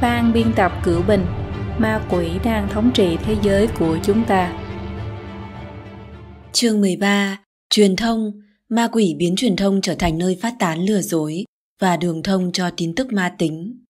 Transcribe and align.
Ban 0.00 0.32
biên 0.32 0.52
tập 0.56 0.72
cửu 0.84 1.02
bình, 1.02 1.26
ma 1.78 2.06
quỷ 2.10 2.30
đang 2.44 2.68
thống 2.68 2.90
trị 2.94 3.16
thế 3.24 3.36
giới 3.42 3.68
của 3.78 3.98
chúng 4.04 4.24
ta. 4.24 4.64
Chương 6.52 6.80
13. 6.80 7.40
Truyền 7.70 7.96
thông, 7.96 8.32
ma 8.68 8.88
quỷ 8.92 9.14
biến 9.18 9.36
truyền 9.36 9.56
thông 9.56 9.80
trở 9.80 9.94
thành 9.94 10.18
nơi 10.18 10.38
phát 10.42 10.54
tán 10.58 10.84
lừa 10.84 11.00
dối 11.00 11.44
và 11.80 11.96
đường 11.96 12.22
thông 12.22 12.52
cho 12.52 12.70
tin 12.76 12.94
tức 12.94 13.12
ma 13.12 13.34
tính. 13.38 13.84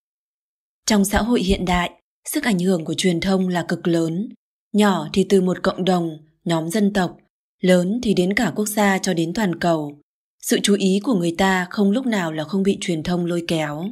Trong 0.87 1.05
xã 1.05 1.23
hội 1.23 1.41
hiện 1.41 1.65
đại, 1.65 1.91
sức 2.29 2.45
ảnh 2.45 2.59
hưởng 2.59 2.85
của 2.85 2.95
truyền 2.95 3.21
thông 3.21 3.49
là 3.49 3.65
cực 3.69 3.87
lớn, 3.87 4.29
nhỏ 4.73 5.09
thì 5.13 5.27
từ 5.29 5.41
một 5.41 5.63
cộng 5.63 5.85
đồng, 5.85 6.19
nhóm 6.45 6.69
dân 6.69 6.93
tộc, 6.93 7.17
lớn 7.61 8.01
thì 8.03 8.15
đến 8.15 8.35
cả 8.35 8.53
quốc 8.57 8.67
gia 8.67 8.99
cho 8.99 9.15
đến 9.15 9.33
toàn 9.35 9.59
cầu. 9.59 10.01
Sự 10.43 10.59
chú 10.63 10.75
ý 10.75 11.01
của 11.03 11.15
người 11.15 11.35
ta 11.39 11.67
không 11.71 11.91
lúc 11.91 12.07
nào 12.07 12.33
là 12.33 12.45
không 12.45 12.63
bị 12.63 12.79
truyền 12.81 13.03
thông 13.03 13.27
lôi 13.27 13.45
kéo. 13.49 13.85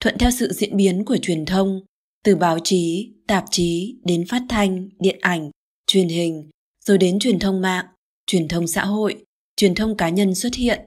Thuận 0.00 0.18
theo 0.18 0.30
sự 0.30 0.52
diễn 0.52 0.76
biến 0.76 1.04
của 1.04 1.16
truyền 1.22 1.44
thông, 1.44 1.80
từ 2.24 2.36
báo 2.36 2.58
chí, 2.64 3.12
tạp 3.26 3.44
chí 3.50 3.96
đến 4.04 4.24
phát 4.28 4.42
thanh, 4.48 4.88
điện 5.00 5.18
ảnh, 5.20 5.50
truyền 5.86 6.08
hình, 6.08 6.50
rồi 6.84 6.98
đến 6.98 7.18
truyền 7.18 7.38
thông 7.38 7.60
mạng, 7.60 7.86
truyền 8.26 8.48
thông 8.48 8.66
xã 8.66 8.84
hội, 8.84 9.24
truyền 9.56 9.74
thông 9.74 9.96
cá 9.96 10.08
nhân 10.08 10.34
xuất 10.34 10.54
hiện, 10.54 10.80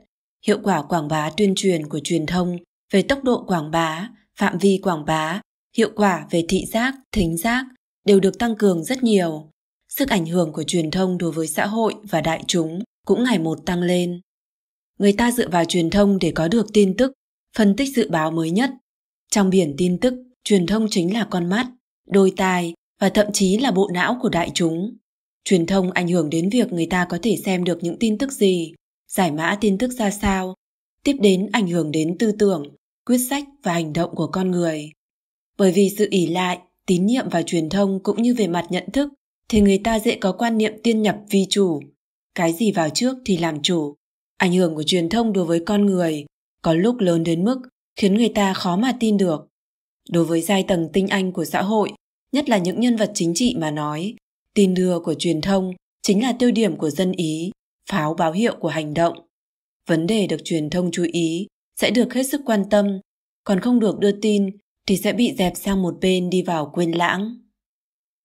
hiệu 0.47 0.59
quả 0.63 0.81
quảng 0.81 1.07
bá 1.07 1.29
tuyên 1.37 1.53
truyền 1.55 1.87
của 1.87 1.99
truyền 2.03 2.25
thông 2.25 2.57
về 2.93 3.01
tốc 3.01 3.23
độ 3.23 3.43
quảng 3.47 3.71
bá, 3.71 4.09
phạm 4.39 4.57
vi 4.57 4.79
quảng 4.83 5.05
bá, 5.05 5.41
hiệu 5.77 5.89
quả 5.95 6.27
về 6.29 6.45
thị 6.49 6.65
giác, 6.65 6.95
thính 7.11 7.37
giác 7.37 7.65
đều 8.05 8.19
được 8.19 8.39
tăng 8.39 8.55
cường 8.55 8.83
rất 8.83 9.03
nhiều. 9.03 9.49
Sức 9.89 10.09
ảnh 10.09 10.25
hưởng 10.25 10.53
của 10.53 10.63
truyền 10.63 10.91
thông 10.91 11.17
đối 11.17 11.31
với 11.31 11.47
xã 11.47 11.65
hội 11.65 11.93
và 12.03 12.21
đại 12.21 12.43
chúng 12.47 12.79
cũng 13.05 13.23
ngày 13.23 13.39
một 13.39 13.59
tăng 13.65 13.81
lên. 13.81 14.21
Người 14.99 15.13
ta 15.13 15.31
dựa 15.31 15.49
vào 15.49 15.65
truyền 15.65 15.89
thông 15.89 16.19
để 16.19 16.31
có 16.35 16.47
được 16.47 16.67
tin 16.73 16.97
tức, 16.97 17.11
phân 17.57 17.75
tích 17.75 17.95
dự 17.95 18.09
báo 18.09 18.31
mới 18.31 18.51
nhất. 18.51 18.71
Trong 19.31 19.49
biển 19.49 19.75
tin 19.77 19.97
tức, 19.97 20.13
truyền 20.43 20.65
thông 20.65 20.87
chính 20.89 21.13
là 21.13 21.27
con 21.31 21.49
mắt, 21.49 21.67
đôi 22.07 22.33
tai 22.37 22.73
và 22.99 23.09
thậm 23.09 23.27
chí 23.33 23.57
là 23.57 23.71
bộ 23.71 23.89
não 23.93 24.17
của 24.21 24.29
đại 24.29 24.51
chúng. 24.53 24.97
Truyền 25.43 25.65
thông 25.65 25.91
ảnh 25.91 26.07
hưởng 26.07 26.29
đến 26.29 26.49
việc 26.49 26.73
người 26.73 26.85
ta 26.85 27.05
có 27.09 27.19
thể 27.21 27.37
xem 27.45 27.63
được 27.63 27.77
những 27.81 27.99
tin 27.99 28.17
tức 28.17 28.31
gì, 28.31 28.73
giải 29.07 29.31
mã 29.31 29.57
tin 29.61 29.77
tức 29.77 29.91
ra 29.91 30.11
sao, 30.11 30.55
tiếp 31.03 31.15
đến 31.19 31.49
ảnh 31.51 31.67
hưởng 31.67 31.91
đến 31.91 32.17
tư 32.19 32.31
tưởng, 32.39 32.63
quyết 33.05 33.17
sách 33.17 33.43
và 33.63 33.73
hành 33.73 33.93
động 33.93 34.15
của 34.15 34.27
con 34.27 34.51
người. 34.51 34.91
Bởi 35.57 35.71
vì 35.71 35.89
sự 35.97 36.07
ỉ 36.11 36.27
lại, 36.27 36.59
tín 36.87 37.05
nhiệm 37.05 37.29
vào 37.29 37.41
truyền 37.41 37.69
thông 37.69 38.03
cũng 38.03 38.21
như 38.21 38.33
về 38.33 38.47
mặt 38.47 38.65
nhận 38.69 38.91
thức 38.93 39.09
thì 39.49 39.61
người 39.61 39.77
ta 39.77 39.99
dễ 39.99 40.15
có 40.15 40.31
quan 40.31 40.57
niệm 40.57 40.73
tiên 40.83 41.01
nhập 41.01 41.17
vi 41.29 41.45
chủ. 41.49 41.79
Cái 42.35 42.53
gì 42.53 42.71
vào 42.71 42.89
trước 42.89 43.17
thì 43.25 43.37
làm 43.37 43.61
chủ. 43.61 43.95
Ảnh 44.37 44.53
hưởng 44.53 44.75
của 44.75 44.83
truyền 44.83 45.09
thông 45.09 45.33
đối 45.33 45.45
với 45.45 45.63
con 45.65 45.85
người 45.85 46.25
có 46.61 46.73
lúc 46.73 46.99
lớn 46.99 47.23
đến 47.23 47.43
mức 47.43 47.61
khiến 47.95 48.13
người 48.13 48.29
ta 48.29 48.53
khó 48.53 48.75
mà 48.75 48.97
tin 48.99 49.17
được. 49.17 49.47
Đối 50.09 50.25
với 50.25 50.41
giai 50.41 50.63
tầng 50.63 50.89
tinh 50.93 51.07
anh 51.07 51.31
của 51.31 51.45
xã 51.45 51.61
hội, 51.61 51.91
nhất 52.31 52.49
là 52.49 52.57
những 52.57 52.79
nhân 52.79 52.95
vật 52.95 53.11
chính 53.13 53.33
trị 53.35 53.55
mà 53.57 53.71
nói, 53.71 54.15
tin 54.55 54.73
đưa 54.73 54.99
của 54.99 55.13
truyền 55.13 55.41
thông 55.41 55.73
chính 56.01 56.23
là 56.23 56.33
tiêu 56.39 56.51
điểm 56.51 56.77
của 56.77 56.89
dân 56.89 57.11
ý, 57.11 57.51
pháo 57.89 58.13
báo 58.13 58.31
hiệu 58.31 58.55
của 58.59 58.67
hành 58.67 58.93
động. 58.93 59.17
Vấn 59.87 60.07
đề 60.07 60.27
được 60.27 60.41
truyền 60.43 60.69
thông 60.69 60.91
chú 60.91 61.05
ý 61.11 61.47
sẽ 61.79 61.91
được 61.91 62.13
hết 62.13 62.23
sức 62.23 62.41
quan 62.45 62.69
tâm, 62.69 62.99
còn 63.43 63.59
không 63.59 63.79
được 63.79 63.99
đưa 63.99 64.11
tin 64.11 64.49
thì 64.87 64.97
sẽ 64.97 65.13
bị 65.13 65.33
dẹp 65.37 65.53
sang 65.55 65.81
một 65.81 65.97
bên 66.01 66.29
đi 66.29 66.41
vào 66.41 66.71
quên 66.73 66.91
lãng. 66.91 67.37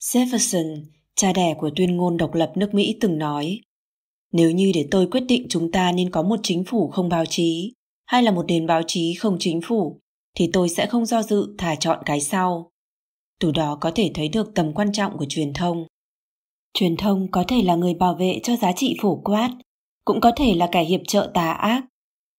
Jefferson, 0.01 0.85
cha 1.15 1.33
đẻ 1.33 1.55
của 1.59 1.71
tuyên 1.77 1.97
ngôn 1.97 2.17
độc 2.17 2.35
lập 2.35 2.53
nước 2.57 2.75
Mỹ 2.75 2.97
từng 3.01 3.19
nói, 3.19 3.61
nếu 4.33 4.51
như 4.51 4.73
để 4.75 4.89
tôi 4.91 5.07
quyết 5.11 5.25
định 5.29 5.47
chúng 5.49 5.73
ta 5.73 5.93
nên 5.93 6.11
có 6.11 6.23
một 6.23 6.41
chính 6.43 6.65
phủ 6.65 6.89
không 6.89 7.09
báo 7.09 7.25
chí 7.27 7.73
hay 8.07 8.23
là 8.23 8.31
một 8.31 8.45
nền 8.49 8.67
báo 8.67 8.83
chí 8.87 9.15
không 9.15 9.37
chính 9.41 9.61
phủ, 9.61 10.01
thì 10.35 10.51
tôi 10.53 10.69
sẽ 10.69 10.87
không 10.87 11.07
do 11.07 11.23
dự 11.23 11.55
thả 11.59 11.75
chọn 11.75 11.99
cái 12.05 12.21
sau. 12.21 12.71
Từ 13.41 13.51
đó 13.53 13.79
có 13.81 13.91
thể 13.95 14.11
thấy 14.15 14.29
được 14.29 14.55
tầm 14.55 14.73
quan 14.73 14.93
trọng 14.93 15.19
của 15.19 15.27
truyền 15.29 15.53
thông. 15.53 15.87
Truyền 16.75 16.97
thông 16.97 17.31
có 17.31 17.45
thể 17.49 17.63
là 17.63 17.75
người 17.75 17.95
bảo 17.95 18.15
vệ 18.15 18.41
cho 18.43 18.57
giá 18.57 18.73
trị 18.73 18.97
phổ 19.03 19.17
quát, 19.17 19.51
cũng 20.05 20.21
có 20.21 20.33
thể 20.37 20.55
là 20.55 20.69
kẻ 20.73 20.85
hiệp 20.85 21.01
trợ 21.09 21.31
tà 21.35 21.53
ác. 21.53 21.85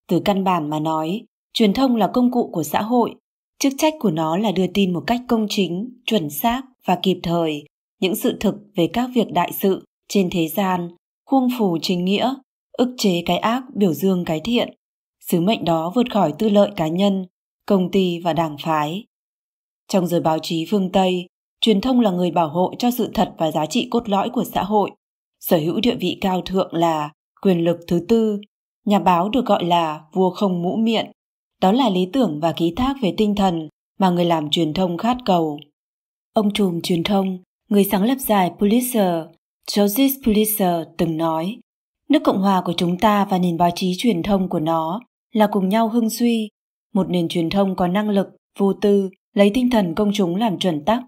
Từ 0.07 0.21
căn 0.25 0.43
bản 0.43 0.69
mà 0.69 0.79
nói, 0.79 1.21
truyền 1.53 1.73
thông 1.73 1.95
là 1.95 2.09
công 2.13 2.31
cụ 2.31 2.49
của 2.53 2.63
xã 2.63 2.81
hội, 2.81 3.15
chức 3.59 3.73
trách 3.77 3.93
của 3.99 4.11
nó 4.11 4.37
là 4.37 4.51
đưa 4.51 4.67
tin 4.67 4.93
một 4.93 5.03
cách 5.07 5.21
công 5.27 5.45
chính, 5.49 5.89
chuẩn 6.05 6.29
xác 6.29 6.61
và 6.85 6.99
kịp 7.03 7.19
thời 7.23 7.63
những 7.99 8.15
sự 8.15 8.37
thực 8.39 8.55
về 8.75 8.87
các 8.93 9.09
việc 9.15 9.31
đại 9.31 9.51
sự 9.53 9.85
trên 10.07 10.29
thế 10.31 10.47
gian, 10.47 10.89
khuôn 11.25 11.47
phù 11.59 11.77
chính 11.81 12.05
nghĩa, 12.05 12.33
ức 12.71 12.95
chế 12.97 13.23
cái 13.25 13.37
ác, 13.37 13.63
biểu 13.75 13.93
dương 13.93 14.25
cái 14.25 14.41
thiện. 14.43 14.76
Sứ 15.31 15.41
mệnh 15.41 15.65
đó 15.65 15.91
vượt 15.95 16.11
khỏi 16.13 16.33
tư 16.39 16.49
lợi 16.49 16.71
cá 16.75 16.87
nhân, 16.87 17.25
công 17.65 17.91
ty 17.91 18.19
và 18.19 18.33
đảng 18.33 18.55
phái. 18.63 19.05
Trong 19.87 20.07
giới 20.07 20.21
báo 20.21 20.39
chí 20.39 20.65
phương 20.69 20.91
Tây, 20.91 21.27
truyền 21.61 21.81
thông 21.81 21.99
là 21.99 22.11
người 22.11 22.31
bảo 22.31 22.49
hộ 22.49 22.73
cho 22.79 22.91
sự 22.91 23.11
thật 23.13 23.33
và 23.37 23.51
giá 23.51 23.65
trị 23.65 23.87
cốt 23.91 24.09
lõi 24.09 24.29
của 24.29 24.43
xã 24.43 24.63
hội, 24.63 24.91
sở 25.39 25.57
hữu 25.57 25.79
địa 25.79 25.95
vị 25.95 26.17
cao 26.21 26.41
thượng 26.41 26.73
là 26.73 27.11
quyền 27.41 27.63
lực 27.63 27.77
thứ 27.87 28.05
tư. 28.07 28.39
Nhà 28.85 28.99
báo 28.99 29.29
được 29.29 29.45
gọi 29.45 29.65
là 29.65 30.01
vua 30.13 30.29
không 30.29 30.61
mũ 30.61 30.75
miệng. 30.75 31.11
Đó 31.61 31.71
là 31.71 31.89
lý 31.89 32.09
tưởng 32.13 32.39
và 32.41 32.51
ký 32.51 32.73
thác 32.75 32.95
về 33.01 33.13
tinh 33.17 33.35
thần 33.35 33.69
mà 33.99 34.09
người 34.09 34.25
làm 34.25 34.49
truyền 34.49 34.73
thông 34.73 34.97
khát 34.97 35.17
cầu. 35.25 35.59
Ông 36.33 36.53
trùm 36.53 36.81
truyền 36.81 37.03
thông, 37.03 37.37
người 37.69 37.83
sáng 37.83 38.03
lập 38.03 38.17
giải 38.19 38.51
Pulitzer, 38.59 39.25
Joseph 39.69 40.21
Pulitzer 40.23 40.85
từng 40.97 41.17
nói, 41.17 41.57
nước 42.09 42.19
Cộng 42.23 42.41
hòa 42.41 42.61
của 42.65 42.73
chúng 42.77 42.97
ta 42.97 43.25
và 43.25 43.37
nền 43.37 43.57
báo 43.57 43.69
chí 43.75 43.93
truyền 43.97 44.23
thông 44.23 44.49
của 44.49 44.59
nó 44.59 44.99
là 45.31 45.47
cùng 45.51 45.69
nhau 45.69 45.89
hưng 45.89 46.09
suy, 46.09 46.49
một 46.93 47.09
nền 47.09 47.27
truyền 47.27 47.49
thông 47.49 47.75
có 47.75 47.87
năng 47.87 48.09
lực, 48.09 48.27
vô 48.59 48.73
tư, 48.73 49.09
lấy 49.33 49.51
tinh 49.53 49.69
thần 49.69 49.95
công 49.95 50.11
chúng 50.13 50.35
làm 50.35 50.59
chuẩn 50.59 50.85
tắc, 50.85 51.03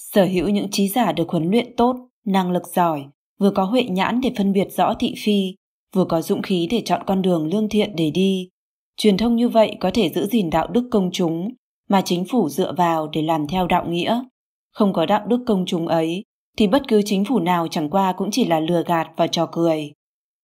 sở 0.00 0.24
hữu 0.24 0.48
những 0.48 0.70
trí 0.70 0.88
giả 0.88 1.12
được 1.12 1.28
huấn 1.28 1.50
luyện 1.50 1.76
tốt, 1.76 1.96
năng 2.26 2.50
lực 2.50 2.62
giỏi, 2.74 3.04
vừa 3.38 3.50
có 3.50 3.64
huệ 3.64 3.82
nhãn 3.82 4.20
để 4.20 4.32
phân 4.36 4.52
biệt 4.52 4.68
rõ 4.72 4.94
thị 4.98 5.14
phi, 5.24 5.54
vừa 5.94 6.04
có 6.04 6.22
dũng 6.22 6.42
khí 6.42 6.68
để 6.70 6.82
chọn 6.84 7.02
con 7.06 7.22
đường 7.22 7.46
lương 7.46 7.68
thiện 7.68 7.96
để 7.96 8.10
đi. 8.10 8.48
Truyền 8.96 9.16
thông 9.16 9.36
như 9.36 9.48
vậy 9.48 9.76
có 9.80 9.90
thể 9.94 10.08
giữ 10.08 10.26
gìn 10.26 10.50
đạo 10.50 10.66
đức 10.66 10.88
công 10.90 11.10
chúng 11.12 11.48
mà 11.88 12.02
chính 12.04 12.24
phủ 12.24 12.48
dựa 12.48 12.72
vào 12.76 13.08
để 13.12 13.22
làm 13.22 13.46
theo 13.46 13.66
đạo 13.66 13.86
nghĩa. 13.88 14.22
Không 14.72 14.92
có 14.92 15.06
đạo 15.06 15.26
đức 15.26 15.40
công 15.46 15.64
chúng 15.66 15.88
ấy 15.88 16.24
thì 16.56 16.66
bất 16.66 16.88
cứ 16.88 17.02
chính 17.04 17.24
phủ 17.24 17.40
nào 17.40 17.68
chẳng 17.68 17.90
qua 17.90 18.12
cũng 18.12 18.28
chỉ 18.32 18.44
là 18.44 18.60
lừa 18.60 18.82
gạt 18.86 19.10
và 19.16 19.26
trò 19.26 19.46
cười. 19.52 19.92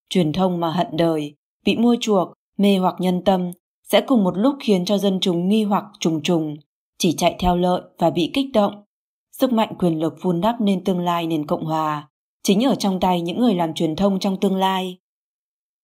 Truyền 0.09 0.33
thông 0.33 0.61
mà 0.61 0.71
hận 0.71 0.87
đời, 0.93 1.35
bị 1.65 1.77
mua 1.77 1.97
chuộc, 2.01 2.33
mê 2.61 2.79
hoặc 2.79 2.95
nhân 2.99 3.25
tâm 3.25 3.51
sẽ 3.89 4.01
cùng 4.01 4.25
một 4.25 4.39
lúc 4.39 4.55
khiến 4.61 4.85
cho 4.85 4.99
dân 4.99 5.19
chúng 5.21 5.49
nghi 5.49 5.65
hoặc 5.65 5.85
trùng 6.01 6.23
trùng, 6.23 6.57
chỉ 6.99 7.13
chạy 7.13 7.37
theo 7.39 7.57
lợi 7.57 7.83
và 7.99 8.11
bị 8.11 8.31
kích 8.35 8.47
động. 8.53 8.85
Sức 9.33 9.53
mạnh 9.53 9.75
quyền 9.79 9.99
lực 9.99 10.15
vun 10.23 10.41
đắp 10.41 10.61
nên 10.61 10.85
tương 10.85 11.01
lai 11.01 11.27
nền 11.27 11.47
Cộng 11.47 11.65
hòa, 11.65 12.09
chính 12.43 12.65
ở 12.65 12.75
trong 12.75 13.01
tay 13.01 13.21
những 13.21 13.41
người 13.41 13.55
làm 13.55 13.75
truyền 13.75 13.97
thông 13.97 14.19
trong 14.19 14.41
tương 14.41 14.57
lai. 14.57 14.99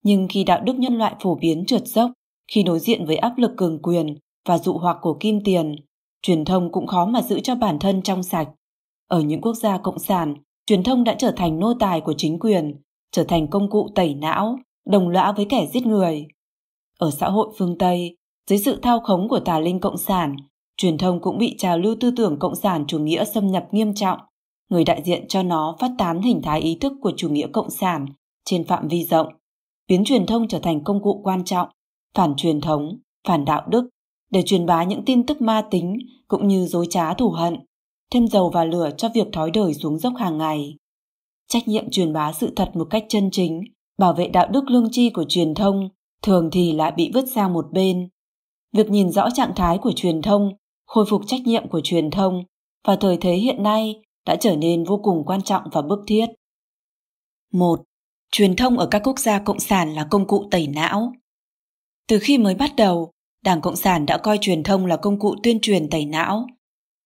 Nhưng 0.02 0.28
khi 0.28 0.44
đạo 0.44 0.60
đức 0.60 0.76
nhân 0.76 0.98
loại 0.98 1.14
phổ 1.20 1.34
biến 1.34 1.64
trượt 1.66 1.86
dốc, 1.86 2.10
khi 2.52 2.62
đối 2.62 2.78
diện 2.78 3.06
với 3.06 3.16
áp 3.16 3.38
lực 3.38 3.50
cường 3.56 3.82
quyền 3.82 4.18
và 4.48 4.58
dụ 4.58 4.72
hoặc 4.72 4.96
của 5.00 5.16
kim 5.20 5.40
tiền, 5.44 5.76
truyền 6.22 6.44
thông 6.44 6.72
cũng 6.72 6.86
khó 6.86 7.06
mà 7.06 7.22
giữ 7.22 7.40
cho 7.40 7.54
bản 7.54 7.78
thân 7.78 8.02
trong 8.02 8.22
sạch. 8.22 8.48
Ở 9.08 9.20
những 9.20 9.40
quốc 9.40 9.54
gia 9.54 9.78
cộng 9.78 9.98
sản, 9.98 10.34
truyền 10.66 10.82
thông 10.82 11.04
đã 11.04 11.14
trở 11.18 11.32
thành 11.36 11.58
nô 11.58 11.74
tài 11.74 12.00
của 12.00 12.14
chính 12.16 12.38
quyền, 12.38 12.80
trở 13.12 13.24
thành 13.24 13.48
công 13.50 13.70
cụ 13.70 13.88
tẩy 13.94 14.14
não, 14.14 14.58
đồng 14.86 15.08
lõa 15.08 15.32
với 15.32 15.46
kẻ 15.48 15.66
giết 15.72 15.86
người. 15.86 16.26
Ở 16.98 17.10
xã 17.10 17.28
hội 17.28 17.48
phương 17.58 17.78
Tây, 17.78 18.16
dưới 18.50 18.58
sự 18.58 18.76
thao 18.82 19.00
khống 19.00 19.28
của 19.28 19.40
tà 19.40 19.60
linh 19.60 19.80
cộng 19.80 19.96
sản, 19.96 20.36
truyền 20.76 20.98
thông 20.98 21.20
cũng 21.20 21.38
bị 21.38 21.54
trào 21.58 21.78
lưu 21.78 21.96
tư 22.00 22.10
tưởng 22.16 22.38
cộng 22.38 22.54
sản 22.54 22.84
chủ 22.88 22.98
nghĩa 22.98 23.24
xâm 23.24 23.46
nhập 23.46 23.66
nghiêm 23.72 23.94
trọng. 23.94 24.18
Người 24.68 24.84
đại 24.84 25.02
diện 25.04 25.28
cho 25.28 25.42
nó 25.42 25.76
phát 25.80 25.90
tán 25.98 26.22
hình 26.22 26.42
thái 26.42 26.60
ý 26.60 26.78
thức 26.80 26.92
của 27.00 27.12
chủ 27.16 27.28
nghĩa 27.28 27.46
cộng 27.52 27.70
sản 27.70 28.06
trên 28.44 28.64
phạm 28.64 28.88
vi 28.88 29.04
rộng, 29.04 29.26
biến 29.88 30.04
truyền 30.04 30.26
thông 30.26 30.48
trở 30.48 30.58
thành 30.58 30.84
công 30.84 31.02
cụ 31.02 31.20
quan 31.24 31.44
trọng, 31.44 31.68
phản 32.14 32.34
truyền 32.36 32.60
thống, 32.60 32.98
phản 33.28 33.44
đạo 33.44 33.62
đức, 33.68 33.88
để 34.30 34.42
truyền 34.42 34.66
bá 34.66 34.84
những 34.84 35.04
tin 35.04 35.26
tức 35.26 35.40
ma 35.40 35.62
tính 35.70 35.98
cũng 36.28 36.48
như 36.48 36.66
dối 36.66 36.86
trá 36.90 37.14
thù 37.14 37.30
hận, 37.30 37.56
thêm 38.12 38.26
dầu 38.26 38.50
vào 38.50 38.66
lửa 38.66 38.90
cho 38.98 39.08
việc 39.14 39.26
thói 39.32 39.50
đời 39.50 39.74
xuống 39.74 39.98
dốc 39.98 40.12
hàng 40.16 40.38
ngày. 40.38 40.76
Trách 41.48 41.68
nhiệm 41.68 41.90
truyền 41.90 42.12
bá 42.12 42.32
sự 42.32 42.52
thật 42.56 42.70
một 42.74 42.86
cách 42.90 43.04
chân 43.08 43.28
chính, 43.32 43.60
bảo 43.98 44.14
vệ 44.14 44.28
đạo 44.28 44.46
đức 44.50 44.70
lương 44.70 44.88
tri 44.90 45.10
của 45.10 45.24
truyền 45.28 45.54
thông 45.54 45.88
thường 46.22 46.48
thì 46.52 46.72
lại 46.72 46.92
bị 46.96 47.10
vứt 47.14 47.24
sang 47.34 47.52
một 47.52 47.66
bên. 47.72 48.08
Việc 48.72 48.90
nhìn 48.90 49.10
rõ 49.10 49.30
trạng 49.30 49.52
thái 49.56 49.78
của 49.78 49.92
truyền 49.96 50.22
thông, 50.22 50.50
khôi 50.86 51.04
phục 51.08 51.22
trách 51.26 51.40
nhiệm 51.40 51.68
của 51.68 51.80
truyền 51.84 52.10
thông 52.10 52.44
và 52.86 52.96
thời 52.96 53.16
thế 53.20 53.34
hiện 53.34 53.62
nay 53.62 54.00
đã 54.26 54.36
trở 54.36 54.56
nên 54.56 54.84
vô 54.84 55.00
cùng 55.04 55.24
quan 55.26 55.42
trọng 55.42 55.62
và 55.72 55.82
bức 55.82 55.98
thiết. 56.06 56.26
1. 57.52 57.82
Truyền 58.32 58.56
thông 58.56 58.78
ở 58.78 58.86
các 58.86 59.02
quốc 59.04 59.18
gia 59.18 59.38
cộng 59.38 59.60
sản 59.60 59.94
là 59.94 60.06
công 60.10 60.26
cụ 60.26 60.48
tẩy 60.50 60.66
não. 60.66 61.12
Từ 62.08 62.18
khi 62.18 62.38
mới 62.38 62.54
bắt 62.54 62.76
đầu, 62.76 63.10
Đảng 63.44 63.60
Cộng 63.60 63.76
sản 63.76 64.06
đã 64.06 64.18
coi 64.18 64.38
truyền 64.40 64.62
thông 64.62 64.86
là 64.86 64.96
công 64.96 65.18
cụ 65.18 65.34
tuyên 65.42 65.58
truyền 65.60 65.90
tẩy 65.90 66.06
não. 66.06 66.46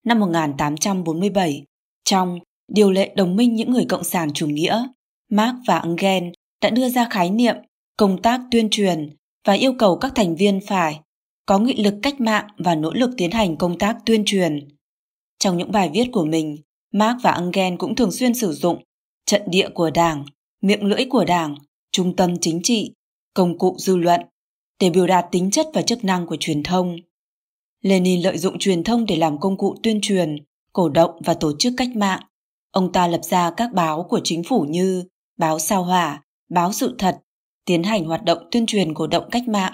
Năm 0.04 0.20
1847, 0.20 1.64
trong 2.04 2.38
Điều 2.70 2.90
lệ 2.90 3.12
đồng 3.16 3.36
minh 3.36 3.54
những 3.54 3.70
người 3.70 3.84
cộng 3.88 4.04
sản 4.04 4.30
chủ 4.34 4.46
nghĩa, 4.46 4.84
Marx 5.30 5.54
và 5.66 5.78
Engels 5.78 6.34
đã 6.62 6.70
đưa 6.70 6.88
ra 6.88 7.06
khái 7.10 7.30
niệm 7.30 7.56
công 8.00 8.22
tác 8.22 8.40
tuyên 8.50 8.68
truyền 8.70 9.10
và 9.44 9.52
yêu 9.52 9.72
cầu 9.78 9.98
các 9.98 10.12
thành 10.14 10.36
viên 10.36 10.60
phải 10.66 11.00
có 11.46 11.58
nghị 11.58 11.82
lực 11.82 11.94
cách 12.02 12.20
mạng 12.20 12.48
và 12.58 12.74
nỗ 12.74 12.92
lực 12.92 13.10
tiến 13.16 13.30
hành 13.30 13.56
công 13.56 13.78
tác 13.78 13.96
tuyên 14.06 14.22
truyền. 14.26 14.68
Trong 15.38 15.58
những 15.58 15.72
bài 15.72 15.90
viết 15.94 16.08
của 16.12 16.24
mình, 16.24 16.56
Mark 16.92 17.22
và 17.22 17.32
Engel 17.32 17.76
cũng 17.78 17.94
thường 17.94 18.12
xuyên 18.12 18.34
sử 18.34 18.52
dụng 18.52 18.82
trận 19.26 19.42
địa 19.46 19.68
của 19.74 19.90
đảng, 19.90 20.24
miệng 20.62 20.84
lưỡi 20.84 21.04
của 21.10 21.24
đảng, 21.24 21.54
trung 21.92 22.16
tâm 22.16 22.38
chính 22.40 22.60
trị, 22.62 22.92
công 23.34 23.58
cụ 23.58 23.76
dư 23.78 23.96
luận 23.96 24.20
để 24.80 24.90
biểu 24.90 25.06
đạt 25.06 25.26
tính 25.32 25.50
chất 25.50 25.66
và 25.74 25.82
chức 25.82 26.04
năng 26.04 26.26
của 26.26 26.36
truyền 26.40 26.62
thông. 26.62 26.96
Lenin 27.82 28.22
lợi 28.22 28.38
dụng 28.38 28.58
truyền 28.58 28.84
thông 28.84 29.06
để 29.06 29.16
làm 29.16 29.40
công 29.40 29.56
cụ 29.56 29.76
tuyên 29.82 30.00
truyền, 30.02 30.36
cổ 30.72 30.88
động 30.88 31.10
và 31.24 31.34
tổ 31.34 31.52
chức 31.58 31.74
cách 31.76 31.96
mạng. 31.96 32.22
Ông 32.70 32.92
ta 32.92 33.06
lập 33.06 33.20
ra 33.24 33.50
các 33.50 33.72
báo 33.72 34.02
của 34.02 34.20
chính 34.24 34.42
phủ 34.44 34.66
như 34.68 35.04
báo 35.38 35.58
Sao 35.58 35.84
Hỏa, 35.84 36.22
báo 36.48 36.72
Sự 36.72 36.94
Thật, 36.98 37.20
tiến 37.64 37.82
hành 37.82 38.04
hoạt 38.04 38.24
động 38.24 38.38
tuyên 38.50 38.66
truyền 38.66 38.94
cổ 38.94 39.06
động 39.06 39.24
cách 39.30 39.48
mạng. 39.48 39.72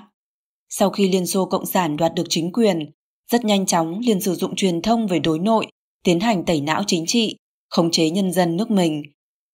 Sau 0.69 0.91
khi 0.91 1.09
Liên 1.09 1.27
Xô 1.27 1.45
Cộng 1.45 1.67
sản 1.67 1.97
đoạt 1.97 2.15
được 2.15 2.27
chính 2.29 2.53
quyền, 2.53 2.91
rất 3.33 3.45
nhanh 3.45 3.67
chóng 3.67 3.99
liền 3.99 4.21
sử 4.21 4.35
dụng 4.35 4.57
truyền 4.57 4.83
thông 4.83 5.07
về 5.07 5.19
đối 5.19 5.39
nội, 5.39 5.67
tiến 6.05 6.21
hành 6.21 6.45
tẩy 6.45 6.61
não 6.61 6.83
chính 6.87 7.05
trị, 7.07 7.37
khống 7.71 7.91
chế 7.91 8.11
nhân 8.11 8.33
dân 8.33 8.57
nước 8.57 8.71
mình. 8.71 9.03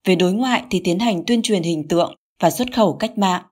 Về 0.06 0.14
đối 0.14 0.32
ngoại 0.32 0.64
thì 0.70 0.81
tiến 0.84 0.99
hành 0.99 1.23
tuyên 1.26 1.43
truyền 1.43 1.62
hình 1.62 1.88
tượng 1.88 2.14
và 2.43 2.50
xuất 2.50 2.75
khẩu 2.75 2.96
cách 2.96 3.19
mạng. 3.19 3.43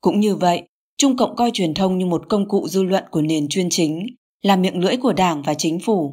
Cũng 0.00 0.20
như 0.20 0.36
vậy, 0.36 0.62
Trung 0.98 1.16
Cộng 1.16 1.36
coi 1.36 1.50
truyền 1.50 1.74
thông 1.74 1.98
như 1.98 2.06
một 2.06 2.28
công 2.28 2.48
cụ 2.48 2.68
dư 2.68 2.82
luận 2.82 3.04
của 3.10 3.22
nền 3.22 3.48
chuyên 3.48 3.70
chính, 3.70 4.06
là 4.42 4.56
miệng 4.56 4.80
lưỡi 4.80 4.96
của 4.96 5.12
đảng 5.12 5.42
và 5.42 5.54
chính 5.54 5.80
phủ. 5.80 6.12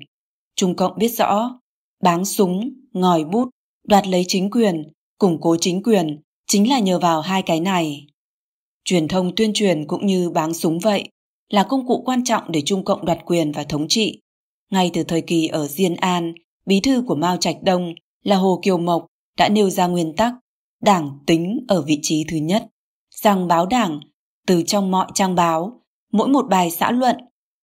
Trung 0.56 0.76
Cộng 0.76 0.98
biết 0.98 1.10
rõ, 1.10 1.60
báng 2.04 2.26
súng, 2.26 2.70
ngòi 2.94 3.24
bút, 3.24 3.50
đoạt 3.88 4.08
lấy 4.08 4.26
chính 4.28 4.50
quyền, 4.52 4.84
củng 5.18 5.42
cố 5.42 5.58
chính 5.60 5.84
quyền 5.84 6.22
chính 6.48 6.70
là 6.70 6.80
nhờ 6.80 7.00
vào 7.00 7.22
hai 7.22 7.42
cái 7.42 7.60
này. 7.60 8.08
Truyền 8.86 9.08
thông 9.08 9.36
tuyên 9.36 9.52
truyền 9.54 9.88
cũng 9.88 10.06
như 10.06 10.30
báng 10.30 10.54
súng 10.54 10.80
vậy, 10.80 11.10
là 11.50 11.64
công 11.64 11.88
cụ 11.88 12.04
quan 12.06 12.24
trọng 12.24 12.52
để 12.52 12.62
Trung 12.66 12.86
Cộng 12.86 13.06
đoạt 13.06 13.20
quyền 13.26 13.52
và 13.52 13.64
thống 13.64 13.88
trị. 13.88 14.22
Ngay 14.72 14.92
từ 14.94 15.04
thời 15.04 15.22
kỳ 15.22 15.48
ở 15.48 15.68
Diên 15.68 15.96
An, 15.96 16.34
bí 16.66 16.80
thư 16.80 17.04
của 17.08 17.16
Mao 17.16 17.38
Trạch 17.38 17.64
Đông 17.64 17.94
là 18.24 18.36
Hồ 18.36 18.60
Kiều 18.64 18.78
Mộc 18.78 19.06
đã 19.38 19.50
nêu 19.50 19.70
ra 19.70 19.88
nguyên 19.88 20.16
tắc 20.16 20.34
đảng 20.82 21.20
tính 21.26 21.66
ở 21.68 21.82
vị 21.82 22.00
trí 22.02 22.26
thứ 22.28 22.38
nhất, 22.38 22.68
rằng 23.16 23.48
báo 23.48 23.66
đảng 23.66 24.00
từ 24.48 24.64
trong 24.64 24.92
mọi 24.92 25.08
trang 25.14 25.36
báo, 25.36 25.82
mỗi 26.12 26.28
một 26.28 26.46
bài 26.50 26.72
xã 26.72 26.92
luận, 26.92 27.16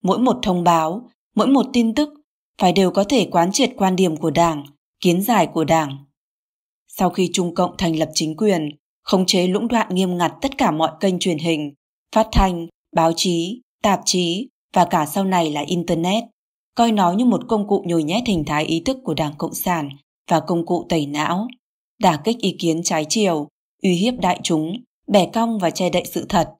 mỗi 0.02 0.18
một 0.18 0.38
thông 0.42 0.64
báo, 0.64 1.08
mỗi 1.34 1.46
một 1.46 1.66
tin 1.72 1.94
tức 1.94 2.08
phải 2.58 2.72
đều 2.72 2.90
có 2.90 3.04
thể 3.04 3.28
quán 3.30 3.52
triệt 3.52 3.70
quan 3.76 3.96
điểm 3.96 4.16
của 4.16 4.30
đảng, 4.30 4.64
kiến 5.00 5.22
giải 5.22 5.46
của 5.46 5.64
đảng. 5.64 6.04
Sau 6.98 7.10
khi 7.10 7.30
Trung 7.32 7.54
Cộng 7.54 7.76
thành 7.78 7.96
lập 7.98 8.08
chính 8.14 8.36
quyền, 8.36 8.68
khống 9.02 9.26
chế 9.26 9.46
lũng 9.46 9.68
đoạn 9.68 9.94
nghiêm 9.94 10.16
ngặt 10.16 10.32
tất 10.42 10.58
cả 10.58 10.70
mọi 10.70 10.90
kênh 11.00 11.18
truyền 11.18 11.38
hình, 11.38 11.74
phát 12.14 12.28
thanh, 12.32 12.66
báo 12.96 13.12
chí, 13.16 13.60
tạp 13.82 14.00
chí 14.04 14.48
và 14.74 14.84
cả 14.84 15.06
sau 15.06 15.24
này 15.24 15.50
là 15.50 15.60
Internet, 15.66 16.24
coi 16.74 16.92
nó 16.92 17.12
như 17.12 17.24
một 17.24 17.40
công 17.48 17.68
cụ 17.68 17.84
nhồi 17.86 18.02
nhét 18.02 18.26
hình 18.26 18.44
thái 18.46 18.64
ý 18.64 18.80
thức 18.80 18.98
của 19.04 19.14
Đảng 19.14 19.34
Cộng 19.38 19.54
sản 19.54 19.88
và 20.30 20.40
công 20.40 20.66
cụ 20.66 20.86
tẩy 20.88 21.06
não, 21.06 21.48
đả 22.00 22.20
kích 22.24 22.38
ý 22.38 22.56
kiến 22.58 22.82
trái 22.82 23.06
chiều, 23.08 23.48
uy 23.82 23.94
hiếp 23.94 24.14
đại 24.20 24.40
chúng, 24.42 24.76
bẻ 25.06 25.26
cong 25.26 25.58
và 25.58 25.70
che 25.70 25.90
đậy 25.90 26.04
sự 26.04 26.26
thật. 26.28 26.54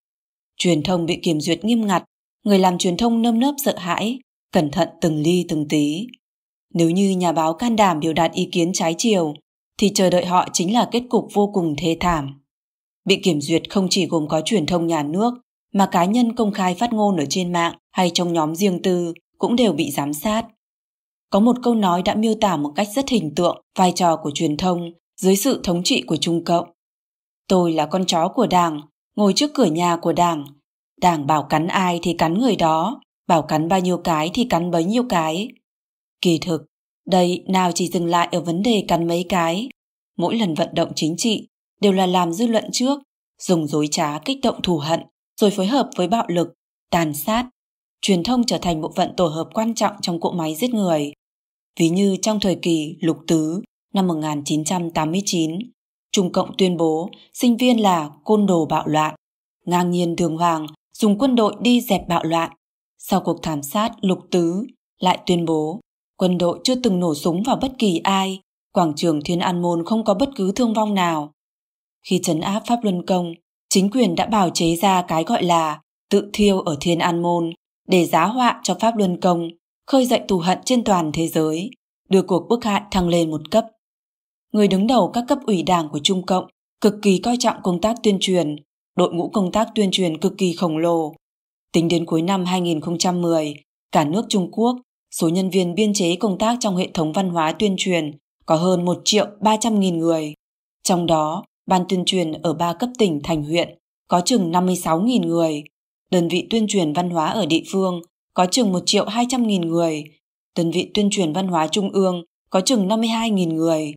Truyền 0.56 0.82
thông 0.82 1.06
bị 1.06 1.18
kiểm 1.22 1.40
duyệt 1.40 1.64
nghiêm 1.64 1.86
ngặt, 1.86 2.04
người 2.44 2.58
làm 2.58 2.78
truyền 2.78 2.96
thông 2.96 3.22
nơm 3.22 3.38
nớp 3.38 3.54
sợ 3.64 3.74
hãi, 3.78 4.18
cẩn 4.52 4.70
thận 4.70 4.88
từng 5.00 5.16
ly 5.22 5.44
từng 5.48 5.68
tí. 5.68 6.06
Nếu 6.74 6.90
như 6.90 7.10
nhà 7.10 7.32
báo 7.32 7.54
can 7.54 7.76
đảm 7.76 8.00
biểu 8.00 8.12
đạt 8.12 8.32
ý 8.32 8.48
kiến 8.52 8.72
trái 8.72 8.94
chiều, 8.98 9.34
thì 9.78 9.90
chờ 9.94 10.10
đợi 10.10 10.26
họ 10.26 10.48
chính 10.52 10.74
là 10.74 10.88
kết 10.92 11.02
cục 11.08 11.28
vô 11.32 11.50
cùng 11.54 11.74
thê 11.78 11.96
thảm. 12.00 12.40
Bị 13.04 13.20
kiểm 13.22 13.40
duyệt 13.40 13.70
không 13.70 13.86
chỉ 13.90 14.06
gồm 14.06 14.28
có 14.28 14.40
truyền 14.44 14.66
thông 14.66 14.86
nhà 14.86 15.02
nước, 15.02 15.34
mà 15.74 15.86
cá 15.86 16.04
nhân 16.04 16.36
công 16.36 16.52
khai 16.52 16.74
phát 16.74 16.92
ngôn 16.92 17.16
ở 17.16 17.24
trên 17.28 17.52
mạng 17.52 17.74
hay 17.92 18.10
trong 18.10 18.32
nhóm 18.32 18.54
riêng 18.54 18.82
tư 18.82 19.12
cũng 19.38 19.56
đều 19.56 19.72
bị 19.72 19.90
giám 19.90 20.12
sát. 20.12 20.46
Có 21.30 21.40
một 21.40 21.56
câu 21.62 21.74
nói 21.74 22.02
đã 22.02 22.14
miêu 22.14 22.34
tả 22.40 22.56
một 22.56 22.72
cách 22.76 22.88
rất 22.94 23.08
hình 23.08 23.34
tượng 23.34 23.62
vai 23.78 23.92
trò 23.92 24.16
của 24.16 24.30
truyền 24.34 24.56
thông 24.56 24.90
dưới 25.20 25.36
sự 25.36 25.60
thống 25.64 25.82
trị 25.82 26.02
của 26.06 26.16
Trung 26.16 26.44
Cộng. 26.44 26.68
Tôi 27.48 27.72
là 27.72 27.86
con 27.86 28.06
chó 28.06 28.28
của 28.28 28.46
Đảng, 28.46 28.80
ngồi 29.16 29.32
trước 29.32 29.50
cửa 29.54 29.64
nhà 29.64 29.96
của 29.96 30.12
Đảng. 30.12 30.44
Đảng 31.00 31.26
bảo 31.26 31.42
cắn 31.42 31.66
ai 31.66 31.98
thì 32.02 32.14
cắn 32.18 32.38
người 32.38 32.56
đó, 32.56 33.00
bảo 33.28 33.42
cắn 33.42 33.68
bao 33.68 33.80
nhiêu 33.80 33.98
cái 33.98 34.30
thì 34.34 34.46
cắn 34.50 34.70
bấy 34.70 34.84
nhiêu 34.84 35.04
cái. 35.08 35.48
Kỳ 36.20 36.38
thực, 36.38 36.62
đây 37.06 37.44
nào 37.48 37.72
chỉ 37.72 37.88
dừng 37.88 38.06
lại 38.06 38.28
ở 38.32 38.40
vấn 38.40 38.62
đề 38.62 38.84
cắn 38.88 39.08
mấy 39.08 39.24
cái. 39.28 39.68
Mỗi 40.16 40.36
lần 40.36 40.54
vận 40.54 40.68
động 40.74 40.92
chính 40.96 41.14
trị 41.18 41.48
đều 41.80 41.92
là 41.92 42.06
làm 42.06 42.32
dư 42.32 42.46
luận 42.46 42.64
trước, 42.72 42.98
dùng 43.42 43.66
dối 43.66 43.88
trá 43.90 44.18
kích 44.18 44.38
động 44.42 44.62
thù 44.62 44.78
hận, 44.78 45.00
rồi 45.40 45.50
phối 45.50 45.66
hợp 45.66 45.90
với 45.96 46.08
bạo 46.08 46.24
lực, 46.28 46.48
tàn 46.90 47.14
sát. 47.14 47.46
Truyền 48.00 48.22
thông 48.22 48.44
trở 48.46 48.58
thành 48.58 48.80
bộ 48.80 48.92
phận 48.96 49.16
tổ 49.16 49.26
hợp 49.26 49.48
quan 49.54 49.74
trọng 49.74 49.92
trong 50.02 50.20
cỗ 50.20 50.30
máy 50.30 50.54
giết 50.54 50.74
người. 50.74 51.12
Ví 51.80 51.88
như 51.88 52.16
trong 52.22 52.40
thời 52.40 52.58
kỳ 52.62 52.96
lục 53.00 53.18
tứ 53.26 53.62
năm 53.94 54.06
1989, 54.06 55.58
Trung 56.12 56.32
Cộng 56.32 56.56
tuyên 56.58 56.76
bố 56.76 57.10
sinh 57.32 57.56
viên 57.56 57.82
là 57.82 58.10
côn 58.24 58.46
đồ 58.46 58.66
bạo 58.66 58.86
loạn, 58.86 59.14
ngang 59.64 59.90
nhiên 59.90 60.16
đường 60.16 60.36
hoàng 60.36 60.66
dùng 60.98 61.18
quân 61.18 61.36
đội 61.36 61.54
đi 61.60 61.80
dẹp 61.80 62.08
bạo 62.08 62.24
loạn. 62.24 62.50
Sau 62.98 63.20
cuộc 63.20 63.42
thảm 63.42 63.62
sát 63.62 63.90
lục 64.00 64.18
tứ, 64.30 64.66
lại 65.00 65.18
tuyên 65.26 65.44
bố 65.44 65.80
quân 66.16 66.38
đội 66.38 66.60
chưa 66.64 66.74
từng 66.74 67.00
nổ 67.00 67.14
súng 67.14 67.42
vào 67.42 67.56
bất 67.56 67.72
kỳ 67.78 68.00
ai, 68.04 68.40
quảng 68.72 68.92
trường 68.96 69.20
Thiên 69.24 69.38
An 69.38 69.62
Môn 69.62 69.84
không 69.84 70.04
có 70.04 70.14
bất 70.14 70.28
cứ 70.36 70.52
thương 70.52 70.74
vong 70.74 70.94
nào. 70.94 71.32
Khi 72.06 72.20
trấn 72.22 72.40
áp 72.40 72.62
Pháp 72.66 72.78
Luân 72.82 73.06
Công, 73.06 73.34
chính 73.68 73.90
quyền 73.90 74.14
đã 74.14 74.26
bào 74.26 74.50
chế 74.50 74.76
ra 74.76 75.02
cái 75.02 75.24
gọi 75.24 75.42
là 75.42 75.80
tự 76.10 76.30
thiêu 76.32 76.60
ở 76.60 76.76
Thiên 76.80 76.98
An 76.98 77.22
Môn 77.22 77.52
để 77.88 78.06
giá 78.06 78.26
họa 78.26 78.60
cho 78.62 78.74
Pháp 78.80 78.96
Luân 78.96 79.20
Công, 79.20 79.48
khơi 79.86 80.06
dậy 80.06 80.20
thù 80.28 80.38
hận 80.38 80.58
trên 80.64 80.84
toàn 80.84 81.10
thế 81.12 81.28
giới, 81.28 81.70
đưa 82.08 82.22
cuộc 82.22 82.46
bức 82.48 82.64
hại 82.64 82.82
thăng 82.90 83.08
lên 83.08 83.30
một 83.30 83.50
cấp. 83.50 83.66
Người 84.52 84.68
đứng 84.68 84.86
đầu 84.86 85.10
các 85.14 85.24
cấp 85.28 85.38
ủy 85.46 85.62
đảng 85.62 85.88
của 85.88 86.00
Trung 86.02 86.26
Cộng 86.26 86.46
cực 86.80 86.94
kỳ 87.02 87.18
coi 87.18 87.36
trọng 87.36 87.56
công 87.62 87.80
tác 87.80 87.96
tuyên 88.02 88.18
truyền, 88.20 88.56
đội 88.96 89.12
ngũ 89.14 89.28
công 89.28 89.52
tác 89.52 89.68
tuyên 89.74 89.88
truyền 89.92 90.18
cực 90.18 90.32
kỳ 90.38 90.52
khổng 90.52 90.78
lồ. 90.78 91.14
Tính 91.72 91.88
đến 91.88 92.06
cuối 92.06 92.22
năm 92.22 92.44
2010, 92.44 93.54
cả 93.92 94.04
nước 94.04 94.26
Trung 94.28 94.50
Quốc, 94.52 94.76
số 95.20 95.28
nhân 95.28 95.50
viên 95.50 95.74
biên 95.74 95.92
chế 95.94 96.16
công 96.16 96.38
tác 96.38 96.56
trong 96.60 96.76
hệ 96.76 96.88
thống 96.94 97.12
văn 97.12 97.28
hóa 97.28 97.52
tuyên 97.52 97.74
truyền 97.78 98.10
có 98.46 98.56
hơn 98.56 98.84
1 98.84 99.00
triệu 99.04 99.26
300 99.40 99.80
nghìn 99.80 99.98
người. 99.98 100.34
Trong 100.82 101.06
đó, 101.06 101.44
ban 101.66 101.84
tuyên 101.88 102.04
truyền 102.04 102.32
ở 102.32 102.54
ba 102.54 102.72
cấp 102.72 102.90
tỉnh 102.98 103.20
thành 103.24 103.44
huyện 103.44 103.78
có 104.08 104.20
chừng 104.20 104.50
56 104.50 105.00
nghìn 105.00 105.22
người, 105.22 105.62
đơn 106.10 106.28
vị 106.28 106.46
tuyên 106.50 106.66
truyền 106.68 106.92
văn 106.92 107.10
hóa 107.10 107.30
ở 107.30 107.46
địa 107.46 107.62
phương 107.72 108.00
có 108.34 108.46
chừng 108.46 108.72
1 108.72 108.82
triệu 108.86 109.06
200 109.06 109.46
nghìn 109.46 109.60
người, 109.60 110.04
đơn 110.56 110.70
vị 110.70 110.90
tuyên 110.94 111.08
truyền 111.10 111.32
văn 111.32 111.48
hóa 111.48 111.66
trung 111.66 111.90
ương 111.90 112.24
có 112.50 112.60
chừng 112.60 112.88
52 112.88 113.30
nghìn 113.30 113.56
người. 113.56 113.94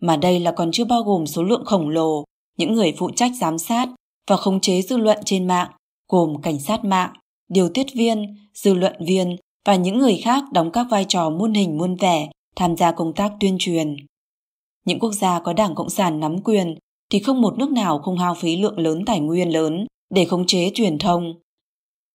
Mà 0.00 0.16
đây 0.16 0.40
là 0.40 0.52
còn 0.52 0.72
chưa 0.72 0.84
bao 0.84 1.02
gồm 1.02 1.26
số 1.26 1.42
lượng 1.42 1.64
khổng 1.64 1.88
lồ 1.88 2.24
những 2.58 2.74
người 2.74 2.94
phụ 2.98 3.10
trách 3.16 3.32
giám 3.40 3.58
sát 3.58 3.88
và 4.30 4.36
khống 4.36 4.60
chế 4.60 4.82
dư 4.82 4.96
luận 4.96 5.18
trên 5.24 5.46
mạng, 5.46 5.70
gồm 6.08 6.42
cảnh 6.42 6.60
sát 6.60 6.84
mạng, 6.84 7.12
điều 7.48 7.68
tiết 7.68 7.86
viên, 7.94 8.36
dư 8.54 8.74
luận 8.74 8.96
viên 9.06 9.36
và 9.68 9.76
những 9.76 9.98
người 9.98 10.20
khác 10.24 10.44
đóng 10.52 10.70
các 10.70 10.86
vai 10.90 11.04
trò 11.08 11.30
muôn 11.30 11.54
hình 11.54 11.78
muôn 11.78 11.96
vẻ 11.96 12.28
tham 12.56 12.76
gia 12.76 12.92
công 12.92 13.12
tác 13.12 13.32
tuyên 13.40 13.56
truyền. 13.58 13.96
Những 14.84 14.98
quốc 14.98 15.12
gia 15.12 15.40
có 15.40 15.52
đảng 15.52 15.74
Cộng 15.74 15.90
sản 15.90 16.20
nắm 16.20 16.42
quyền 16.44 16.74
thì 17.10 17.18
không 17.18 17.40
một 17.40 17.58
nước 17.58 17.70
nào 17.70 17.98
không 17.98 18.18
hao 18.18 18.34
phí 18.34 18.56
lượng 18.56 18.78
lớn 18.78 19.04
tài 19.06 19.20
nguyên 19.20 19.52
lớn 19.52 19.86
để 20.10 20.24
khống 20.24 20.46
chế 20.46 20.70
truyền 20.74 20.98
thông. 20.98 21.34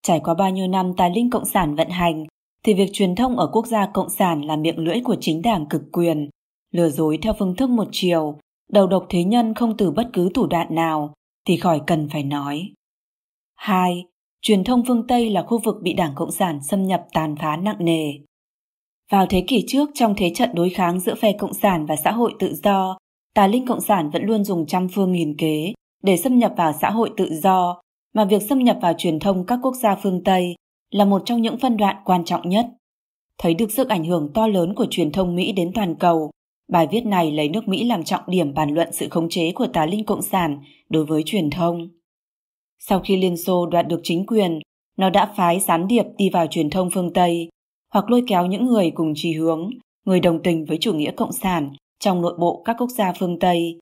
Trải 0.01 0.19
qua 0.19 0.33
bao 0.33 0.49
nhiêu 0.49 0.67
năm 0.67 0.93
tài 0.97 1.11
linh 1.15 1.29
Cộng 1.29 1.45
sản 1.45 1.75
vận 1.75 1.89
hành, 1.89 2.25
thì 2.63 2.73
việc 2.73 2.89
truyền 2.93 3.15
thông 3.15 3.37
ở 3.37 3.47
quốc 3.47 3.67
gia 3.67 3.85
Cộng 3.85 4.09
sản 4.09 4.41
là 4.41 4.55
miệng 4.55 4.79
lưỡi 4.79 5.01
của 5.03 5.15
chính 5.21 5.41
đảng 5.41 5.65
cực 5.69 5.81
quyền, 5.91 6.29
lừa 6.71 6.89
dối 6.89 7.19
theo 7.21 7.33
phương 7.39 7.55
thức 7.55 7.69
một 7.69 7.87
chiều, 7.91 8.37
đầu 8.71 8.87
độc 8.87 9.05
thế 9.09 9.23
nhân 9.23 9.53
không 9.53 9.77
từ 9.77 9.91
bất 9.91 10.09
cứ 10.13 10.29
thủ 10.33 10.47
đoạn 10.47 10.75
nào, 10.75 11.13
thì 11.47 11.57
khỏi 11.57 11.81
cần 11.87 12.09
phải 12.09 12.23
nói. 12.23 12.69
2. 13.55 14.05
Truyền 14.47 14.63
thông 14.63 14.83
phương 14.87 15.07
Tây 15.07 15.29
là 15.29 15.43
khu 15.43 15.59
vực 15.63 15.75
bị 15.81 15.93
Đảng 15.93 16.15
Cộng 16.15 16.31
sản 16.31 16.59
xâm 16.63 16.83
nhập 16.83 17.05
tàn 17.13 17.35
phá 17.35 17.57
nặng 17.57 17.75
nề. 17.79 18.13
Vào 19.11 19.25
thế 19.29 19.43
kỷ 19.47 19.63
trước 19.67 19.89
trong 19.93 20.13
thế 20.17 20.31
trận 20.35 20.49
đối 20.53 20.69
kháng 20.69 20.99
giữa 20.99 21.15
phe 21.15 21.33
Cộng 21.33 21.53
sản 21.53 21.85
và 21.85 21.95
xã 21.95 22.11
hội 22.11 22.33
tự 22.39 22.55
do, 22.63 22.97
tà 23.35 23.47
linh 23.47 23.65
Cộng 23.65 23.81
sản 23.81 24.09
vẫn 24.09 24.23
luôn 24.25 24.43
dùng 24.43 24.65
trăm 24.65 24.87
phương 24.95 25.11
nghìn 25.11 25.37
kế 25.37 25.73
để 26.03 26.17
xâm 26.17 26.39
nhập 26.39 26.53
vào 26.57 26.73
xã 26.81 26.89
hội 26.89 27.09
tự 27.17 27.29
do, 27.43 27.81
mà 28.13 28.25
việc 28.25 28.41
xâm 28.41 28.59
nhập 28.59 28.77
vào 28.81 28.93
truyền 28.97 29.19
thông 29.19 29.45
các 29.45 29.59
quốc 29.63 29.75
gia 29.75 29.95
phương 29.95 30.23
Tây 30.23 30.55
là 30.91 31.05
một 31.05 31.21
trong 31.25 31.41
những 31.41 31.57
phân 31.57 31.77
đoạn 31.77 31.95
quan 32.05 32.25
trọng 32.25 32.49
nhất. 32.49 32.65
Thấy 33.37 33.53
được 33.53 33.71
sức 33.71 33.89
ảnh 33.89 34.05
hưởng 34.05 34.31
to 34.33 34.47
lớn 34.47 34.75
của 34.75 34.85
truyền 34.89 35.11
thông 35.11 35.35
Mỹ 35.35 35.51
đến 35.51 35.71
toàn 35.75 35.95
cầu, 35.95 36.31
bài 36.71 36.87
viết 36.91 37.05
này 37.05 37.31
lấy 37.31 37.49
nước 37.49 37.67
Mỹ 37.67 37.83
làm 37.83 38.03
trọng 38.03 38.23
điểm 38.27 38.53
bàn 38.53 38.69
luận 38.73 38.89
sự 38.93 39.09
khống 39.09 39.29
chế 39.29 39.51
của 39.51 39.67
tà 39.67 39.85
linh 39.85 40.05
Cộng 40.05 40.21
sản 40.21 40.59
đối 40.89 41.05
với 41.05 41.23
truyền 41.25 41.49
thông. 41.49 41.89
Sau 42.89 42.99
khi 42.99 43.17
Liên 43.17 43.37
Xô 43.37 43.65
đoạt 43.65 43.87
được 43.87 43.99
chính 44.03 44.25
quyền, 44.25 44.59
nó 44.97 45.09
đã 45.09 45.33
phái 45.37 45.59
gián 45.59 45.87
điệp 45.87 46.05
đi 46.17 46.29
vào 46.29 46.47
truyền 46.47 46.69
thông 46.69 46.89
phương 46.91 47.13
Tây, 47.13 47.49
hoặc 47.93 48.11
lôi 48.11 48.23
kéo 48.27 48.45
những 48.45 48.65
người 48.65 48.91
cùng 48.91 49.13
chí 49.15 49.33
hướng, 49.33 49.69
người 50.05 50.19
đồng 50.19 50.43
tình 50.43 50.65
với 50.65 50.77
chủ 50.81 50.93
nghĩa 50.93 51.11
cộng 51.11 51.31
sản 51.31 51.73
trong 51.99 52.21
nội 52.21 52.35
bộ 52.39 52.61
các 52.65 52.75
quốc 52.79 52.89
gia 52.89 53.13
phương 53.13 53.39
Tây, 53.39 53.79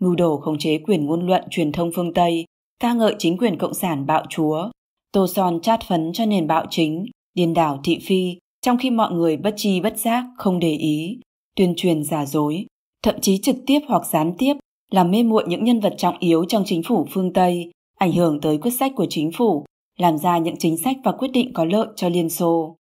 mưu 0.00 0.14
đồ 0.14 0.36
khống 0.36 0.58
chế 0.58 0.78
quyền 0.78 1.06
ngôn 1.06 1.26
luận 1.26 1.44
truyền 1.50 1.72
thông 1.72 1.90
phương 1.94 2.14
Tây, 2.14 2.44
ca 2.80 2.94
ngợi 2.94 3.14
chính 3.18 3.36
quyền 3.36 3.58
cộng 3.58 3.74
sản 3.74 4.06
bạo 4.06 4.24
chúa, 4.30 4.70
tô 5.12 5.26
son 5.26 5.60
chát 5.60 5.80
phấn 5.88 6.12
cho 6.12 6.26
nền 6.26 6.46
bạo 6.46 6.66
chính, 6.70 7.06
điên 7.34 7.54
đảo 7.54 7.80
thị 7.84 7.98
phi, 8.02 8.36
trong 8.62 8.78
khi 8.78 8.90
mọi 8.90 9.12
người 9.12 9.36
bất 9.36 9.54
chi 9.56 9.80
bất 9.80 9.98
giác 9.98 10.24
không 10.38 10.58
để 10.58 10.72
ý, 10.72 11.20
tuyên 11.56 11.74
truyền 11.76 12.04
giả 12.04 12.26
dối, 12.26 12.66
thậm 13.02 13.20
chí 13.20 13.38
trực 13.38 13.56
tiếp 13.66 13.80
hoặc 13.88 14.06
gián 14.06 14.34
tiếp 14.38 14.54
làm 14.90 15.10
mê 15.10 15.22
muội 15.22 15.44
những 15.46 15.64
nhân 15.64 15.80
vật 15.80 15.94
trọng 15.98 16.18
yếu 16.18 16.44
trong 16.44 16.62
chính 16.66 16.82
phủ 16.82 17.06
phương 17.10 17.32
Tây, 17.32 17.70
ảnh 18.02 18.12
hưởng 18.12 18.40
tới 18.40 18.58
quyết 18.58 18.70
sách 18.70 18.92
của 18.96 19.06
chính 19.10 19.30
phủ, 19.32 19.64
làm 19.98 20.18
ra 20.18 20.38
những 20.38 20.56
chính 20.58 20.76
sách 20.76 20.96
và 21.04 21.12
quyết 21.12 21.28
định 21.28 21.52
có 21.54 21.64
lợi 21.64 21.86
cho 21.96 22.08
Liên 22.08 22.30
Xô. 22.30 22.76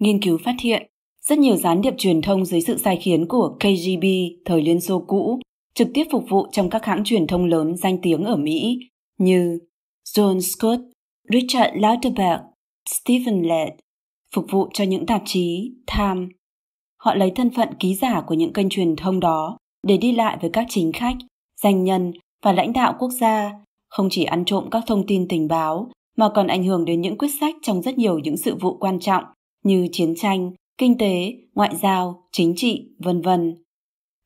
Nghiên 0.00 0.22
cứu 0.22 0.38
phát 0.44 0.54
hiện, 0.60 0.86
rất 1.22 1.38
nhiều 1.38 1.56
gián 1.56 1.82
điệp 1.82 1.94
truyền 1.98 2.22
thông 2.22 2.44
dưới 2.44 2.60
sự 2.60 2.78
sai 2.78 2.98
khiến 3.02 3.26
của 3.28 3.56
KGB 3.60 4.04
thời 4.44 4.62
Liên 4.62 4.80
Xô 4.80 5.04
cũ 5.08 5.40
trực 5.74 5.88
tiếp 5.94 6.04
phục 6.10 6.24
vụ 6.28 6.46
trong 6.52 6.70
các 6.70 6.84
hãng 6.84 7.04
truyền 7.04 7.26
thông 7.26 7.44
lớn 7.44 7.76
danh 7.76 7.98
tiếng 8.02 8.24
ở 8.24 8.36
Mỹ 8.36 8.78
như 9.18 9.58
John 10.14 10.40
Scott, 10.40 10.80
Richard 11.32 11.70
Lauterbach, 11.74 12.40
Stephen 12.90 13.42
Led, 13.42 13.68
phục 14.34 14.46
vụ 14.50 14.68
cho 14.74 14.84
những 14.84 15.06
tạp 15.06 15.22
chí 15.24 15.72
Time. 15.96 16.26
Họ 16.96 17.14
lấy 17.14 17.32
thân 17.34 17.50
phận 17.50 17.68
ký 17.80 17.94
giả 17.94 18.20
của 18.20 18.34
những 18.34 18.52
kênh 18.52 18.68
truyền 18.68 18.96
thông 18.96 19.20
đó 19.20 19.58
để 19.86 19.96
đi 19.96 20.12
lại 20.12 20.38
với 20.40 20.50
các 20.52 20.66
chính 20.68 20.92
khách, 20.92 21.16
danh 21.62 21.84
nhân 21.84 22.12
và 22.42 22.52
lãnh 22.52 22.72
đạo 22.72 22.94
quốc 22.98 23.10
gia, 23.10 23.52
không 23.88 24.08
chỉ 24.10 24.24
ăn 24.24 24.44
trộm 24.44 24.64
các 24.70 24.84
thông 24.86 25.06
tin 25.06 25.28
tình 25.28 25.48
báo 25.48 25.90
mà 26.16 26.28
còn 26.34 26.46
ảnh 26.46 26.64
hưởng 26.64 26.84
đến 26.84 27.00
những 27.00 27.18
quyết 27.18 27.30
sách 27.40 27.54
trong 27.62 27.82
rất 27.82 27.98
nhiều 27.98 28.18
những 28.18 28.36
sự 28.36 28.54
vụ 28.54 28.76
quan 28.76 29.00
trọng 29.00 29.24
như 29.64 29.88
chiến 29.92 30.14
tranh, 30.16 30.52
kinh 30.78 30.98
tế, 30.98 31.32
ngoại 31.54 31.76
giao, 31.82 32.22
chính 32.32 32.52
trị, 32.56 32.88
vân 32.98 33.20
vân. 33.20 33.64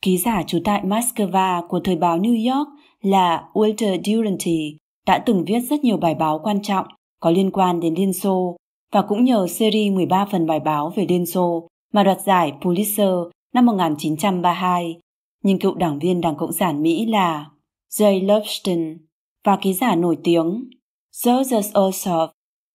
Ký 0.03 0.19
giả 0.19 0.43
trú 0.43 0.59
tại 0.65 0.83
Moscow 0.85 1.69
của 1.69 1.81
thời 1.81 1.97
báo 1.97 2.19
New 2.19 2.55
York 2.55 2.69
là 3.03 3.45
Walter 3.53 4.01
Duranty 4.05 4.77
đã 5.07 5.23
từng 5.27 5.45
viết 5.45 5.61
rất 5.61 5.85
nhiều 5.85 5.97
bài 5.97 6.15
báo 6.15 6.41
quan 6.45 6.63
trọng 6.63 6.87
có 7.21 7.31
liên 7.31 7.51
quan 7.51 7.81
đến 7.81 7.95
Liên 7.95 8.13
Xô 8.13 8.57
và 8.93 9.03
cũng 9.03 9.25
nhờ 9.25 9.47
series 9.47 9.93
13 9.93 10.25
phần 10.25 10.47
bài 10.47 10.61
báo 10.61 10.93
về 10.97 11.07
Liên 11.09 11.27
Xô 11.27 11.69
mà 11.93 12.05
đoạt 12.05 12.21
giải 12.21 12.53
Pulitzer 12.61 13.31
năm 13.55 13.67
1932. 13.67 14.99
Nhưng 15.45 15.59
cựu 15.59 15.75
đảng 15.75 15.99
viên 15.99 16.21
Đảng 16.21 16.37
Cộng 16.37 16.53
sản 16.53 16.83
Mỹ 16.83 17.07
là 17.07 17.51
Jay 17.91 18.27
Lobstein 18.27 18.99
và 19.45 19.59
ký 19.63 19.75
giả 19.75 19.95
nổi 19.95 20.19
tiếng 20.25 20.65
Joseph 21.13 21.73
Ossoff 21.73 22.29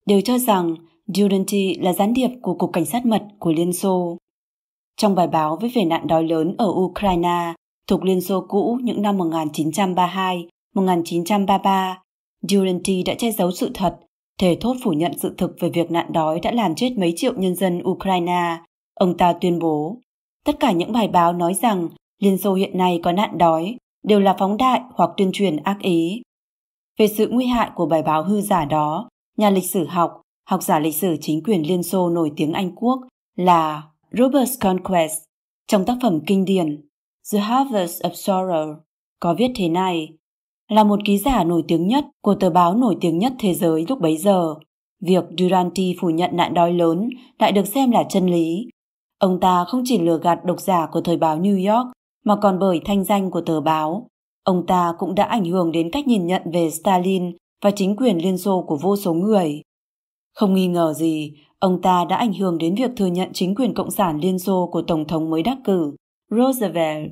đều 0.05 0.21
cho 0.21 0.37
rằng 0.37 0.75
Duranty 1.07 1.73
là 1.73 1.93
gián 1.93 2.13
điệp 2.13 2.29
của 2.41 2.53
Cục 2.53 2.73
Cảnh 2.73 2.85
sát 2.85 3.05
mật 3.05 3.23
của 3.39 3.51
Liên 3.51 3.73
Xô. 3.73 4.17
Trong 4.97 5.15
bài 5.15 5.27
báo 5.27 5.57
với 5.61 5.71
về 5.75 5.85
nạn 5.85 6.07
đói 6.07 6.23
lớn 6.23 6.55
ở 6.57 6.67
Ukraine 6.67 7.53
thuộc 7.87 8.03
Liên 8.03 8.21
Xô 8.21 8.45
cũ 8.47 8.79
những 8.83 9.01
năm 9.01 9.17
1932-1933, 10.75 11.95
Duranty 12.41 13.03
đã 13.03 13.13
che 13.13 13.31
giấu 13.31 13.51
sự 13.51 13.71
thật, 13.73 13.99
thể 14.39 14.57
thốt 14.61 14.75
phủ 14.83 14.91
nhận 14.91 15.17
sự 15.17 15.35
thực 15.37 15.55
về 15.59 15.69
việc 15.69 15.91
nạn 15.91 16.13
đói 16.13 16.39
đã 16.39 16.51
làm 16.51 16.75
chết 16.75 16.97
mấy 16.97 17.13
triệu 17.15 17.33
nhân 17.37 17.55
dân 17.55 17.81
Ukraine. 17.83 18.57
Ông 18.93 19.17
ta 19.17 19.33
tuyên 19.33 19.59
bố, 19.59 19.97
tất 20.45 20.59
cả 20.59 20.71
những 20.71 20.91
bài 20.91 21.07
báo 21.07 21.33
nói 21.33 21.53
rằng 21.53 21.89
Liên 22.19 22.37
Xô 22.37 22.53
hiện 22.53 22.77
nay 22.77 22.99
có 23.03 23.11
nạn 23.11 23.37
đói 23.37 23.77
đều 24.03 24.19
là 24.19 24.35
phóng 24.39 24.57
đại 24.57 24.81
hoặc 24.93 25.09
tuyên 25.17 25.29
truyền 25.33 25.57
ác 25.57 25.77
ý. 25.81 26.21
Về 26.97 27.07
sự 27.07 27.27
nguy 27.31 27.45
hại 27.45 27.69
của 27.75 27.85
bài 27.85 28.03
báo 28.03 28.23
hư 28.23 28.41
giả 28.41 28.65
đó, 28.65 29.09
nhà 29.37 29.49
lịch 29.49 29.69
sử 29.69 29.85
học, 29.85 30.21
học 30.49 30.63
giả 30.63 30.79
lịch 30.79 30.95
sử 30.95 31.15
chính 31.21 31.43
quyền 31.43 31.67
Liên 31.67 31.83
Xô 31.83 32.09
nổi 32.09 32.31
tiếng 32.35 32.53
Anh 32.53 32.75
Quốc 32.75 32.99
là 33.35 33.83
Robert 34.11 34.59
Conquest 34.59 35.23
trong 35.67 35.85
tác 35.85 35.97
phẩm 36.01 36.19
kinh 36.27 36.45
điển 36.45 36.87
The 37.33 37.39
Harvest 37.39 38.01
of 38.01 38.11
Sorrow 38.11 38.75
có 39.19 39.35
viết 39.37 39.51
thế 39.55 39.69
này 39.69 40.09
là 40.69 40.83
một 40.83 40.99
ký 41.05 41.17
giả 41.17 41.43
nổi 41.43 41.63
tiếng 41.67 41.87
nhất 41.87 42.05
của 42.21 42.35
tờ 42.35 42.49
báo 42.49 42.75
nổi 42.75 42.95
tiếng 43.01 43.17
nhất 43.17 43.33
thế 43.39 43.53
giới 43.53 43.85
lúc 43.89 43.99
bấy 44.01 44.17
giờ. 44.17 44.55
Việc 45.01 45.23
Duranty 45.37 45.95
phủ 46.01 46.09
nhận 46.09 46.35
nạn 46.35 46.53
đói 46.53 46.73
lớn 46.73 47.09
lại 47.39 47.51
được 47.51 47.67
xem 47.67 47.91
là 47.91 48.03
chân 48.09 48.27
lý. 48.27 48.67
Ông 49.19 49.39
ta 49.39 49.65
không 49.67 49.81
chỉ 49.85 49.99
lừa 49.99 50.19
gạt 50.19 50.39
độc 50.45 50.59
giả 50.59 50.87
của 50.91 51.01
thời 51.01 51.17
báo 51.17 51.39
New 51.39 51.75
York 51.75 51.87
mà 52.25 52.35
còn 52.35 52.59
bởi 52.59 52.81
thanh 52.85 53.03
danh 53.03 53.31
của 53.31 53.41
tờ 53.41 53.61
báo. 53.61 54.07
Ông 54.47 54.65
ta 54.65 54.93
cũng 54.97 55.15
đã 55.15 55.23
ảnh 55.23 55.45
hưởng 55.45 55.71
đến 55.71 55.91
cách 55.91 56.07
nhìn 56.07 56.27
nhận 56.27 56.41
về 56.53 56.69
Stalin 56.69 57.35
và 57.63 57.71
chính 57.71 57.95
quyền 57.95 58.17
Liên 58.17 58.37
Xô 58.37 58.65
của 58.67 58.77
vô 58.81 58.95
số 58.95 59.13
người. 59.13 59.61
Không 60.35 60.53
nghi 60.53 60.67
ngờ 60.67 60.93
gì, 60.93 61.33
ông 61.59 61.81
ta 61.81 62.05
đã 62.05 62.15
ảnh 62.15 62.33
hưởng 62.33 62.57
đến 62.57 62.75
việc 62.75 62.91
thừa 62.97 63.05
nhận 63.05 63.29
chính 63.33 63.55
quyền 63.55 63.73
Cộng 63.73 63.91
sản 63.91 64.19
Liên 64.19 64.39
Xô 64.39 64.69
của 64.71 64.81
Tổng 64.81 65.07
thống 65.07 65.29
mới 65.29 65.43
đắc 65.43 65.57
cử, 65.63 65.95
Roosevelt. 66.31 67.11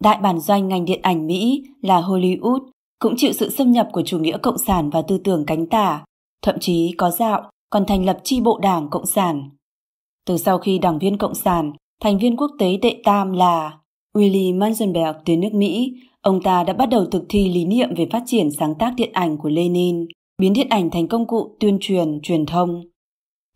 Đại 0.00 0.18
bản 0.22 0.40
doanh 0.40 0.68
ngành 0.68 0.84
điện 0.84 1.00
ảnh 1.02 1.26
Mỹ 1.26 1.64
là 1.82 2.00
Hollywood 2.00 2.60
cũng 2.98 3.14
chịu 3.16 3.32
sự 3.32 3.50
xâm 3.50 3.72
nhập 3.72 3.88
của 3.92 4.02
chủ 4.02 4.18
nghĩa 4.18 4.38
cộng 4.38 4.58
sản 4.58 4.90
và 4.90 5.02
tư 5.02 5.18
tưởng 5.18 5.44
cánh 5.46 5.66
tả, 5.66 6.04
thậm 6.42 6.56
chí 6.60 6.94
có 6.98 7.10
dạo 7.10 7.50
còn 7.70 7.86
thành 7.86 8.04
lập 8.04 8.18
chi 8.24 8.40
bộ 8.40 8.58
đảng 8.58 8.90
Cộng 8.90 9.06
sản. 9.06 9.50
Từ 10.26 10.36
sau 10.36 10.58
khi 10.58 10.78
đảng 10.78 10.98
viên 10.98 11.18
Cộng 11.18 11.34
sản, 11.34 11.72
thành 12.02 12.18
viên 12.18 12.36
quốc 12.36 12.50
tế 12.58 12.76
đệ 12.76 13.00
tam 13.04 13.32
là 13.32 13.78
Willie 14.14 14.58
Munzenberg 14.58 15.14
từ 15.24 15.36
nước 15.36 15.54
Mỹ, 15.54 15.94
ông 16.26 16.42
ta 16.42 16.64
đã 16.64 16.72
bắt 16.72 16.86
đầu 16.86 17.04
thực 17.04 17.24
thi 17.28 17.48
lý 17.48 17.64
niệm 17.64 17.94
về 17.96 18.06
phát 18.12 18.22
triển 18.26 18.50
sáng 18.50 18.74
tác 18.74 18.92
điện 18.96 19.10
ảnh 19.12 19.36
của 19.36 19.48
Lenin, 19.48 20.06
biến 20.38 20.52
điện 20.52 20.68
ảnh 20.70 20.90
thành 20.90 21.08
công 21.08 21.26
cụ 21.26 21.56
tuyên 21.60 21.78
truyền, 21.80 22.20
truyền 22.22 22.46
thông. 22.46 22.82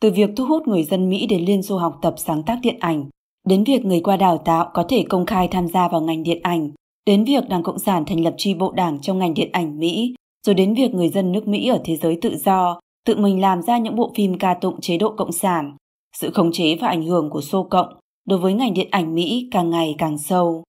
Từ 0.00 0.10
việc 0.10 0.30
thu 0.36 0.44
hút 0.46 0.68
người 0.68 0.82
dân 0.82 1.10
Mỹ 1.10 1.26
đến 1.26 1.44
Liên 1.44 1.62
Xô 1.62 1.76
học 1.78 1.98
tập 2.02 2.14
sáng 2.16 2.42
tác 2.42 2.58
điện 2.62 2.76
ảnh, 2.80 3.04
đến 3.48 3.64
việc 3.64 3.84
người 3.84 4.00
qua 4.00 4.16
đào 4.16 4.38
tạo 4.38 4.70
có 4.74 4.84
thể 4.88 5.04
công 5.08 5.26
khai 5.26 5.48
tham 5.48 5.68
gia 5.68 5.88
vào 5.88 6.00
ngành 6.00 6.22
điện 6.22 6.40
ảnh, 6.42 6.70
đến 7.06 7.24
việc 7.24 7.48
Đảng 7.48 7.62
Cộng 7.62 7.78
sản 7.78 8.04
thành 8.04 8.20
lập 8.20 8.34
tri 8.36 8.54
bộ 8.54 8.72
đảng 8.72 9.00
trong 9.00 9.18
ngành 9.18 9.34
điện 9.34 9.48
ảnh 9.52 9.78
Mỹ, 9.78 10.14
rồi 10.46 10.54
đến 10.54 10.74
việc 10.74 10.94
người 10.94 11.08
dân 11.08 11.32
nước 11.32 11.48
Mỹ 11.48 11.68
ở 11.68 11.80
thế 11.84 11.96
giới 11.96 12.18
tự 12.22 12.36
do 12.36 12.80
tự 13.06 13.16
mình 13.16 13.40
làm 13.40 13.62
ra 13.62 13.78
những 13.78 13.96
bộ 13.96 14.12
phim 14.14 14.38
ca 14.38 14.54
tụng 14.54 14.80
chế 14.80 14.98
độ 14.98 15.14
Cộng 15.16 15.32
sản, 15.32 15.76
sự 16.16 16.30
khống 16.30 16.52
chế 16.52 16.76
và 16.80 16.88
ảnh 16.88 17.06
hưởng 17.06 17.30
của 17.30 17.40
Xô 17.40 17.62
Cộng 17.62 17.88
đối 18.28 18.38
với 18.38 18.54
ngành 18.54 18.74
điện 18.74 18.88
ảnh 18.90 19.14
Mỹ 19.14 19.48
càng 19.50 19.70
ngày 19.70 19.94
càng 19.98 20.18
sâu. 20.18 20.62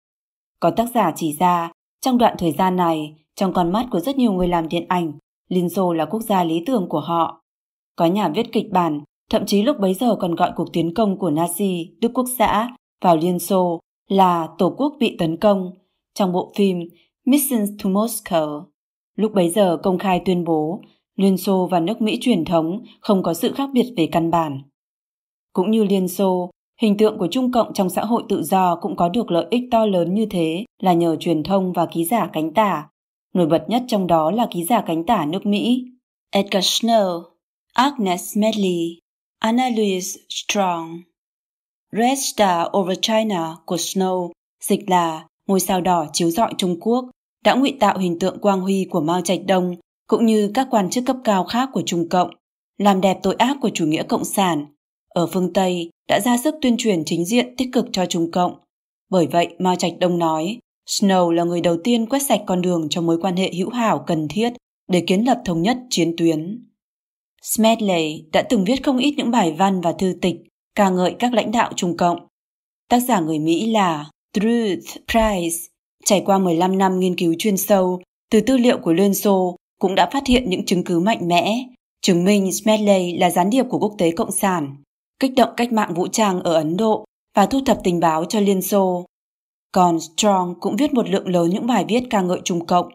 Có 0.59 0.71
tác 0.71 0.89
giả 0.93 1.11
chỉ 1.15 1.33
ra, 1.39 1.71
trong 2.01 2.17
đoạn 2.17 2.35
thời 2.39 2.51
gian 2.51 2.75
này, 2.75 3.15
trong 3.35 3.53
con 3.53 3.71
mắt 3.71 3.87
của 3.91 3.99
rất 3.99 4.17
nhiều 4.17 4.31
người 4.31 4.47
làm 4.47 4.69
điện 4.69 4.85
ảnh, 4.87 5.11
Liên 5.49 5.69
Xô 5.69 5.93
là 5.93 6.05
quốc 6.05 6.21
gia 6.21 6.43
lý 6.43 6.63
tưởng 6.65 6.89
của 6.89 6.99
họ. 6.99 7.41
Có 7.95 8.05
nhà 8.05 8.29
viết 8.29 8.51
kịch 8.51 8.71
bản 8.71 9.01
thậm 9.29 9.45
chí 9.45 9.63
lúc 9.63 9.77
bấy 9.79 9.93
giờ 9.93 10.15
còn 10.15 10.35
gọi 10.35 10.51
cuộc 10.55 10.73
tiến 10.73 10.93
công 10.93 11.19
của 11.19 11.31
Nazi, 11.31 11.85
Đức 12.01 12.11
Quốc 12.13 12.25
xã, 12.37 12.75
vào 13.01 13.17
Liên 13.17 13.39
Xô 13.39 13.79
là 14.09 14.47
Tổ 14.57 14.73
quốc 14.77 14.93
bị 14.99 15.15
tấn 15.19 15.37
công 15.37 15.71
trong 16.13 16.31
bộ 16.31 16.51
phim 16.55 16.79
Mission 17.25 17.65
to 17.83 17.89
Moscow. 17.89 18.63
Lúc 19.15 19.31
bấy 19.33 19.49
giờ 19.49 19.77
công 19.83 19.97
khai 19.97 20.21
tuyên 20.25 20.43
bố 20.43 20.81
Liên 21.15 21.37
Xô 21.37 21.67
và 21.71 21.79
nước 21.79 22.01
Mỹ 22.01 22.17
truyền 22.21 22.45
thống 22.45 22.83
không 22.99 23.23
có 23.23 23.33
sự 23.33 23.53
khác 23.53 23.69
biệt 23.73 23.93
về 23.97 24.07
căn 24.11 24.31
bản. 24.31 24.61
Cũng 25.53 25.71
như 25.71 25.83
Liên 25.83 26.07
Xô, 26.07 26.49
hình 26.81 26.97
tượng 26.97 27.17
của 27.17 27.27
Trung 27.31 27.51
Cộng 27.51 27.73
trong 27.73 27.89
xã 27.89 28.01
hội 28.05 28.23
tự 28.29 28.43
do 28.43 28.75
cũng 28.75 28.95
có 28.95 29.09
được 29.09 29.31
lợi 29.31 29.45
ích 29.49 29.63
to 29.71 29.85
lớn 29.85 30.13
như 30.13 30.25
thế 30.25 30.65
là 30.81 30.93
nhờ 30.93 31.15
truyền 31.19 31.43
thông 31.43 31.73
và 31.73 31.85
ký 31.85 32.05
giả 32.05 32.29
cánh 32.33 32.53
tả. 32.53 32.87
Nổi 33.33 33.47
bật 33.47 33.65
nhất 33.67 33.83
trong 33.87 34.07
đó 34.07 34.31
là 34.31 34.47
ký 34.51 34.63
giả 34.63 34.81
cánh 34.87 35.05
tả 35.05 35.25
nước 35.25 35.45
Mỹ. 35.45 35.85
Edgar 36.31 36.65
Snow, 36.65 37.23
Agnes 37.73 38.37
Medley, 38.37 38.99
Anna 39.39 39.69
Louise 39.69 40.19
Strong 40.29 41.01
Red 41.91 42.19
Star 42.19 42.67
Over 42.77 42.97
China 43.01 43.55
của 43.65 43.75
Snow, 43.75 44.31
dịch 44.63 44.89
là 44.89 45.27
ngôi 45.47 45.59
sao 45.59 45.81
đỏ 45.81 46.05
chiếu 46.13 46.29
rọi 46.29 46.53
Trung 46.57 46.79
Quốc, 46.79 47.05
đã 47.43 47.55
ngụy 47.55 47.77
tạo 47.79 47.97
hình 47.97 48.19
tượng 48.19 48.39
quang 48.39 48.61
huy 48.61 48.87
của 48.89 49.01
Mao 49.01 49.21
Trạch 49.21 49.39
Đông 49.47 49.75
cũng 50.07 50.25
như 50.25 50.51
các 50.53 50.67
quan 50.71 50.89
chức 50.89 51.03
cấp 51.05 51.15
cao 51.23 51.43
khác 51.43 51.69
của 51.73 51.81
Trung 51.85 52.09
Cộng, 52.09 52.29
làm 52.77 53.01
đẹp 53.01 53.19
tội 53.23 53.35
ác 53.35 53.57
của 53.61 53.69
chủ 53.73 53.85
nghĩa 53.85 54.03
cộng 54.03 54.25
sản. 54.25 54.65
Ở 55.13 55.27
phương 55.27 55.53
Tây 55.53 55.89
đã 56.07 56.19
ra 56.19 56.37
sức 56.37 56.55
tuyên 56.61 56.75
truyền 56.77 57.05
chính 57.05 57.25
diện 57.25 57.55
tích 57.57 57.69
cực 57.73 57.85
cho 57.91 58.05
Trung 58.05 58.31
Cộng. 58.31 58.55
Bởi 59.09 59.27
vậy, 59.27 59.47
Mao 59.59 59.75
Trạch 59.75 59.93
Đông 59.99 60.19
nói, 60.19 60.57
Snow 60.89 61.31
là 61.31 61.43
người 61.43 61.61
đầu 61.61 61.77
tiên 61.83 62.09
quét 62.09 62.19
sạch 62.19 62.41
con 62.45 62.61
đường 62.61 62.87
cho 62.89 63.01
mối 63.01 63.17
quan 63.21 63.35
hệ 63.35 63.51
hữu 63.53 63.69
hảo 63.69 64.03
cần 64.07 64.27
thiết 64.27 64.53
để 64.87 65.03
kiến 65.07 65.25
lập 65.25 65.41
thống 65.45 65.61
nhất 65.61 65.77
chiến 65.89 66.13
tuyến. 66.17 66.67
Smedley 67.41 68.25
đã 68.31 68.41
từng 68.41 68.65
viết 68.65 68.83
không 68.83 68.97
ít 68.97 69.13
những 69.17 69.31
bài 69.31 69.55
văn 69.57 69.81
và 69.81 69.91
thư 69.91 70.13
tịch 70.21 70.35
ca 70.75 70.89
ngợi 70.89 71.15
các 71.19 71.33
lãnh 71.33 71.51
đạo 71.51 71.71
Trung 71.75 71.97
Cộng. 71.97 72.27
Tác 72.89 72.99
giả 72.99 73.19
người 73.19 73.39
Mỹ 73.39 73.71
là 73.71 74.09
Truth 74.33 74.97
Price, 75.11 75.57
trải 76.05 76.21
qua 76.25 76.37
15 76.37 76.77
năm 76.77 76.99
nghiên 76.99 77.15
cứu 77.15 77.35
chuyên 77.39 77.57
sâu 77.57 78.01
từ 78.31 78.41
tư 78.41 78.57
liệu 78.57 78.77
của 78.77 78.93
Liên 78.93 79.13
Xô 79.13 79.55
cũng 79.79 79.95
đã 79.95 80.09
phát 80.13 80.27
hiện 80.27 80.49
những 80.49 80.65
chứng 80.65 80.83
cứ 80.83 80.99
mạnh 80.99 81.27
mẽ, 81.27 81.65
chứng 82.01 82.23
minh 82.23 82.51
Smedley 82.51 83.17
là 83.17 83.29
gián 83.29 83.49
điệp 83.49 83.63
của 83.69 83.79
quốc 83.79 83.95
tế 83.97 84.11
cộng 84.11 84.31
sản, 84.31 84.75
kích 85.21 85.31
động 85.35 85.49
cách 85.57 85.71
mạng 85.71 85.93
vũ 85.93 86.07
trang 86.07 86.43
ở 86.43 86.53
Ấn 86.53 86.77
Độ 86.77 87.05
và 87.35 87.45
thu 87.45 87.61
thập 87.65 87.79
tình 87.83 87.99
báo 87.99 88.25
cho 88.25 88.39
Liên 88.39 88.61
Xô. 88.61 89.05
Còn 89.71 89.99
Strong 89.99 90.59
cũng 90.59 90.75
viết 90.75 90.93
một 90.93 91.09
lượng 91.09 91.27
lớn 91.27 91.49
những 91.49 91.67
bài 91.67 91.85
viết 91.87 92.03
ca 92.09 92.21
ngợi 92.21 92.41
Trung 92.43 92.65
Cộng, 92.65 92.89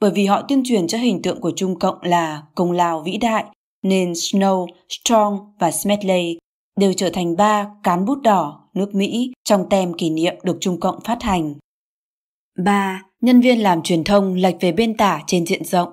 bởi 0.00 0.10
vì 0.10 0.26
họ 0.26 0.42
tuyên 0.48 0.62
truyền 0.64 0.86
cho 0.86 0.98
hình 0.98 1.22
tượng 1.22 1.40
của 1.40 1.52
Trung 1.56 1.78
Cộng 1.78 2.02
là 2.02 2.42
công 2.54 2.72
lao 2.72 3.02
vĩ 3.02 3.16
đại 3.16 3.44
nên 3.82 4.12
Snow, 4.12 4.66
Strong 4.88 5.38
và 5.58 5.70
Smedley 5.70 6.38
đều 6.80 6.92
trở 6.92 7.10
thành 7.10 7.36
ba 7.36 7.66
cán 7.82 8.04
bút 8.04 8.22
đỏ 8.22 8.68
nước 8.74 8.94
Mỹ 8.94 9.32
trong 9.44 9.68
tem 9.70 9.94
kỷ 9.94 10.10
niệm 10.10 10.34
được 10.42 10.56
Trung 10.60 10.80
Cộng 10.80 11.00
phát 11.00 11.22
hành. 11.22 11.54
3. 12.58 13.02
Nhân 13.20 13.40
viên 13.40 13.58
làm 13.58 13.82
truyền 13.82 14.04
thông 14.04 14.34
lệch 14.34 14.56
về 14.60 14.72
bên 14.72 14.96
tả 14.96 15.22
trên 15.26 15.46
diện 15.46 15.64
rộng. 15.64 15.90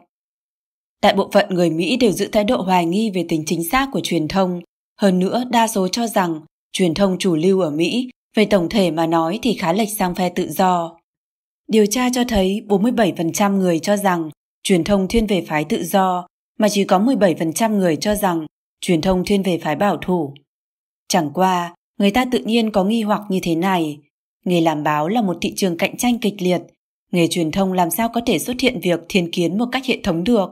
Đại 1.01 1.13
bộ 1.13 1.29
phận 1.33 1.45
người 1.49 1.69
Mỹ 1.69 1.97
đều 1.97 2.11
giữ 2.11 2.27
thái 2.31 2.43
độ 2.43 2.61
hoài 2.61 2.85
nghi 2.85 3.11
về 3.11 3.25
tính 3.29 3.43
chính 3.45 3.63
xác 3.63 3.89
của 3.93 4.01
truyền 4.03 4.27
thông, 4.27 4.61
hơn 5.01 5.19
nữa, 5.19 5.43
đa 5.49 5.67
số 5.67 5.87
cho 5.87 6.07
rằng 6.07 6.41
truyền 6.71 6.93
thông 6.93 7.17
chủ 7.19 7.35
lưu 7.35 7.59
ở 7.59 7.69
Mỹ 7.69 8.09
về 8.35 8.45
tổng 8.45 8.69
thể 8.69 8.91
mà 8.91 9.07
nói 9.07 9.39
thì 9.41 9.53
khá 9.53 9.73
lệch 9.73 9.89
sang 9.89 10.15
phe 10.15 10.29
tự 10.29 10.49
do. 10.51 10.99
Điều 11.67 11.85
tra 11.85 12.09
cho 12.13 12.23
thấy 12.27 12.61
47% 12.67 13.57
người 13.57 13.79
cho 13.79 13.97
rằng 13.97 14.29
truyền 14.63 14.83
thông 14.83 15.07
thiên 15.07 15.27
về 15.27 15.45
phái 15.47 15.63
tự 15.63 15.83
do, 15.83 16.27
mà 16.59 16.69
chỉ 16.69 16.83
có 16.83 16.99
17% 16.99 17.77
người 17.77 17.95
cho 17.95 18.15
rằng 18.15 18.45
truyền 18.81 19.01
thông 19.01 19.25
thiên 19.25 19.43
về 19.43 19.57
phái 19.57 19.75
bảo 19.75 19.97
thủ. 19.97 20.33
Chẳng 21.07 21.31
qua, 21.33 21.75
người 21.99 22.11
ta 22.11 22.25
tự 22.31 22.39
nhiên 22.39 22.71
có 22.71 22.83
nghi 22.83 23.01
hoặc 23.01 23.21
như 23.29 23.39
thế 23.43 23.55
này. 23.55 23.99
Nghề 24.45 24.61
làm 24.61 24.83
báo 24.83 25.07
là 25.07 25.21
một 25.21 25.37
thị 25.41 25.53
trường 25.55 25.77
cạnh 25.77 25.97
tranh 25.97 26.19
kịch 26.19 26.35
liệt. 26.39 26.61
Nghề 27.11 27.27
truyền 27.27 27.51
thông 27.51 27.73
làm 27.73 27.89
sao 27.89 28.09
có 28.09 28.21
thể 28.25 28.39
xuất 28.39 28.59
hiện 28.59 28.79
việc 28.83 28.99
thiên 29.09 29.31
kiến 29.31 29.57
một 29.57 29.65
cách 29.71 29.85
hệ 29.85 29.99
thống 30.03 30.23
được. 30.23 30.49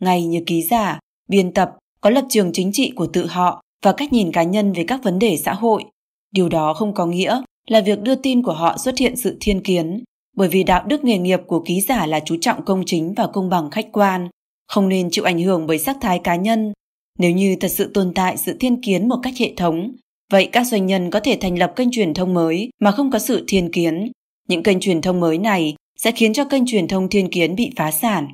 Ngay 0.00 0.26
như 0.26 0.42
ký 0.46 0.62
giả, 0.62 0.98
biên 1.28 1.54
tập 1.54 1.70
có 2.00 2.10
lập 2.10 2.24
trường 2.28 2.50
chính 2.52 2.72
trị 2.72 2.92
của 2.96 3.06
tự 3.06 3.26
họ 3.26 3.62
và 3.82 3.92
cách 3.92 4.12
nhìn 4.12 4.32
cá 4.32 4.42
nhân 4.42 4.72
về 4.72 4.84
các 4.84 5.00
vấn 5.02 5.18
đề 5.18 5.36
xã 5.36 5.54
hội. 5.54 5.84
Điều 6.32 6.48
đó 6.48 6.74
không 6.74 6.94
có 6.94 7.06
nghĩa 7.06 7.40
là 7.68 7.80
việc 7.80 8.02
đưa 8.02 8.14
tin 8.14 8.42
của 8.42 8.52
họ 8.52 8.76
xuất 8.78 8.98
hiện 8.98 9.16
sự 9.16 9.36
thiên 9.40 9.60
kiến, 9.60 10.04
bởi 10.36 10.48
vì 10.48 10.64
đạo 10.64 10.84
đức 10.86 11.04
nghề 11.04 11.18
nghiệp 11.18 11.40
của 11.46 11.60
ký 11.60 11.80
giả 11.80 12.06
là 12.06 12.20
chú 12.20 12.36
trọng 12.40 12.64
công 12.64 12.82
chính 12.86 13.14
và 13.14 13.26
công 13.26 13.50
bằng 13.50 13.70
khách 13.70 13.88
quan, 13.92 14.28
không 14.68 14.88
nên 14.88 15.10
chịu 15.10 15.24
ảnh 15.24 15.42
hưởng 15.42 15.66
bởi 15.66 15.78
sắc 15.78 15.96
thái 16.00 16.20
cá 16.24 16.36
nhân. 16.36 16.72
Nếu 17.18 17.30
như 17.30 17.56
thật 17.60 17.68
sự 17.68 17.90
tồn 17.94 18.14
tại 18.14 18.36
sự 18.36 18.56
thiên 18.60 18.82
kiến 18.82 19.08
một 19.08 19.16
cách 19.22 19.34
hệ 19.38 19.52
thống, 19.56 19.92
vậy 20.30 20.48
các 20.52 20.66
doanh 20.66 20.86
nhân 20.86 21.10
có 21.10 21.20
thể 21.20 21.38
thành 21.40 21.58
lập 21.58 21.72
kênh 21.76 21.90
truyền 21.90 22.14
thông 22.14 22.34
mới 22.34 22.70
mà 22.80 22.90
không 22.90 23.10
có 23.10 23.18
sự 23.18 23.44
thiên 23.48 23.72
kiến. 23.72 24.12
Những 24.48 24.62
kênh 24.62 24.80
truyền 24.80 25.00
thông 25.00 25.20
mới 25.20 25.38
này 25.38 25.74
sẽ 25.96 26.12
khiến 26.12 26.32
cho 26.32 26.44
kênh 26.44 26.66
truyền 26.66 26.88
thông 26.88 27.08
thiên 27.08 27.30
kiến 27.30 27.56
bị 27.56 27.70
phá 27.76 27.90
sản. 27.90 28.28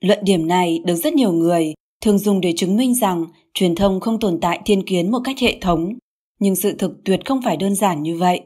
Luận 0.00 0.18
điểm 0.22 0.46
này 0.48 0.80
được 0.84 0.94
rất 0.94 1.14
nhiều 1.14 1.32
người 1.32 1.74
thường 2.00 2.18
dùng 2.18 2.40
để 2.40 2.52
chứng 2.56 2.76
minh 2.76 2.94
rằng 2.94 3.26
truyền 3.54 3.74
thông 3.74 4.00
không 4.00 4.20
tồn 4.20 4.38
tại 4.40 4.60
thiên 4.64 4.82
kiến 4.86 5.10
một 5.10 5.20
cách 5.24 5.38
hệ 5.38 5.58
thống, 5.60 5.94
nhưng 6.40 6.56
sự 6.56 6.72
thực 6.72 6.92
tuyệt 7.04 7.20
không 7.24 7.42
phải 7.42 7.56
đơn 7.56 7.74
giản 7.74 8.02
như 8.02 8.16
vậy. 8.16 8.40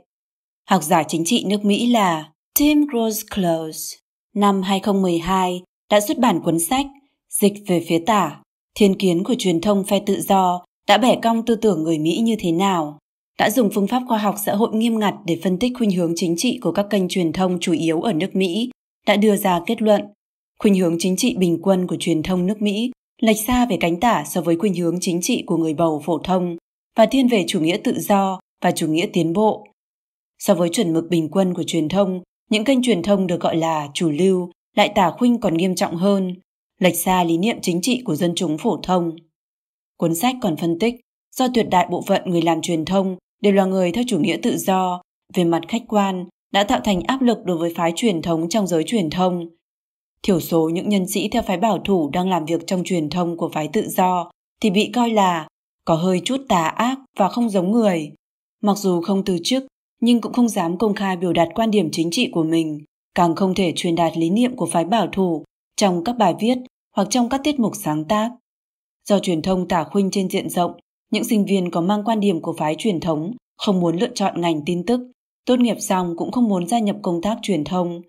Học 0.69 0.83
giả 0.83 1.03
chính 1.03 1.25
trị 1.25 1.45
nước 1.47 1.65
Mỹ 1.65 1.87
là 1.87 2.31
Tim 2.59 2.87
Gross 2.87 3.23
Close 3.35 3.97
năm 4.35 4.63
2012 4.63 5.63
đã 5.91 6.01
xuất 6.01 6.19
bản 6.19 6.41
cuốn 6.41 6.59
sách 6.59 6.87
Dịch 7.41 7.53
về 7.67 7.85
phía 7.89 7.99
tả, 7.99 8.41
thiên 8.75 8.99
kiến 8.99 9.25
của 9.25 9.35
truyền 9.39 9.61
thông 9.61 9.85
phe 9.85 10.01
tự 10.07 10.21
do 10.21 10.65
đã 10.89 10.99
bẻ 10.99 11.17
cong 11.23 11.45
tư 11.45 11.55
tưởng 11.55 11.83
người 11.83 11.99
Mỹ 11.99 12.21
như 12.23 12.37
thế 12.39 12.53
nào, 12.53 12.99
đã 13.39 13.51
dùng 13.51 13.71
phương 13.75 13.87
pháp 13.87 14.03
khoa 14.09 14.19
học 14.19 14.35
xã 14.45 14.55
hội 14.55 14.69
nghiêm 14.73 14.99
ngặt 14.99 15.15
để 15.27 15.39
phân 15.43 15.59
tích 15.59 15.73
khuynh 15.79 15.91
hướng 15.91 16.13
chính 16.17 16.35
trị 16.37 16.59
của 16.63 16.73
các 16.73 16.87
kênh 16.91 17.09
truyền 17.09 17.33
thông 17.33 17.61
chủ 17.61 17.73
yếu 17.73 18.01
ở 18.01 18.13
nước 18.13 18.37
Mỹ, 18.37 18.71
đã 19.07 19.17
đưa 19.17 19.37
ra 19.37 19.61
kết 19.67 19.83
luận. 19.83 20.03
Khuynh 20.59 20.75
hướng 20.75 20.97
chính 20.99 21.17
trị 21.17 21.37
bình 21.39 21.59
quân 21.63 21.87
của 21.87 21.97
truyền 22.01 22.23
thông 22.23 22.47
nước 22.47 22.63
Mỹ 22.63 22.91
lệch 23.23 23.37
xa 23.47 23.67
về 23.67 23.77
cánh 23.81 24.01
tả 24.01 24.25
so 24.27 24.41
với 24.41 24.57
khuynh 24.57 24.75
hướng 24.75 24.99
chính 25.01 25.21
trị 25.23 25.43
của 25.47 25.57
người 25.57 25.75
bầu 25.75 26.03
phổ 26.05 26.19
thông 26.19 26.57
và 26.97 27.07
thiên 27.07 27.29
về 27.29 27.45
chủ 27.49 27.61
nghĩa 27.61 27.77
tự 27.85 28.01
do 28.01 28.41
và 28.63 28.71
chủ 28.71 28.87
nghĩa 28.87 29.07
tiến 29.13 29.33
bộ. 29.33 29.67
So 30.39 30.55
với 30.55 30.69
chuẩn 30.69 30.93
mực 30.93 31.09
bình 31.11 31.29
quân 31.33 31.55
của 31.55 31.63
truyền 31.67 31.89
thông, 31.89 32.23
những 32.51 32.65
kênh 32.65 32.83
truyền 32.83 33.03
thông 33.03 33.27
được 33.27 33.41
gọi 33.41 33.57
là 33.57 33.89
chủ 33.95 34.11
lưu 34.11 34.51
lại 34.77 34.93
tả 34.95 35.11
khuynh 35.11 35.41
còn 35.41 35.57
nghiêm 35.57 35.75
trọng 35.75 35.97
hơn, 35.97 36.35
lệch 36.81 36.97
xa 36.97 37.25
lý 37.25 37.39
niệm 37.39 37.57
chính 37.63 37.81
trị 37.83 38.03
của 38.05 38.15
dân 38.15 38.33
chúng 38.37 38.59
phổ 38.59 38.77
thông. 38.83 39.17
Cuốn 39.97 40.15
sách 40.15 40.37
còn 40.43 40.57
phân 40.57 40.79
tích 40.79 40.95
do 41.37 41.49
tuyệt 41.55 41.67
đại 41.71 41.87
bộ 41.91 42.03
phận 42.07 42.23
người 42.25 42.43
làm 42.43 42.63
truyền 42.63 42.85
thông 42.85 43.17
đều 43.43 43.53
là 43.53 43.65
người 43.65 43.93
theo 43.93 44.05
chủ 44.07 44.19
nghĩa 44.19 44.37
tự 44.43 44.57
do, 44.57 45.03
về 45.35 45.45
mặt 45.45 45.63
khách 45.69 45.83
quan 45.89 46.25
đã 46.53 46.65
tạo 46.65 46.81
thành 46.85 47.01
áp 47.03 47.23
lực 47.23 47.39
đối 47.45 47.57
với 47.57 47.75
phái 47.77 47.93
truyền 47.97 48.23
thống 48.23 48.49
trong 48.49 48.67
giới 48.67 48.85
truyền 48.85 49.11
thông. 49.11 49.47
Thiểu 50.23 50.41
số 50.41 50.69
những 50.69 50.89
nhân 50.89 51.07
sĩ 51.09 51.29
theo 51.29 51.43
phái 51.43 51.57
bảo 51.57 51.79
thủ 51.79 52.11
đang 52.13 52.29
làm 52.29 52.45
việc 52.45 52.67
trong 52.67 52.85
truyền 52.85 53.11
thông 53.11 53.37
của 53.37 53.49
phái 53.49 53.69
tự 53.73 53.89
do 53.89 54.31
thì 54.61 54.71
bị 54.71 54.91
coi 54.95 55.11
là 55.11 55.49
có 55.85 55.95
hơi 55.95 56.21
chút 56.25 56.41
tà 56.49 56.67
ác 56.67 56.99
và 57.19 57.29
không 57.29 57.51
giống 57.51 57.73
người. 57.73 58.13
Mặc 58.63 58.77
dù 58.77 59.01
không 59.01 59.25
từ 59.25 59.39
chức, 59.45 59.65
nhưng 60.01 60.21
cũng 60.21 60.33
không 60.33 60.49
dám 60.49 60.79
công 60.79 60.95
khai 60.95 61.17
biểu 61.17 61.33
đạt 61.33 61.49
quan 61.55 61.71
điểm 61.71 61.89
chính 61.93 62.11
trị 62.11 62.29
của 62.33 62.43
mình, 62.43 62.85
càng 63.15 63.35
không 63.35 63.55
thể 63.55 63.73
truyền 63.77 63.95
đạt 63.95 64.17
lý 64.17 64.31
niệm 64.31 64.57
của 64.57 64.67
phái 64.67 64.85
bảo 64.85 65.07
thủ 65.13 65.45
trong 65.77 66.05
các 66.05 66.17
bài 66.19 66.35
viết 66.41 66.59
hoặc 66.97 67.09
trong 67.11 67.29
các 67.29 67.41
tiết 67.45 67.61
mục 67.61 67.73
sáng 67.77 68.05
tác. 68.05 68.31
Do 69.09 69.19
truyền 69.19 69.43
thông 69.43 69.69
tả 69.69 69.85
khuynh 69.85 70.11
trên 70.11 70.29
diện 70.29 70.51
rộng, 70.51 70.73
những 71.11 71.25
sinh 71.25 71.45
viên 71.45 71.71
có 71.71 71.81
mang 71.81 72.05
quan 72.05 72.21
điểm 72.21 72.41
của 72.41 72.55
phái 72.59 72.75
truyền 72.79 73.01
thống 73.01 73.33
không 73.59 73.81
muốn 73.81 73.97
lựa 73.97 74.11
chọn 74.15 74.41
ngành 74.41 74.63
tin 74.67 74.87
tức, 74.87 75.01
tốt 75.45 75.59
nghiệp 75.59 75.77
xong 75.81 76.15
cũng 76.17 76.33
không 76.33 76.49
muốn 76.49 76.69
gia 76.69 76.79
nhập 76.79 76.97
công 77.03 77.23
tác 77.23 77.39
truyền 77.43 77.65
thông. 77.65 78.03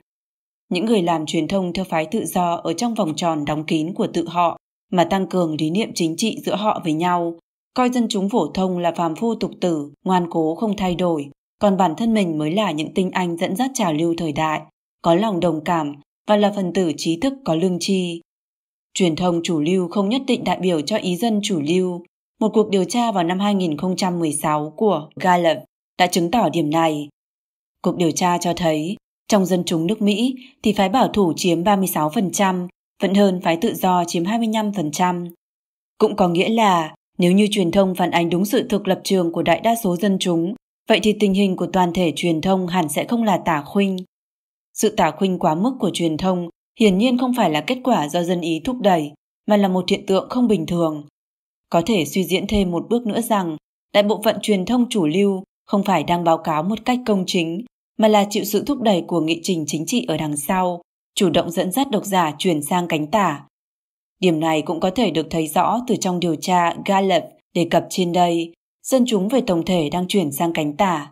Những 0.73 0.85
người 0.85 1.01
làm 1.01 1.25
truyền 1.25 1.47
thông 1.47 1.73
theo 1.73 1.85
phái 1.85 2.05
tự 2.05 2.25
do 2.25 2.53
ở 2.53 2.73
trong 2.73 2.93
vòng 2.93 3.15
tròn 3.15 3.45
đóng 3.45 3.63
kín 3.63 3.93
của 3.93 4.07
tự 4.07 4.27
họ 4.27 4.57
mà 4.91 5.03
tăng 5.03 5.27
cường 5.27 5.55
lý 5.59 5.69
niệm 5.69 5.91
chính 5.95 6.15
trị 6.17 6.37
giữa 6.45 6.55
họ 6.55 6.81
với 6.83 6.93
nhau, 6.93 7.35
coi 7.73 7.89
dân 7.89 8.07
chúng 8.09 8.29
phổ 8.29 8.47
thông 8.47 8.79
là 8.79 8.91
phàm 8.91 9.15
phu 9.15 9.35
tục 9.35 9.51
tử, 9.61 9.91
ngoan 10.05 10.27
cố 10.29 10.55
không 10.55 10.77
thay 10.77 10.95
đổi, 10.95 11.29
còn 11.59 11.77
bản 11.77 11.95
thân 11.97 12.13
mình 12.13 12.37
mới 12.37 12.51
là 12.51 12.71
những 12.71 12.93
tinh 12.93 13.11
anh 13.11 13.37
dẫn 13.37 13.55
dắt 13.55 13.71
trào 13.73 13.93
lưu 13.93 14.13
thời 14.17 14.31
đại, 14.31 14.61
có 15.01 15.15
lòng 15.15 15.39
đồng 15.39 15.63
cảm 15.63 15.95
và 16.27 16.37
là 16.37 16.53
phần 16.55 16.73
tử 16.73 16.91
trí 16.97 17.17
thức 17.19 17.33
có 17.45 17.55
lương 17.55 17.77
tri. 17.79 18.21
Truyền 18.93 19.15
thông 19.15 19.41
chủ 19.43 19.59
lưu 19.59 19.87
không 19.87 20.09
nhất 20.09 20.21
định 20.27 20.43
đại 20.43 20.57
biểu 20.59 20.81
cho 20.81 20.97
ý 20.97 21.15
dân 21.15 21.39
chủ 21.43 21.61
lưu. 21.61 22.03
Một 22.39 22.49
cuộc 22.53 22.69
điều 22.69 22.83
tra 22.83 23.11
vào 23.11 23.23
năm 23.23 23.39
2016 23.39 24.73
của 24.75 25.09
Gallup 25.15 25.57
đã 25.99 26.07
chứng 26.07 26.31
tỏ 26.31 26.49
điểm 26.49 26.69
này. 26.69 27.09
Cuộc 27.81 27.97
điều 27.97 28.11
tra 28.11 28.37
cho 28.37 28.53
thấy, 28.53 28.95
trong 29.33 29.45
dân 29.45 29.63
chúng 29.65 29.87
nước 29.87 30.01
Mỹ 30.01 30.35
thì 30.63 30.73
phái 30.73 30.89
bảo 30.89 31.07
thủ 31.07 31.33
chiếm 31.35 31.63
36%, 31.63 32.67
vẫn 33.01 33.13
hơn 33.13 33.41
phái 33.41 33.57
tự 33.57 33.73
do 33.73 34.03
chiếm 34.07 34.23
25%. 34.23 35.29
Cũng 35.97 36.15
có 36.15 36.27
nghĩa 36.27 36.49
là 36.49 36.95
nếu 37.17 37.31
như 37.31 37.47
truyền 37.51 37.71
thông 37.71 37.95
phản 37.95 38.11
ánh 38.11 38.29
đúng 38.29 38.45
sự 38.45 38.67
thực 38.69 38.87
lập 38.87 39.01
trường 39.03 39.31
của 39.31 39.41
đại 39.43 39.59
đa 39.59 39.75
số 39.83 39.95
dân 39.95 40.17
chúng, 40.19 40.55
vậy 40.89 40.99
thì 41.03 41.13
tình 41.19 41.33
hình 41.33 41.55
của 41.55 41.67
toàn 41.73 41.93
thể 41.93 42.13
truyền 42.15 42.41
thông 42.41 42.67
hẳn 42.67 42.89
sẽ 42.89 43.05
không 43.05 43.23
là 43.23 43.37
tả 43.37 43.61
khuynh. 43.61 43.97
Sự 44.73 44.89
tả 44.89 45.11
khuynh 45.11 45.39
quá 45.39 45.55
mức 45.55 45.73
của 45.79 45.89
truyền 45.93 46.17
thông 46.17 46.49
hiển 46.79 46.97
nhiên 46.97 47.17
không 47.17 47.33
phải 47.37 47.49
là 47.49 47.61
kết 47.61 47.77
quả 47.83 48.09
do 48.09 48.23
dân 48.23 48.41
ý 48.41 48.61
thúc 48.65 48.75
đẩy, 48.81 49.11
mà 49.47 49.57
là 49.57 49.67
một 49.67 49.89
hiện 49.89 50.05
tượng 50.05 50.29
không 50.29 50.47
bình 50.47 50.65
thường. 50.65 51.03
Có 51.69 51.81
thể 51.85 52.05
suy 52.05 52.23
diễn 52.23 52.47
thêm 52.47 52.71
một 52.71 52.85
bước 52.89 53.07
nữa 53.07 53.21
rằng, 53.21 53.57
đại 53.93 54.03
bộ 54.03 54.21
phận 54.23 54.37
truyền 54.41 54.65
thông 54.65 54.89
chủ 54.89 55.07
lưu 55.07 55.43
không 55.65 55.83
phải 55.83 56.03
đang 56.03 56.23
báo 56.23 56.37
cáo 56.37 56.63
một 56.63 56.85
cách 56.85 56.99
công 57.05 57.23
chính, 57.27 57.65
mà 57.97 58.07
là 58.07 58.27
chịu 58.29 58.43
sự 58.43 58.63
thúc 58.63 58.81
đẩy 58.81 59.03
của 59.07 59.21
nghị 59.21 59.39
trình 59.43 59.63
chính 59.67 59.85
trị 59.85 60.05
ở 60.07 60.17
đằng 60.17 60.37
sau, 60.37 60.81
chủ 61.15 61.29
động 61.29 61.51
dẫn 61.51 61.71
dắt 61.71 61.91
độc 61.91 62.05
giả 62.05 62.31
chuyển 62.37 62.61
sang 62.61 62.87
cánh 62.87 63.07
tả. 63.07 63.43
Điểm 64.19 64.39
này 64.39 64.61
cũng 64.61 64.79
có 64.79 64.89
thể 64.89 65.11
được 65.11 65.27
thấy 65.29 65.47
rõ 65.47 65.79
từ 65.87 65.95
trong 65.95 66.19
điều 66.19 66.35
tra 66.35 66.73
Gallup 66.85 67.23
đề 67.53 67.67
cập 67.71 67.85
trên 67.89 68.11
đây, 68.11 68.53
dân 68.83 69.03
chúng 69.07 69.27
về 69.27 69.41
tổng 69.47 69.65
thể 69.65 69.89
đang 69.89 70.07
chuyển 70.07 70.31
sang 70.31 70.53
cánh 70.53 70.77
tả. 70.77 71.11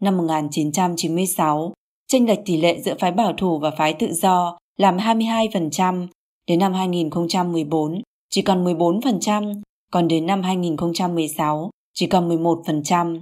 Năm 0.00 0.16
1996, 0.16 1.72
chênh 2.08 2.26
lệch 2.26 2.38
tỷ 2.44 2.56
lệ 2.56 2.80
giữa 2.80 2.94
phái 2.98 3.12
bảo 3.12 3.32
thủ 3.32 3.58
và 3.58 3.70
phái 3.70 3.94
tự 3.94 4.12
do 4.12 4.58
làm 4.76 4.96
22%, 4.96 6.06
đến 6.46 6.58
năm 6.58 6.72
2014 6.72 8.02
chỉ 8.30 8.42
còn 8.42 8.64
14%, 8.64 9.62
còn 9.92 10.08
đến 10.08 10.26
năm 10.26 10.42
2016 10.42 11.70
chỉ 11.94 12.06
còn 12.06 12.28
11%. 12.28 13.20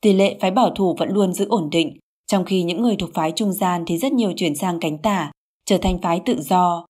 Tỷ 0.00 0.12
lệ 0.12 0.36
phái 0.40 0.50
bảo 0.50 0.70
thủ 0.70 0.94
vẫn 0.98 1.08
luôn 1.08 1.32
giữ 1.32 1.46
ổn 1.48 1.70
định, 1.70 1.98
trong 2.26 2.44
khi 2.44 2.62
những 2.62 2.82
người 2.82 2.96
thuộc 2.96 3.10
phái 3.14 3.32
trung 3.36 3.52
gian 3.52 3.84
thì 3.86 3.98
rất 3.98 4.12
nhiều 4.12 4.32
chuyển 4.36 4.54
sang 4.54 4.80
cánh 4.80 4.98
tả, 4.98 5.30
trở 5.66 5.78
thành 5.78 5.98
phái 6.02 6.20
tự 6.26 6.40
do. 6.40 6.86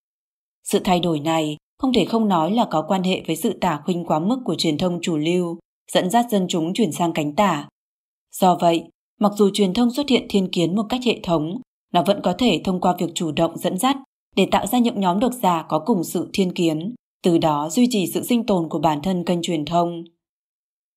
Sự 0.63 0.79
thay 0.83 0.99
đổi 0.99 1.19
này 1.19 1.57
không 1.79 1.93
thể 1.93 2.05
không 2.05 2.27
nói 2.27 2.51
là 2.51 2.65
có 2.71 2.85
quan 2.87 3.03
hệ 3.03 3.23
với 3.27 3.35
sự 3.35 3.53
tả 3.61 3.81
khuynh 3.85 4.05
quá 4.05 4.19
mức 4.19 4.37
của 4.45 4.55
truyền 4.55 4.77
thông 4.77 4.99
chủ 5.01 5.17
lưu, 5.17 5.57
dẫn 5.91 6.09
dắt 6.09 6.25
dân 6.29 6.45
chúng 6.49 6.73
chuyển 6.73 6.91
sang 6.91 7.13
cánh 7.13 7.35
tả. 7.35 7.67
Do 8.35 8.57
vậy, 8.61 8.83
mặc 9.19 9.31
dù 9.35 9.49
truyền 9.53 9.73
thông 9.73 9.91
xuất 9.91 10.09
hiện 10.09 10.25
thiên 10.29 10.47
kiến 10.51 10.75
một 10.75 10.85
cách 10.89 11.01
hệ 11.05 11.19
thống, 11.23 11.61
nó 11.93 12.03
vẫn 12.03 12.19
có 12.23 12.33
thể 12.37 12.61
thông 12.63 12.81
qua 12.81 12.95
việc 12.99 13.09
chủ 13.15 13.31
động 13.31 13.57
dẫn 13.57 13.77
dắt 13.77 13.97
để 14.35 14.47
tạo 14.51 14.67
ra 14.67 14.79
những 14.79 14.99
nhóm 14.99 15.19
độc 15.19 15.33
giả 15.33 15.65
có 15.69 15.79
cùng 15.79 16.03
sự 16.03 16.29
thiên 16.33 16.51
kiến, 16.51 16.95
từ 17.23 17.37
đó 17.37 17.69
duy 17.69 17.87
trì 17.89 18.07
sự 18.07 18.23
sinh 18.23 18.45
tồn 18.45 18.69
của 18.69 18.79
bản 18.79 18.99
thân 19.03 19.23
kênh 19.25 19.41
truyền 19.41 19.65
thông. 19.65 20.03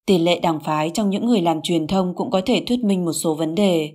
Tỷ 0.06 0.18
lệ 0.18 0.40
đảng 0.40 0.60
phái 0.60 0.90
trong 0.90 1.10
những 1.10 1.26
người 1.26 1.42
làm 1.42 1.62
truyền 1.62 1.86
thông 1.86 2.14
cũng 2.14 2.30
có 2.30 2.40
thể 2.46 2.64
thuyết 2.66 2.84
minh 2.84 3.04
một 3.04 3.12
số 3.12 3.34
vấn 3.34 3.54
đề. 3.54 3.94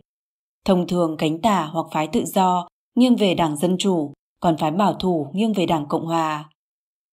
Thông 0.66 0.88
thường 0.88 1.16
cánh 1.18 1.42
tả 1.42 1.66
hoặc 1.66 1.86
phái 1.92 2.08
tự 2.08 2.26
do 2.26 2.68
nghiêng 2.96 3.16
về 3.16 3.34
đảng 3.34 3.58
Dân 3.58 3.78
Chủ, 3.78 4.14
còn 4.40 4.58
phái 4.58 4.72
bảo 4.72 4.94
thủ 4.94 5.28
nghiêng 5.34 5.54
về 5.54 5.66
đảng 5.66 5.86
Cộng 5.90 6.06
Hòa. 6.06 6.50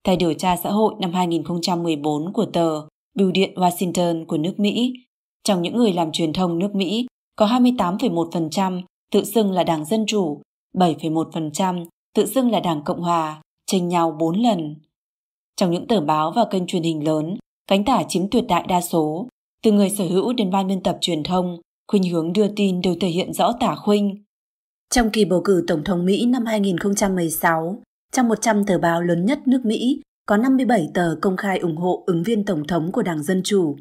Theo 0.05 0.17
điều 0.17 0.35
tra 0.35 0.57
xã 0.57 0.71
hội 0.71 0.95
năm 1.01 1.13
2014 1.13 2.33
của 2.33 2.47
tờ 2.53 2.81
Bưu 3.15 3.33
điện 3.33 3.55
Washington 3.55 4.27
của 4.27 4.39
nước 4.39 4.55
Mỹ, 4.59 4.93
trong 5.45 5.63
những 5.63 5.77
người 5.77 5.93
làm 5.93 6.13
truyền 6.13 6.33
thông 6.33 6.59
nước 6.59 6.75
Mỹ 6.75 7.07
có 7.37 7.47
28,1% 7.47 8.83
tự 9.13 9.25
xưng 9.25 9.51
là 9.53 9.65
đảng 9.65 9.85
Dân 9.85 10.07
Chủ, 10.07 10.41
7,1% 10.75 11.85
tự 12.15 12.27
xưng 12.27 12.51
là 12.51 12.61
đảng 12.61 12.85
Cộng 12.85 13.03
Hòa, 13.03 13.43
tranh 13.67 13.89
nhau 13.89 14.17
4 14.19 14.37
lần. 14.37 14.77
Trong 15.57 15.71
những 15.71 15.87
tờ 15.87 16.01
báo 16.01 16.33
và 16.37 16.45
kênh 16.51 16.67
truyền 16.67 16.83
hình 16.83 17.05
lớn, 17.05 17.37
cánh 17.67 17.85
tả 17.85 18.03
chiếm 18.09 18.31
tuyệt 18.31 18.45
đại 18.49 18.65
đa 18.69 18.81
số. 18.81 19.29
Từ 19.63 19.73
người 19.73 19.91
sở 19.91 20.05
hữu 20.05 20.33
đến 20.33 20.51
ban 20.51 20.69
biên 20.69 20.83
tập 20.83 20.99
truyền 21.01 21.23
thông, 21.23 21.61
khuynh 21.89 22.11
hướng 22.11 22.33
đưa 22.33 22.49
tin 22.57 22.81
đều 22.81 22.95
thể 23.01 23.09
hiện 23.09 23.33
rõ 23.33 23.53
tả 23.61 23.75
khuynh. 23.75 24.25
Trong 24.91 25.11
kỳ 25.11 25.25
bầu 25.25 25.41
cử 25.45 25.65
Tổng 25.67 25.85
thống 25.85 26.05
Mỹ 26.05 26.27
năm 26.27 26.47
2016, 26.47 27.83
trong 28.13 28.29
100 28.29 28.65
tờ 28.67 28.79
báo 28.79 29.03
lớn 29.03 29.25
nhất 29.25 29.39
nước 29.47 29.61
Mỹ 29.65 30.01
có 30.27 30.37
57 30.37 30.89
tờ 30.95 31.17
công 31.23 31.37
khai 31.37 31.59
ủng 31.59 31.77
hộ 31.77 32.03
ứng 32.07 32.23
viên 32.23 32.45
tổng 32.45 32.67
thống 32.67 32.93
của 32.93 33.03
Đảng 33.03 33.23
Dân 33.23 33.43
Chủ, 33.45 33.77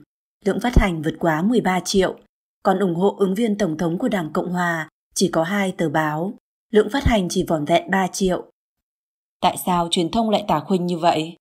lượng 0.45 0.59
phát 0.59 0.77
hành 0.77 1.01
vượt 1.01 1.13
quá 1.19 1.41
13 1.41 1.79
triệu, 1.79 2.15
còn 2.63 2.79
ủng 2.79 2.95
hộ 2.95 3.15
ứng 3.19 3.35
viên 3.35 3.57
tổng 3.57 3.77
thống 3.77 3.97
của 3.97 4.07
Đảng 4.07 4.33
Cộng 4.33 4.51
Hòa 4.51 4.89
chỉ 5.15 5.27
có 5.27 5.43
2 5.43 5.71
tờ 5.71 5.89
báo, 5.89 6.33
lượng 6.71 6.89
phát 6.91 7.03
hành 7.03 7.29
chỉ 7.29 7.45
vỏn 7.47 7.65
vẹn 7.65 7.91
3 7.91 8.07
triệu. 8.07 8.45
Tại 9.41 9.57
sao 9.65 9.87
truyền 9.91 10.11
thông 10.11 10.29
lại 10.29 10.45
tả 10.47 10.59
khuynh 10.59 10.85
như 10.85 10.97
vậy? 10.97 11.35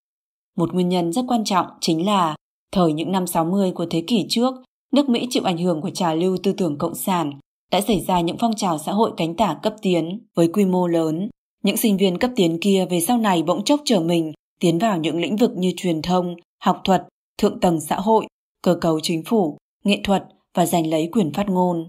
Một 0.57 0.75
nguyên 0.75 0.89
nhân 0.89 1.13
rất 1.13 1.25
quan 1.29 1.45
trọng 1.45 1.67
chính 1.81 2.07
là 2.07 2.37
thời 2.73 2.93
những 2.93 3.13
năm 3.13 3.27
60 3.27 3.73
của 3.73 3.87
thế 3.91 4.05
kỷ 4.07 4.27
trước, 4.29 4.55
nước 4.93 5.09
Mỹ 5.09 5.27
chịu 5.31 5.43
ảnh 5.43 5.59
hưởng 5.59 5.81
của 5.81 5.91
trào 5.91 6.17
lưu 6.17 6.37
tư 6.43 6.53
tưởng 6.53 6.79
cộng 6.79 6.95
sản, 6.95 7.33
đã 7.73 7.81
xảy 7.81 8.01
ra 8.01 8.21
những 8.21 8.37
phong 8.41 8.57
trào 8.57 8.79
xã 8.79 8.93
hội 8.93 9.13
cánh 9.17 9.37
tả 9.37 9.59
cấp 9.63 9.75
tiến 9.83 10.27
với 10.35 10.49
quy 10.49 10.65
mô 10.65 10.87
lớn. 10.87 11.29
Những 11.65 11.77
sinh 11.77 11.97
viên 11.97 12.19
cấp 12.19 12.31
tiến 12.37 12.59
kia 12.61 12.87
về 12.91 13.01
sau 13.01 13.19
này 13.19 13.43
bỗng 13.43 13.65
chốc 13.65 13.81
trở 13.85 14.01
mình 14.01 14.33
tiến 14.61 14.79
vào 14.79 14.99
những 14.99 15.21
lĩnh 15.21 15.37
vực 15.37 15.51
như 15.57 15.73
truyền 15.77 16.03
thông, 16.03 16.37
học 16.63 16.81
thuật, 16.85 17.05
thượng 17.39 17.61
tầng 17.61 17.81
xã 17.81 17.97
hội, 17.97 18.27
cơ 18.63 18.75
cấu 18.81 19.01
chính 19.01 19.23
phủ, 19.25 19.57
nghệ 19.85 20.01
thuật 20.05 20.25
và 20.55 20.67
giành 20.67 20.87
lấy 20.87 21.09
quyền 21.13 21.33
phát 21.33 21.49
ngôn. 21.49 21.89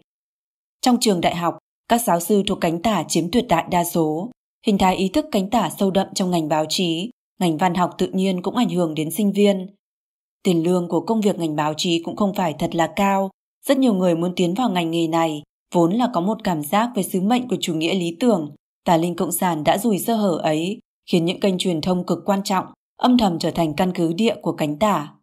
Trong 0.81 0.97
trường 0.99 1.21
đại 1.21 1.35
học, 1.35 1.57
các 1.89 2.01
giáo 2.01 2.19
sư 2.19 2.43
thuộc 2.47 2.57
cánh 2.61 2.81
tả 2.81 3.03
chiếm 3.07 3.31
tuyệt 3.31 3.45
đại 3.49 3.65
đa 3.71 3.83
số, 3.83 4.31
hình 4.65 4.77
thái 4.77 4.95
ý 4.95 5.09
thức 5.09 5.25
cánh 5.31 5.49
tả 5.49 5.69
sâu 5.77 5.91
đậm 5.91 6.07
trong 6.15 6.31
ngành 6.31 6.49
báo 6.49 6.65
chí, 6.69 7.09
ngành 7.39 7.57
văn 7.57 7.75
học 7.75 7.91
tự 7.97 8.07
nhiên 8.07 8.41
cũng 8.41 8.55
ảnh 8.55 8.69
hưởng 8.69 8.95
đến 8.95 9.11
sinh 9.11 9.31
viên. 9.31 9.67
Tiền 10.43 10.63
lương 10.63 10.87
của 10.87 11.01
công 11.01 11.21
việc 11.21 11.39
ngành 11.39 11.55
báo 11.55 11.73
chí 11.77 12.01
cũng 12.03 12.15
không 12.15 12.33
phải 12.33 12.53
thật 12.59 12.75
là 12.75 12.93
cao, 12.95 13.29
rất 13.65 13.77
nhiều 13.77 13.93
người 13.93 14.15
muốn 14.15 14.33
tiến 14.35 14.53
vào 14.53 14.69
ngành 14.69 14.91
nghề 14.91 15.07
này 15.07 15.43
vốn 15.73 15.93
là 15.93 16.09
có 16.13 16.21
một 16.21 16.37
cảm 16.43 16.61
giác 16.61 16.89
về 16.95 17.03
sứ 17.03 17.21
mệnh 17.21 17.47
của 17.47 17.57
chủ 17.61 17.73
nghĩa 17.73 17.93
lý 17.93 18.17
tưởng, 18.19 18.55
tà 18.85 18.97
linh 18.97 19.15
cộng 19.15 19.31
sản 19.31 19.63
đã 19.63 19.77
rủi 19.77 19.99
sơ 19.99 20.15
hở 20.15 20.39
ấy, 20.43 20.79
khiến 21.11 21.25
những 21.25 21.39
kênh 21.39 21.57
truyền 21.57 21.81
thông 21.81 22.05
cực 22.05 22.19
quan 22.25 22.43
trọng 22.43 22.65
âm 22.97 23.17
thầm 23.17 23.39
trở 23.39 23.51
thành 23.51 23.73
căn 23.73 23.91
cứ 23.95 24.13
địa 24.13 24.35
của 24.41 24.51
cánh 24.51 24.79
tả. 24.79 25.13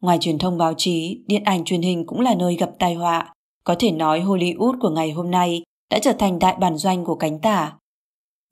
Ngoài 0.00 0.18
truyền 0.20 0.38
thông 0.38 0.58
báo 0.58 0.74
chí, 0.76 1.24
điện 1.26 1.44
ảnh 1.44 1.64
truyền 1.64 1.82
hình 1.82 2.06
cũng 2.06 2.20
là 2.20 2.34
nơi 2.34 2.56
gặp 2.56 2.70
tai 2.78 2.94
họa. 2.94 3.34
Có 3.64 3.74
thể 3.78 3.90
nói 3.90 4.20
Hollywood 4.20 4.80
của 4.80 4.90
ngày 4.90 5.10
hôm 5.10 5.30
nay 5.30 5.62
đã 5.90 5.98
trở 5.98 6.12
thành 6.12 6.38
đại 6.38 6.56
bản 6.60 6.76
doanh 6.76 7.04
của 7.04 7.14
cánh 7.14 7.40
tả. 7.40 7.77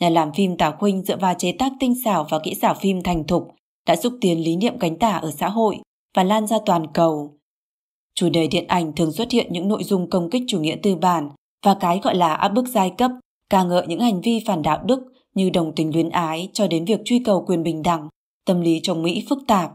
Nhà 0.01 0.09
làm 0.09 0.33
phim 0.33 0.57
Tào 0.57 0.77
Khuynh 0.79 1.03
dựa 1.03 1.17
vào 1.17 1.35
chế 1.39 1.53
tác 1.53 1.73
tinh 1.81 1.95
xảo 2.05 2.27
và 2.31 2.39
kỹ 2.39 2.55
xảo 2.55 2.75
phim 2.75 3.03
thành 3.03 3.27
thục 3.27 3.49
đã 3.87 3.97
xúc 3.97 4.13
tiến 4.21 4.45
lý 4.45 4.57
niệm 4.57 4.79
cánh 4.79 4.99
tả 4.99 5.11
ở 5.11 5.31
xã 5.31 5.49
hội 5.49 5.77
và 6.17 6.25
lan 6.25 6.47
ra 6.47 6.57
toàn 6.67 6.87
cầu. 6.95 7.39
Chủ 8.15 8.29
đề 8.29 8.47
điện 8.47 8.67
ảnh 8.67 8.93
thường 8.93 9.13
xuất 9.13 9.31
hiện 9.31 9.47
những 9.51 9.69
nội 9.69 9.85
dung 9.85 10.11
công 10.11 10.31
kích 10.31 10.43
chủ 10.49 10.61
nghĩa 10.61 10.77
tư 10.83 10.97
bản 10.97 11.31
và 11.65 11.77
cái 11.81 12.01
gọi 12.03 12.15
là 12.15 12.35
áp 12.35 12.49
bức 12.49 12.69
giai 12.69 12.91
cấp, 12.99 13.11
ca 13.51 13.65
ngợi 13.65 13.87
những 13.87 14.01
hành 14.01 14.21
vi 14.21 14.43
phản 14.47 14.63
đạo 14.63 14.83
đức 14.87 15.01
như 15.35 15.51
đồng 15.51 15.73
tình 15.75 15.95
luyến 15.95 16.09
ái 16.09 16.49
cho 16.53 16.67
đến 16.67 16.85
việc 16.85 17.01
truy 17.05 17.19
cầu 17.19 17.45
quyền 17.47 17.63
bình 17.63 17.83
đẳng, 17.83 18.09
tâm 18.47 18.61
lý 18.61 18.81
trong 18.83 19.03
Mỹ 19.03 19.25
phức 19.29 19.39
tạp. 19.47 19.71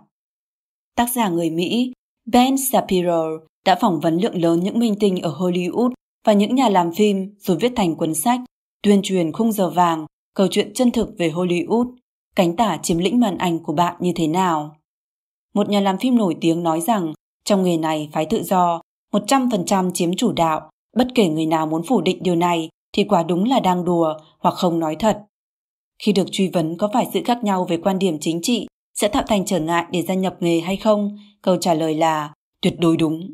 Tác 0.95 1.09
giả 1.13 1.29
người 1.29 1.49
Mỹ 1.49 1.91
Ben 2.25 2.55
Shapiro 2.57 3.27
đã 3.65 3.77
phỏng 3.81 3.99
vấn 3.99 4.17
lượng 4.17 4.41
lớn 4.41 4.59
những 4.63 4.79
minh 4.79 4.95
tinh 4.99 5.21
ở 5.21 5.33
Hollywood 5.33 5.91
và 6.25 6.33
những 6.33 6.55
nhà 6.55 6.69
làm 6.69 6.93
phim 6.93 7.35
rồi 7.39 7.57
viết 7.57 7.71
thành 7.75 7.95
cuốn 7.95 8.13
sách 8.13 8.39
tuyên 8.83 9.01
truyền 9.03 9.31
khung 9.31 9.51
giờ 9.51 9.69
vàng, 9.69 10.05
câu 10.35 10.47
chuyện 10.51 10.73
chân 10.73 10.91
thực 10.91 11.09
về 11.17 11.29
Hollywood, 11.29 11.95
cánh 12.35 12.55
tả 12.55 12.77
chiếm 12.83 12.97
lĩnh 12.97 13.19
màn 13.19 13.37
ảnh 13.37 13.59
của 13.59 13.73
bạn 13.73 13.95
như 13.99 14.11
thế 14.15 14.27
nào. 14.27 14.75
Một 15.53 15.69
nhà 15.69 15.79
làm 15.79 15.97
phim 15.97 16.15
nổi 16.15 16.35
tiếng 16.41 16.63
nói 16.63 16.81
rằng 16.81 17.13
trong 17.45 17.63
nghề 17.63 17.77
này 17.77 18.09
phái 18.11 18.25
tự 18.25 18.43
do 18.43 18.81
100% 19.11 19.91
chiếm 19.91 20.15
chủ 20.15 20.31
đạo, 20.31 20.69
bất 20.97 21.07
kể 21.15 21.27
người 21.27 21.45
nào 21.45 21.67
muốn 21.67 21.83
phủ 21.83 22.01
định 22.01 22.23
điều 22.23 22.35
này 22.35 22.69
thì 22.93 23.03
quả 23.03 23.23
đúng 23.23 23.43
là 23.49 23.59
đang 23.59 23.85
đùa 23.85 24.13
hoặc 24.39 24.55
không 24.55 24.79
nói 24.79 24.95
thật. 24.99 25.23
Khi 26.03 26.13
được 26.13 26.27
truy 26.31 26.47
vấn 26.47 26.77
có 26.77 26.89
phải 26.93 27.07
sự 27.13 27.21
khác 27.25 27.43
nhau 27.43 27.65
về 27.69 27.77
quan 27.77 27.99
điểm 27.99 28.17
chính 28.19 28.41
trị 28.41 28.67
sẽ 28.95 29.07
tạo 29.07 29.23
thành 29.27 29.45
trở 29.45 29.59
ngại 29.59 29.85
để 29.91 30.01
gia 30.01 30.13
nhập 30.13 30.35
nghề 30.39 30.59
hay 30.59 30.77
không, 30.77 31.17
câu 31.41 31.57
trả 31.57 31.73
lời 31.73 31.95
là 31.95 32.33
tuyệt 32.61 32.73
đối 32.79 32.97
đúng. 32.97 33.33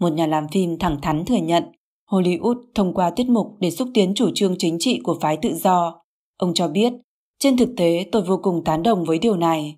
Một 0.00 0.12
nhà 0.12 0.26
làm 0.26 0.48
phim 0.48 0.78
thẳng 0.78 1.00
thắn 1.02 1.24
thừa 1.24 1.36
nhận 1.36 1.64
Hollywood 2.10 2.62
thông 2.74 2.94
qua 2.94 3.10
tiết 3.10 3.28
mục 3.28 3.56
để 3.60 3.70
xúc 3.70 3.88
tiến 3.94 4.12
chủ 4.14 4.30
trương 4.34 4.54
chính 4.58 4.76
trị 4.80 5.00
của 5.04 5.18
phái 5.20 5.36
tự 5.42 5.54
do. 5.54 6.02
Ông 6.36 6.54
cho 6.54 6.68
biết, 6.68 6.92
trên 7.38 7.56
thực 7.56 7.68
tế 7.76 8.08
tôi 8.12 8.22
vô 8.22 8.40
cùng 8.42 8.64
tán 8.64 8.82
đồng 8.82 9.04
với 9.04 9.18
điều 9.18 9.36
này. 9.36 9.76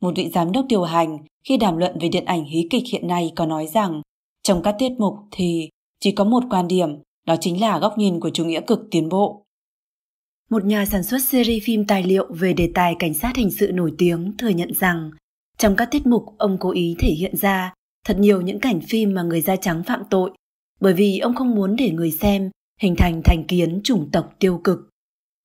Một 0.00 0.12
vị 0.16 0.30
giám 0.34 0.52
đốc 0.52 0.64
điều 0.68 0.82
hành 0.82 1.18
khi 1.44 1.56
đàm 1.56 1.76
luận 1.76 1.98
về 2.00 2.08
điện 2.08 2.24
ảnh 2.24 2.44
hí 2.44 2.66
kịch 2.70 2.84
hiện 2.92 3.06
nay 3.06 3.32
có 3.36 3.46
nói 3.46 3.66
rằng 3.66 4.02
trong 4.42 4.62
các 4.62 4.76
tiết 4.78 4.92
mục 4.98 5.14
thì 5.30 5.68
chỉ 6.00 6.12
có 6.12 6.24
một 6.24 6.42
quan 6.50 6.68
điểm, 6.68 6.96
đó 7.26 7.36
chính 7.40 7.60
là 7.60 7.78
góc 7.78 7.98
nhìn 7.98 8.20
của 8.20 8.30
chủ 8.30 8.44
nghĩa 8.44 8.60
cực 8.60 8.80
tiến 8.90 9.08
bộ. 9.08 9.44
Một 10.50 10.64
nhà 10.64 10.86
sản 10.86 11.02
xuất 11.02 11.22
series 11.22 11.64
phim 11.64 11.86
tài 11.86 12.02
liệu 12.02 12.26
về 12.30 12.52
đề 12.52 12.70
tài 12.74 12.96
cảnh 12.98 13.14
sát 13.14 13.36
hình 13.36 13.50
sự 13.50 13.70
nổi 13.72 13.92
tiếng 13.98 14.36
thừa 14.38 14.48
nhận 14.48 14.74
rằng 14.74 15.10
trong 15.58 15.76
các 15.76 15.88
tiết 15.90 16.06
mục 16.06 16.24
ông 16.38 16.56
cố 16.60 16.70
ý 16.70 16.96
thể 16.98 17.08
hiện 17.08 17.36
ra 17.36 17.74
thật 18.06 18.16
nhiều 18.18 18.40
những 18.40 18.60
cảnh 18.60 18.80
phim 18.80 19.14
mà 19.14 19.22
người 19.22 19.40
da 19.40 19.56
trắng 19.56 19.82
phạm 19.86 20.02
tội 20.10 20.30
bởi 20.80 20.94
vì 20.94 21.18
ông 21.18 21.34
không 21.34 21.54
muốn 21.54 21.76
để 21.76 21.90
người 21.90 22.10
xem 22.10 22.50
hình 22.80 22.94
thành 22.98 23.22
thành 23.24 23.44
kiến 23.48 23.80
chủng 23.84 24.10
tộc 24.12 24.34
tiêu 24.38 24.60
cực. 24.64 24.78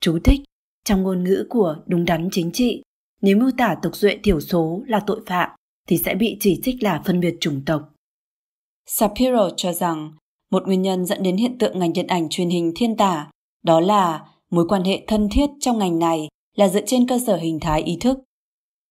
Chú 0.01 0.19
thích, 0.23 0.39
trong 0.83 1.03
ngôn 1.03 1.23
ngữ 1.23 1.47
của 1.49 1.77
đúng 1.85 2.05
đắn 2.05 2.29
chính 2.31 2.51
trị, 2.51 2.81
nếu 3.21 3.37
mưu 3.37 3.51
tả 3.57 3.75
tộc 3.81 3.95
duệ 3.95 4.17
thiểu 4.23 4.39
số 4.39 4.83
là 4.87 4.99
tội 5.07 5.21
phạm 5.25 5.49
thì 5.87 5.97
sẽ 5.97 6.15
bị 6.15 6.37
chỉ 6.39 6.59
trích 6.63 6.83
là 6.83 7.01
phân 7.05 7.19
biệt 7.19 7.35
chủng 7.39 7.61
tộc. 7.65 7.93
Shapiro 8.85 9.49
cho 9.57 9.73
rằng 9.73 10.11
một 10.51 10.63
nguyên 10.65 10.81
nhân 10.81 11.05
dẫn 11.05 11.23
đến 11.23 11.37
hiện 11.37 11.57
tượng 11.57 11.79
ngành 11.79 11.93
điện 11.93 12.07
ảnh 12.07 12.29
truyền 12.29 12.49
hình 12.49 12.71
thiên 12.75 12.97
tả 12.97 13.29
đó 13.63 13.79
là 13.79 14.25
mối 14.51 14.67
quan 14.67 14.83
hệ 14.83 15.03
thân 15.07 15.29
thiết 15.31 15.49
trong 15.59 15.79
ngành 15.79 15.99
này 15.99 16.27
là 16.55 16.67
dựa 16.67 16.85
trên 16.85 17.07
cơ 17.07 17.19
sở 17.27 17.37
hình 17.37 17.59
thái 17.59 17.81
ý 17.81 17.97
thức. 18.01 18.19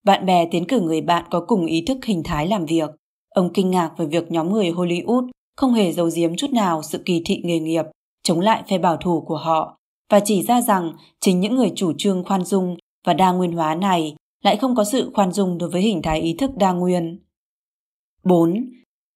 Bạn 0.05 0.27
bè 0.27 0.49
tiến 0.51 0.65
cử 0.69 0.81
người 0.81 1.01
bạn 1.01 1.25
có 1.31 1.45
cùng 1.49 1.67
ý 1.67 1.85
thức 1.87 1.99
hình 2.05 2.23
thái 2.25 2.47
làm 2.49 2.67
việc. 2.67 2.91
Ông 3.29 3.53
kinh 3.55 3.71
ngạc 3.71 3.91
về 3.99 4.07
việc 4.07 4.31
nhóm 4.31 4.53
người 4.53 4.71
Hollywood 4.71 5.29
không 5.57 5.75
hề 5.75 5.93
giấu 5.93 6.11
giếm 6.17 6.37
chút 6.37 6.53
nào 6.53 6.83
sự 6.83 7.03
kỳ 7.05 7.23
thị 7.25 7.41
nghề 7.45 7.59
nghiệp, 7.59 7.85
chống 8.23 8.41
lại 8.41 8.63
phe 8.69 8.79
bảo 8.79 8.97
thủ 8.97 9.21
của 9.21 9.37
họ 9.37 9.79
và 10.11 10.21
chỉ 10.21 10.43
ra 10.43 10.61
rằng 10.61 10.93
chính 11.21 11.41
những 11.41 11.55
người 11.55 11.73
chủ 11.77 11.93
trương 11.99 12.25
khoan 12.25 12.45
dung 12.45 12.77
và 13.05 13.15
đa 13.15 13.33
nguyên 13.33 13.53
hóa 13.53 13.75
này 13.75 14.15
lại 14.45 14.57
không 14.57 14.75
có 14.75 14.85
sự 14.85 15.11
khoan 15.15 15.33
dung 15.33 15.59
đối 15.59 15.71
với 15.71 15.83
hình 15.83 16.03
thái 16.03 16.21
ý 16.21 16.35
thức 16.39 16.51
đa 16.57 16.73
nguyên. 16.73 17.21
4. 18.25 18.71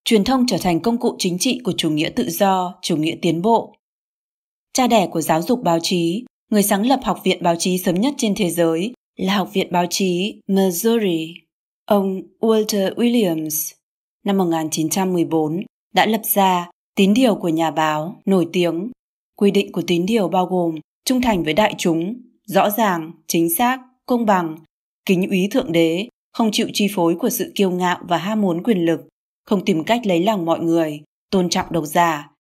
Truyền 0.04 0.24
thông 0.24 0.46
trở 0.46 0.56
thành 0.60 0.80
công 0.80 0.98
cụ 0.98 1.16
chính 1.18 1.38
trị 1.38 1.60
của 1.64 1.72
chủ 1.76 1.90
nghĩa 1.90 2.10
tự 2.16 2.28
do, 2.30 2.78
chủ 2.82 2.96
nghĩa 2.96 3.16
tiến 3.22 3.42
bộ. 3.42 3.74
Cha 4.72 4.86
đẻ 4.86 5.06
của 5.06 5.20
giáo 5.20 5.42
dục 5.42 5.62
báo 5.62 5.78
chí, 5.82 6.24
người 6.50 6.62
sáng 6.62 6.86
lập 6.86 7.00
Học 7.02 7.20
viện 7.24 7.42
báo 7.42 7.56
chí 7.58 7.78
sớm 7.78 7.94
nhất 7.94 8.14
trên 8.18 8.34
thế 8.34 8.50
giới 8.50 8.92
là 9.16 9.36
Học 9.36 9.50
viện 9.52 9.72
báo 9.72 9.86
chí 9.90 10.40
Missouri. 10.46 11.34
Ông 11.84 12.20
Walter 12.40 12.94
Williams, 12.94 13.74
năm 14.24 14.38
1914, 14.38 15.62
đã 15.94 16.06
lập 16.06 16.20
ra 16.24 16.70
tín 16.94 17.14
điều 17.14 17.34
của 17.34 17.48
nhà 17.48 17.70
báo 17.70 18.20
nổi 18.24 18.48
tiếng. 18.52 18.90
Quy 19.36 19.50
định 19.50 19.72
của 19.72 19.82
tín 19.86 20.06
điều 20.06 20.28
bao 20.28 20.46
gồm 20.46 20.74
trung 21.04 21.20
thành 21.20 21.44
với 21.44 21.54
đại 21.54 21.74
chúng, 21.78 22.14
rõ 22.46 22.70
ràng, 22.70 23.12
chính 23.26 23.54
xác, 23.54 23.80
công 24.06 24.26
bằng, 24.26 24.56
kính 25.04 25.28
úy 25.30 25.48
thượng 25.50 25.72
đế, 25.72 26.08
không 26.32 26.50
chịu 26.52 26.68
chi 26.72 26.88
phối 26.94 27.14
của 27.14 27.30
sự 27.30 27.52
kiêu 27.54 27.70
ngạo 27.70 27.98
và 28.08 28.16
ham 28.16 28.40
muốn 28.40 28.62
quyền 28.62 28.78
lực, 28.78 29.00
không 29.44 29.64
tìm 29.64 29.84
cách 29.84 30.06
lấy 30.06 30.22
lòng 30.22 30.44
mọi 30.44 30.60
người, 30.60 31.00
tôn 31.30 31.48
trọng 31.48 31.72
độc 31.72 31.84
giả. 31.86 32.30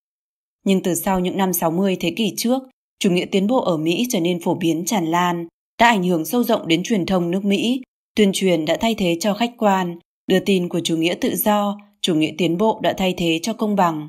Nhưng 0.64 0.82
từ 0.82 0.94
sau 0.94 1.20
những 1.20 1.36
năm 1.36 1.52
60 1.52 1.96
thế 2.00 2.10
kỷ 2.16 2.32
trước, 2.36 2.62
chủ 2.98 3.10
nghĩa 3.10 3.24
tiến 3.24 3.46
bộ 3.46 3.60
ở 3.60 3.76
Mỹ 3.76 4.06
trở 4.10 4.20
nên 4.20 4.42
phổ 4.42 4.54
biến 4.54 4.84
tràn 4.84 5.06
lan, 5.06 5.46
đã 5.80 5.88
ảnh 5.88 6.02
hưởng 6.02 6.24
sâu 6.24 6.44
rộng 6.44 6.68
đến 6.68 6.82
truyền 6.82 7.06
thông 7.06 7.30
nước 7.30 7.44
Mỹ, 7.44 7.82
tuyên 8.16 8.30
truyền 8.34 8.64
đã 8.64 8.76
thay 8.80 8.94
thế 8.94 9.16
cho 9.20 9.34
khách 9.34 9.52
quan, 9.58 9.98
đưa 10.26 10.40
tin 10.40 10.68
của 10.68 10.80
chủ 10.80 10.96
nghĩa 10.96 11.14
tự 11.14 11.36
do, 11.36 11.78
chủ 12.00 12.14
nghĩa 12.14 12.32
tiến 12.38 12.58
bộ 12.58 12.80
đã 12.82 12.94
thay 12.98 13.14
thế 13.16 13.40
cho 13.42 13.52
công 13.52 13.76
bằng. 13.76 14.08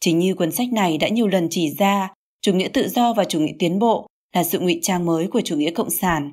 Chính 0.00 0.18
như 0.18 0.34
cuốn 0.34 0.52
sách 0.52 0.72
này 0.72 0.98
đã 0.98 1.08
nhiều 1.08 1.28
lần 1.28 1.48
chỉ 1.50 1.70
ra, 1.70 2.12
chủ 2.42 2.52
nghĩa 2.52 2.68
tự 2.68 2.88
do 2.88 3.12
và 3.12 3.24
chủ 3.24 3.40
nghĩa 3.40 3.54
tiến 3.58 3.78
bộ 3.78 4.06
là 4.34 4.44
sự 4.44 4.60
ngụy 4.60 4.78
trang 4.82 5.06
mới 5.06 5.26
của 5.26 5.40
chủ 5.40 5.56
nghĩa 5.56 5.70
cộng 5.70 5.90
sản. 5.90 6.32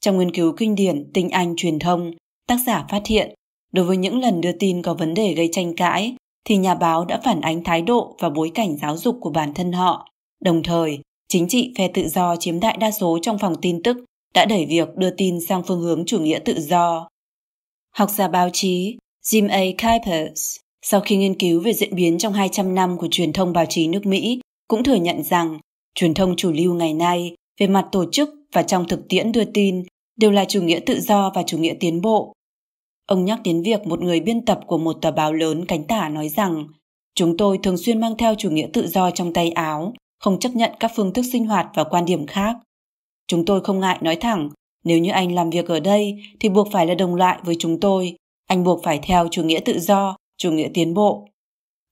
Trong 0.00 0.18
nghiên 0.18 0.34
cứu 0.34 0.52
kinh 0.56 0.74
điển 0.74 1.10
Tinh 1.14 1.30
Anh 1.30 1.56
truyền 1.56 1.78
thông, 1.78 2.12
tác 2.46 2.58
giả 2.66 2.86
phát 2.90 3.06
hiện, 3.06 3.34
đối 3.72 3.84
với 3.84 3.96
những 3.96 4.20
lần 4.20 4.40
đưa 4.40 4.52
tin 4.52 4.82
có 4.82 4.94
vấn 4.94 5.14
đề 5.14 5.34
gây 5.34 5.48
tranh 5.52 5.74
cãi, 5.76 6.14
thì 6.44 6.56
nhà 6.56 6.74
báo 6.74 7.04
đã 7.04 7.20
phản 7.24 7.40
ánh 7.40 7.64
thái 7.64 7.82
độ 7.82 8.16
và 8.18 8.30
bối 8.30 8.50
cảnh 8.54 8.76
giáo 8.76 8.96
dục 8.96 9.18
của 9.20 9.30
bản 9.30 9.54
thân 9.54 9.72
họ. 9.72 10.08
Đồng 10.40 10.62
thời, 10.62 10.98
chính 11.28 11.48
trị 11.48 11.72
phe 11.78 11.88
tự 11.88 12.08
do 12.08 12.36
chiếm 12.36 12.60
đại 12.60 12.76
đa 12.76 12.90
số 12.90 13.18
trong 13.22 13.38
phòng 13.38 13.54
tin 13.62 13.82
tức 13.82 13.96
đã 14.34 14.44
đẩy 14.44 14.66
việc 14.66 14.96
đưa 14.96 15.10
tin 15.10 15.40
sang 15.40 15.62
phương 15.62 15.80
hướng 15.80 16.04
chủ 16.06 16.20
nghĩa 16.20 16.38
tự 16.44 16.60
do. 16.60 17.08
Học 17.90 18.10
giả 18.10 18.28
báo 18.28 18.50
chí 18.52 18.96
Jim 19.30 19.48
A. 19.48 19.60
Kuipers, 19.82 20.56
sau 20.82 21.00
khi 21.00 21.16
nghiên 21.16 21.34
cứu 21.34 21.60
về 21.60 21.72
diễn 21.72 21.94
biến 21.94 22.18
trong 22.18 22.32
200 22.32 22.74
năm 22.74 22.98
của 22.98 23.08
truyền 23.10 23.32
thông 23.32 23.52
báo 23.52 23.66
chí 23.68 23.88
nước 23.88 24.06
Mỹ, 24.06 24.40
cũng 24.68 24.84
thừa 24.84 24.94
nhận 24.94 25.22
rằng 25.22 25.58
truyền 25.94 26.14
thông 26.14 26.36
chủ 26.36 26.52
lưu 26.52 26.74
ngày 26.74 26.94
nay 26.94 27.34
về 27.60 27.66
mặt 27.66 27.86
tổ 27.92 28.04
chức 28.12 28.30
và 28.52 28.62
trong 28.62 28.88
thực 28.88 29.08
tiễn 29.08 29.32
đưa 29.32 29.44
tin 29.44 29.82
đều 30.16 30.30
là 30.30 30.44
chủ 30.44 30.62
nghĩa 30.62 30.80
tự 30.86 31.00
do 31.00 31.32
và 31.34 31.42
chủ 31.42 31.58
nghĩa 31.58 31.74
tiến 31.80 32.00
bộ. 32.00 32.32
Ông 33.06 33.24
nhắc 33.24 33.40
đến 33.44 33.62
việc 33.62 33.86
một 33.86 34.00
người 34.00 34.20
biên 34.20 34.44
tập 34.44 34.60
của 34.66 34.78
một 34.78 34.92
tờ 34.92 35.10
báo 35.10 35.32
lớn 35.32 35.64
cánh 35.64 35.84
tả 35.84 36.08
nói 36.08 36.28
rằng 36.28 36.66
chúng 37.14 37.36
tôi 37.36 37.58
thường 37.62 37.78
xuyên 37.78 38.00
mang 38.00 38.16
theo 38.16 38.34
chủ 38.34 38.50
nghĩa 38.50 38.68
tự 38.72 38.86
do 38.86 39.10
trong 39.10 39.32
tay 39.32 39.50
áo, 39.50 39.92
không 40.18 40.38
chấp 40.38 40.50
nhận 40.54 40.70
các 40.80 40.92
phương 40.96 41.12
thức 41.12 41.24
sinh 41.32 41.46
hoạt 41.46 41.66
và 41.74 41.84
quan 41.84 42.04
điểm 42.04 42.26
khác. 42.26 42.56
Chúng 43.26 43.44
tôi 43.44 43.60
không 43.60 43.80
ngại 43.80 43.98
nói 44.00 44.16
thẳng, 44.16 44.50
Nếu 44.84 44.98
như 44.98 45.10
anh 45.10 45.34
làm 45.34 45.50
việc 45.50 45.66
ở 45.66 45.80
đây 45.80 46.22
thì 46.40 46.48
buộc 46.48 46.68
phải 46.72 46.86
là 46.86 46.94
đồng 46.94 47.14
loại 47.14 47.38
với 47.44 47.56
chúng 47.58 47.80
tôi. 47.80 48.16
Anh 48.48 48.64
buộc 48.64 48.80
phải 48.84 48.98
theo 49.02 49.28
chủ 49.30 49.42
nghĩa 49.42 49.60
tự 49.60 49.78
do, 49.78 50.16
chủ 50.38 50.50
nghĩa 50.50 50.68
tiến 50.74 50.94
bộ. 50.94 51.28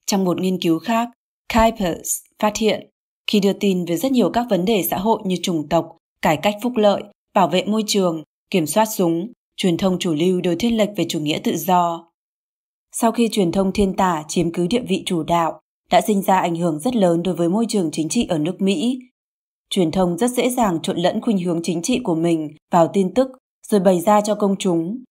Trong 0.06 0.24
một 0.24 0.40
nghiên 0.40 0.60
cứu 0.60 0.78
khác, 0.78 1.08
Kuipers 1.54 2.18
phát 2.38 2.56
hiện 2.56 2.90
khi 3.26 3.40
đưa 3.40 3.52
tin 3.52 3.84
về 3.84 3.96
rất 3.96 4.12
nhiều 4.12 4.30
các 4.30 4.46
vấn 4.50 4.64
đề 4.64 4.82
xã 4.82 4.98
hội 4.98 5.20
như 5.24 5.36
chủng 5.42 5.68
tộc, 5.68 5.96
cải 6.22 6.36
cách 6.36 6.54
phúc 6.62 6.72
lợi, 6.76 7.02
bảo 7.34 7.48
vệ 7.48 7.64
môi 7.64 7.84
trường, 7.86 8.22
kiểm 8.50 8.66
soát 8.66 8.86
súng, 8.86 9.32
truyền 9.56 9.76
thông 9.76 9.98
chủ 9.98 10.14
lưu 10.14 10.40
đều 10.40 10.56
thiên 10.58 10.76
lệch 10.76 10.88
về 10.96 11.06
chủ 11.08 11.20
nghĩa 11.20 11.38
tự 11.44 11.56
do. 11.56 12.12
Sau 12.92 13.12
khi 13.12 13.28
truyền 13.32 13.52
thông 13.52 13.72
thiên 13.72 13.96
tả 13.96 14.24
chiếm 14.28 14.52
cứ 14.52 14.66
địa 14.66 14.82
vị 14.88 15.02
chủ 15.06 15.22
đạo, 15.22 15.60
đã 15.90 16.00
sinh 16.00 16.22
ra 16.22 16.38
ảnh 16.38 16.56
hưởng 16.56 16.78
rất 16.78 16.96
lớn 16.96 17.22
đối 17.22 17.34
với 17.34 17.48
môi 17.48 17.66
trường 17.68 17.90
chính 17.92 18.08
trị 18.08 18.26
ở 18.28 18.38
nước 18.38 18.60
Mỹ. 18.60 18.98
Truyền 19.70 19.90
thông 19.90 20.18
rất 20.18 20.30
dễ 20.30 20.50
dàng 20.50 20.78
trộn 20.82 20.96
lẫn 20.96 21.20
khuynh 21.20 21.38
hướng 21.38 21.60
chính 21.62 21.82
trị 21.82 22.00
của 22.04 22.14
mình 22.14 22.50
vào 22.70 22.88
tin 22.92 23.14
tức 23.14 23.28
rồi 23.66 23.80
bày 23.80 24.00
ra 24.00 24.20
cho 24.20 24.34
công 24.34 24.56
chúng. 24.58 25.04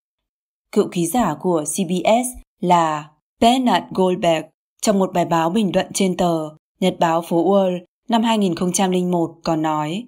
Cựu 0.76 0.88
ký 0.92 1.06
giả 1.06 1.36
của 1.40 1.64
CBS 1.64 2.28
là 2.62 3.10
Bernard 3.42 3.86
Goldberg 3.94 4.46
trong 4.82 5.00
một 5.00 5.14
bài 5.14 5.26
báo 5.26 5.50
bình 5.50 5.72
luận 5.74 5.86
trên 5.94 6.18
tờ 6.18 6.50
Nhật 6.80 6.96
báo 7.00 7.22
phố 7.22 7.46
World 7.46 7.80
năm 8.10 8.24
2001 8.24 9.36
còn 9.44 9.62
nói 9.62 10.04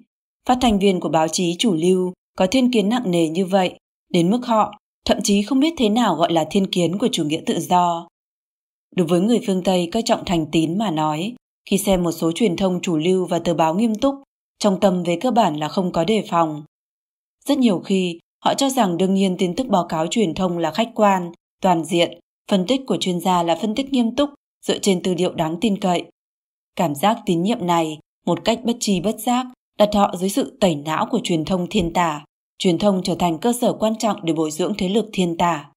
phát 0.48 0.58
thanh 0.60 0.78
viên 0.78 1.00
của 1.00 1.08
báo 1.08 1.28
chí 1.28 1.56
chủ 1.58 1.74
lưu 1.74 2.12
có 2.36 2.46
thiên 2.46 2.72
kiến 2.72 2.88
nặng 2.88 3.10
nề 3.10 3.28
như 3.28 3.46
vậy 3.46 3.78
đến 4.12 4.30
mức 4.30 4.46
họ 4.46 4.74
thậm 5.04 5.18
chí 5.22 5.42
không 5.42 5.60
biết 5.60 5.74
thế 5.78 5.88
nào 5.88 6.14
gọi 6.14 6.32
là 6.32 6.46
thiên 6.50 6.66
kiến 6.66 6.98
của 6.98 7.08
chủ 7.12 7.24
nghĩa 7.24 7.40
tự 7.46 7.60
do. 7.60 8.08
Đối 8.96 9.06
với 9.06 9.20
người 9.20 9.40
phương 9.46 9.62
Tây 9.62 9.88
coi 9.92 10.02
trọng 10.02 10.24
thành 10.24 10.46
tín 10.52 10.78
mà 10.78 10.90
nói, 10.90 11.34
khi 11.70 11.78
xem 11.78 12.02
một 12.02 12.12
số 12.12 12.32
truyền 12.32 12.56
thông 12.56 12.80
chủ 12.80 12.96
lưu 12.96 13.26
và 13.26 13.38
tờ 13.38 13.54
báo 13.54 13.74
nghiêm 13.74 13.94
túc, 13.94 14.14
trong 14.58 14.80
tâm 14.80 15.02
về 15.02 15.18
cơ 15.20 15.30
bản 15.30 15.56
là 15.56 15.68
không 15.68 15.92
có 15.92 16.04
đề 16.04 16.24
phòng. 16.30 16.64
Rất 17.44 17.58
nhiều 17.58 17.78
khi, 17.78 18.18
họ 18.44 18.54
cho 18.54 18.70
rằng 18.70 18.96
đương 18.96 19.14
nhiên 19.14 19.36
tin 19.38 19.54
tức 19.56 19.66
báo 19.66 19.86
cáo 19.88 20.06
truyền 20.06 20.34
thông 20.34 20.58
là 20.58 20.70
khách 20.70 20.90
quan, 20.94 21.32
toàn 21.62 21.84
diện, 21.84 22.18
phân 22.50 22.66
tích 22.66 22.80
của 22.86 22.96
chuyên 23.00 23.20
gia 23.20 23.42
là 23.42 23.54
phân 23.54 23.74
tích 23.74 23.92
nghiêm 23.92 24.16
túc, 24.16 24.30
dựa 24.66 24.78
trên 24.78 25.02
tư 25.02 25.14
liệu 25.14 25.32
đáng 25.32 25.56
tin 25.60 25.78
cậy. 25.78 26.04
Cảm 26.76 26.94
giác 26.94 27.18
tín 27.26 27.42
nhiệm 27.42 27.66
này, 27.66 27.98
một 28.26 28.44
cách 28.44 28.60
bất 28.64 28.76
tri 28.80 29.00
bất 29.00 29.20
giác, 29.20 29.46
đặt 29.78 29.88
họ 29.94 30.14
dưới 30.16 30.30
sự 30.30 30.56
tẩy 30.60 30.74
não 30.74 31.06
của 31.10 31.20
truyền 31.24 31.44
thông 31.44 31.66
thiên 31.70 31.92
tả. 31.92 32.24
Truyền 32.58 32.78
thông 32.78 33.02
trở 33.04 33.14
thành 33.14 33.38
cơ 33.38 33.52
sở 33.52 33.72
quan 33.72 33.98
trọng 33.98 34.24
để 34.24 34.32
bồi 34.32 34.50
dưỡng 34.50 34.74
thế 34.78 34.88
lực 34.88 35.06
thiên 35.12 35.36
tả. 35.36 35.70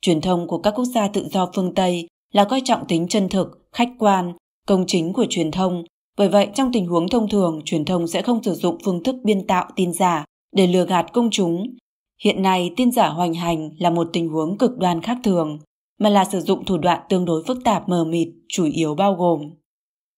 Truyền 0.00 0.20
thông 0.20 0.46
của 0.46 0.58
các 0.58 0.70
quốc 0.76 0.84
gia 0.84 1.08
tự 1.08 1.28
do 1.30 1.50
phương 1.54 1.74
Tây 1.74 2.06
là 2.32 2.44
coi 2.44 2.62
trọng 2.64 2.86
tính 2.88 3.08
chân 3.08 3.28
thực, 3.28 3.68
khách 3.72 3.88
quan, 3.98 4.32
công 4.66 4.84
chính 4.86 5.12
của 5.12 5.26
truyền 5.30 5.50
thông. 5.50 5.84
Bởi 6.18 6.28
vậy, 6.28 6.48
trong 6.54 6.72
tình 6.72 6.86
huống 6.86 7.08
thông 7.08 7.28
thường, 7.28 7.60
truyền 7.64 7.84
thông 7.84 8.08
sẽ 8.08 8.22
không 8.22 8.42
sử 8.42 8.54
dụng 8.54 8.78
phương 8.84 9.02
thức 9.02 9.16
biên 9.24 9.46
tạo 9.46 9.70
tin 9.76 9.92
giả 9.92 10.24
để 10.52 10.66
lừa 10.66 10.86
gạt 10.86 11.12
công 11.12 11.30
chúng. 11.30 11.76
Hiện 12.24 12.42
nay, 12.42 12.70
tin 12.76 12.92
giả 12.92 13.08
hoành 13.08 13.34
hành 13.34 13.70
là 13.78 13.90
một 13.90 14.08
tình 14.12 14.28
huống 14.28 14.58
cực 14.58 14.78
đoan 14.78 15.02
khác 15.02 15.18
thường, 15.24 15.58
mà 15.98 16.10
là 16.10 16.24
sử 16.24 16.40
dụng 16.40 16.64
thủ 16.64 16.78
đoạn 16.78 17.00
tương 17.08 17.24
đối 17.24 17.44
phức 17.46 17.64
tạp 17.64 17.88
mờ 17.88 18.04
mịt, 18.04 18.28
chủ 18.48 18.64
yếu 18.64 18.94
bao 18.94 19.14
gồm. 19.14 19.50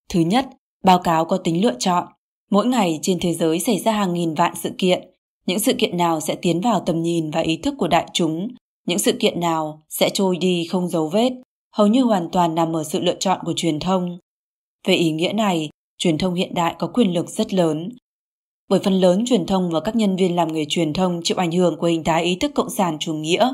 Thứ 0.08 0.20
nhất, 0.20 0.48
báo 0.84 0.98
cáo 0.98 1.24
có 1.24 1.36
tính 1.36 1.64
lựa 1.64 1.74
chọn. 1.78 2.04
Mỗi 2.50 2.66
ngày 2.66 2.98
trên 3.02 3.18
thế 3.20 3.34
giới 3.34 3.60
xảy 3.60 3.78
ra 3.78 3.92
hàng 3.92 4.14
nghìn 4.14 4.34
vạn 4.34 4.54
sự 4.54 4.70
kiện. 4.78 5.08
Những 5.46 5.58
sự 5.58 5.72
kiện 5.78 5.96
nào 5.96 6.20
sẽ 6.20 6.34
tiến 6.34 6.60
vào 6.60 6.80
tầm 6.80 7.02
nhìn 7.02 7.30
và 7.30 7.40
ý 7.40 7.56
thức 7.56 7.74
của 7.78 7.88
đại 7.88 8.08
chúng, 8.12 8.48
những 8.86 8.98
sự 8.98 9.12
kiện 9.20 9.40
nào 9.40 9.82
sẽ 9.88 10.10
trôi 10.14 10.36
đi 10.36 10.66
không 10.66 10.88
dấu 10.88 11.08
vết, 11.08 11.32
hầu 11.72 11.86
như 11.86 12.02
hoàn 12.02 12.28
toàn 12.32 12.54
nằm 12.54 12.76
ở 12.76 12.84
sự 12.84 13.00
lựa 13.00 13.16
chọn 13.20 13.38
của 13.44 13.52
truyền 13.56 13.80
thông. 13.80 14.18
Về 14.86 14.94
ý 14.94 15.12
nghĩa 15.12 15.32
này, 15.32 15.70
truyền 15.98 16.18
thông 16.18 16.34
hiện 16.34 16.54
đại 16.54 16.74
có 16.78 16.86
quyền 16.86 17.14
lực 17.14 17.28
rất 17.28 17.54
lớn. 17.54 17.88
Bởi 18.70 18.80
phần 18.80 19.00
lớn 19.00 19.24
truyền 19.26 19.46
thông 19.46 19.70
và 19.70 19.80
các 19.80 19.96
nhân 19.96 20.16
viên 20.16 20.36
làm 20.36 20.52
nghề 20.52 20.64
truyền 20.68 20.92
thông 20.92 21.20
chịu 21.24 21.36
ảnh 21.36 21.52
hưởng 21.52 21.76
của 21.78 21.86
hình 21.86 22.04
thái 22.04 22.24
ý 22.24 22.36
thức 22.36 22.52
cộng 22.54 22.70
sản 22.70 22.96
chủ 23.00 23.14
nghĩa. 23.14 23.52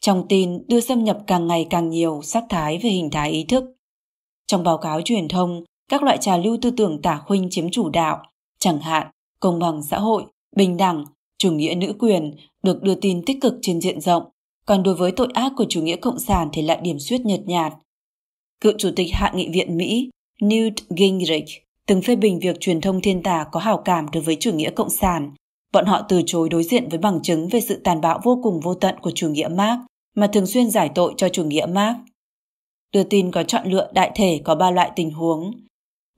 Trong 0.00 0.26
tin 0.28 0.62
đưa 0.68 0.80
xâm 0.80 1.04
nhập 1.04 1.18
càng 1.26 1.46
ngày 1.46 1.66
càng 1.70 1.90
nhiều 1.90 2.20
sắc 2.22 2.44
thái 2.48 2.78
về 2.78 2.90
hình 2.90 3.10
thái 3.10 3.30
ý 3.30 3.44
thức. 3.44 3.64
Trong 4.46 4.64
báo 4.64 4.78
cáo 4.78 5.00
truyền 5.00 5.28
thông, 5.28 5.64
các 5.88 6.02
loại 6.02 6.18
trà 6.18 6.36
lưu 6.36 6.56
tư 6.62 6.70
tưởng 6.70 7.02
tả 7.02 7.20
khuynh 7.26 7.50
chiếm 7.50 7.70
chủ 7.70 7.88
đạo, 7.88 8.22
chẳng 8.58 8.80
hạn 8.80 9.06
công 9.40 9.58
bằng 9.58 9.82
xã 9.82 9.98
hội, 9.98 10.24
bình 10.56 10.76
đẳng, 10.76 11.04
chủ 11.38 11.52
nghĩa 11.52 11.74
nữ 11.74 11.92
quyền 11.98 12.34
được 12.62 12.82
đưa 12.82 12.94
tin 12.94 13.24
tích 13.26 13.38
cực 13.40 13.54
trên 13.62 13.80
diện 13.80 14.00
rộng, 14.00 14.22
còn 14.66 14.82
đối 14.82 14.94
với 14.94 15.12
tội 15.12 15.28
ác 15.34 15.52
của 15.56 15.66
chủ 15.68 15.82
nghĩa 15.82 15.96
cộng 15.96 16.18
sản 16.18 16.48
thì 16.52 16.62
lại 16.62 16.78
điểm 16.82 16.98
suyết 16.98 17.20
nhợt 17.20 17.40
nhạt. 17.46 17.72
Cựu 18.60 18.72
chủ 18.78 18.90
tịch 18.96 19.08
Hạ 19.12 19.32
nghị 19.34 19.48
viện 19.48 19.76
Mỹ 19.76 20.10
Newt 20.40 20.74
Gingrich 20.96 21.69
từng 21.90 22.02
phê 22.02 22.16
bình 22.16 22.38
việc 22.38 22.56
truyền 22.60 22.80
thông 22.80 23.00
thiên 23.00 23.22
tà 23.22 23.46
có 23.52 23.60
hào 23.60 23.82
cảm 23.84 24.06
đối 24.12 24.22
với 24.22 24.36
chủ 24.40 24.52
nghĩa 24.52 24.70
cộng 24.70 24.90
sản. 24.90 25.34
Bọn 25.72 25.86
họ 25.86 26.02
từ 26.08 26.22
chối 26.26 26.48
đối 26.48 26.62
diện 26.62 26.88
với 26.88 26.98
bằng 26.98 27.22
chứng 27.22 27.48
về 27.48 27.60
sự 27.60 27.80
tàn 27.84 28.00
bạo 28.00 28.20
vô 28.24 28.40
cùng 28.42 28.60
vô 28.60 28.74
tận 28.74 28.94
của 29.02 29.10
chủ 29.14 29.28
nghĩa 29.28 29.48
Marx 29.48 29.80
mà 30.16 30.26
thường 30.26 30.46
xuyên 30.46 30.70
giải 30.70 30.90
tội 30.94 31.14
cho 31.16 31.28
chủ 31.28 31.44
nghĩa 31.44 31.66
Marx. 31.66 31.96
Đưa 32.92 33.02
tin 33.02 33.30
có 33.30 33.42
chọn 33.42 33.66
lựa 33.66 33.90
đại 33.94 34.10
thể 34.14 34.40
có 34.44 34.54
ba 34.54 34.70
loại 34.70 34.90
tình 34.96 35.10
huống. 35.10 35.52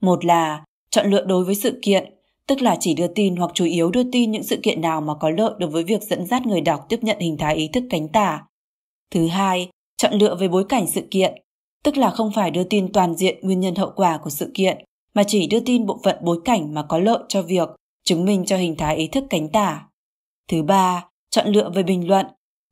Một 0.01 0.25
là 0.25 0.63
chọn 0.89 1.09
lựa 1.11 1.25
đối 1.25 1.43
với 1.43 1.55
sự 1.55 1.79
kiện, 1.81 2.13
tức 2.47 2.61
là 2.61 2.77
chỉ 2.79 2.93
đưa 2.93 3.07
tin 3.07 3.35
hoặc 3.35 3.51
chủ 3.53 3.65
yếu 3.65 3.91
đưa 3.91 4.03
tin 4.11 4.31
những 4.31 4.43
sự 4.43 4.59
kiện 4.63 4.81
nào 4.81 5.01
mà 5.01 5.13
có 5.15 5.29
lợi 5.29 5.53
đối 5.59 5.69
với 5.69 5.83
việc 5.83 6.03
dẫn 6.03 6.25
dắt 6.25 6.45
người 6.45 6.61
đọc 6.61 6.85
tiếp 6.89 6.99
nhận 7.01 7.19
hình 7.19 7.37
thái 7.37 7.55
ý 7.55 7.67
thức 7.67 7.83
cánh 7.89 8.07
tả. 8.07 8.41
Thứ 9.11 9.27
hai, 9.27 9.69
chọn 9.97 10.13
lựa 10.13 10.35
về 10.35 10.47
bối 10.47 10.65
cảnh 10.69 10.87
sự 10.87 11.07
kiện, 11.11 11.33
tức 11.83 11.97
là 11.97 12.09
không 12.09 12.31
phải 12.35 12.51
đưa 12.51 12.63
tin 12.63 12.91
toàn 12.91 13.15
diện 13.15 13.37
nguyên 13.41 13.59
nhân 13.59 13.75
hậu 13.75 13.91
quả 13.95 14.17
của 14.17 14.29
sự 14.29 14.51
kiện, 14.53 14.77
mà 15.13 15.23
chỉ 15.23 15.47
đưa 15.47 15.59
tin 15.59 15.85
bộ 15.85 15.99
phận 16.03 16.17
bối 16.21 16.39
cảnh 16.45 16.73
mà 16.73 16.83
có 16.83 16.97
lợi 16.97 17.19
cho 17.29 17.41
việc 17.41 17.69
chứng 18.03 18.25
minh 18.25 18.45
cho 18.45 18.57
hình 18.57 18.75
thái 18.77 18.95
ý 18.95 19.07
thức 19.07 19.23
cánh 19.29 19.49
tả. 19.49 19.87
Thứ 20.49 20.63
ba, 20.63 21.05
chọn 21.29 21.47
lựa 21.47 21.69
về 21.69 21.83
bình 21.83 22.07
luận, 22.07 22.25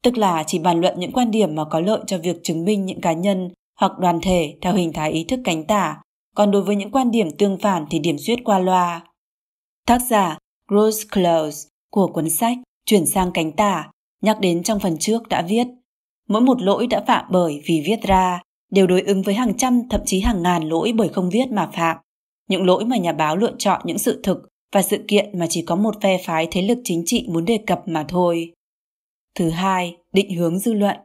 tức 0.04 0.18
là 0.18 0.44
chỉ 0.48 0.60
bàn 0.60 0.82
luận 0.82 1.00
những 1.00 1.12
quan 1.12 1.32
điểm 1.32 1.56
mà 1.56 1.66
có 1.66 1.80
lợi 1.80 2.00
cho 2.08 2.18
việc 2.18 2.38
chứng 2.44 2.66
minh 2.66 2.86
những 2.86 3.02
cá 3.02 3.14
nhân 3.14 3.50
hoặc 3.80 3.92
đoàn 4.00 4.20
thể 4.22 4.58
theo 4.62 4.74
hình 4.74 4.94
thái 4.94 5.12
ý 5.12 5.24
thức 5.24 5.40
cánh 5.44 5.64
tả, 5.64 6.02
còn 6.36 6.52
đối 6.52 6.62
với 6.62 6.76
những 6.76 6.92
quan 6.92 7.12
điểm 7.12 7.32
tương 7.38 7.58
phản 7.58 7.86
thì 7.90 8.00
điểm 8.00 8.18
duyệt 8.18 8.40
qua 8.46 8.60
loa. 8.60 9.02
Tác 9.88 10.02
giả 10.10 10.38
Rose 10.70 11.04
Close 11.12 11.70
của 11.92 12.08
cuốn 12.08 12.30
sách 12.30 12.58
Chuyển 12.86 13.06
sang 13.06 13.32
cánh 13.32 13.52
tả 13.52 13.92
nhắc 14.22 14.40
đến 14.40 14.64
trong 14.64 14.80
phần 14.80 14.98
trước 14.98 15.28
đã 15.28 15.42
viết 15.50 15.68
Mỗi 16.30 16.42
một 16.42 16.62
lỗi 16.62 16.88
đã 16.88 17.04
phạm 17.08 17.26
bởi 17.30 17.62
vì 17.66 17.84
viết 17.86 18.02
ra 18.02 18.42
đều 18.72 18.88
đối 18.88 19.02
ứng 19.02 19.22
với 19.22 19.36
hàng 19.36 19.58
trăm 19.58 19.82
thậm 19.90 20.02
chí 20.06 20.20
hàng 20.20 20.44
ngàn 20.44 20.64
lỗi 20.64 20.94
bởi 20.96 21.10
không 21.10 21.30
viết 21.30 21.52
mà 21.52 21.70
phạm. 21.74 21.98
Những 22.52 22.66
lỗi 22.66 22.86
mà 22.86 22.98
nhà 22.98 23.12
báo 23.12 23.38
lựa 23.38 23.54
chọn 23.58 23.82
những 23.84 23.98
sự 23.98 24.20
thực 24.24 24.50
và 24.74 24.82
sự 24.82 25.06
kiện 25.08 25.40
mà 25.40 25.48
chỉ 25.50 25.62
có 25.62 25.76
một 25.76 26.02
phe 26.02 26.18
phái 26.26 26.48
thế 26.52 26.62
lực 26.62 26.78
chính 26.84 27.04
trị 27.06 27.26
muốn 27.30 27.46
đề 27.46 27.60
cập 27.68 27.88
mà 27.88 28.06
thôi. 28.08 28.52
Thứ 29.36 29.50
hai, 29.50 29.98
định 30.14 30.36
hướng 30.36 30.60
dư 30.60 30.74
luận. 30.74 30.98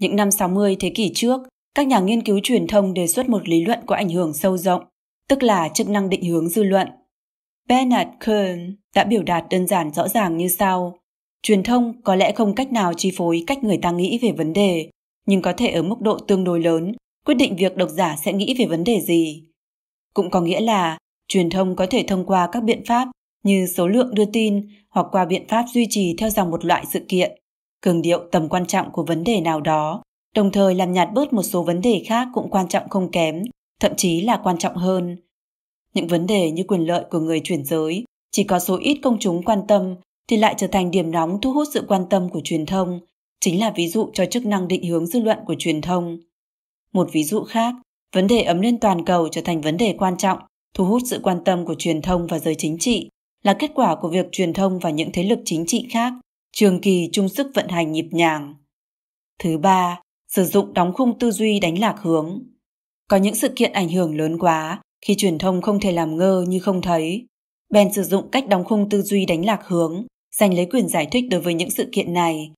Những 0.00 0.16
năm 0.16 0.30
60 0.30 0.76
thế 0.80 0.90
kỷ 0.90 1.10
trước, 1.14 1.40
các 1.74 1.86
nhà 1.86 2.00
nghiên 2.00 2.22
cứu 2.22 2.40
truyền 2.42 2.66
thông 2.66 2.94
đề 2.94 3.06
xuất 3.06 3.28
một 3.28 3.48
lý 3.48 3.64
luận 3.64 3.78
có 3.86 3.96
ảnh 3.96 4.08
hưởng 4.08 4.34
sâu 4.34 4.56
rộng, 4.56 4.82
tức 5.28 5.42
là 5.42 5.68
chức 5.68 5.88
năng 5.88 6.08
định 6.08 6.24
hướng 6.24 6.48
dư 6.48 6.62
luận. 6.62 6.88
Bernard 7.68 8.10
Kern 8.20 8.76
đã 8.94 9.04
biểu 9.04 9.22
đạt 9.22 9.44
đơn 9.50 9.66
giản 9.66 9.92
rõ 9.92 10.08
ràng 10.08 10.36
như 10.36 10.48
sau. 10.48 10.98
Truyền 11.42 11.62
thông 11.62 12.02
có 12.02 12.14
lẽ 12.14 12.32
không 12.32 12.54
cách 12.54 12.72
nào 12.72 12.92
chi 12.94 13.12
phối 13.16 13.44
cách 13.46 13.64
người 13.64 13.78
ta 13.82 13.90
nghĩ 13.90 14.18
về 14.22 14.32
vấn 14.32 14.52
đề, 14.52 14.90
nhưng 15.26 15.42
có 15.42 15.52
thể 15.52 15.68
ở 15.68 15.82
mức 15.82 16.00
độ 16.00 16.18
tương 16.18 16.44
đối 16.44 16.60
lớn 16.60 16.92
quyết 17.26 17.34
định 17.34 17.56
việc 17.56 17.76
độc 17.76 17.88
giả 17.90 18.16
sẽ 18.24 18.32
nghĩ 18.32 18.54
về 18.58 18.66
vấn 18.66 18.84
đề 18.84 19.00
gì. 19.00 19.47
Cũng 20.18 20.30
có 20.30 20.40
nghĩa 20.40 20.60
là 20.60 20.98
truyền 21.28 21.50
thông 21.50 21.76
có 21.76 21.86
thể 21.90 22.04
thông 22.08 22.26
qua 22.26 22.48
các 22.52 22.62
biện 22.62 22.82
pháp 22.86 23.08
như 23.44 23.66
số 23.66 23.88
lượng 23.88 24.14
đưa 24.14 24.24
tin 24.24 24.68
hoặc 24.90 25.06
qua 25.12 25.24
biện 25.24 25.48
pháp 25.48 25.64
duy 25.74 25.86
trì 25.90 26.14
theo 26.18 26.30
dòng 26.30 26.50
một 26.50 26.64
loại 26.64 26.84
sự 26.92 27.00
kiện, 27.08 27.32
cường 27.80 28.02
điệu 28.02 28.18
tầm 28.32 28.48
quan 28.48 28.66
trọng 28.66 28.92
của 28.92 29.04
vấn 29.04 29.24
đề 29.24 29.40
nào 29.40 29.60
đó, 29.60 30.02
đồng 30.34 30.52
thời 30.52 30.74
làm 30.74 30.92
nhạt 30.92 31.08
bớt 31.14 31.32
một 31.32 31.42
số 31.42 31.62
vấn 31.62 31.80
đề 31.80 32.02
khác 32.06 32.28
cũng 32.34 32.50
quan 32.50 32.68
trọng 32.68 32.88
không 32.88 33.10
kém, 33.10 33.42
thậm 33.80 33.92
chí 33.96 34.20
là 34.20 34.40
quan 34.44 34.58
trọng 34.58 34.76
hơn. 34.76 35.16
Những 35.94 36.06
vấn 36.06 36.26
đề 36.26 36.50
như 36.50 36.62
quyền 36.68 36.86
lợi 36.86 37.04
của 37.10 37.20
người 37.20 37.40
chuyển 37.44 37.64
giới 37.64 38.04
chỉ 38.32 38.44
có 38.44 38.58
số 38.58 38.78
ít 38.80 38.98
công 39.02 39.18
chúng 39.20 39.42
quan 39.42 39.60
tâm 39.68 39.94
thì 40.28 40.36
lại 40.36 40.54
trở 40.56 40.66
thành 40.66 40.90
điểm 40.90 41.10
nóng 41.10 41.40
thu 41.40 41.52
hút 41.52 41.68
sự 41.74 41.84
quan 41.88 42.06
tâm 42.10 42.28
của 42.28 42.40
truyền 42.44 42.66
thông, 42.66 43.00
chính 43.40 43.60
là 43.60 43.72
ví 43.76 43.88
dụ 43.88 44.10
cho 44.12 44.26
chức 44.26 44.46
năng 44.46 44.68
định 44.68 44.84
hướng 44.84 45.06
dư 45.06 45.20
luận 45.20 45.38
của 45.46 45.54
truyền 45.58 45.80
thông. 45.80 46.18
Một 46.92 47.08
ví 47.12 47.24
dụ 47.24 47.44
khác, 47.44 47.74
vấn 48.12 48.26
đề 48.26 48.42
ấm 48.42 48.60
lên 48.60 48.80
toàn 48.80 49.04
cầu 49.04 49.28
trở 49.28 49.40
thành 49.40 49.60
vấn 49.60 49.76
đề 49.76 49.94
quan 49.98 50.16
trọng, 50.16 50.38
thu 50.74 50.84
hút 50.84 51.02
sự 51.06 51.20
quan 51.22 51.44
tâm 51.44 51.64
của 51.64 51.74
truyền 51.78 52.02
thông 52.02 52.26
và 52.26 52.38
giới 52.38 52.54
chính 52.54 52.76
trị, 52.78 53.08
là 53.44 53.54
kết 53.54 53.70
quả 53.74 53.96
của 53.96 54.08
việc 54.08 54.26
truyền 54.32 54.52
thông 54.52 54.78
và 54.78 54.90
những 54.90 55.10
thế 55.12 55.22
lực 55.22 55.38
chính 55.44 55.64
trị 55.66 55.86
khác 55.90 56.12
trường 56.52 56.80
kỳ 56.80 57.08
chung 57.12 57.28
sức 57.28 57.46
vận 57.54 57.68
hành 57.68 57.92
nhịp 57.92 58.08
nhàng. 58.10 58.54
Thứ 59.38 59.58
ba, 59.58 60.00
sử 60.28 60.44
dụng 60.44 60.74
đóng 60.74 60.92
khung 60.94 61.18
tư 61.18 61.30
duy 61.30 61.60
đánh 61.60 61.78
lạc 61.78 61.96
hướng. 62.02 62.42
Có 63.08 63.16
những 63.16 63.34
sự 63.34 63.48
kiện 63.56 63.72
ảnh 63.72 63.88
hưởng 63.88 64.16
lớn 64.16 64.38
quá 64.38 64.80
khi 65.06 65.14
truyền 65.14 65.38
thông 65.38 65.62
không 65.62 65.80
thể 65.80 65.92
làm 65.92 66.16
ngơ 66.16 66.44
như 66.48 66.60
không 66.60 66.82
thấy. 66.82 67.26
Ben 67.70 67.92
sử 67.92 68.02
dụng 68.02 68.30
cách 68.30 68.48
đóng 68.48 68.64
khung 68.64 68.88
tư 68.88 69.02
duy 69.02 69.26
đánh 69.26 69.44
lạc 69.44 69.60
hướng, 69.66 70.06
giành 70.36 70.54
lấy 70.54 70.66
quyền 70.66 70.88
giải 70.88 71.08
thích 71.10 71.24
đối 71.30 71.40
với 71.40 71.54
những 71.54 71.70
sự 71.70 71.88
kiện 71.92 72.12
này. 72.12 72.52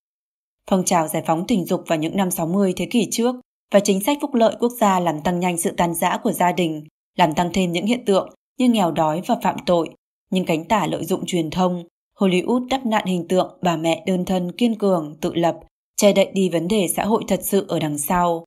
Phong 0.71 0.85
trào 0.85 1.09
giải 1.09 1.23
phóng 1.27 1.47
tình 1.47 1.65
dục 1.65 1.83
vào 1.87 1.99
những 1.99 2.17
năm 2.17 2.31
60 2.31 2.73
thế 2.77 2.87
kỷ 2.87 3.09
trước 3.11 3.35
và 3.70 3.80
chính 3.80 4.00
sách 4.00 4.18
phúc 4.20 4.35
lợi 4.35 4.56
quốc 4.61 4.72
gia 4.80 5.00
làm 5.00 5.20
tăng 5.20 5.40
nhanh 5.40 5.59
sự 5.59 5.70
tan 5.76 5.94
rã 5.94 6.18
của 6.22 6.33
gia 6.33 6.52
đình, 6.52 6.85
làm 7.18 7.35
tăng 7.35 7.50
thêm 7.52 7.72
những 7.72 7.87
hiện 7.87 8.04
tượng 8.04 8.35
như 8.59 8.68
nghèo 8.68 8.90
đói 8.90 9.22
và 9.26 9.37
phạm 9.42 9.56
tội, 9.66 9.88
nhưng 10.30 10.44
cánh 10.44 10.64
tả 10.64 10.87
lợi 10.87 11.04
dụng 11.04 11.26
truyền 11.26 11.50
thông, 11.50 11.85
Hollywood 12.18 12.68
đắp 12.68 12.87
nạn 12.87 13.06
hình 13.06 13.28
tượng 13.28 13.59
bà 13.62 13.76
mẹ 13.76 14.04
đơn 14.06 14.24
thân 14.24 14.52
kiên 14.52 14.74
cường, 14.74 15.16
tự 15.20 15.35
lập, 15.35 15.61
che 15.96 16.12
đậy 16.12 16.30
đi 16.33 16.48
vấn 16.48 16.68
đề 16.68 16.88
xã 16.96 17.04
hội 17.04 17.22
thật 17.28 17.40
sự 17.42 17.64
ở 17.68 17.78
đằng 17.78 17.98
sau. 17.98 18.44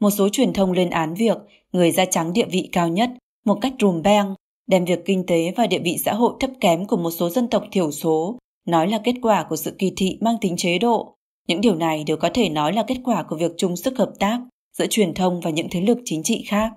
Một 0.00 0.10
số 0.10 0.28
truyền 0.28 0.52
thông 0.52 0.72
lên 0.72 0.90
án 0.90 1.14
việc 1.14 1.38
người 1.72 1.90
da 1.90 2.04
trắng 2.04 2.32
địa 2.32 2.46
vị 2.50 2.68
cao 2.72 2.88
nhất 2.88 3.10
một 3.44 3.58
cách 3.62 3.72
rùm 3.80 4.02
beng, 4.02 4.34
đem 4.66 4.84
việc 4.84 5.04
kinh 5.04 5.26
tế 5.26 5.52
và 5.56 5.66
địa 5.66 5.78
vị 5.78 5.98
xã 6.04 6.14
hội 6.14 6.34
thấp 6.40 6.50
kém 6.60 6.86
của 6.86 6.96
một 6.96 7.10
số 7.10 7.30
dân 7.30 7.48
tộc 7.48 7.64
thiểu 7.72 7.90
số 7.92 8.38
nói 8.66 8.88
là 8.88 9.00
kết 9.04 9.14
quả 9.22 9.46
của 9.48 9.56
sự 9.56 9.74
kỳ 9.78 9.92
thị 9.96 10.18
mang 10.20 10.36
tính 10.40 10.56
chế 10.56 10.78
độ. 10.78 11.15
Những 11.46 11.60
điều 11.60 11.74
này 11.74 12.04
đều 12.04 12.16
có 12.16 12.30
thể 12.34 12.48
nói 12.48 12.72
là 12.72 12.84
kết 12.86 12.96
quả 13.04 13.22
của 13.22 13.36
việc 13.36 13.52
chung 13.56 13.76
sức 13.76 13.98
hợp 13.98 14.12
tác 14.18 14.40
giữa 14.78 14.86
truyền 14.90 15.14
thông 15.14 15.40
và 15.40 15.50
những 15.50 15.68
thế 15.70 15.80
lực 15.80 15.98
chính 16.04 16.22
trị 16.22 16.44
khác. 16.46 16.70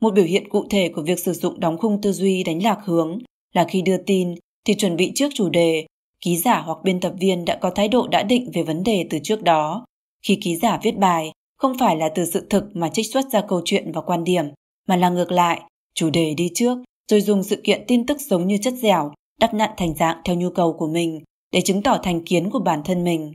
Một 0.00 0.14
biểu 0.14 0.24
hiện 0.24 0.48
cụ 0.48 0.64
thể 0.70 0.88
của 0.88 1.02
việc 1.02 1.18
sử 1.18 1.32
dụng 1.32 1.60
đóng 1.60 1.78
khung 1.78 2.00
tư 2.00 2.12
duy 2.12 2.44
đánh 2.44 2.62
lạc 2.62 2.78
hướng 2.84 3.18
là 3.54 3.64
khi 3.64 3.82
đưa 3.82 3.96
tin 3.96 4.34
thì 4.64 4.74
chuẩn 4.74 4.96
bị 4.96 5.12
trước 5.14 5.28
chủ 5.34 5.48
đề, 5.48 5.86
ký 6.20 6.36
giả 6.36 6.60
hoặc 6.60 6.78
biên 6.84 7.00
tập 7.00 7.12
viên 7.20 7.44
đã 7.44 7.58
có 7.60 7.70
thái 7.70 7.88
độ 7.88 8.06
đã 8.06 8.22
định 8.22 8.50
về 8.54 8.62
vấn 8.62 8.82
đề 8.82 9.06
từ 9.10 9.18
trước 9.22 9.42
đó. 9.42 9.86
Khi 10.26 10.38
ký 10.42 10.56
giả 10.56 10.80
viết 10.82 10.98
bài, 10.98 11.32
không 11.56 11.78
phải 11.78 11.96
là 11.96 12.08
từ 12.14 12.24
sự 12.24 12.46
thực 12.50 12.64
mà 12.76 12.88
trích 12.88 13.12
xuất 13.12 13.24
ra 13.32 13.40
câu 13.48 13.62
chuyện 13.64 13.92
và 13.92 14.00
quan 14.00 14.24
điểm, 14.24 14.44
mà 14.88 14.96
là 14.96 15.08
ngược 15.08 15.32
lại, 15.32 15.60
chủ 15.94 16.10
đề 16.10 16.34
đi 16.34 16.50
trước, 16.54 16.78
rồi 17.10 17.20
dùng 17.20 17.42
sự 17.42 17.60
kiện 17.64 17.84
tin 17.86 18.06
tức 18.06 18.20
giống 18.20 18.46
như 18.46 18.58
chất 18.58 18.74
dẻo, 18.74 19.12
đắp 19.40 19.54
nặn 19.54 19.70
thành 19.76 19.94
dạng 19.94 20.16
theo 20.24 20.36
nhu 20.36 20.50
cầu 20.50 20.72
của 20.72 20.86
mình 20.86 21.20
để 21.52 21.60
chứng 21.60 21.82
tỏ 21.82 21.98
thành 22.02 22.24
kiến 22.24 22.50
của 22.50 22.58
bản 22.58 22.82
thân 22.84 23.04
mình. 23.04 23.32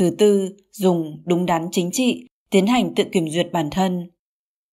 Thứ 0.00 0.10
tư, 0.18 0.56
dùng 0.72 1.22
đúng 1.24 1.46
đắn 1.46 1.68
chính 1.72 1.90
trị, 1.92 2.26
tiến 2.50 2.66
hành 2.66 2.94
tự 2.94 3.04
kiểm 3.12 3.28
duyệt 3.30 3.52
bản 3.52 3.70
thân. 3.70 4.10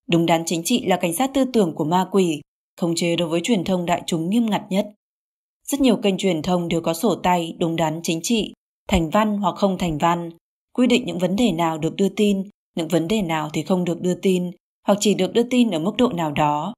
Đúng 0.10 0.26
đắn 0.26 0.44
chính 0.46 0.64
trị 0.64 0.86
là 0.86 0.98
cảnh 0.98 1.14
sát 1.14 1.32
tư 1.34 1.46
tưởng 1.54 1.76
của 1.76 1.84
ma 1.84 2.08
quỷ, 2.12 2.42
khống 2.78 2.96
chế 2.96 3.16
đối 3.16 3.28
với 3.28 3.42
truyền 3.44 3.64
thông 3.64 3.86
đại 3.86 4.02
chúng 4.06 4.30
nghiêm 4.30 4.46
ngặt 4.46 4.62
nhất. 4.70 4.88
Rất 5.68 5.82
nhiều 5.82 5.98
kênh 5.98 6.18
truyền 6.18 6.42
thông 6.42 6.68
đều 6.68 6.82
có 6.82 6.94
sổ 6.94 7.16
tay 7.16 7.56
đúng 7.60 7.76
đắn 7.76 8.00
chính 8.04 8.20
trị, 8.24 8.54
thành 8.88 9.10
văn 9.10 9.38
hoặc 9.38 9.56
không 9.56 9.78
thành 9.78 9.98
văn, 9.98 10.30
quy 10.74 10.88
định 10.88 11.06
những 11.06 11.20
vấn 11.20 11.36
đề 11.36 11.52
nào 11.52 11.78
được 11.78 11.96
đưa 11.96 12.10
tin, 12.10 12.44
những 12.76 12.88
vấn 12.88 13.08
đề 13.08 13.22
nào 13.22 13.50
thì 13.54 13.64
không 13.64 13.86
được 13.86 14.02
đưa 14.02 14.16
tin, 14.16 14.52
hoặc 14.88 14.98
chỉ 15.02 15.14
được 15.14 15.34
đưa 15.34 15.44
tin 15.44 15.72
ở 15.72 15.80
mức 15.80 15.94
độ 15.98 16.10
nào 16.10 16.32
đó. 16.32 16.74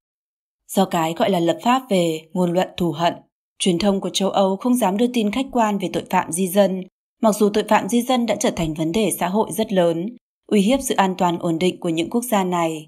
Do 0.67 0.85
cái 0.85 1.13
gọi 1.13 1.29
là 1.29 1.39
lập 1.39 1.57
pháp 1.63 1.81
về 1.89 2.21
ngôn 2.33 2.53
luận 2.53 2.67
thù 2.77 2.91
hận, 2.91 3.13
truyền 3.59 3.79
thông 3.79 4.01
của 4.01 4.09
châu 4.09 4.29
Âu 4.29 4.55
không 4.55 4.75
dám 4.75 4.97
đưa 4.97 5.07
tin 5.13 5.31
khách 5.31 5.45
quan 5.51 5.77
về 5.77 5.89
tội 5.93 6.03
phạm 6.09 6.31
di 6.31 6.47
dân, 6.47 6.83
mặc 7.21 7.35
dù 7.35 7.49
tội 7.49 7.63
phạm 7.69 7.89
di 7.89 8.01
dân 8.01 8.25
đã 8.25 8.35
trở 8.35 8.51
thành 8.51 8.73
vấn 8.73 8.91
đề 8.91 9.11
xã 9.19 9.27
hội 9.27 9.51
rất 9.51 9.73
lớn, 9.73 10.15
uy 10.47 10.61
hiếp 10.61 10.79
sự 10.81 10.95
an 10.95 11.15
toàn 11.17 11.39
ổn 11.39 11.59
định 11.59 11.79
của 11.79 11.89
những 11.89 12.09
quốc 12.09 12.23
gia 12.31 12.43
này. 12.43 12.87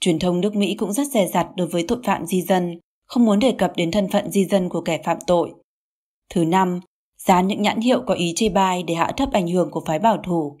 Truyền 0.00 0.18
thông 0.18 0.40
nước 0.40 0.54
Mỹ 0.54 0.74
cũng 0.74 0.92
rất 0.92 1.06
dè 1.06 1.28
dặt 1.32 1.46
đối 1.56 1.66
với 1.66 1.84
tội 1.88 1.98
phạm 2.04 2.26
di 2.26 2.42
dân, 2.42 2.78
không 3.06 3.24
muốn 3.24 3.38
đề 3.38 3.52
cập 3.52 3.72
đến 3.76 3.90
thân 3.90 4.08
phận 4.10 4.30
di 4.30 4.44
dân 4.44 4.68
của 4.68 4.80
kẻ 4.80 5.00
phạm 5.04 5.18
tội. 5.26 5.52
Thứ 6.30 6.44
năm, 6.44 6.80
dán 7.18 7.48
những 7.48 7.62
nhãn 7.62 7.80
hiệu 7.80 8.02
có 8.06 8.14
ý 8.14 8.32
chê 8.36 8.48
bai 8.48 8.82
để 8.82 8.94
hạ 8.94 9.12
thấp 9.16 9.28
ảnh 9.32 9.48
hưởng 9.48 9.70
của 9.70 9.82
phái 9.86 9.98
bảo 9.98 10.18
thủ. 10.24 10.56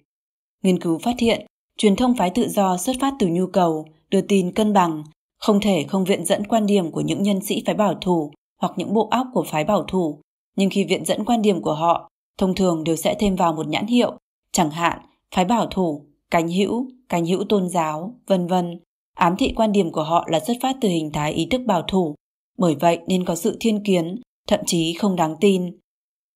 Nghiên 0.62 0.80
cứu 0.80 0.98
phát 0.98 1.18
hiện, 1.18 1.46
truyền 1.78 1.96
thông 1.96 2.16
phái 2.16 2.30
tự 2.30 2.48
do 2.48 2.76
xuất 2.76 2.96
phát 3.00 3.14
từ 3.18 3.26
nhu 3.26 3.46
cầu, 3.46 3.84
đưa 4.10 4.20
tin 4.20 4.52
cân 4.52 4.72
bằng, 4.72 5.04
không 5.38 5.60
thể 5.60 5.84
không 5.88 6.04
viện 6.04 6.24
dẫn 6.24 6.46
quan 6.46 6.66
điểm 6.66 6.90
của 6.90 7.00
những 7.00 7.22
nhân 7.22 7.40
sĩ 7.40 7.62
phái 7.66 7.74
bảo 7.74 7.94
thủ 7.94 8.30
hoặc 8.60 8.72
những 8.76 8.94
bộ 8.94 9.08
óc 9.10 9.26
của 9.32 9.44
phái 9.48 9.64
bảo 9.64 9.84
thủ, 9.88 10.20
nhưng 10.56 10.70
khi 10.70 10.84
viện 10.84 11.04
dẫn 11.04 11.24
quan 11.24 11.42
điểm 11.42 11.62
của 11.62 11.74
họ, 11.74 12.09
thông 12.40 12.54
thường 12.54 12.84
đều 12.84 12.96
sẽ 12.96 13.16
thêm 13.18 13.36
vào 13.36 13.52
một 13.52 13.68
nhãn 13.68 13.86
hiệu, 13.86 14.12
chẳng 14.52 14.70
hạn 14.70 14.98
phái 15.34 15.44
bảo 15.44 15.66
thủ, 15.66 16.06
cánh 16.30 16.48
hữu, 16.48 16.90
cánh 17.08 17.26
hữu 17.26 17.44
tôn 17.48 17.68
giáo, 17.68 18.14
vân 18.26 18.46
vân. 18.46 18.80
Ám 19.16 19.36
thị 19.38 19.52
quan 19.56 19.72
điểm 19.72 19.92
của 19.92 20.02
họ 20.02 20.26
là 20.30 20.40
xuất 20.40 20.56
phát 20.62 20.76
từ 20.80 20.88
hình 20.88 21.10
thái 21.12 21.32
ý 21.32 21.46
thức 21.50 21.60
bảo 21.66 21.82
thủ, 21.82 22.14
bởi 22.58 22.74
vậy 22.74 22.98
nên 23.06 23.24
có 23.24 23.34
sự 23.34 23.56
thiên 23.60 23.84
kiến, 23.84 24.20
thậm 24.48 24.60
chí 24.66 24.94
không 24.94 25.16
đáng 25.16 25.36
tin. 25.40 25.78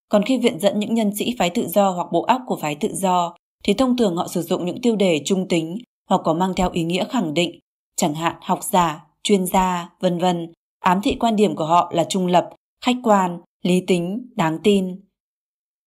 Còn 0.09 0.23
khi 0.23 0.37
viện 0.37 0.59
dẫn 0.59 0.79
những 0.79 0.93
nhân 0.93 1.15
sĩ 1.15 1.35
phái 1.39 1.49
tự 1.49 1.67
do 1.67 1.89
hoặc 1.89 2.07
bộ 2.11 2.21
óc 2.21 2.41
của 2.47 2.57
phái 2.61 2.75
tự 2.75 2.89
do, 2.93 3.35
thì 3.63 3.73
thông 3.73 3.97
thường 3.97 4.15
họ 4.15 4.27
sử 4.27 4.41
dụng 4.41 4.65
những 4.65 4.81
tiêu 4.81 4.95
đề 4.95 5.21
trung 5.25 5.47
tính 5.47 5.77
hoặc 6.09 6.21
có 6.23 6.33
mang 6.33 6.53
theo 6.55 6.69
ý 6.73 6.83
nghĩa 6.83 7.05
khẳng 7.09 7.33
định, 7.33 7.59
chẳng 7.95 8.15
hạn 8.15 8.35
học 8.41 8.59
giả, 8.63 9.05
chuyên 9.23 9.45
gia, 9.45 9.89
vân 9.99 10.19
vân, 10.19 10.53
ám 10.79 11.01
thị 11.03 11.15
quan 11.19 11.35
điểm 11.35 11.55
của 11.55 11.65
họ 11.65 11.91
là 11.93 12.03
trung 12.09 12.27
lập, 12.27 12.49
khách 12.85 12.97
quan, 13.03 13.39
lý 13.63 13.81
tính, 13.87 14.27
đáng 14.35 14.59
tin. 14.63 15.05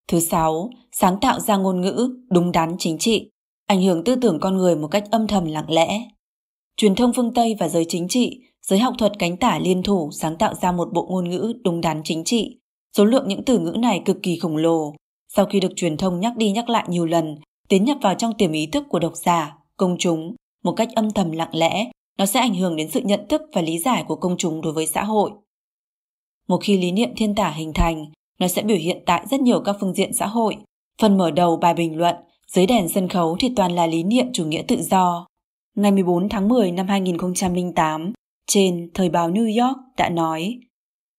Thứ 0.09 0.21
sáu, 0.21 0.71
sáng 0.93 1.21
tạo 1.21 1.41
ra 1.41 1.57
ngôn 1.57 1.81
ngữ 1.81 2.11
đúng 2.31 2.53
đắn 2.53 2.77
chính 2.79 2.99
trị, 2.99 3.31
ảnh 3.67 3.83
hưởng 3.83 4.05
tư 4.05 4.17
tưởng 4.17 4.41
con 4.41 4.57
người 4.57 4.77
một 4.77 4.89
cách 4.89 5.05
âm 5.11 5.27
thầm 5.27 5.45
lặng 5.45 5.71
lẽ. 5.71 6.01
Truyền 6.77 6.95
thông 6.95 7.13
phương 7.13 7.35
Tây 7.35 7.57
và 7.61 7.69
giới 7.69 7.85
chính 7.89 8.09
trị, 8.09 8.41
giới 8.63 8.79
học 8.79 8.95
thuật 8.99 9.13
cánh 9.19 9.37
tả 9.37 9.59
liên 9.59 9.83
thủ 9.83 10.11
sáng 10.13 10.37
tạo 10.37 10.55
ra 10.55 10.73
một 10.73 10.89
bộ 10.93 11.07
ngôn 11.11 11.29
ngữ 11.29 11.53
đúng 11.65 11.81
đắn 11.81 12.01
chính 12.05 12.25
trị. 12.25 12.59
Số 12.97 13.05
lượng 13.05 13.29
những 13.29 13.45
từ 13.45 13.59
ngữ 13.59 13.71
này 13.71 14.03
cực 14.05 14.17
kỳ 14.23 14.39
khổng 14.39 14.57
lồ. 14.57 14.95
Sau 15.35 15.47
khi 15.47 15.61
được 15.61 15.73
truyền 15.77 15.97
thông 15.97 16.21
nhắc 16.21 16.37
đi 16.37 16.51
nhắc 16.51 16.69
lại 16.69 16.85
nhiều 16.89 17.07
lần, 17.07 17.37
tiến 17.69 17.85
nhập 17.85 17.99
vào 18.03 18.15
trong 18.15 18.35
tiềm 18.39 18.53
ý 18.53 18.67
thức 18.67 18.85
của 18.89 18.99
độc 18.99 19.13
giả, 19.17 19.59
công 19.77 19.97
chúng 19.99 20.35
một 20.65 20.73
cách 20.73 20.89
âm 20.95 21.11
thầm 21.11 21.31
lặng 21.31 21.51
lẽ, 21.53 21.91
nó 22.19 22.27
sẽ 22.27 22.41
ảnh 22.41 22.55
hưởng 22.55 22.77
đến 22.77 22.91
sự 22.91 23.01
nhận 23.01 23.29
thức 23.29 23.43
và 23.53 23.63
lý 23.63 23.79
giải 23.79 24.05
của 24.09 24.17
công 24.17 24.37
chúng 24.37 24.61
đối 24.61 24.73
với 24.73 24.87
xã 24.87 25.05
hội. 25.05 25.31
Một 26.49 26.59
khi 26.63 26.79
lý 26.79 26.93
niệm 26.93 27.11
thiên 27.17 27.35
tả 27.35 27.51
hình 27.51 27.73
thành, 27.75 28.07
nó 28.39 28.49
sẽ 28.49 28.63
biểu 28.63 28.77
hiện 28.77 29.03
tại 29.07 29.27
rất 29.31 29.41
nhiều 29.41 29.61
các 29.61 29.77
phương 29.81 29.95
diện 29.95 30.13
xã 30.13 30.27
hội. 30.27 30.57
Phần 31.01 31.19
mở 31.19 31.31
đầu 31.31 31.57
bài 31.57 31.75
bình 31.75 31.97
luận, 31.97 32.15
dưới 32.47 32.67
đèn 32.67 32.89
sân 32.89 33.09
khấu 33.09 33.37
thì 33.41 33.53
toàn 33.57 33.73
là 33.73 33.87
lý 33.87 34.03
niệm 34.03 34.27
chủ 34.33 34.45
nghĩa 34.45 34.63
tự 34.69 34.83
do. 34.83 35.27
Ngày 35.77 35.93
14 35.93 36.29
tháng 36.29 36.49
10 36.49 36.73
năm 36.73 36.89
2008, 36.89 38.13
trên 38.47 38.91
Thời 38.95 39.11
báo 39.11 39.31
New 39.31 39.67
York 39.67 39.79
đã 39.97 40.09
nói 40.09 40.59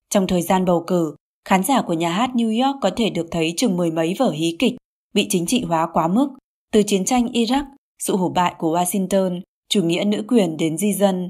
Trong 0.10 0.28
thời 0.28 0.42
gian 0.42 0.66
bầu 0.66 0.84
cử, 0.88 1.16
khán 1.46 1.64
giả 1.64 1.82
của 1.82 1.94
nhà 1.94 2.10
hát 2.10 2.30
New 2.34 2.66
York 2.66 2.78
có 2.82 2.90
thể 2.96 3.10
được 3.10 3.28
thấy 3.32 3.54
chừng 3.58 3.78
mười 3.78 3.92
mấy 3.92 4.16
vở 4.20 4.32
hí 4.32 4.56
kịch 4.60 4.74
bị 5.14 5.28
chính 5.30 5.46
trị 5.46 5.64
hóa 5.64 5.88
quá 5.94 6.08
mức, 6.08 6.30
từ 6.72 6.84
chiến 6.84 7.06
tranh 7.06 7.26
Iraq, 7.26 7.64
sự 8.00 8.16
hủ 8.16 8.30
bại 8.30 8.56
của 8.58 8.78
Washington, 8.78 9.42
chủ 9.70 9.84
nghĩa 9.84 10.04
nữ 10.04 10.24
quyền 10.28 10.58
đến 10.58 10.78
di 10.78 10.94
dân. 10.94 11.30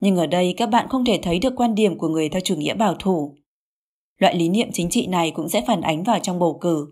Nhưng 0.00 0.16
ở 0.16 0.26
đây 0.26 0.54
các 0.56 0.66
bạn 0.66 0.88
không 0.88 1.04
thể 1.04 1.18
thấy 1.22 1.38
được 1.38 1.52
quan 1.56 1.74
điểm 1.74 1.98
của 1.98 2.08
người 2.08 2.28
theo 2.28 2.40
chủ 2.40 2.56
nghĩa 2.56 2.74
bảo 2.74 2.94
thủ. 2.94 3.34
Loại 4.20 4.36
lý 4.36 4.48
niệm 4.48 4.68
chính 4.72 4.90
trị 4.90 5.06
này 5.06 5.30
cũng 5.30 5.48
sẽ 5.48 5.64
phản 5.66 5.80
ánh 5.80 6.02
vào 6.02 6.18
trong 6.22 6.38
bầu 6.38 6.58
cử. 6.60 6.90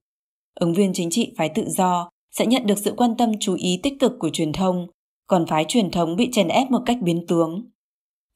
Ứng 0.61 0.75
viên 0.75 0.93
chính 0.93 1.11
trị 1.11 1.33
phái 1.37 1.49
tự 1.49 1.69
do 1.69 2.11
sẽ 2.31 2.47
nhận 2.47 2.67
được 2.67 2.79
sự 2.79 2.95
quan 2.97 3.17
tâm 3.17 3.33
chú 3.41 3.55
ý 3.55 3.81
tích 3.83 3.95
cực 4.01 4.13
của 4.19 4.31
truyền 4.31 4.53
thông, 4.53 4.87
còn 5.27 5.47
phái 5.47 5.65
truyền 5.69 5.91
thống 5.91 6.17
bị 6.17 6.29
chèn 6.33 6.49
ép 6.49 6.71
một 6.71 6.83
cách 6.87 6.99
biến 7.01 7.27
tướng. 7.27 7.65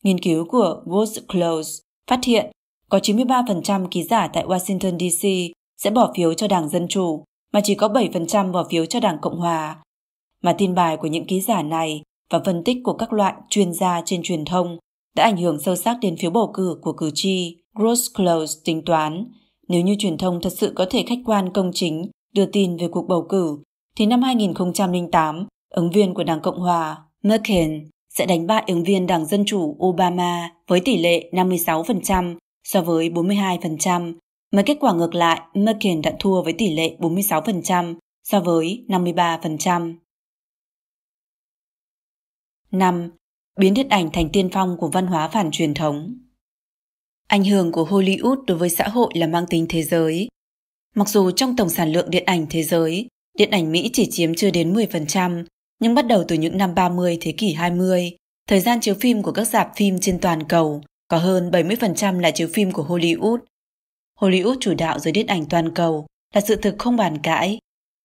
Nghiên 0.04 0.18
cứu 0.18 0.44
của 0.44 0.82
Woods 0.86 1.20
Close 1.28 1.82
phát 2.10 2.24
hiện 2.24 2.50
có 2.90 2.98
93% 2.98 3.86
ký 3.88 4.02
giả 4.02 4.28
tại 4.28 4.44
Washington 4.44 4.98
DC 4.98 5.54
sẽ 5.82 5.90
bỏ 5.90 6.12
phiếu 6.16 6.34
cho 6.34 6.48
Đảng 6.48 6.68
Dân 6.68 6.88
Chủ, 6.88 7.24
mà 7.52 7.60
chỉ 7.64 7.74
có 7.74 7.88
7% 7.88 8.52
bỏ 8.52 8.66
phiếu 8.70 8.86
cho 8.86 9.00
Đảng 9.00 9.18
Cộng 9.22 9.38
Hòa. 9.38 9.82
Mà 10.42 10.52
tin 10.58 10.74
bài 10.74 10.96
của 10.96 11.06
những 11.06 11.26
ký 11.26 11.40
giả 11.40 11.62
này 11.62 12.02
và 12.30 12.40
phân 12.44 12.64
tích 12.64 12.76
của 12.84 12.92
các 12.92 13.12
loại 13.12 13.34
chuyên 13.50 13.72
gia 13.72 14.02
trên 14.04 14.22
truyền 14.22 14.44
thông 14.44 14.78
đã 15.16 15.24
ảnh 15.24 15.36
hưởng 15.36 15.60
sâu 15.60 15.76
sắc 15.76 15.96
đến 16.00 16.16
phiếu 16.16 16.30
bầu 16.30 16.50
cử 16.54 16.78
của 16.82 16.92
cử 16.92 17.10
tri. 17.14 17.61
Gross 17.74 18.14
Close 18.14 18.60
tính 18.64 18.82
toán, 18.86 19.24
nếu 19.68 19.80
như 19.82 19.96
truyền 19.98 20.18
thông 20.18 20.40
thật 20.40 20.52
sự 20.56 20.72
có 20.76 20.86
thể 20.90 21.04
khách 21.06 21.18
quan 21.24 21.52
công 21.52 21.70
chính 21.74 22.10
đưa 22.34 22.46
tin 22.46 22.76
về 22.76 22.88
cuộc 22.88 23.06
bầu 23.08 23.26
cử, 23.28 23.58
thì 23.96 24.06
năm 24.06 24.22
2008, 24.22 25.46
ứng 25.70 25.90
viên 25.90 26.14
của 26.14 26.24
Đảng 26.24 26.40
Cộng 26.40 26.58
Hòa, 26.58 26.96
McCain, 27.22 27.90
sẽ 28.10 28.26
đánh 28.26 28.46
bại 28.46 28.64
ứng 28.66 28.84
viên 28.84 29.06
Đảng 29.06 29.26
Dân 29.26 29.44
Chủ 29.46 29.76
Obama 29.84 30.50
với 30.66 30.80
tỷ 30.80 30.98
lệ 30.98 31.30
56% 31.32 32.36
so 32.64 32.82
với 32.82 33.10
42%, 33.10 34.14
mà 34.52 34.62
kết 34.66 34.76
quả 34.80 34.92
ngược 34.92 35.14
lại, 35.14 35.40
McCain 35.54 36.02
đã 36.02 36.12
thua 36.20 36.42
với 36.42 36.52
tỷ 36.52 36.74
lệ 36.74 36.96
46% 36.98 37.94
so 38.24 38.40
với 38.40 38.84
53%. 38.88 39.94
5. 42.70 43.10
Biến 43.58 43.74
điện 43.74 43.88
ảnh 43.88 44.10
thành 44.12 44.28
tiên 44.32 44.48
phong 44.52 44.76
của 44.76 44.88
văn 44.88 45.06
hóa 45.06 45.28
phản 45.28 45.50
truyền 45.50 45.74
thống 45.74 46.21
Ảnh 47.32 47.44
hưởng 47.44 47.72
của 47.72 47.84
Hollywood 47.84 48.44
đối 48.46 48.58
với 48.58 48.70
xã 48.70 48.88
hội 48.88 49.12
là 49.14 49.26
mang 49.26 49.46
tính 49.46 49.66
thế 49.68 49.82
giới. 49.82 50.28
Mặc 50.94 51.08
dù 51.08 51.30
trong 51.30 51.56
tổng 51.56 51.68
sản 51.68 51.92
lượng 51.92 52.10
điện 52.10 52.22
ảnh 52.26 52.46
thế 52.50 52.62
giới, 52.62 53.06
điện 53.38 53.50
ảnh 53.50 53.72
Mỹ 53.72 53.90
chỉ 53.92 54.08
chiếm 54.10 54.34
chưa 54.34 54.50
đến 54.50 54.74
10%, 54.74 55.44
nhưng 55.80 55.94
bắt 55.94 56.06
đầu 56.06 56.24
từ 56.28 56.36
những 56.36 56.58
năm 56.58 56.74
30 56.74 57.18
thế 57.20 57.32
kỷ 57.32 57.52
20, 57.52 58.16
thời 58.48 58.60
gian 58.60 58.80
chiếu 58.80 58.94
phim 59.00 59.22
của 59.22 59.32
các 59.32 59.44
dạp 59.44 59.68
phim 59.76 60.00
trên 60.00 60.18
toàn 60.20 60.42
cầu 60.42 60.82
có 61.08 61.18
hơn 61.18 61.50
70% 61.50 62.20
là 62.20 62.30
chiếu 62.30 62.48
phim 62.52 62.72
của 62.72 62.84
Hollywood. 62.84 63.38
Hollywood 64.20 64.56
chủ 64.60 64.74
đạo 64.74 64.98
giới 64.98 65.12
điện 65.12 65.26
ảnh 65.26 65.46
toàn 65.46 65.74
cầu 65.74 66.06
là 66.34 66.40
sự 66.40 66.56
thực 66.56 66.74
không 66.78 66.96
bàn 66.96 67.18
cãi. 67.22 67.58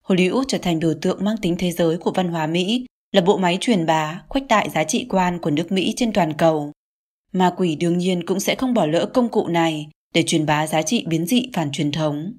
Hollywood 0.06 0.44
trở 0.48 0.58
thành 0.58 0.78
biểu 0.78 0.94
tượng 1.02 1.24
mang 1.24 1.36
tính 1.36 1.56
thế 1.58 1.72
giới 1.72 1.98
của 1.98 2.12
văn 2.14 2.28
hóa 2.28 2.46
Mỹ 2.46 2.86
là 3.12 3.20
bộ 3.20 3.36
máy 3.36 3.58
truyền 3.60 3.86
bá, 3.86 4.22
khuếch 4.28 4.48
đại 4.48 4.68
giá 4.70 4.84
trị 4.84 5.06
quan 5.08 5.38
của 5.38 5.50
nước 5.50 5.72
Mỹ 5.72 5.94
trên 5.96 6.12
toàn 6.12 6.32
cầu. 6.38 6.72
Ma 7.32 7.54
quỷ 7.56 7.76
đương 7.76 7.98
nhiên 7.98 8.26
cũng 8.26 8.40
sẽ 8.40 8.54
không 8.54 8.74
bỏ 8.74 8.86
lỡ 8.86 9.10
công 9.14 9.28
cụ 9.28 9.46
này 9.48 9.88
để 10.14 10.22
truyền 10.22 10.46
bá 10.46 10.66
giá 10.66 10.82
trị 10.82 11.04
biến 11.08 11.26
dị 11.26 11.42
phản 11.54 11.70
truyền 11.72 11.92
thống. 11.92 12.32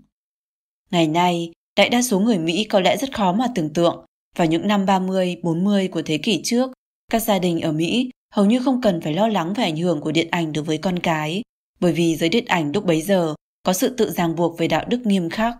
Ngày 0.92 1.08
nay, 1.08 1.52
đại 1.78 1.90
đa 1.90 2.02
số 2.02 2.20
người 2.20 2.38
Mỹ 2.38 2.64
có 2.64 2.80
lẽ 2.80 2.98
rất 2.98 3.16
khó 3.16 3.34
mà 3.34 3.46
tưởng 3.56 3.74
tượng 3.74 4.06
vào 4.36 4.48
những 4.48 4.68
năm 4.68 4.86
30, 4.86 5.38
40 5.44 5.88
của 5.88 6.02
thế 6.02 6.18
kỷ 6.18 6.42
trước, 6.44 6.72
các 7.12 7.24
gia 7.24 7.40
đình 7.40 7.62
ở 7.62 7.72
Mỹ 7.72 8.10
hầu 8.34 8.46
như 8.46 8.60
không 8.60 8.82
cần 8.82 9.02
phải 9.02 9.14
lo 9.14 9.28
lắng 9.28 9.54
về 9.54 9.64
ảnh 9.64 9.78
hưởng 9.78 10.02
của 10.02 10.12
điện 10.12 10.28
ảnh 10.32 10.54
đối 10.54 10.64
với 10.64 10.78
con 10.78 11.00
cái, 11.00 11.42
bởi 11.80 11.94
vì 11.94 12.16
giới 12.16 12.30
điện 12.30 12.46
ảnh 12.46 12.72
lúc 12.74 12.86
bấy 12.86 13.02
giờ 13.02 13.36
có 13.64 13.74
sự 13.74 13.90
tự 13.98 14.12
ràng 14.12 14.36
buộc 14.36 14.58
về 14.58 14.68
đạo 14.68 14.86
đức 14.90 15.06
nghiêm 15.06 15.30
khắc. 15.30 15.56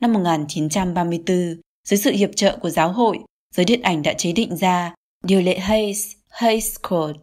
Năm 0.00 0.12
1934, 0.12 1.60
dưới 1.88 1.98
sự 1.98 2.10
hiệp 2.10 2.30
trợ 2.36 2.56
của 2.56 2.70
giáo 2.70 2.92
hội, 2.92 3.18
giới 3.54 3.64
điện 3.64 3.82
ảnh 3.82 4.02
đã 4.02 4.12
chế 4.12 4.32
định 4.32 4.56
ra 4.56 4.94
điều 5.24 5.40
lệ 5.40 5.58
Hayes, 5.58 6.12
Hayes 6.28 6.76
Code, 6.88 7.18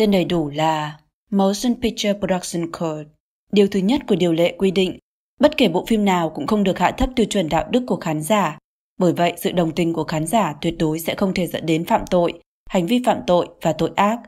tên 0.00 0.10
đầy 0.10 0.24
đủ 0.24 0.50
là 0.54 0.98
Motion 1.30 1.74
Picture 1.82 2.12
Production 2.12 2.72
Code. 2.72 3.04
Điều 3.52 3.68
thứ 3.68 3.80
nhất 3.80 4.00
của 4.08 4.14
điều 4.14 4.32
lệ 4.32 4.54
quy 4.58 4.70
định, 4.70 4.98
bất 5.40 5.56
kể 5.56 5.68
bộ 5.68 5.84
phim 5.86 6.04
nào 6.04 6.30
cũng 6.30 6.46
không 6.46 6.64
được 6.64 6.78
hạ 6.78 6.90
thấp 6.90 7.10
tiêu 7.16 7.26
chuẩn 7.26 7.48
đạo 7.48 7.68
đức 7.70 7.84
của 7.86 7.96
khán 7.96 8.22
giả. 8.22 8.58
Bởi 8.98 9.12
vậy, 9.12 9.32
sự 9.36 9.52
đồng 9.52 9.74
tình 9.74 9.92
của 9.92 10.04
khán 10.04 10.26
giả 10.26 10.54
tuyệt 10.60 10.74
đối 10.78 11.00
sẽ 11.00 11.14
không 11.14 11.34
thể 11.34 11.46
dẫn 11.46 11.66
đến 11.66 11.84
phạm 11.84 12.00
tội, 12.10 12.40
hành 12.70 12.86
vi 12.86 13.02
phạm 13.06 13.18
tội 13.26 13.48
và 13.62 13.72
tội 13.72 13.90
ác. 13.96 14.20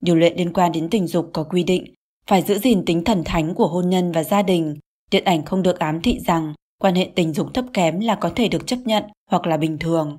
Điều 0.00 0.16
lệ 0.16 0.34
liên 0.36 0.52
quan 0.52 0.72
đến 0.72 0.88
tình 0.90 1.06
dục 1.06 1.30
có 1.32 1.44
quy 1.44 1.64
định 1.64 1.94
phải 2.26 2.42
giữ 2.42 2.58
gìn 2.58 2.84
tính 2.84 3.04
thần 3.04 3.24
thánh 3.24 3.54
của 3.54 3.66
hôn 3.66 3.90
nhân 3.90 4.12
và 4.12 4.22
gia 4.24 4.42
đình. 4.42 4.76
Điện 5.10 5.24
ảnh 5.24 5.44
không 5.44 5.62
được 5.62 5.78
ám 5.78 6.00
thị 6.02 6.18
rằng 6.26 6.54
quan 6.80 6.94
hệ 6.94 7.10
tình 7.14 7.32
dục 7.32 7.54
thấp 7.54 7.64
kém 7.72 8.00
là 8.00 8.14
có 8.14 8.30
thể 8.30 8.48
được 8.48 8.66
chấp 8.66 8.78
nhận 8.84 9.04
hoặc 9.30 9.46
là 9.46 9.56
bình 9.56 9.78
thường. 9.78 10.18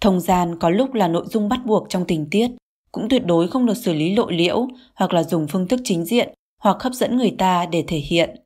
Thông 0.00 0.20
gian 0.20 0.58
có 0.58 0.70
lúc 0.70 0.94
là 0.94 1.08
nội 1.08 1.24
dung 1.28 1.48
bắt 1.48 1.60
buộc 1.66 1.86
trong 1.88 2.04
tình 2.06 2.26
tiết, 2.30 2.50
cũng 2.96 3.08
tuyệt 3.08 3.26
đối 3.26 3.48
không 3.48 3.66
được 3.66 3.76
xử 3.76 3.92
lý 3.92 4.14
lộ 4.14 4.30
liễu 4.30 4.68
hoặc 4.94 5.14
là 5.14 5.22
dùng 5.22 5.46
phương 5.46 5.68
thức 5.68 5.80
chính 5.84 6.04
diện 6.04 6.34
hoặc 6.62 6.82
hấp 6.82 6.92
dẫn 6.92 7.16
người 7.16 7.34
ta 7.38 7.66
để 7.66 7.84
thể 7.86 7.96
hiện. 7.96 8.36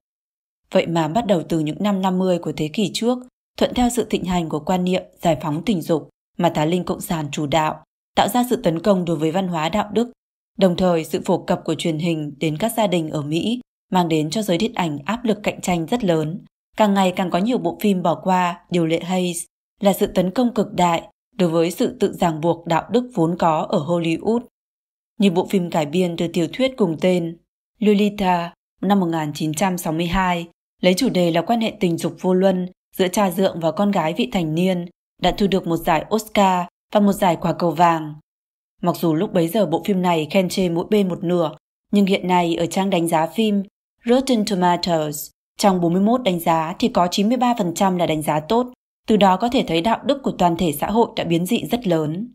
Vậy 0.70 0.86
mà 0.86 1.08
bắt 1.08 1.26
đầu 1.26 1.42
từ 1.48 1.58
những 1.58 1.76
năm 1.80 2.02
50 2.02 2.38
của 2.38 2.52
thế 2.56 2.68
kỷ 2.72 2.90
trước, 2.94 3.18
thuận 3.58 3.74
theo 3.74 3.88
sự 3.90 4.04
thịnh 4.10 4.24
hành 4.24 4.48
của 4.48 4.60
quan 4.60 4.84
niệm 4.84 5.02
giải 5.22 5.36
phóng 5.42 5.62
tình 5.66 5.82
dục 5.82 6.08
mà 6.38 6.48
tá 6.48 6.64
linh 6.64 6.84
cộng 6.84 7.00
sản 7.00 7.26
chủ 7.32 7.46
đạo, 7.46 7.84
tạo 8.16 8.28
ra 8.28 8.44
sự 8.50 8.56
tấn 8.56 8.80
công 8.80 9.04
đối 9.04 9.16
với 9.16 9.30
văn 9.30 9.48
hóa 9.48 9.68
đạo 9.68 9.90
đức, 9.92 10.12
đồng 10.58 10.76
thời 10.76 11.04
sự 11.04 11.20
phổ 11.24 11.38
cập 11.38 11.60
của 11.64 11.74
truyền 11.74 11.98
hình 11.98 12.34
đến 12.40 12.56
các 12.58 12.72
gia 12.76 12.86
đình 12.86 13.10
ở 13.10 13.22
Mỹ 13.22 13.60
mang 13.92 14.08
đến 14.08 14.30
cho 14.30 14.42
giới 14.42 14.58
điện 14.58 14.74
ảnh 14.74 14.98
áp 15.04 15.24
lực 15.24 15.38
cạnh 15.42 15.60
tranh 15.60 15.86
rất 15.86 16.04
lớn. 16.04 16.44
Càng 16.76 16.94
ngày 16.94 17.12
càng 17.16 17.30
có 17.30 17.38
nhiều 17.38 17.58
bộ 17.58 17.78
phim 17.80 18.02
bỏ 18.02 18.20
qua 18.24 18.60
điều 18.70 18.86
lệ 18.86 19.00
Hayes 19.00 19.44
là 19.80 19.92
sự 19.92 20.06
tấn 20.06 20.30
công 20.30 20.54
cực 20.54 20.72
đại 20.72 21.02
đối 21.40 21.48
với 21.48 21.70
sự 21.70 21.96
tự 22.00 22.12
ràng 22.12 22.40
buộc 22.40 22.66
đạo 22.66 22.88
đức 22.90 23.10
vốn 23.14 23.36
có 23.38 23.66
ở 23.68 23.78
Hollywood. 23.78 24.40
Như 25.18 25.30
bộ 25.30 25.46
phim 25.46 25.70
cải 25.70 25.86
biên 25.86 26.16
từ 26.16 26.28
tiểu 26.28 26.46
thuyết 26.52 26.76
cùng 26.76 26.96
tên 27.00 27.36
Lolita 27.78 28.54
năm 28.82 29.00
1962 29.00 30.48
lấy 30.80 30.94
chủ 30.94 31.08
đề 31.08 31.30
là 31.30 31.42
quan 31.42 31.60
hệ 31.60 31.72
tình 31.80 31.98
dục 31.98 32.16
vô 32.20 32.34
luân 32.34 32.66
giữa 32.96 33.08
cha 33.08 33.30
dượng 33.30 33.60
và 33.60 33.72
con 33.72 33.90
gái 33.90 34.14
vị 34.16 34.28
thành 34.32 34.54
niên 34.54 34.86
đã 35.22 35.34
thu 35.38 35.46
được 35.46 35.66
một 35.66 35.76
giải 35.76 36.04
Oscar 36.14 36.66
và 36.92 37.00
một 37.00 37.12
giải 37.12 37.36
quả 37.40 37.52
cầu 37.52 37.70
vàng. 37.70 38.14
Mặc 38.82 38.96
dù 38.96 39.14
lúc 39.14 39.32
bấy 39.32 39.48
giờ 39.48 39.66
bộ 39.66 39.82
phim 39.84 40.02
này 40.02 40.28
khen 40.30 40.48
chê 40.48 40.68
mỗi 40.68 40.86
bên 40.90 41.08
một 41.08 41.24
nửa, 41.24 41.56
nhưng 41.92 42.06
hiện 42.06 42.28
nay 42.28 42.54
ở 42.56 42.66
trang 42.66 42.90
đánh 42.90 43.08
giá 43.08 43.26
phim 43.26 43.62
Rotten 44.04 44.44
Tomatoes, 44.44 45.30
trong 45.58 45.80
41 45.80 46.22
đánh 46.22 46.40
giá 46.40 46.74
thì 46.78 46.88
có 46.88 47.06
93% 47.06 47.96
là 47.96 48.06
đánh 48.06 48.22
giá 48.22 48.40
tốt, 48.40 48.66
từ 49.08 49.16
đó 49.16 49.36
có 49.36 49.48
thể 49.48 49.64
thấy 49.68 49.80
đạo 49.80 50.00
đức 50.04 50.22
của 50.22 50.32
toàn 50.38 50.56
thể 50.56 50.72
xã 50.72 50.90
hội 50.90 51.08
đã 51.16 51.24
biến 51.24 51.46
dị 51.46 51.64
rất 51.70 51.86
lớn. 51.86 52.32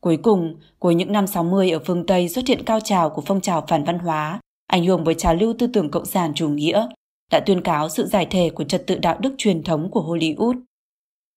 Cuối 0.00 0.16
cùng, 0.16 0.54
cuối 0.78 0.94
những 0.94 1.12
năm 1.12 1.26
60 1.26 1.70
ở 1.70 1.78
phương 1.86 2.06
Tây 2.06 2.28
xuất 2.28 2.48
hiện 2.48 2.64
cao 2.64 2.80
trào 2.80 3.10
của 3.10 3.22
phong 3.26 3.40
trào 3.40 3.64
phản 3.68 3.84
văn 3.84 3.98
hóa, 3.98 4.40
ảnh 4.66 4.84
hưởng 4.84 5.04
bởi 5.04 5.14
trào 5.14 5.34
lưu 5.34 5.54
tư 5.58 5.66
tưởng 5.66 5.90
cộng 5.90 6.06
sản 6.06 6.32
chủ 6.34 6.48
nghĩa, 6.48 6.88
đã 7.30 7.40
tuyên 7.40 7.60
cáo 7.60 7.88
sự 7.88 8.06
giải 8.06 8.26
thể 8.30 8.50
của 8.50 8.64
trật 8.64 8.86
tự 8.86 8.98
đạo 8.98 9.16
đức 9.20 9.34
truyền 9.38 9.62
thống 9.62 9.90
của 9.90 10.02
Hollywood. 10.02 10.60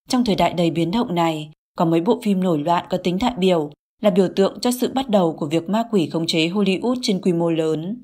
Trong 0.10 0.26
thời 0.26 0.36
đại 0.36 0.54
đầy 0.54 0.72
biến 0.72 0.92
động 0.92 1.16
này, 1.16 1.52
có 1.78 1.86
mấy 1.86 2.02
bộ 2.02 2.20
phim 2.24 2.44
nổi 2.44 2.60
loạn 2.60 2.86
có 2.90 2.98
tính 3.04 3.18
đại 3.22 3.34
biểu 3.38 3.72
là 4.02 4.10
biểu 4.10 4.28
tượng 4.36 4.60
cho 4.62 4.72
sự 4.72 4.92
bắt 4.94 5.10
đầu 5.10 5.34
của 5.34 5.46
việc 5.46 5.70
ma 5.70 5.84
quỷ 5.92 6.10
khống 6.10 6.28
chế 6.28 6.48
Hollywood 6.48 6.96
trên 7.02 7.22
quy 7.22 7.34
mô 7.34 7.50
lớn. 7.50 8.02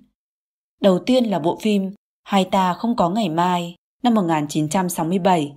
Đầu 0.81 0.99
tiên 0.99 1.25
là 1.25 1.39
bộ 1.39 1.59
phim 1.61 1.91
Hai 2.23 2.45
ta 2.45 2.73
không 2.73 2.95
có 2.95 3.09
ngày 3.09 3.29
mai 3.29 3.75
năm 4.03 4.13
1967. 4.13 5.55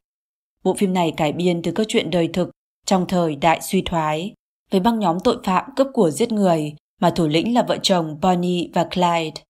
Bộ 0.67 0.75
phim 0.75 0.93
này 0.93 1.13
cải 1.17 1.33
biên 1.33 1.63
từ 1.63 1.73
câu 1.73 1.87
chuyện 1.89 2.11
đời 2.11 2.29
thực 2.33 2.51
trong 2.87 3.07
thời 3.07 3.37
đại 3.37 3.61
suy 3.61 3.83
thoái 3.83 4.33
với 4.71 4.81
băng 4.81 4.99
nhóm 4.99 5.21
tội 5.21 5.37
phạm 5.45 5.65
cướp 5.77 5.87
của 5.93 6.11
giết 6.11 6.33
người 6.33 6.75
mà 7.01 7.11
thủ 7.11 7.29
lĩnh 7.29 7.55
là 7.55 7.63
vợ 7.69 7.77
chồng 7.83 8.19
Bonnie 8.23 8.69
và 8.75 8.85
Clyde. 8.85 9.43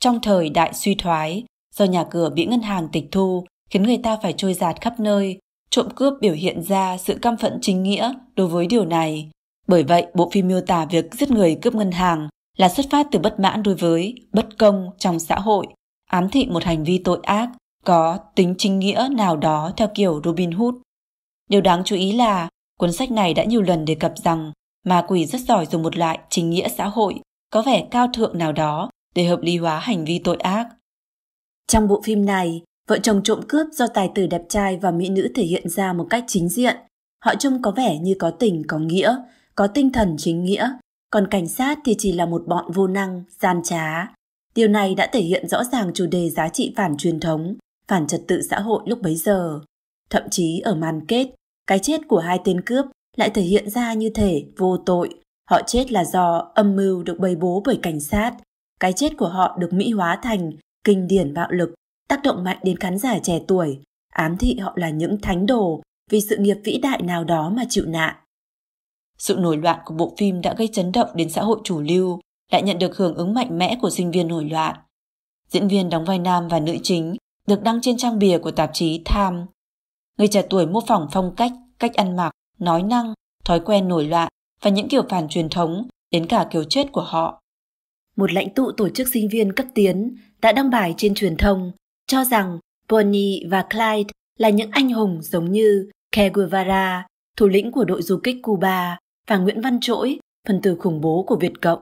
Trong 0.00 0.20
thời 0.22 0.48
đại 0.48 0.74
suy 0.74 0.94
thoái, 0.94 1.44
do 1.74 1.84
nhà 1.84 2.04
cửa 2.04 2.30
bị 2.34 2.46
ngân 2.46 2.60
hàng 2.60 2.88
tịch 2.92 3.04
thu 3.12 3.44
khiến 3.70 3.82
người 3.82 3.98
ta 4.02 4.18
phải 4.22 4.32
trôi 4.32 4.54
giạt 4.54 4.80
khắp 4.80 5.00
nơi, 5.00 5.38
trộm 5.70 5.86
cướp 5.96 6.12
biểu 6.20 6.34
hiện 6.34 6.62
ra 6.62 6.96
sự 6.96 7.18
căm 7.22 7.36
phẫn 7.36 7.58
chính 7.62 7.82
nghĩa 7.82 8.12
đối 8.36 8.46
với 8.46 8.66
điều 8.66 8.84
này. 8.84 9.30
Bởi 9.66 9.82
vậy, 9.82 10.06
bộ 10.14 10.30
phim 10.32 10.48
miêu 10.48 10.60
tả 10.60 10.84
việc 10.84 11.14
giết 11.14 11.30
người 11.30 11.58
cướp 11.62 11.74
ngân 11.74 11.90
hàng 11.90 12.28
là 12.56 12.68
xuất 12.68 12.86
phát 12.90 13.06
từ 13.10 13.18
bất 13.18 13.40
mãn 13.40 13.62
đối 13.62 13.74
với 13.74 14.14
bất 14.32 14.58
công 14.58 14.90
trong 14.98 15.18
xã 15.18 15.38
hội, 15.38 15.66
ám 16.06 16.28
thị 16.28 16.46
một 16.46 16.64
hành 16.64 16.84
vi 16.84 16.98
tội 16.98 17.20
ác 17.22 17.48
có 17.88 18.18
tính 18.34 18.54
chính 18.58 18.78
nghĩa 18.78 19.08
nào 19.12 19.36
đó 19.36 19.72
theo 19.76 19.88
kiểu 19.94 20.20
Robin 20.24 20.50
Hood. 20.50 20.74
Điều 21.50 21.60
đáng 21.60 21.82
chú 21.84 21.96
ý 21.96 22.12
là 22.12 22.48
cuốn 22.78 22.92
sách 22.92 23.10
này 23.10 23.34
đã 23.34 23.44
nhiều 23.44 23.62
lần 23.62 23.84
đề 23.84 23.94
cập 23.94 24.12
rằng 24.24 24.52
ma 24.84 25.04
quỷ 25.08 25.26
rất 25.26 25.40
giỏi 25.40 25.66
dùng 25.66 25.82
một 25.82 25.96
loại 25.96 26.18
chính 26.30 26.50
nghĩa 26.50 26.68
xã 26.68 26.88
hội 26.88 27.20
có 27.50 27.62
vẻ 27.62 27.86
cao 27.90 28.08
thượng 28.14 28.38
nào 28.38 28.52
đó 28.52 28.90
để 29.14 29.24
hợp 29.24 29.40
lý 29.42 29.56
hóa 29.56 29.78
hành 29.78 30.04
vi 30.04 30.18
tội 30.18 30.36
ác. 30.36 30.68
Trong 31.66 31.88
bộ 31.88 32.02
phim 32.04 32.26
này, 32.26 32.62
vợ 32.88 32.98
chồng 32.98 33.22
trộm 33.24 33.40
cướp 33.48 33.66
do 33.72 33.86
tài 33.86 34.10
tử 34.14 34.26
đẹp 34.26 34.42
trai 34.48 34.76
và 34.76 34.90
mỹ 34.90 35.08
nữ 35.08 35.28
thể 35.34 35.42
hiện 35.42 35.68
ra 35.68 35.92
một 35.92 36.06
cách 36.10 36.24
chính 36.26 36.48
diện. 36.48 36.76
Họ 37.24 37.34
trông 37.34 37.62
có 37.62 37.70
vẻ 37.70 37.98
như 37.98 38.14
có 38.18 38.30
tình 38.30 38.62
có 38.68 38.78
nghĩa, 38.78 39.16
có 39.54 39.66
tinh 39.66 39.92
thần 39.92 40.16
chính 40.18 40.44
nghĩa, 40.44 40.70
còn 41.10 41.26
cảnh 41.30 41.48
sát 41.48 41.78
thì 41.84 41.94
chỉ 41.98 42.12
là 42.12 42.26
một 42.26 42.42
bọn 42.46 42.72
vô 42.72 42.86
năng, 42.86 43.22
gian 43.40 43.60
trá. 43.64 44.06
Điều 44.54 44.68
này 44.68 44.94
đã 44.94 45.08
thể 45.12 45.20
hiện 45.20 45.48
rõ 45.48 45.64
ràng 45.64 45.90
chủ 45.94 46.06
đề 46.06 46.30
giá 46.30 46.48
trị 46.48 46.72
phản 46.76 46.96
truyền 46.96 47.20
thống, 47.20 47.54
phản 47.88 48.06
trật 48.06 48.20
tự 48.28 48.42
xã 48.50 48.60
hội 48.60 48.82
lúc 48.86 49.02
bấy 49.02 49.16
giờ. 49.16 49.60
Thậm 50.10 50.22
chí 50.30 50.60
ở 50.60 50.74
màn 50.74 51.06
kết, 51.06 51.28
cái 51.66 51.78
chết 51.78 52.00
của 52.08 52.18
hai 52.18 52.40
tên 52.44 52.60
cướp 52.60 52.86
lại 53.16 53.30
thể 53.30 53.42
hiện 53.42 53.70
ra 53.70 53.92
như 53.92 54.10
thể 54.10 54.44
vô 54.56 54.76
tội. 54.86 55.14
Họ 55.50 55.60
chết 55.66 55.92
là 55.92 56.04
do 56.04 56.52
âm 56.54 56.76
mưu 56.76 57.02
được 57.02 57.18
bày 57.18 57.36
bố 57.36 57.62
bởi 57.66 57.78
cảnh 57.82 58.00
sát. 58.00 58.36
Cái 58.80 58.92
chết 58.92 59.16
của 59.16 59.28
họ 59.28 59.56
được 59.58 59.72
mỹ 59.72 59.90
hóa 59.90 60.18
thành 60.22 60.50
kinh 60.84 61.06
điển 61.06 61.34
bạo 61.34 61.50
lực, 61.50 61.74
tác 62.08 62.20
động 62.22 62.44
mạnh 62.44 62.58
đến 62.62 62.76
khán 62.76 62.98
giả 62.98 63.18
trẻ 63.18 63.40
tuổi, 63.48 63.78
ám 64.12 64.36
thị 64.36 64.56
họ 64.58 64.72
là 64.76 64.90
những 64.90 65.20
thánh 65.20 65.46
đồ 65.46 65.82
vì 66.10 66.20
sự 66.20 66.36
nghiệp 66.36 66.56
vĩ 66.64 66.78
đại 66.82 67.02
nào 67.02 67.24
đó 67.24 67.50
mà 67.50 67.64
chịu 67.68 67.84
nạn. 67.86 68.14
Sự 69.18 69.36
nổi 69.38 69.56
loạn 69.56 69.80
của 69.84 69.94
bộ 69.94 70.14
phim 70.18 70.40
đã 70.40 70.54
gây 70.54 70.68
chấn 70.72 70.92
động 70.92 71.08
đến 71.14 71.30
xã 71.30 71.42
hội 71.42 71.58
chủ 71.64 71.80
lưu, 71.80 72.20
lại 72.52 72.62
nhận 72.62 72.78
được 72.78 72.96
hưởng 72.96 73.14
ứng 73.14 73.34
mạnh 73.34 73.58
mẽ 73.58 73.78
của 73.80 73.90
sinh 73.90 74.10
viên 74.10 74.28
nổi 74.28 74.44
loạn. 74.44 74.76
Diễn 75.48 75.68
viên 75.68 75.88
đóng 75.88 76.04
vai 76.04 76.18
nam 76.18 76.48
và 76.48 76.60
nữ 76.60 76.76
chính 76.82 77.16
được 77.48 77.62
đăng 77.62 77.80
trên 77.80 77.96
trang 77.96 78.18
bìa 78.18 78.38
của 78.38 78.50
tạp 78.50 78.70
chí 78.72 79.02
Time. 79.04 79.44
Người 80.18 80.28
trẻ 80.28 80.42
tuổi 80.50 80.66
mô 80.66 80.80
phỏng 80.86 81.08
phong 81.12 81.34
cách, 81.36 81.52
cách 81.78 81.94
ăn 81.94 82.16
mặc, 82.16 82.30
nói 82.58 82.82
năng, 82.82 83.14
thói 83.44 83.60
quen 83.60 83.88
nổi 83.88 84.04
loạn 84.04 84.28
và 84.62 84.70
những 84.70 84.88
kiểu 84.88 85.02
phản 85.08 85.28
truyền 85.28 85.48
thống 85.48 85.88
đến 86.10 86.26
cả 86.26 86.46
kiểu 86.50 86.64
chết 86.64 86.92
của 86.92 87.00
họ. 87.00 87.40
Một 88.16 88.32
lãnh 88.32 88.54
tụ 88.54 88.72
tổ 88.72 88.88
chức 88.88 89.08
sinh 89.08 89.28
viên 89.28 89.52
cấp 89.52 89.66
tiến 89.74 90.16
đã 90.40 90.52
đăng 90.52 90.70
bài 90.70 90.94
trên 90.96 91.14
truyền 91.14 91.36
thông 91.36 91.72
cho 92.06 92.24
rằng 92.24 92.58
Bonnie 92.88 93.40
và 93.50 93.62
Clyde 93.70 94.10
là 94.38 94.48
những 94.48 94.70
anh 94.70 94.90
hùng 94.90 95.18
giống 95.22 95.52
như 95.52 95.90
Che 96.16 96.28
Guevara, 96.28 97.06
thủ 97.36 97.48
lĩnh 97.48 97.72
của 97.72 97.84
đội 97.84 98.02
du 98.02 98.20
kích 98.22 98.36
Cuba 98.42 98.98
và 99.28 99.36
Nguyễn 99.36 99.60
Văn 99.60 99.78
Trỗi, 99.80 100.18
phần 100.48 100.60
tử 100.62 100.76
khủng 100.80 101.00
bố 101.00 101.24
của 101.26 101.36
Việt 101.36 101.52
Cộng. 101.62 101.78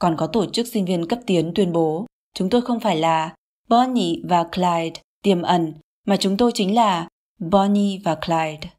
Còn 0.00 0.16
có 0.16 0.26
tổ 0.26 0.46
chức 0.46 0.66
sinh 0.66 0.84
viên 0.84 1.08
cấp 1.08 1.18
tiến 1.26 1.52
tuyên 1.54 1.72
bố 1.72 2.06
chúng 2.34 2.50
tôi 2.50 2.62
không 2.62 2.80
phải 2.80 2.96
là 2.96 3.34
Bonnie 3.74 4.16
và 4.24 4.44
Clyde 4.44 5.00
tiềm 5.22 5.42
ẩn, 5.42 5.74
mà 6.06 6.16
chúng 6.16 6.36
tôi 6.36 6.52
chính 6.54 6.74
là 6.74 7.08
Bonnie 7.40 8.00
và 8.04 8.14
Clyde. 8.14 8.70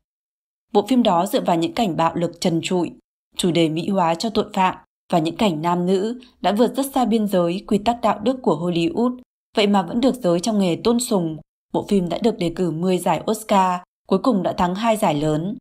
Bộ 0.73 0.85
phim 0.87 1.03
đó 1.03 1.25
dựa 1.25 1.41
vào 1.41 1.55
những 1.55 1.73
cảnh 1.73 1.97
bạo 1.97 2.15
lực 2.15 2.31
trần 2.41 2.59
trụi, 2.63 2.91
chủ 3.37 3.51
đề 3.51 3.69
mỹ 3.69 3.89
hóa 3.89 4.15
cho 4.15 4.29
tội 4.29 4.45
phạm 4.53 4.75
và 5.11 5.19
những 5.19 5.35
cảnh 5.35 5.61
nam 5.61 5.85
nữ 5.85 6.19
đã 6.41 6.51
vượt 6.51 6.75
rất 6.75 6.85
xa 6.93 7.05
biên 7.05 7.27
giới 7.27 7.63
quy 7.67 7.77
tắc 7.77 8.01
đạo 8.01 8.19
đức 8.19 8.39
của 8.41 8.55
Hollywood, 8.55 9.17
vậy 9.55 9.67
mà 9.67 9.81
vẫn 9.81 10.01
được 10.01 10.15
giới 10.15 10.39
trong 10.39 10.59
nghề 10.59 10.75
tôn 10.83 10.99
sùng. 10.99 11.37
Bộ 11.73 11.85
phim 11.87 12.09
đã 12.09 12.17
được 12.23 12.37
đề 12.37 12.53
cử 12.55 12.71
10 12.71 12.97
giải 12.97 13.23
Oscar, 13.31 13.81
cuối 14.07 14.19
cùng 14.19 14.43
đã 14.43 14.53
thắng 14.53 14.75
hai 14.75 14.97
giải 14.97 15.15
lớn. 15.15 15.57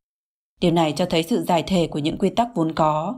Điều 0.60 0.70
này 0.70 0.92
cho 0.96 1.06
thấy 1.06 1.22
sự 1.22 1.42
giải 1.42 1.62
thể 1.66 1.86
của 1.86 1.98
những 1.98 2.18
quy 2.18 2.30
tắc 2.30 2.48
vốn 2.54 2.72
có. 2.72 3.16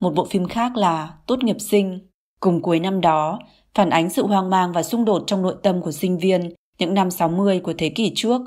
Một 0.00 0.14
bộ 0.14 0.24
phim 0.24 0.48
khác 0.48 0.76
là 0.76 1.14
Tốt 1.26 1.44
nghiệp 1.44 1.60
sinh. 1.60 2.00
Cùng 2.40 2.62
cuối 2.62 2.80
năm 2.80 3.00
đó, 3.00 3.38
phản 3.78 3.90
ánh 3.90 4.10
sự 4.10 4.26
hoang 4.26 4.50
mang 4.50 4.72
và 4.72 4.82
xung 4.82 5.04
đột 5.04 5.24
trong 5.26 5.42
nội 5.42 5.54
tâm 5.62 5.82
của 5.82 5.92
sinh 5.92 6.18
viên 6.18 6.52
những 6.78 6.94
năm 6.94 7.10
60 7.10 7.60
của 7.60 7.72
thế 7.78 7.88
kỷ 7.88 8.12
trước. 8.14 8.40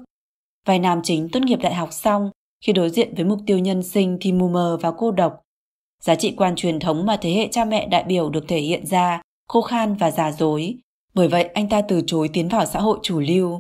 Vài 0.66 0.80
nam 0.80 1.02
chính 1.04 1.30
tốt 1.30 1.40
nghiệp 1.40 1.60
đại 1.62 1.74
học 1.74 1.94
xong 1.94 2.30
khi 2.66 2.74
đối 2.74 2.90
diện 2.90 3.16
với 3.16 3.26
mục 3.26 3.40
tiêu 3.46 3.60
nhân 3.60 3.84
sinh 3.84 4.18
thì 4.22 4.32
mù 4.32 4.50
mờ 4.50 4.78
và 4.82 4.92
cô 4.92 5.12
độc. 5.12 5.42
Giá 6.04 6.16
trị 6.16 6.34
quan 6.38 6.56
truyền 6.56 6.80
thống 6.80 7.06
mà 7.06 7.18
thế 7.22 7.32
hệ 7.32 7.48
cha 7.52 7.66
mẹ 7.66 7.88
đại 7.88 8.04
biểu 8.04 8.30
được 8.30 8.46
thể 8.48 8.60
hiện 8.60 8.86
ra 8.86 9.22
khô 9.48 9.62
khan 9.62 9.96
và 9.96 10.12
giả 10.12 10.32
dối. 10.32 10.76
Bởi 11.14 11.28
vậy 11.28 11.44
anh 11.44 11.70
ta 11.70 11.82
từ 11.82 12.02
chối 12.08 12.30
tiến 12.34 12.48
vào 12.48 12.66
xã 12.66 12.80
hội 12.80 13.00
chủ 13.04 13.20
lưu. 13.20 13.60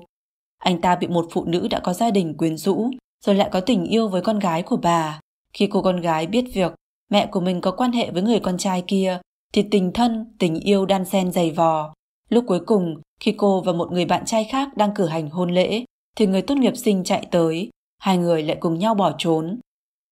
Anh 0.57 0.81
ta 0.81 0.95
bị 0.95 1.07
một 1.07 1.27
phụ 1.31 1.45
nữ 1.45 1.67
đã 1.67 1.79
có 1.79 1.93
gia 1.93 2.11
đình 2.11 2.37
quyến 2.37 2.57
rũ, 2.57 2.91
rồi 3.25 3.35
lại 3.35 3.49
có 3.51 3.59
tình 3.59 3.85
yêu 3.85 4.07
với 4.07 4.21
con 4.21 4.39
gái 4.39 4.63
của 4.63 4.77
bà. 4.77 5.19
Khi 5.53 5.67
cô 5.67 5.81
con 5.81 6.01
gái 6.01 6.27
biết 6.27 6.45
việc 6.53 6.71
mẹ 7.09 7.25
của 7.25 7.39
mình 7.39 7.61
có 7.61 7.71
quan 7.71 7.91
hệ 7.91 8.11
với 8.11 8.21
người 8.21 8.39
con 8.39 8.57
trai 8.57 8.83
kia, 8.87 9.19
thì 9.53 9.63
tình 9.71 9.91
thân, 9.93 10.35
tình 10.39 10.59
yêu 10.59 10.85
đan 10.85 11.05
xen 11.05 11.31
dày 11.31 11.51
vò. 11.51 11.93
Lúc 12.29 12.43
cuối 12.47 12.59
cùng 12.65 12.95
Khi 13.21 13.33
cô 13.37 13.61
và 13.61 13.73
một 13.73 13.91
người 13.91 14.05
bạn 14.05 14.25
trai 14.25 14.43
khác 14.43 14.77
đang 14.77 14.93
cử 14.95 15.05
hành 15.05 15.29
hôn 15.29 15.51
lễ, 15.51 15.85
thì 16.17 16.27
người 16.27 16.41
tốt 16.41 16.55
nghiệp 16.55 16.77
sinh 16.77 17.03
chạy 17.03 17.27
tới, 17.31 17.69
hai 17.99 18.17
người 18.17 18.43
lại 18.43 18.57
cùng 18.59 18.79
nhau 18.79 18.95
bỏ 18.95 19.11
trốn. 19.17 19.59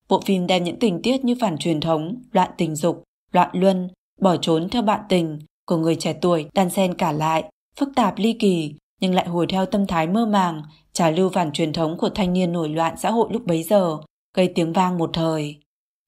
Bộ 0.10 0.22
phim 0.26 0.48
đem 0.48 0.64
những 0.64 0.80
tình 0.80 1.02
tiết 1.02 1.26
như 1.26 1.36
phản 1.42 1.58
truyền 1.58 1.80
thống, 1.80 2.16
loạn 2.32 2.52
tình 2.58 2.76
dục, 2.76 3.04
loạn 3.32 3.50
luân, 3.54 3.90
bỏ 4.22 4.38
trốn 4.38 4.70
theo 4.70 4.82
bạn 4.82 5.02
tình 5.10 5.40
của 5.68 5.78
người 5.78 5.96
trẻ 5.96 6.14
tuổi 6.22 6.50
đan 6.54 6.70
xen 6.70 6.94
cả 6.94 7.12
lại, 7.12 7.44
phức 7.80 7.90
tạp 7.96 8.14
ly 8.18 8.34
kỳ 8.34 8.74
nhưng 9.02 9.14
lại 9.14 9.28
hồi 9.28 9.46
theo 9.50 9.66
tâm 9.66 9.88
thái 9.88 10.08
mơ 10.08 10.26
màng, 10.26 10.62
trả 10.94 11.10
lưu 11.10 11.30
phản 11.30 11.52
truyền 11.52 11.74
thống 11.74 11.98
của 11.98 12.10
thanh 12.10 12.34
niên 12.34 12.52
nổi 12.52 12.70
loạn 12.70 12.96
xã 12.98 13.12
hội 13.12 13.30
lúc 13.32 13.46
bấy 13.46 13.64
giờ, 13.64 13.98
gây 14.36 14.52
tiếng 14.56 14.74
vang 14.74 14.98
một 14.98 15.10
thời. 15.14 15.58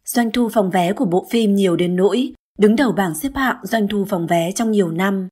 Doanh 0.05 0.31
thu 0.31 0.49
phòng 0.53 0.69
vé 0.69 0.93
của 0.93 1.05
bộ 1.05 1.25
phim 1.29 1.55
nhiều 1.55 1.75
đến 1.75 1.95
nỗi 1.95 2.33
đứng 2.61 2.75
đầu 2.75 2.91
bảng 2.91 3.15
xếp 3.15 3.29
hạng 3.35 3.57
doanh 3.63 3.87
thu 3.87 4.05
phòng 4.09 4.27
vé 4.27 4.51
trong 4.51 4.71
nhiều 4.71 4.91
năm. 4.91 5.27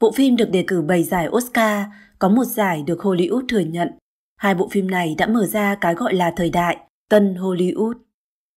Bộ 0.00 0.12
phim 0.12 0.36
được 0.36 0.50
đề 0.50 0.64
cử 0.66 0.82
7 0.82 1.02
giải 1.02 1.28
Oscar, 1.28 1.86
có 2.18 2.28
một 2.28 2.44
giải 2.44 2.82
được 2.82 3.00
Hollywood 3.00 3.46
thừa 3.48 3.60
nhận. 3.60 3.88
Hai 4.36 4.54
bộ 4.54 4.68
phim 4.68 4.90
này 4.90 5.14
đã 5.18 5.26
mở 5.26 5.46
ra 5.46 5.74
cái 5.80 5.94
gọi 5.94 6.14
là 6.14 6.32
thời 6.36 6.50
đại 6.50 6.76
tân 7.10 7.34
Hollywood. 7.34 7.94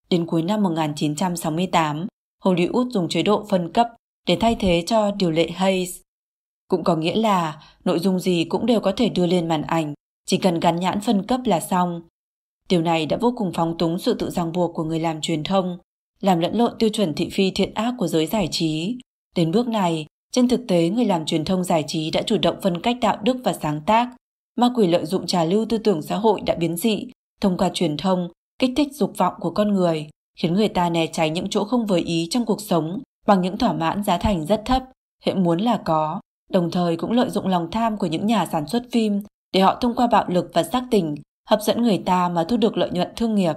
Đến 0.09 0.25
cuối 0.25 0.41
năm 0.41 0.63
1968, 0.63 2.07
Hollywood 2.43 2.89
dùng 2.89 3.09
chế 3.09 3.23
độ 3.23 3.45
phân 3.49 3.73
cấp 3.73 3.88
để 4.28 4.38
thay 4.39 4.55
thế 4.59 4.84
cho 4.88 5.11
điều 5.11 5.32
lệ 5.32 5.49
Hayes. 5.49 6.01
Cũng 6.67 6.84
có 6.84 6.95
nghĩa 6.95 7.15
là 7.15 7.61
nội 7.86 7.99
dung 7.99 8.19
gì 8.19 8.45
cũng 8.49 8.65
đều 8.65 8.80
có 8.80 8.91
thể 8.97 9.09
đưa 9.09 9.25
lên 9.25 9.47
màn 9.47 9.61
ảnh, 9.61 9.93
chỉ 10.25 10.38
cần 10.38 10.59
gắn 10.59 10.80
nhãn 10.80 11.01
phân 11.01 11.23
cấp 11.28 11.39
là 11.45 11.59
xong. 11.59 12.01
Điều 12.69 12.82
này 12.82 13.05
đã 13.05 13.17
vô 13.21 13.34
cùng 13.38 13.51
phóng 13.53 13.78
túng 13.78 13.99
sự 13.99 14.13
tự 14.13 14.30
ràng 14.30 14.51
buộc 14.51 14.75
của 14.75 14.84
người 14.84 14.99
làm 14.99 15.21
truyền 15.21 15.43
thông, 15.43 15.78
làm 16.22 16.39
lẫn 16.39 16.55
lộn 16.55 16.74
tiêu 16.80 16.89
chuẩn 16.89 17.13
thị 17.13 17.30
phi 17.32 17.51
thiện 17.51 17.74
ác 17.74 17.93
của 17.97 18.07
giới 18.07 18.26
giải 18.26 18.47
trí. 18.51 18.97
Đến 19.36 19.51
bước 19.51 19.68
này, 19.68 20.05
trên 20.32 20.47
thực 20.47 20.61
tế 20.68 20.89
người 20.89 21.05
làm 21.05 21.26
truyền 21.26 21.45
thông 21.45 21.63
giải 21.63 21.84
trí 21.88 22.11
đã 22.11 22.22
chủ 22.22 22.38
động 22.38 22.61
phân 22.61 22.82
cách 22.82 22.97
đạo 23.01 23.18
đức 23.24 23.38
và 23.43 23.53
sáng 23.53 23.82
tác. 23.86 24.09
Ma 24.55 24.70
quỷ 24.76 24.88
lợi 24.88 25.05
dụng 25.05 25.28
trà 25.28 25.43
lưu 25.43 25.65
tư 25.70 25.78
tưởng 25.78 26.01
xã 26.01 26.15
hội 26.15 26.41
đã 26.41 26.55
biến 26.55 26.78
dị, 26.78 27.07
thông 27.41 27.57
qua 27.57 27.70
truyền 27.74 27.97
thông, 27.97 28.30
kích 28.59 28.72
thích 28.78 28.88
dục 28.93 29.18
vọng 29.18 29.34
của 29.39 29.51
con 29.51 29.74
người, 29.74 30.09
khiến 30.39 30.53
người 30.53 30.70
ta 30.70 30.89
né 30.89 31.07
tránh 31.07 31.34
những 31.34 31.49
chỗ 31.49 31.63
không 31.63 31.86
vừa 31.86 31.99
ý 32.05 32.28
trong 32.30 32.45
cuộc 32.45 32.61
sống 32.61 32.99
bằng 33.28 33.41
những 33.41 33.57
thỏa 33.57 33.74
mãn 33.74 34.03
giá 34.03 34.18
thành 34.18 34.45
rất 34.45 34.61
thấp, 34.65 34.84
hệ 35.24 35.34
muốn 35.34 35.59
là 35.59 35.82
có, 35.86 36.20
đồng 36.49 36.72
thời 36.72 36.97
cũng 36.97 37.11
lợi 37.11 37.30
dụng 37.30 37.47
lòng 37.47 37.72
tham 37.72 37.97
của 37.97 38.07
những 38.07 38.26
nhà 38.26 38.45
sản 38.45 38.68
xuất 38.68 38.84
phim 38.91 39.22
để 39.53 39.61
họ 39.61 39.78
thông 39.82 39.95
qua 39.95 40.07
bạo 40.07 40.26
lực 40.28 40.51
và 40.53 40.63
sắc 40.63 40.84
tình 40.91 41.15
hấp 41.49 41.61
dẫn 41.61 41.82
người 41.82 41.97
ta 42.05 42.30
mà 42.30 42.43
thu 42.43 42.57
được 42.57 42.78
lợi 42.78 42.89
nhuận 42.91 43.07
thương 43.15 43.36
nghiệp. 43.36 43.55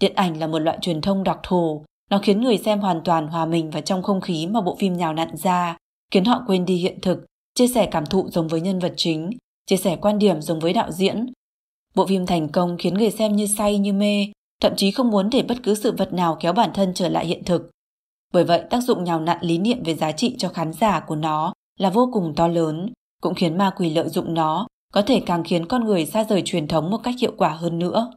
Điện 0.00 0.12
ảnh 0.14 0.38
là 0.38 0.46
một 0.46 0.58
loại 0.58 0.78
truyền 0.80 1.00
thông 1.00 1.24
đặc 1.24 1.38
thù, 1.42 1.84
nó 2.10 2.18
khiến 2.18 2.40
người 2.40 2.58
xem 2.58 2.80
hoàn 2.80 3.00
toàn 3.04 3.28
hòa 3.28 3.46
mình 3.46 3.70
vào 3.70 3.82
trong 3.82 4.02
không 4.02 4.20
khí 4.20 4.46
mà 4.46 4.60
bộ 4.60 4.76
phim 4.76 4.96
nhào 4.96 5.12
nặn 5.12 5.36
ra, 5.36 5.76
khiến 6.10 6.24
họ 6.24 6.42
quên 6.46 6.64
đi 6.64 6.76
hiện 6.76 7.00
thực, 7.02 7.24
chia 7.54 7.68
sẻ 7.68 7.88
cảm 7.90 8.06
thụ 8.06 8.28
giống 8.30 8.48
với 8.48 8.60
nhân 8.60 8.78
vật 8.78 8.92
chính, 8.96 9.30
chia 9.66 9.76
sẻ 9.76 9.96
quan 9.96 10.18
điểm 10.18 10.42
giống 10.42 10.60
với 10.60 10.72
đạo 10.72 10.92
diễn. 10.92 11.26
Bộ 11.94 12.06
phim 12.06 12.26
thành 12.26 12.48
công 12.48 12.76
khiến 12.78 12.94
người 12.94 13.10
xem 13.10 13.36
như 13.36 13.46
say 13.46 13.78
như 13.78 13.92
mê, 13.92 14.26
thậm 14.62 14.72
chí 14.76 14.90
không 14.90 15.10
muốn 15.10 15.30
để 15.30 15.42
bất 15.42 15.62
cứ 15.62 15.74
sự 15.74 15.92
vật 15.92 16.12
nào 16.12 16.36
kéo 16.40 16.52
bản 16.52 16.70
thân 16.74 16.92
trở 16.94 17.08
lại 17.08 17.26
hiện 17.26 17.44
thực. 17.44 17.70
Bởi 18.32 18.44
vậy, 18.44 18.62
tác 18.70 18.80
dụng 18.80 19.04
nhào 19.04 19.20
nặn 19.20 19.38
lý 19.40 19.58
niệm 19.58 19.82
về 19.84 19.94
giá 19.94 20.12
trị 20.12 20.34
cho 20.38 20.48
khán 20.48 20.72
giả 20.72 21.00
của 21.00 21.16
nó 21.16 21.52
là 21.78 21.90
vô 21.90 22.10
cùng 22.12 22.34
to 22.36 22.48
lớn, 22.48 22.92
cũng 23.22 23.34
khiến 23.34 23.58
ma 23.58 23.70
quỷ 23.76 23.90
lợi 23.90 24.08
dụng 24.08 24.34
nó 24.34 24.66
có 24.92 25.02
thể 25.02 25.20
càng 25.26 25.44
khiến 25.44 25.66
con 25.66 25.84
người 25.84 26.06
xa 26.06 26.24
rời 26.24 26.42
truyền 26.44 26.68
thống 26.68 26.90
một 26.90 26.98
cách 26.98 27.14
hiệu 27.20 27.32
quả 27.36 27.48
hơn 27.48 27.78
nữa. 27.78 28.10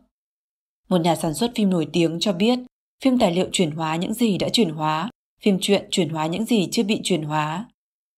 Một 0.89 1.01
nhà 1.01 1.15
sản 1.15 1.33
xuất 1.33 1.51
phim 1.55 1.69
nổi 1.69 1.87
tiếng 1.93 2.19
cho 2.19 2.33
biết, 2.33 2.59
phim 3.03 3.19
tài 3.19 3.31
liệu 3.31 3.49
chuyển 3.51 3.71
hóa 3.71 3.95
những 3.95 4.13
gì 4.13 4.37
đã 4.37 4.49
chuyển 4.49 4.69
hóa, 4.69 5.09
phim 5.41 5.57
truyện 5.61 5.87
chuyển 5.91 6.09
hóa 6.09 6.25
những 6.25 6.45
gì 6.45 6.67
chưa 6.71 6.83
bị 6.83 7.01
chuyển 7.03 7.23
hóa. 7.23 7.65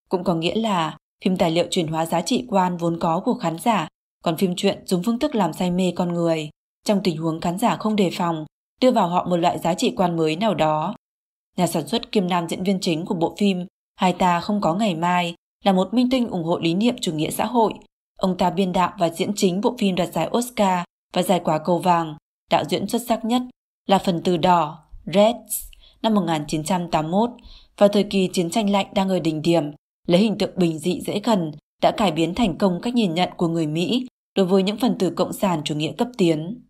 Cũng 0.10 0.24
có 0.24 0.36
nghĩa 0.36 0.56
là 0.56 0.98
phim 1.24 1.38
tài 1.38 1.52
liệu 1.52 1.68
chuyển 1.72 1.88
hóa 1.88 2.06
giá 2.06 2.22
trị 2.22 2.46
quan 2.50 2.78
vốn 2.78 3.00
có 3.00 3.20
của 3.26 3.34
khán 3.34 3.58
giả, 3.60 3.88
còn 4.24 4.38
phim 4.38 4.56
truyện 4.56 4.84
dùng 4.86 5.04
phương 5.04 5.20
thức 5.20 5.36
làm 5.36 5.54
say 5.54 5.72
mê 5.72 5.94
con 5.96 6.14
người, 6.14 6.50
trong 6.86 7.02
tình 7.04 7.18
huống 7.18 7.42
khán 7.42 7.58
giả 7.58 7.76
không 7.76 7.96
đề 7.96 8.10
phòng, 8.14 8.46
đưa 8.82 8.92
vào 8.92 9.08
họ 9.08 9.26
một 9.30 9.38
loại 9.38 9.60
giá 9.60 9.74
trị 9.74 9.94
quan 9.96 10.18
mới 10.18 10.36
nào 10.36 10.56
đó. 10.56 10.96
Nhà 11.58 11.68
sản 11.68 11.88
xuất 11.88 12.12
kiêm 12.12 12.28
nam 12.28 12.50
diễn 12.50 12.64
viên 12.64 12.80
chính 12.80 13.06
của 13.06 13.16
bộ 13.16 13.36
phim 13.38 13.66
Hai 14.00 14.14
ta 14.14 14.40
không 14.40 14.62
có 14.62 14.74
ngày 14.74 14.96
mai 14.96 15.36
là 15.64 15.72
một 15.72 15.94
minh 15.94 16.10
tinh 16.10 16.28
ủng 16.28 16.44
hộ 16.44 16.60
lý 16.60 16.74
niệm 16.74 16.96
chủ 17.02 17.14
nghĩa 17.14 17.30
xã 17.30 17.46
hội. 17.46 17.74
Ông 18.16 18.38
ta 18.38 18.50
biên 18.50 18.74
đạo 18.74 18.94
và 19.00 19.10
diễn 19.10 19.32
chính 19.36 19.62
bộ 19.62 19.76
phim 19.80 19.96
đoạt 19.96 20.14
giải 20.14 20.30
Oscar 20.38 20.84
và 21.14 21.24
giải 21.24 21.42
quả 21.44 21.60
cầu 21.66 21.78
vàng, 21.78 22.16
đạo 22.50 22.64
diễn 22.70 22.88
xuất 22.88 23.02
sắc 23.08 23.26
nhất 23.26 23.42
là 23.88 23.98
phần 23.98 24.22
từ 24.24 24.38
đỏ, 24.38 24.80
Reds, 25.06 25.70
năm 26.02 26.14
1981, 26.14 27.30
và 27.78 27.88
thời 27.88 28.04
kỳ 28.04 28.30
chiến 28.34 28.50
tranh 28.50 28.70
lạnh 28.70 28.88
đang 28.94 29.10
ở 29.10 29.20
đỉnh 29.20 29.42
điểm, 29.42 29.64
lấy 30.08 30.22
hình 30.22 30.38
tượng 30.38 30.56
bình 30.56 30.80
dị 30.80 31.02
dễ 31.02 31.22
gần 31.24 31.52
đã 31.82 31.92
cải 31.92 32.12
biến 32.12 32.36
thành 32.36 32.58
công 32.58 32.82
cách 32.82 32.94
nhìn 32.94 33.14
nhận 33.14 33.30
của 33.38 33.48
người 33.48 33.68
Mỹ 33.68 34.08
đối 34.36 34.46
với 34.46 34.64
những 34.64 34.78
phần 34.78 34.98
tử 34.98 35.10
cộng 35.10 35.34
sản 35.34 35.62
chủ 35.64 35.76
nghĩa 35.76 35.92
cấp 35.92 36.08
tiến. 36.18 36.62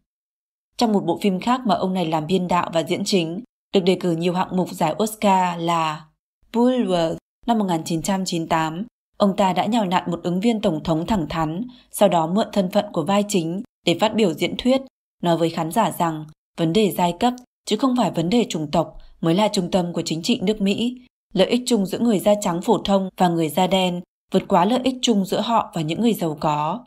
Trong 0.78 0.94
một 0.94 1.04
bộ 1.06 1.20
phim 1.22 1.40
khác 1.40 1.62
mà 1.66 1.76
ông 1.76 1.94
này 1.94 2.06
làm 2.06 2.28
biên 2.28 2.48
đạo 2.48 2.70
và 2.74 2.84
diễn 2.84 3.04
chính, 3.06 3.42
được 3.74 3.80
đề 3.80 3.98
cử 4.00 4.12
nhiều 4.12 4.34
hạng 4.34 4.58
mục 4.58 4.70
giải 4.72 4.96
Oscar 5.04 5.60
là 5.60 6.06
Bullworth 6.54 7.16
năm 7.48 7.60
1998, 7.60 8.86
ông 9.18 9.36
ta 9.36 9.54
đã 9.54 9.66
nhào 9.66 9.86
nặn 9.86 10.12
một 10.12 10.20
ứng 10.24 10.40
viên 10.40 10.62
tổng 10.62 10.84
thống 10.84 11.06
thẳng 11.08 11.26
thắn, 11.30 11.68
sau 11.92 12.10
đó 12.10 12.28
mượn 12.28 12.48
thân 12.54 12.72
phận 12.72 12.86
của 12.94 13.06
vai 13.06 13.24
chính 13.28 13.62
để 13.86 13.98
phát 14.00 14.16
biểu 14.16 14.34
diễn 14.34 14.58
thuyết, 14.58 14.82
nói 15.24 15.38
với 15.38 15.50
khán 15.50 15.72
giả 15.72 15.92
rằng 15.92 16.26
vấn 16.58 16.74
đề 16.74 16.92
giai 16.92 17.14
cấp 17.20 17.34
chứ 17.66 17.78
không 17.78 17.96
phải 17.98 18.12
vấn 18.12 18.30
đề 18.30 18.46
chủng 18.50 18.72
tộc 18.72 18.98
mới 19.22 19.36
là 19.36 19.48
trung 19.48 19.72
tâm 19.72 19.94
của 19.94 20.02
chính 20.06 20.22
trị 20.22 20.40
nước 20.42 20.62
Mỹ. 20.62 21.02
Lợi 21.34 21.48
ích 21.48 21.62
chung 21.66 21.86
giữa 21.86 22.00
người 22.00 22.20
da 22.20 22.34
trắng 22.42 22.62
phổ 22.62 22.78
thông 22.78 23.10
và 23.18 23.28
người 23.28 23.50
da 23.50 23.68
đen 23.68 24.02
vượt 24.32 24.44
quá 24.48 24.66
lợi 24.66 24.80
ích 24.84 24.96
chung 25.02 25.26
giữa 25.26 25.42
họ 25.42 25.72
và 25.76 25.82
những 25.82 26.02
người 26.02 26.14
giàu 26.14 26.38
có. 26.40 26.86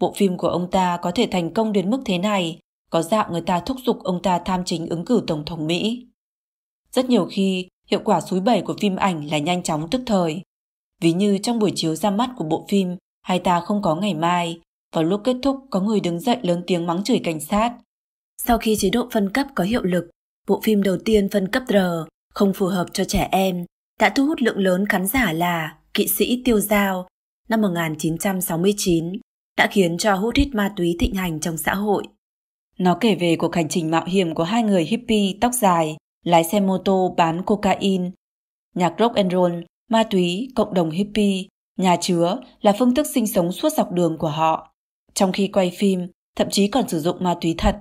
Bộ 0.00 0.12
phim 0.16 0.36
của 0.36 0.48
ông 0.48 0.70
ta 0.70 0.98
có 1.02 1.10
thể 1.10 1.28
thành 1.30 1.54
công 1.54 1.72
đến 1.72 1.90
mức 1.90 2.02
thế 2.04 2.18
này, 2.18 2.58
có 2.90 3.02
dạo 3.02 3.28
người 3.30 3.40
ta 3.40 3.60
thúc 3.60 3.76
giục 3.86 4.02
ông 4.02 4.22
ta 4.22 4.38
tham 4.44 4.64
chính 4.64 4.86
ứng 4.86 5.04
cử 5.04 5.22
Tổng 5.26 5.44
thống 5.44 5.66
Mỹ. 5.66 6.06
Rất 6.92 7.08
nhiều 7.08 7.28
khi, 7.30 7.68
hiệu 7.86 8.00
quả 8.04 8.20
suối 8.20 8.40
bẩy 8.40 8.62
của 8.62 8.74
phim 8.80 8.96
ảnh 8.96 9.30
là 9.30 9.38
nhanh 9.38 9.62
chóng 9.62 9.90
tức 9.90 10.02
thời. 10.06 10.42
Ví 11.00 11.12
như 11.12 11.38
trong 11.38 11.58
buổi 11.58 11.72
chiếu 11.74 11.94
ra 11.94 12.10
mắt 12.10 12.30
của 12.36 12.44
bộ 12.44 12.66
phim 12.68 12.96
Hai 13.22 13.38
ta 13.38 13.60
không 13.60 13.82
có 13.82 13.94
ngày 13.94 14.14
mai, 14.14 14.60
vào 14.94 15.04
lúc 15.04 15.20
kết 15.24 15.36
thúc 15.42 15.56
có 15.70 15.80
người 15.80 16.00
đứng 16.00 16.20
dậy 16.20 16.38
lớn 16.42 16.62
tiếng 16.66 16.86
mắng 16.86 17.04
chửi 17.04 17.20
cảnh 17.24 17.40
sát. 17.40 17.72
Sau 18.42 18.58
khi 18.58 18.76
chế 18.76 18.90
độ 18.90 19.08
phân 19.12 19.30
cấp 19.30 19.46
có 19.54 19.64
hiệu 19.64 19.82
lực, 19.82 20.10
bộ 20.48 20.60
phim 20.60 20.82
đầu 20.82 20.96
tiên 21.04 21.28
phân 21.28 21.48
cấp 21.48 21.62
R 21.68 21.76
không 22.34 22.52
phù 22.52 22.66
hợp 22.66 22.86
cho 22.92 23.04
trẻ 23.04 23.28
em 23.32 23.64
đã 24.00 24.10
thu 24.10 24.26
hút 24.26 24.42
lượng 24.42 24.58
lớn 24.58 24.86
khán 24.86 25.06
giả 25.06 25.32
là 25.32 25.76
Kỵ 25.94 26.08
sĩ 26.08 26.42
Tiêu 26.44 26.60
Giao 26.60 27.08
năm 27.48 27.60
1969 27.60 29.12
đã 29.56 29.68
khiến 29.70 29.98
cho 29.98 30.14
hút 30.14 30.36
hít 30.36 30.54
ma 30.54 30.72
túy 30.76 30.96
thịnh 30.98 31.14
hành 31.14 31.40
trong 31.40 31.56
xã 31.56 31.74
hội. 31.74 32.02
Nó 32.78 32.96
kể 33.00 33.14
về 33.14 33.36
cuộc 33.36 33.54
hành 33.54 33.68
trình 33.68 33.90
mạo 33.90 34.04
hiểm 34.06 34.34
của 34.34 34.42
hai 34.42 34.62
người 34.62 34.84
hippie 34.84 35.34
tóc 35.40 35.52
dài, 35.52 35.96
lái 36.24 36.44
xe 36.44 36.60
mô 36.60 36.78
tô 36.78 37.14
bán 37.16 37.42
cocaine, 37.42 38.10
nhạc 38.74 38.94
rock 38.98 39.14
and 39.14 39.32
roll, 39.32 39.54
ma 39.88 40.02
túy, 40.02 40.48
cộng 40.54 40.74
đồng 40.74 40.90
hippie, 40.90 41.44
nhà 41.76 41.96
chứa 42.00 42.38
là 42.60 42.72
phương 42.78 42.94
thức 42.94 43.06
sinh 43.14 43.26
sống 43.26 43.52
suốt 43.52 43.72
dọc 43.72 43.92
đường 43.92 44.18
của 44.18 44.28
họ. 44.28 44.69
Trong 45.14 45.32
khi 45.32 45.48
quay 45.48 45.72
phim, 45.78 46.06
thậm 46.36 46.50
chí 46.50 46.68
còn 46.68 46.88
sử 46.88 47.00
dụng 47.00 47.16
ma 47.20 47.34
túy 47.40 47.54
thật. 47.58 47.76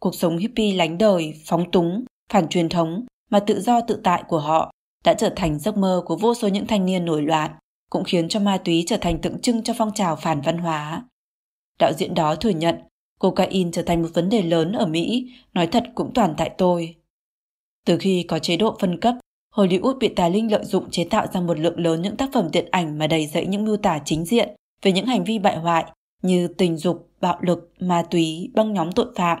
Cuộc 0.00 0.14
sống 0.14 0.36
hippie 0.36 0.74
lánh 0.74 0.98
đời, 0.98 1.34
phóng 1.46 1.70
túng, 1.70 2.04
phản 2.32 2.48
truyền 2.48 2.68
thống 2.68 3.06
mà 3.30 3.40
tự 3.40 3.60
do 3.60 3.80
tự 3.80 4.00
tại 4.04 4.24
của 4.28 4.38
họ 4.38 4.72
đã 5.04 5.14
trở 5.14 5.32
thành 5.36 5.58
giấc 5.58 5.76
mơ 5.76 6.02
của 6.06 6.16
vô 6.16 6.34
số 6.34 6.48
những 6.48 6.66
thanh 6.66 6.86
niên 6.86 7.04
nổi 7.04 7.22
loạn, 7.22 7.50
cũng 7.90 8.04
khiến 8.04 8.28
cho 8.28 8.40
ma 8.40 8.58
túy 8.64 8.84
trở 8.86 8.96
thành 8.96 9.20
tượng 9.20 9.40
trưng 9.40 9.62
cho 9.62 9.74
phong 9.78 9.94
trào 9.94 10.16
phản 10.16 10.40
văn 10.40 10.58
hóa. 10.58 11.04
Đạo 11.78 11.92
diễn 11.92 12.14
đó 12.14 12.34
thừa 12.34 12.50
nhận 12.50 12.74
cocaine 13.18 13.70
trở 13.72 13.82
thành 13.82 14.02
một 14.02 14.08
vấn 14.14 14.28
đề 14.28 14.42
lớn 14.42 14.72
ở 14.72 14.86
Mỹ, 14.86 15.32
nói 15.54 15.66
thật 15.66 15.84
cũng 15.94 16.10
toàn 16.14 16.34
tại 16.36 16.50
tôi. 16.58 16.94
Từ 17.86 17.98
khi 17.98 18.22
có 18.28 18.38
chế 18.38 18.56
độ 18.56 18.76
phân 18.80 19.00
cấp, 19.00 19.14
Hollywood 19.54 19.98
bị 19.98 20.08
tài 20.08 20.30
linh 20.30 20.52
lợi 20.52 20.64
dụng 20.64 20.90
chế 20.90 21.04
tạo 21.04 21.26
ra 21.32 21.40
một 21.40 21.58
lượng 21.58 21.80
lớn 21.80 22.02
những 22.02 22.16
tác 22.16 22.30
phẩm 22.32 22.48
điện 22.52 22.68
ảnh 22.70 22.98
mà 22.98 23.06
đầy 23.06 23.26
dẫy 23.26 23.46
những 23.46 23.64
miêu 23.64 23.76
tả 23.76 23.98
chính 24.04 24.24
diện 24.24 24.48
về 24.82 24.92
những 24.92 25.06
hành 25.06 25.24
vi 25.24 25.38
bại 25.38 25.56
hoại 25.58 25.84
như 26.22 26.48
tình 26.48 26.76
dục, 26.76 27.10
bạo 27.20 27.38
lực, 27.40 27.72
ma 27.80 28.02
túy, 28.02 28.50
băng 28.54 28.74
nhóm 28.74 28.92
tội 28.92 29.06
phạm. 29.16 29.38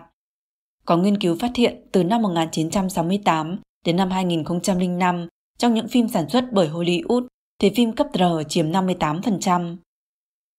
Có 0.84 0.96
nghiên 0.96 1.18
cứu 1.18 1.36
phát 1.40 1.50
hiện 1.56 1.86
từ 1.92 2.04
năm 2.04 2.22
1968 2.22 3.60
đến 3.84 3.96
năm 3.96 4.10
2005 4.10 5.28
trong 5.58 5.74
những 5.74 5.88
phim 5.88 6.08
sản 6.08 6.28
xuất 6.28 6.44
bởi 6.52 6.68
Hollywood 6.68 7.26
thì 7.60 7.70
phim 7.70 7.92
cấp 7.92 8.06
R 8.14 8.22
chiếm 8.48 8.70
58%. 8.70 9.76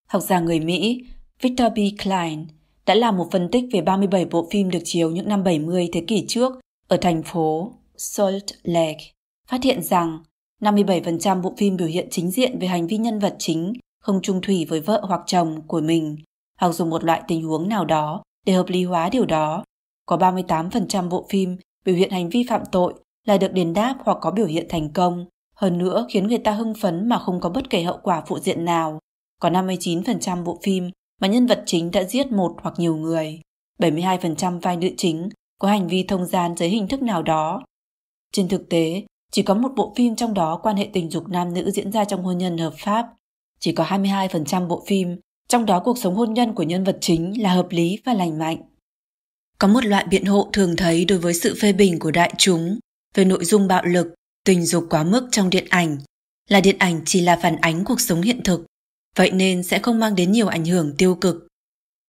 Học 0.08 0.22
giả 0.22 0.40
người 0.40 0.60
Mỹ 0.60 1.02
Victor 1.42 1.68
B. 1.72 1.80
Klein 2.04 2.48
đã 2.86 2.96
làm 2.96 3.18
một 3.18 3.28
phân 3.32 3.50
tích 3.52 3.64
về 3.72 3.82
37 3.82 4.26
bộ 4.26 4.48
phim 4.52 4.70
được 4.70 4.80
chiếu 4.84 5.12
những 5.12 5.30
năm 5.30 5.44
70 5.44 5.90
thế 5.94 6.04
kỷ 6.08 6.26
trước 6.28 6.54
ở 6.88 6.98
thành 6.98 7.24
phố 7.24 7.74
Salt 7.98 8.44
Lake, 8.64 9.12
phát 9.48 9.64
hiện 9.64 9.84
rằng 9.84 10.20
57% 10.62 11.42
bộ 11.42 11.54
phim 11.58 11.78
biểu 11.78 11.88
hiện 11.88 12.08
chính 12.12 12.32
diện 12.32 12.60
về 12.60 12.68
hành 12.68 12.88
vi 12.88 12.98
nhân 12.98 13.20
vật 13.20 13.36
chính 13.40 13.74
không 14.00 14.22
trung 14.22 14.42
thủy 14.42 14.66
với 14.70 14.82
vợ 14.82 15.02
hoặc 15.08 15.22
chồng 15.26 15.62
của 15.68 15.82
mình, 15.82 16.18
hoặc 16.60 16.72
dùng 16.72 16.90
một 16.90 17.04
loại 17.04 17.22
tình 17.28 17.44
huống 17.44 17.70
nào 17.70 17.86
đó 17.86 18.24
để 18.46 18.54
hợp 18.54 18.70
lý 18.70 18.84
hóa 18.84 19.10
điều 19.10 19.26
đó. 19.26 19.64
Có 20.06 20.18
38% 20.18 21.10
bộ 21.10 21.26
phim 21.30 21.58
biểu 21.86 21.96
hiện 21.96 22.12
hành 22.12 22.30
vi 22.30 22.46
phạm 22.50 22.62
tội 22.72 22.94
là 23.28 23.38
được 23.38 23.54
đền 23.54 23.74
đáp 23.74 23.96
hoặc 24.00 24.18
có 24.22 24.32
biểu 24.32 24.46
hiện 24.46 24.66
thành 24.70 24.94
công, 24.94 25.26
hơn 25.56 25.78
nữa 25.78 26.08
khiến 26.10 26.28
người 26.28 26.38
ta 26.38 26.52
hưng 26.52 26.74
phấn 26.82 27.10
mà 27.10 27.20
không 27.20 27.40
có 27.40 27.50
bất 27.50 27.70
kể 27.70 27.84
hậu 27.84 28.00
quả 28.04 28.24
phụ 28.28 28.40
diện 28.40 28.66
nào. 28.66 29.00
Có 29.40 29.50
59% 29.50 30.44
bộ 30.44 30.60
phim 30.64 30.90
mà 31.22 31.28
nhân 31.28 31.48
vật 31.48 31.64
chính 31.66 31.92
đã 31.92 32.04
giết 32.04 32.32
một 32.32 32.56
hoặc 32.62 32.74
nhiều 32.78 32.96
người, 32.96 33.42
72% 33.80 34.60
vai 34.60 34.78
nữ 34.78 34.90
chính 34.98 35.30
có 35.60 35.68
hành 35.68 35.88
vi 35.88 36.04
thông 36.04 36.26
gian 36.26 36.56
dưới 36.58 36.70
hình 36.70 36.88
thức 36.88 37.02
nào 37.02 37.24
đó. 37.24 37.64
Trên 38.32 38.48
thực 38.48 38.70
tế, 38.70 39.04
chỉ 39.32 39.42
có 39.42 39.54
một 39.54 39.72
bộ 39.76 39.94
phim 39.96 40.16
trong 40.16 40.34
đó 40.34 40.60
quan 40.64 40.76
hệ 40.76 40.90
tình 40.94 41.10
dục 41.10 41.28
nam 41.30 41.54
nữ 41.54 41.72
diễn 41.72 41.92
ra 41.92 42.06
trong 42.06 42.24
hôn 42.24 42.38
nhân 42.38 42.58
hợp 42.58 42.74
pháp. 42.78 43.08
Chỉ 43.60 43.72
có 43.72 43.84
22% 43.84 44.68
bộ 44.68 44.84
phim, 44.88 45.18
trong 45.48 45.66
đó 45.66 45.82
cuộc 45.86 45.98
sống 45.98 46.16
hôn 46.16 46.34
nhân 46.34 46.54
của 46.54 46.64
nhân 46.64 46.84
vật 46.84 46.98
chính 47.02 47.42
là 47.42 47.54
hợp 47.54 47.68
lý 47.70 48.00
và 48.06 48.14
lành 48.14 48.40
mạnh. 48.40 48.58
Có 49.60 49.68
một 49.68 49.86
loại 49.86 50.06
biện 50.10 50.26
hộ 50.26 50.50
thường 50.54 50.76
thấy 50.76 51.06
đối 51.06 51.20
với 51.20 51.34
sự 51.34 51.56
phê 51.62 51.74
bình 51.74 52.00
của 52.00 52.12
đại 52.12 52.34
chúng 52.38 52.80
về 53.16 53.26
nội 53.26 53.46
dung 53.46 53.68
bạo 53.68 53.86
lực, 53.86 54.08
tình 54.46 54.66
dục 54.66 54.86
quá 54.90 55.04
mức 55.04 55.28
trong 55.32 55.50
điện 55.50 55.66
ảnh 55.70 55.98
là 56.50 56.62
điện 56.62 56.76
ảnh 56.80 57.02
chỉ 57.06 57.22
là 57.22 57.40
phản 57.42 57.56
ánh 57.56 57.86
cuộc 57.86 58.02
sống 58.02 58.22
hiện 58.22 58.44
thực, 58.44 58.66
vậy 59.16 59.32
nên 59.32 59.64
sẽ 59.64 59.80
không 59.80 60.00
mang 60.00 60.16
đến 60.16 60.32
nhiều 60.32 60.48
ảnh 60.48 60.66
hưởng 60.66 60.96
tiêu 60.98 61.16
cực. 61.16 61.48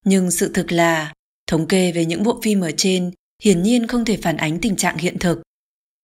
Nhưng 0.05 0.31
sự 0.31 0.51
thực 0.55 0.73
là, 0.73 1.13
thống 1.47 1.67
kê 1.67 1.93
về 1.93 2.05
những 2.05 2.23
bộ 2.23 2.41
phim 2.43 2.61
ở 2.61 2.71
trên 2.77 3.11
hiển 3.43 3.63
nhiên 3.63 3.87
không 3.87 4.05
thể 4.05 4.17
phản 4.17 4.37
ánh 4.37 4.59
tình 4.61 4.77
trạng 4.77 4.99
hiện 4.99 5.19
thực. 5.19 5.43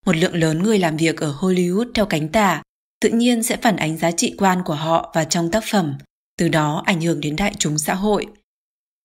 Một 0.07 0.17
lượng 0.17 0.35
lớn 0.35 0.63
người 0.63 0.79
làm 0.79 0.97
việc 0.97 1.21
ở 1.21 1.37
Hollywood 1.41 1.91
theo 1.95 2.07
cánh 2.07 2.29
tả 2.29 2.63
tự 3.01 3.09
nhiên 3.09 3.43
sẽ 3.43 3.57
phản 3.57 3.77
ánh 3.77 3.97
giá 3.97 4.11
trị 4.11 4.35
quan 4.39 4.63
của 4.65 4.75
họ 4.75 5.13
và 5.15 5.25
trong 5.25 5.51
tác 5.51 5.65
phẩm, 5.71 5.95
từ 6.39 6.49
đó 6.49 6.83
ảnh 6.87 7.01
hưởng 7.01 7.21
đến 7.21 7.37
đại 7.37 7.55
chúng 7.59 7.79
xã 7.79 7.95
hội. 7.95 8.27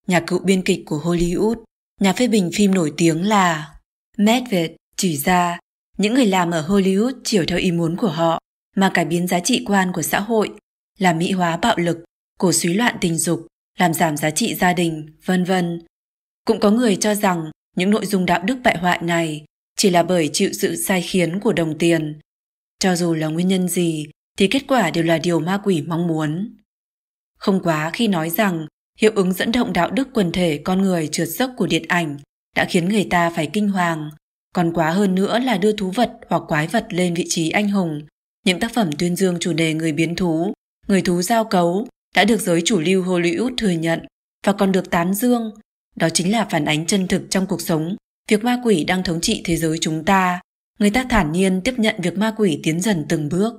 Nhà 0.08 0.20
cựu 0.20 0.40
biên 0.40 0.62
kịch 0.62 0.84
của 0.86 0.98
Hollywood, 0.98 1.56
nhà 2.00 2.14
phê 2.14 2.28
bình 2.28 2.50
phim 2.54 2.74
nổi 2.74 2.94
tiếng 2.98 3.28
là 3.28 3.74
Medved 4.18 4.72
chỉ 4.98 5.18
ra 5.18 5.60
những 5.98 6.14
người 6.14 6.26
làm 6.26 6.52
ở 6.52 6.68
Hollywood 6.68 7.14
chiều 7.24 7.46
theo 7.48 7.58
ý 7.58 7.72
muốn 7.72 7.96
của 7.98 8.10
họ 8.10 8.40
mà 8.76 8.92
cải 8.94 9.06
biến 9.06 9.28
giá 9.28 9.40
trị 9.40 9.64
quan 9.66 9.92
của 9.94 10.02
xã 10.02 10.20
hội, 10.20 10.52
làm 11.00 11.18
mỹ 11.18 11.32
hóa 11.32 11.58
bạo 11.58 11.78
lực, 11.78 12.04
cổ 12.40 12.52
suý 12.52 12.74
loạn 12.74 12.96
tình 13.02 13.18
dục, 13.18 13.48
làm 13.80 13.94
giảm 13.94 14.18
giá 14.18 14.30
trị 14.30 14.56
gia 14.56 14.74
đình, 14.74 15.06
vân 15.26 15.44
vân. 15.44 15.82
Cũng 16.46 16.60
có 16.60 16.72
người 16.72 16.96
cho 16.96 17.16
rằng 17.16 17.52
những 17.76 17.90
nội 17.90 18.06
dung 18.06 18.26
đạo 18.26 18.42
đức 18.44 18.58
bại 18.64 18.78
hoại 18.78 19.00
này 19.02 19.46
chỉ 19.78 19.90
là 19.90 20.04
bởi 20.04 20.30
chịu 20.34 20.50
sự 20.54 20.76
sai 20.76 21.02
khiến 21.02 21.40
của 21.40 21.54
đồng 21.54 21.78
tiền. 21.78 22.20
Cho 22.82 22.96
dù 22.96 23.14
là 23.14 23.28
nguyên 23.28 23.48
nhân 23.48 23.68
gì 23.68 24.08
thì 24.38 24.48
kết 24.48 24.64
quả 24.68 24.92
đều 24.92 25.04
là 25.04 25.18
điều 25.18 25.40
ma 25.40 25.60
quỷ 25.64 25.84
mong 25.88 26.08
muốn. 26.08 26.56
Không 27.38 27.60
quá 27.64 27.90
khi 27.94 28.08
nói 28.08 28.30
rằng 28.30 28.68
hiệu 29.00 29.12
ứng 29.16 29.34
dẫn 29.34 29.52
động 29.52 29.74
đạo 29.74 29.92
đức 29.92 30.08
quần 30.14 30.32
thể 30.32 30.62
con 30.64 30.82
người 30.82 31.08
trượt 31.08 31.28
dốc 31.28 31.52
của 31.58 31.68
điện 31.68 31.86
ảnh 31.88 32.18
đã 32.56 32.66
khiến 32.66 32.90
người 32.90 33.08
ta 33.10 33.30
phải 33.30 33.50
kinh 33.54 33.70
hoàng, 33.70 34.10
còn 34.54 34.74
quá 34.74 34.92
hơn 34.92 35.16
nữa 35.16 35.40
là 35.40 35.58
đưa 35.58 35.72
thú 35.72 35.92
vật 35.92 36.12
hoặc 36.30 36.44
quái 36.48 36.68
vật 36.68 36.86
lên 36.90 37.14
vị 37.14 37.26
trí 37.30 37.50
anh 37.50 37.70
hùng. 37.70 38.02
Những 38.46 38.60
tác 38.60 38.74
phẩm 38.74 38.90
tuyên 39.00 39.16
dương 39.16 39.38
chủ 39.40 39.54
đề 39.54 39.74
người 39.74 39.92
biến 39.92 40.16
thú, 40.16 40.54
người 40.88 41.02
thú 41.02 41.22
giao 41.22 41.44
cấu 41.44 41.88
đã 42.16 42.26
được 42.26 42.42
giới 42.42 42.62
chủ 42.66 42.80
lưu 42.80 43.04
Hollywood 43.04 43.56
thừa 43.58 43.70
nhận 43.70 44.06
và 44.46 44.54
còn 44.54 44.72
được 44.72 44.90
tán 44.90 45.14
dương. 45.14 45.52
Đó 45.96 46.10
chính 46.10 46.32
là 46.32 46.48
phản 46.52 46.66
ánh 46.66 46.86
chân 46.86 47.08
thực 47.08 47.22
trong 47.30 47.46
cuộc 47.48 47.62
sống, 47.62 47.96
việc 48.30 48.44
ma 48.44 48.62
quỷ 48.64 48.84
đang 48.84 49.04
thống 49.04 49.22
trị 49.22 49.42
thế 49.46 49.58
giới 49.58 49.78
chúng 49.82 50.06
ta. 50.06 50.42
Người 50.82 50.90
ta 50.90 51.06
thản 51.10 51.32
nhiên 51.32 51.62
tiếp 51.64 51.74
nhận 51.78 51.96
việc 51.98 52.18
ma 52.18 52.34
quỷ 52.38 52.60
tiến 52.64 52.82
dần 52.82 53.06
từng 53.10 53.30
bước. 53.30 53.54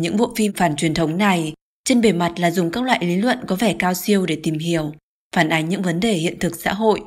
Những 0.00 0.16
bộ 0.16 0.34
phim 0.36 0.52
phản 0.52 0.76
truyền 0.76 0.94
thống 0.94 1.18
này 1.18 1.52
trên 1.84 2.00
bề 2.00 2.12
mặt 2.12 2.32
là 2.36 2.50
dùng 2.50 2.70
các 2.70 2.84
loại 2.84 3.06
lý 3.06 3.16
luận 3.16 3.38
có 3.46 3.56
vẻ 3.56 3.76
cao 3.78 3.94
siêu 3.94 4.26
để 4.26 4.40
tìm 4.42 4.58
hiểu, 4.58 4.92
phản 5.36 5.48
ánh 5.48 5.68
những 5.68 5.82
vấn 5.82 6.00
đề 6.00 6.12
hiện 6.12 6.38
thực 6.38 6.56
xã 6.56 6.72
hội 6.72 7.00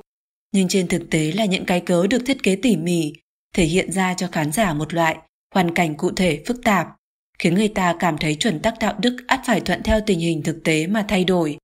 nhưng 0.51 0.67
trên 0.67 0.88
thực 0.88 1.09
tế 1.09 1.32
là 1.32 1.45
những 1.45 1.65
cái 1.65 1.80
cớ 1.80 2.07
được 2.07 2.21
thiết 2.25 2.43
kế 2.43 2.55
tỉ 2.55 2.78
mỉ, 2.78 3.13
thể 3.55 3.65
hiện 3.65 3.91
ra 3.91 4.13
cho 4.13 4.28
khán 4.28 4.51
giả 4.51 4.73
một 4.73 4.93
loại 4.93 5.17
hoàn 5.53 5.73
cảnh 5.73 5.97
cụ 5.97 6.11
thể 6.11 6.43
phức 6.45 6.63
tạp, 6.63 6.88
khiến 7.39 7.55
người 7.55 7.67
ta 7.67 7.95
cảm 7.99 8.17
thấy 8.17 8.36
chuẩn 8.36 8.59
tắc 8.59 8.73
đạo 8.80 8.95
đức 8.99 9.17
ắt 9.28 9.41
phải 9.45 9.61
thuận 9.61 9.84
theo 9.84 9.99
tình 10.05 10.19
hình 10.19 10.43
thực 10.43 10.63
tế 10.63 10.88
mà 10.88 11.05
thay 11.07 11.23
đổi. 11.23 11.57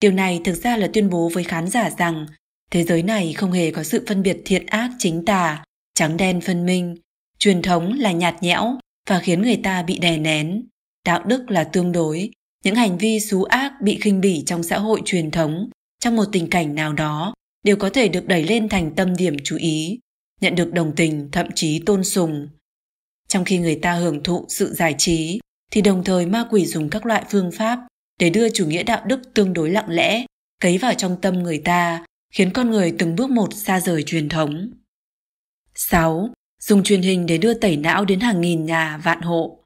Điều 0.00 0.12
này 0.12 0.40
thực 0.44 0.54
ra 0.54 0.76
là 0.76 0.90
tuyên 0.92 1.10
bố 1.10 1.30
với 1.34 1.44
khán 1.44 1.68
giả 1.68 1.90
rằng 1.90 2.26
thế 2.70 2.84
giới 2.84 3.02
này 3.02 3.32
không 3.32 3.52
hề 3.52 3.70
có 3.70 3.82
sự 3.82 4.04
phân 4.06 4.22
biệt 4.22 4.36
thiện 4.44 4.66
ác 4.66 4.90
chính 4.98 5.24
tà, 5.24 5.64
trắng 6.00 6.16
đen 6.16 6.40
phân 6.40 6.66
minh, 6.66 6.96
truyền 7.38 7.62
thống 7.62 7.92
là 7.98 8.12
nhạt 8.12 8.42
nhẽo 8.42 8.78
và 9.08 9.20
khiến 9.20 9.42
người 9.42 9.56
ta 9.56 9.82
bị 9.82 9.98
đè 9.98 10.18
nén, 10.18 10.66
đạo 11.06 11.22
đức 11.26 11.50
là 11.50 11.64
tương 11.64 11.92
đối, 11.92 12.30
những 12.64 12.74
hành 12.74 12.98
vi 12.98 13.20
xú 13.20 13.44
ác 13.44 13.72
bị 13.82 13.98
khinh 14.00 14.20
bỉ 14.20 14.42
trong 14.46 14.62
xã 14.62 14.78
hội 14.78 15.02
truyền 15.04 15.30
thống 15.30 15.70
trong 15.98 16.16
một 16.16 16.24
tình 16.32 16.50
cảnh 16.50 16.74
nào 16.74 16.92
đó 16.92 17.34
đều 17.64 17.76
có 17.76 17.90
thể 17.90 18.08
được 18.08 18.26
đẩy 18.26 18.42
lên 18.44 18.68
thành 18.68 18.94
tâm 18.94 19.16
điểm 19.16 19.36
chú 19.44 19.56
ý, 19.56 19.98
nhận 20.40 20.54
được 20.54 20.72
đồng 20.72 20.92
tình, 20.96 21.28
thậm 21.32 21.46
chí 21.54 21.82
tôn 21.86 22.04
sùng. 22.04 22.48
Trong 23.28 23.44
khi 23.44 23.58
người 23.58 23.76
ta 23.82 23.92
hưởng 23.92 24.22
thụ 24.22 24.44
sự 24.48 24.74
giải 24.74 24.94
trí, 24.98 25.40
thì 25.72 25.82
đồng 25.82 26.04
thời 26.04 26.26
ma 26.26 26.44
quỷ 26.50 26.66
dùng 26.66 26.90
các 26.90 27.06
loại 27.06 27.24
phương 27.30 27.52
pháp 27.52 27.78
để 28.18 28.30
đưa 28.30 28.50
chủ 28.50 28.66
nghĩa 28.66 28.82
đạo 28.82 29.02
đức 29.06 29.20
tương 29.34 29.52
đối 29.52 29.70
lặng 29.70 29.90
lẽ, 29.90 30.24
cấy 30.60 30.78
vào 30.78 30.94
trong 30.94 31.20
tâm 31.20 31.42
người 31.42 31.58
ta, 31.58 32.04
khiến 32.34 32.50
con 32.52 32.70
người 32.70 32.94
từng 32.98 33.16
bước 33.16 33.30
một 33.30 33.54
xa 33.54 33.80
rời 33.80 34.02
truyền 34.02 34.28
thống. 34.28 34.70
6. 35.80 36.28
Dùng 36.62 36.82
truyền 36.82 37.02
hình 37.02 37.26
để 37.26 37.38
đưa 37.38 37.54
tẩy 37.54 37.76
não 37.76 38.04
đến 38.04 38.20
hàng 38.20 38.40
nghìn 38.40 38.64
nhà 38.64 39.00
vạn 39.04 39.20
hộ. 39.20 39.58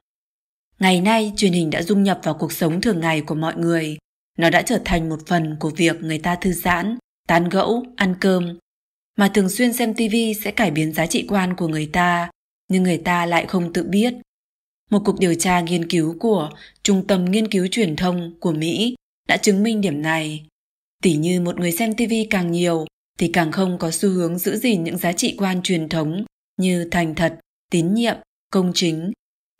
Ngày 0.79 1.01
nay, 1.01 1.33
truyền 1.37 1.53
hình 1.53 1.69
đã 1.69 1.83
dung 1.83 2.03
nhập 2.03 2.19
vào 2.23 2.33
cuộc 2.33 2.51
sống 2.51 2.81
thường 2.81 2.99
ngày 2.99 3.21
của 3.21 3.35
mọi 3.35 3.55
người. 3.55 3.97
Nó 4.37 4.49
đã 4.49 4.61
trở 4.61 4.81
thành 4.85 5.09
một 5.09 5.19
phần 5.27 5.57
của 5.59 5.69
việc 5.69 5.95
người 6.01 6.17
ta 6.17 6.35
thư 6.35 6.51
giãn, 6.51 6.97
tán 7.27 7.49
gẫu, 7.49 7.83
ăn 7.95 8.15
cơm. 8.21 8.57
Mà 9.17 9.31
thường 9.33 9.49
xuyên 9.49 9.73
xem 9.73 9.93
TV 9.93 10.15
sẽ 10.43 10.51
cải 10.51 10.71
biến 10.71 10.93
giá 10.93 11.05
trị 11.05 11.25
quan 11.27 11.55
của 11.55 11.67
người 11.67 11.89
ta, 11.93 12.29
nhưng 12.69 12.83
người 12.83 12.97
ta 12.97 13.25
lại 13.25 13.45
không 13.45 13.73
tự 13.73 13.83
biết. 13.83 14.13
Một 14.91 15.01
cuộc 15.05 15.19
điều 15.19 15.35
tra 15.35 15.61
nghiên 15.61 15.89
cứu 15.89 16.15
của 16.19 16.49
Trung 16.83 17.07
tâm 17.07 17.25
Nghiên 17.25 17.47
cứu 17.47 17.67
Truyền 17.71 17.95
thông 17.95 18.39
của 18.39 18.51
Mỹ 18.51 18.95
đã 19.27 19.37
chứng 19.37 19.63
minh 19.63 19.81
điểm 19.81 20.01
này. 20.01 20.47
Tỉ 21.03 21.15
như 21.15 21.41
một 21.41 21.59
người 21.59 21.71
xem 21.71 21.93
TV 21.95 22.13
càng 22.29 22.51
nhiều 22.51 22.85
thì 23.19 23.27
càng 23.27 23.51
không 23.51 23.77
có 23.77 23.91
xu 23.91 24.09
hướng 24.09 24.37
giữ 24.37 24.57
gìn 24.57 24.83
những 24.83 24.97
giá 24.97 25.13
trị 25.13 25.35
quan 25.37 25.61
truyền 25.61 25.89
thống 25.89 26.25
như 26.57 26.87
thành 26.91 27.15
thật, 27.15 27.39
tín 27.71 27.93
nhiệm, 27.93 28.15
công 28.51 28.71
chính. 28.75 29.11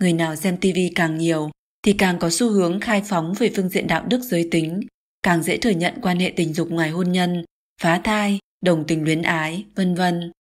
Người 0.01 0.14
nào 0.14 0.36
xem 0.36 0.58
TV 0.58 0.78
càng 0.95 1.18
nhiều 1.18 1.49
thì 1.84 1.93
càng 1.93 2.20
có 2.20 2.30
xu 2.30 2.49
hướng 2.49 2.80
khai 2.80 3.01
phóng 3.06 3.34
về 3.39 3.51
phương 3.56 3.70
diện 3.70 3.88
đạo 3.88 4.06
đức 4.10 4.22
giới 4.22 4.47
tính, 4.51 4.80
càng 5.24 5.43
dễ 5.43 5.58
thừa 5.58 5.70
nhận 5.70 5.93
quan 6.01 6.20
hệ 6.20 6.34
tình 6.36 6.53
dục 6.53 6.70
ngoài 6.70 6.89
hôn 6.89 7.12
nhân 7.12 7.43
phá 7.82 8.01
thai, 8.03 8.39
đồng 8.62 8.84
tình 8.88 9.03
luyến 9.03 9.22
ái, 9.22 9.66
vân 9.76 9.95
vân. 9.95 10.32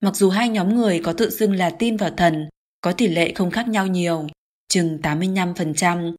Mặc 0.00 0.16
dù 0.16 0.30
hai 0.30 0.48
nhóm 0.48 0.74
người 0.74 1.00
có 1.04 1.12
tự 1.12 1.30
xưng 1.30 1.52
là 1.52 1.70
tin 1.70 1.96
vào 1.96 2.10
thần, 2.10 2.48
có 2.80 2.92
tỷ 2.92 3.08
lệ 3.08 3.32
không 3.34 3.50
khác 3.50 3.68
nhau 3.68 3.86
nhiều, 3.86 4.26
chừng 4.68 4.98
85%, 5.02 6.14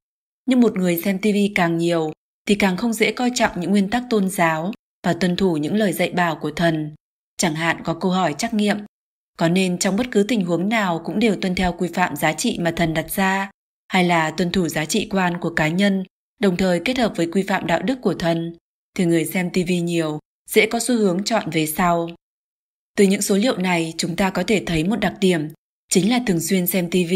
nhưng 0.45 0.61
một 0.61 0.77
người 0.77 1.01
xem 1.01 1.19
TV 1.19 1.37
càng 1.55 1.77
nhiều 1.77 2.11
thì 2.45 2.55
càng 2.55 2.77
không 2.77 2.93
dễ 2.93 3.11
coi 3.11 3.31
trọng 3.35 3.61
những 3.61 3.71
nguyên 3.71 3.89
tắc 3.89 4.03
tôn 4.09 4.29
giáo 4.29 4.71
và 5.07 5.13
tuân 5.13 5.35
thủ 5.35 5.57
những 5.57 5.75
lời 5.75 5.93
dạy 5.93 6.09
bảo 6.09 6.35
của 6.35 6.51
thần. 6.51 6.95
Chẳng 7.37 7.55
hạn 7.55 7.81
có 7.83 7.93
câu 7.93 8.11
hỏi 8.11 8.35
trắc 8.37 8.53
nghiệm, 8.53 8.77
có 9.37 9.49
nên 9.49 9.77
trong 9.77 9.95
bất 9.95 10.07
cứ 10.11 10.23
tình 10.23 10.45
huống 10.45 10.69
nào 10.69 11.01
cũng 11.05 11.19
đều 11.19 11.35
tuân 11.35 11.55
theo 11.55 11.73
quy 11.73 11.87
phạm 11.93 12.15
giá 12.15 12.33
trị 12.33 12.57
mà 12.61 12.71
thần 12.71 12.93
đặt 12.93 13.11
ra, 13.11 13.51
hay 13.87 14.03
là 14.03 14.31
tuân 14.31 14.51
thủ 14.51 14.67
giá 14.67 14.85
trị 14.85 15.07
quan 15.11 15.39
của 15.39 15.49
cá 15.49 15.67
nhân, 15.67 16.03
đồng 16.39 16.57
thời 16.57 16.81
kết 16.85 16.97
hợp 16.97 17.13
với 17.15 17.27
quy 17.31 17.43
phạm 17.43 17.67
đạo 17.67 17.81
đức 17.81 18.01
của 18.01 18.13
thần, 18.13 18.55
thì 18.95 19.05
người 19.05 19.25
xem 19.25 19.49
TV 19.49 19.71
nhiều 19.83 20.19
dễ 20.49 20.65
có 20.65 20.79
xu 20.79 20.95
hướng 20.95 21.23
chọn 21.23 21.49
về 21.49 21.65
sau. 21.65 22.09
Từ 22.97 23.03
những 23.03 23.21
số 23.21 23.35
liệu 23.37 23.57
này, 23.57 23.93
chúng 23.97 24.15
ta 24.15 24.29
có 24.29 24.43
thể 24.47 24.63
thấy 24.65 24.83
một 24.83 24.99
đặc 24.99 25.13
điểm, 25.19 25.47
chính 25.89 26.09
là 26.09 26.19
thường 26.27 26.39
xuyên 26.39 26.67
xem 26.67 26.89
TV 26.89 27.13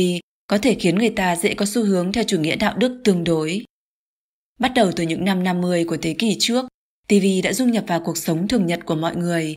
có 0.48 0.58
thể 0.58 0.76
khiến 0.80 0.96
người 0.96 1.10
ta 1.10 1.36
dễ 1.36 1.54
có 1.54 1.66
xu 1.66 1.84
hướng 1.84 2.12
theo 2.12 2.24
chủ 2.28 2.40
nghĩa 2.40 2.56
đạo 2.56 2.78
đức 2.78 3.02
tương 3.04 3.24
đối. 3.24 3.66
Bắt 4.60 4.72
đầu 4.76 4.92
từ 4.96 5.04
những 5.04 5.26
năm 5.26 5.44
50 5.44 5.86
của 5.86 5.98
thế 5.98 6.16
kỷ 6.20 6.36
trước, 6.40 6.66
TV 7.12 7.26
đã 7.44 7.54
dung 7.54 7.72
nhập 7.72 7.84
vào 7.88 8.00
cuộc 8.00 8.18
sống 8.18 8.48
thường 8.48 8.66
nhật 8.66 8.80
của 8.86 8.96
mọi 8.96 9.16
người. 9.16 9.56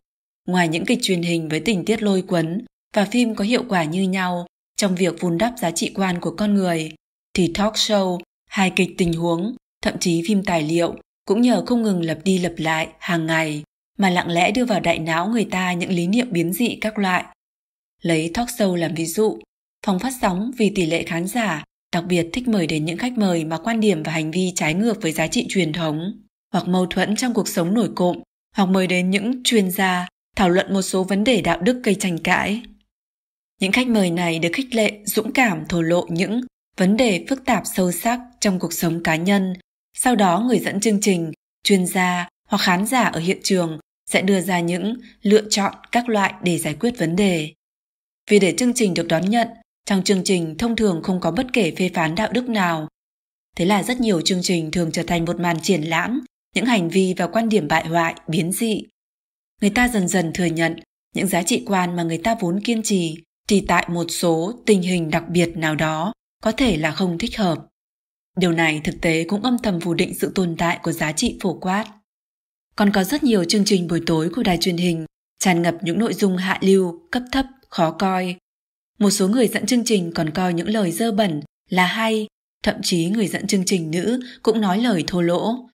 Ngoài 0.49 0.69
những 0.69 0.87
kịch 0.87 0.99
truyền 1.03 1.23
hình 1.23 1.49
với 1.49 1.61
tình 1.61 1.85
tiết 1.85 2.03
lôi 2.03 2.23
cuốn 2.23 2.65
và 2.97 3.05
phim 3.05 3.35
có 3.35 3.45
hiệu 3.45 3.65
quả 3.69 3.85
như 3.85 4.03
nhau 4.03 4.47
trong 4.77 4.95
việc 4.95 5.21
vun 5.21 5.39
đắp 5.39 5.55
giá 5.59 5.71
trị 5.71 5.93
quan 5.95 6.21
của 6.21 6.35
con 6.37 6.55
người, 6.55 6.91
thì 7.35 7.53
talk 7.55 7.73
show, 7.73 8.19
hài 8.47 8.73
kịch 8.77 8.91
tình 8.99 9.13
huống, 9.13 9.55
thậm 9.83 9.95
chí 10.01 10.23
phim 10.29 10.45
tài 10.45 10.63
liệu 10.63 10.95
cũng 11.25 11.41
nhờ 11.41 11.65
không 11.67 11.83
ngừng 11.83 12.03
lặp 12.03 12.19
đi 12.25 12.39
lặp 12.39 12.53
lại 12.57 12.89
hàng 12.99 13.27
ngày 13.27 13.63
mà 13.99 14.11
lặng 14.11 14.29
lẽ 14.29 14.51
đưa 14.51 14.65
vào 14.65 14.81
đại 14.81 14.99
não 14.99 15.29
người 15.29 15.45
ta 15.51 15.73
những 15.73 15.91
lý 15.91 16.07
niệm 16.07 16.27
biến 16.31 16.53
dị 16.53 16.79
các 16.81 16.99
loại. 16.99 17.25
Lấy 18.03 18.31
talk 18.35 18.49
show 18.49 18.75
làm 18.75 18.95
ví 18.95 19.07
dụ, 19.07 19.39
phòng 19.87 19.99
phát 19.99 20.13
sóng 20.21 20.51
vì 20.57 20.73
tỷ 20.75 20.87
lệ 20.87 21.03
khán 21.03 21.27
giả 21.27 21.65
đặc 21.93 22.05
biệt 22.09 22.27
thích 22.33 22.49
mời 22.49 22.67
đến 22.67 22.85
những 22.85 22.99
khách 22.99 23.19
mời 23.19 23.45
mà 23.45 23.59
quan 23.59 23.81
điểm 23.81 24.03
và 24.03 24.13
hành 24.13 24.31
vi 24.31 24.53
trái 24.55 24.75
ngược 24.75 25.03
với 25.03 25.13
giá 25.13 25.27
trị 25.27 25.47
truyền 25.49 25.73
thống 25.73 26.24
hoặc 26.55 26.69
mâu 26.69 26.87
thuẫn 26.87 27.17
trong 27.17 27.35
cuộc 27.35 27.49
sống 27.49 27.75
nổi 27.75 27.91
cộm 27.95 28.19
hoặc 28.57 28.67
mời 28.67 28.87
đến 28.87 29.11
những 29.11 29.43
chuyên 29.45 29.71
gia 29.71 30.09
thảo 30.37 30.49
luận 30.49 30.75
một 30.75 30.83
số 30.83 31.05
vấn 31.05 31.25
đề 31.25 31.41
đạo 31.41 31.61
đức 31.61 31.81
gây 31.85 31.95
tranh 31.95 32.19
cãi. 32.19 32.63
Những 33.61 33.73
khách 33.73 33.89
mời 33.89 34.11
này 34.11 34.39
được 34.39 34.49
khích 34.53 34.75
lệ 34.75 35.01
dũng 35.05 35.33
cảm 35.33 35.67
thổ 35.69 35.83
lộ 35.83 36.07
những 36.09 36.41
vấn 36.77 36.97
đề 36.97 37.25
phức 37.29 37.45
tạp 37.45 37.63
sâu 37.75 37.93
sắc 37.93 38.21
trong 38.41 38.59
cuộc 38.59 38.73
sống 38.73 39.03
cá 39.03 39.17
nhân 39.17 39.55
sau 39.97 40.17
đó 40.17 40.41
người 40.41 40.59
dẫn 40.59 40.81
chương 40.81 41.01
trình, 41.01 41.33
chuyên 41.65 41.87
gia 41.87 42.29
hoặc 42.49 42.59
khán 42.59 42.87
giả 42.87 43.03
ở 43.03 43.21
hiện 43.21 43.39
trường 43.43 43.79
sẽ 44.11 44.23
đưa 44.23 44.41
ra 44.41 44.61
những 44.61 44.97
lựa 45.23 45.43
chọn 45.51 45.75
các 45.93 46.09
loại 46.09 46.35
để 46.43 46.59
giải 46.59 46.75
quyết 46.75 46.99
vấn 46.99 47.17
đề. 47.17 47.53
Vì 48.31 48.39
để 48.39 48.55
chương 48.57 48.75
trình 48.75 48.95
được 48.95 49.07
đón 49.09 49.31
nhận, 49.31 49.49
Trong 49.87 50.03
chương 50.03 50.25
trình 50.25 50.59
thông 50.59 50.77
thường 50.77 51.01
không 51.03 51.21
có 51.21 51.31
bất 51.31 51.47
kể 51.53 51.73
phê 51.79 51.91
phán 51.95 52.15
đạo 52.15 52.29
đức 52.33 52.49
nào. 52.49 52.89
Thế 53.57 53.65
là 53.65 53.83
rất 53.83 54.01
nhiều 54.01 54.21
chương 54.21 54.43
trình 54.43 54.71
thường 54.71 54.93
trở 54.93 55.03
thành 55.03 55.25
một 55.25 55.41
màn 55.41 55.61
triển 55.61 55.83
lãm, 55.83 56.25
những 56.55 56.67
hành 56.67 56.89
vi 56.89 57.15
và 57.17 57.27
quan 57.27 57.49
điểm 57.49 57.69
bại 57.69 57.87
hoại, 57.87 58.15
biến 58.29 58.53
dị. 58.53 58.83
Người 59.61 59.71
ta 59.71 59.89
dần 59.89 60.09
dần 60.09 60.33
thừa 60.35 60.45
nhận 60.45 60.77
những 61.15 61.27
giá 61.27 61.43
trị 61.43 61.63
quan 61.67 61.97
mà 61.97 62.03
người 62.03 62.19
ta 62.19 62.37
vốn 62.41 62.61
kiên 62.61 62.83
trì 62.83 63.17
thì 63.49 63.65
tại 63.69 63.87
một 63.89 64.07
số 64.09 64.63
tình 64.67 64.83
hình 64.83 65.11
đặc 65.11 65.25
biệt 65.29 65.57
nào 65.57 65.75
đó 65.75 66.13
có 66.43 66.53
thể 66.53 66.77
là 66.77 66.91
không 66.91 67.19
thích 67.19 67.39
hợp. 67.39 67.59
Điều 68.37 68.53
này 68.53 68.81
thực 68.85 69.01
tế 69.01 69.25
cũng 69.25 69.43
âm 69.43 69.57
thầm 69.63 69.81
phủ 69.81 69.95
định 69.95 70.15
sự 70.15 70.33
tồn 70.35 70.57
tại 70.57 70.79
của 70.83 70.93
giá 70.93 71.13
trị 71.13 71.39
phổ 71.43 71.55
quát. 71.55 71.87
Còn 72.77 72.93
có 72.93 73.05
rất 73.05 73.25
nhiều 73.25 73.45
chương 73.45 73.65
trình 73.65 73.89
buổi 73.89 74.03
tối 74.07 74.31
của 74.37 74.43
đài 74.43 74.59
truyền 74.61 74.77
hình 74.77 75.07
tràn 75.39 75.63
ngập 75.63 75.75
những 75.83 75.99
nội 75.99 76.15
dung 76.15 76.37
hạ 76.37 76.59
lưu, 76.63 77.01
cấp 77.11 77.23
thấp, 77.33 77.47
khó 77.69 77.91
coi. 77.91 78.37
Một 78.99 79.11
số 79.11 79.29
người 79.29 79.49
dẫn 79.49 79.67
chương 79.67 79.85
trình 79.85 80.13
còn 80.15 80.31
coi 80.31 80.55
những 80.55 80.69
lời 80.69 80.93
dơ 80.93 81.13
bẩn 81.13 81.41
là 81.71 81.87
hay, 81.87 82.27
thậm 82.63 82.77
chí 82.83 83.11
người 83.11 83.27
dẫn 83.27 83.47
chương 83.47 83.65
trình 83.67 83.91
nữ 83.91 84.21
cũng 84.43 84.61
nói 84.61 84.79
lời 84.79 85.05
thô 85.07 85.21
lỗ. 85.21 85.69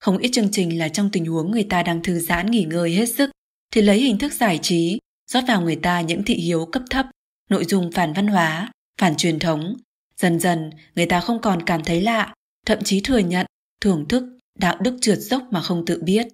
Không 0.00 0.18
ít 0.18 0.30
chương 0.32 0.50
trình 0.52 0.78
là 0.78 0.88
trong 0.88 1.10
tình 1.10 1.26
huống 1.26 1.50
người 1.50 1.64
ta 1.64 1.82
đang 1.82 2.02
thư 2.02 2.18
giãn 2.18 2.50
nghỉ 2.50 2.64
ngơi 2.64 2.94
hết 2.94 3.06
sức 3.06 3.30
thì 3.72 3.82
lấy 3.82 4.00
hình 4.00 4.18
thức 4.18 4.32
giải 4.32 4.58
trí 4.62 4.98
rót 5.30 5.44
vào 5.48 5.60
người 5.60 5.76
ta 5.76 6.00
những 6.00 6.22
thị 6.24 6.34
hiếu 6.34 6.66
cấp 6.66 6.82
thấp, 6.90 7.06
nội 7.50 7.64
dung 7.64 7.92
phản 7.92 8.12
văn 8.12 8.26
hóa, 8.26 8.72
phản 9.00 9.16
truyền 9.16 9.38
thống. 9.38 9.76
Dần 10.16 10.40
dần, 10.40 10.70
người 10.96 11.06
ta 11.06 11.20
không 11.20 11.40
còn 11.40 11.62
cảm 11.62 11.84
thấy 11.84 12.00
lạ, 12.00 12.34
thậm 12.66 12.78
chí 12.84 13.00
thừa 13.00 13.18
nhận, 13.18 13.46
thưởng 13.80 14.08
thức, 14.08 14.24
đạo 14.58 14.76
đức 14.80 14.98
trượt 15.00 15.18
dốc 15.18 15.42
mà 15.50 15.60
không 15.60 15.84
tự 15.86 16.02
biết. 16.02 16.26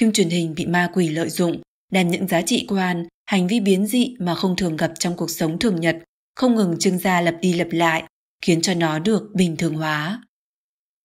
Phim 0.00 0.12
truyền 0.12 0.28
hình 0.28 0.54
bị 0.56 0.66
ma 0.66 0.90
quỷ 0.94 1.08
lợi 1.08 1.30
dụng, 1.30 1.62
đem 1.92 2.10
những 2.10 2.28
giá 2.28 2.42
trị 2.42 2.66
quan, 2.68 3.06
hành 3.26 3.46
vi 3.46 3.60
biến 3.60 3.86
dị 3.86 4.14
mà 4.18 4.34
không 4.34 4.56
thường 4.56 4.76
gặp 4.76 4.92
trong 4.98 5.16
cuộc 5.16 5.30
sống 5.30 5.58
thường 5.58 5.80
nhật, 5.80 5.96
không 6.34 6.54
ngừng 6.54 6.76
trưng 6.78 6.98
ra 6.98 7.20
lập 7.20 7.34
đi 7.40 7.52
lập 7.52 7.68
lại, 7.70 8.02
khiến 8.44 8.62
cho 8.62 8.74
nó 8.74 8.98
được 8.98 9.22
bình 9.34 9.56
thường 9.56 9.74
hóa. 9.74 10.22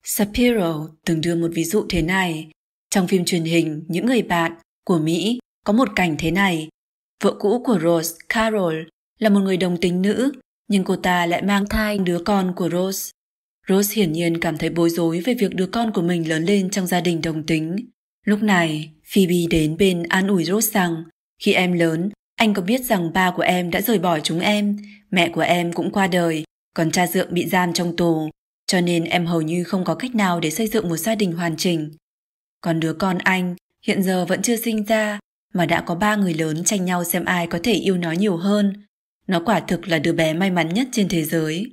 Shapiro 0.07 0.87
từng 1.05 1.21
đưa 1.21 1.35
một 1.35 1.47
ví 1.53 1.63
dụ 1.63 1.85
thế 1.89 2.01
này. 2.01 2.49
Trong 2.89 3.07
phim 3.07 3.25
truyền 3.25 3.43
hình 3.43 3.83
Những 3.87 4.05
người 4.05 4.21
bạn 4.21 4.51
của 4.85 4.99
Mỹ 4.99 5.39
có 5.63 5.73
một 5.73 5.89
cảnh 5.95 6.15
thế 6.19 6.31
này. 6.31 6.67
Vợ 7.23 7.35
cũ 7.39 7.63
của 7.65 7.79
Rose, 7.79 8.15
Carol, 8.29 8.75
là 9.19 9.29
một 9.29 9.39
người 9.39 9.57
đồng 9.57 9.77
tính 9.77 10.01
nữ, 10.01 10.31
nhưng 10.67 10.83
cô 10.83 10.95
ta 10.95 11.25
lại 11.25 11.41
mang 11.41 11.65
thai 11.69 11.97
đứa 11.97 12.19
con 12.19 12.53
của 12.55 12.69
Rose. 12.69 13.11
Rose 13.67 13.95
hiển 13.95 14.11
nhiên 14.11 14.39
cảm 14.39 14.57
thấy 14.57 14.69
bối 14.69 14.89
rối 14.89 15.19
về 15.19 15.33
việc 15.33 15.55
đứa 15.55 15.67
con 15.67 15.91
của 15.93 16.01
mình 16.01 16.29
lớn 16.29 16.45
lên 16.45 16.69
trong 16.69 16.87
gia 16.87 17.01
đình 17.01 17.21
đồng 17.21 17.43
tính. 17.43 17.75
Lúc 18.25 18.43
này, 18.43 18.91
Phoebe 19.13 19.47
đến 19.49 19.77
bên 19.77 20.03
an 20.03 20.27
ủi 20.27 20.43
Rose 20.43 20.71
rằng, 20.71 21.03
khi 21.43 21.53
em 21.53 21.73
lớn, 21.73 22.09
anh 22.35 22.53
có 22.53 22.61
biết 22.61 22.85
rằng 22.85 23.13
ba 23.13 23.31
của 23.31 23.43
em 23.43 23.71
đã 23.71 23.81
rời 23.81 23.99
bỏ 23.99 24.19
chúng 24.19 24.39
em, 24.39 24.77
mẹ 25.11 25.29
của 25.29 25.41
em 25.41 25.73
cũng 25.73 25.91
qua 25.91 26.07
đời, 26.07 26.43
còn 26.73 26.91
cha 26.91 27.07
dượng 27.07 27.33
bị 27.33 27.45
giam 27.45 27.73
trong 27.73 27.95
tù, 27.95 28.29
cho 28.67 28.81
nên 28.81 29.03
em 29.03 29.25
hầu 29.25 29.41
như 29.41 29.63
không 29.63 29.83
có 29.83 29.95
cách 29.95 30.15
nào 30.15 30.39
để 30.39 30.49
xây 30.49 30.67
dựng 30.67 30.89
một 30.89 30.97
gia 30.97 31.15
đình 31.15 31.31
hoàn 31.31 31.57
chỉnh. 31.57 31.91
Còn 32.61 32.79
đứa 32.79 32.93
con 32.93 33.17
anh 33.17 33.55
hiện 33.85 34.03
giờ 34.03 34.25
vẫn 34.25 34.41
chưa 34.41 34.55
sinh 34.55 34.83
ra 34.83 35.19
mà 35.53 35.65
đã 35.65 35.81
có 35.81 35.95
ba 35.95 36.15
người 36.15 36.33
lớn 36.33 36.63
tranh 36.63 36.85
nhau 36.85 37.03
xem 37.03 37.25
ai 37.25 37.47
có 37.47 37.59
thể 37.63 37.73
yêu 37.73 37.97
nó 37.97 38.11
nhiều 38.11 38.37
hơn. 38.37 38.83
Nó 39.27 39.41
quả 39.45 39.59
thực 39.59 39.87
là 39.87 39.99
đứa 39.99 40.13
bé 40.13 40.33
may 40.33 40.51
mắn 40.51 40.73
nhất 40.73 40.87
trên 40.91 41.09
thế 41.09 41.23
giới. 41.23 41.65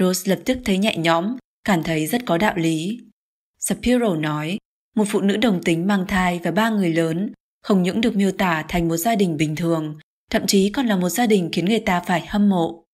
Rose 0.00 0.30
lập 0.30 0.38
tức 0.44 0.58
thấy 0.64 0.78
nhẹ 0.78 0.96
nhõm, 0.96 1.36
cảm 1.64 1.82
thấy 1.82 2.06
rất 2.06 2.22
có 2.26 2.38
đạo 2.38 2.54
lý. 2.56 3.00
Shapiro 3.58 4.14
nói, 4.16 4.58
một 4.96 5.04
phụ 5.08 5.20
nữ 5.20 5.36
đồng 5.36 5.62
tính 5.62 5.86
mang 5.86 6.06
thai 6.08 6.40
và 6.44 6.50
ba 6.50 6.70
người 6.70 6.92
lớn 6.92 7.32
không 7.62 7.82
những 7.82 8.00
được 8.00 8.16
miêu 8.16 8.32
tả 8.32 8.64
thành 8.68 8.88
một 8.88 8.96
gia 8.96 9.14
đình 9.14 9.36
bình 9.36 9.56
thường, 9.56 9.98
thậm 10.30 10.46
chí 10.46 10.70
còn 10.70 10.86
là 10.86 10.96
một 10.96 11.08
gia 11.08 11.26
đình 11.26 11.48
khiến 11.52 11.64
người 11.64 11.80
ta 11.80 12.00
phải 12.00 12.26
hâm 12.26 12.48
mộ. 12.48 12.84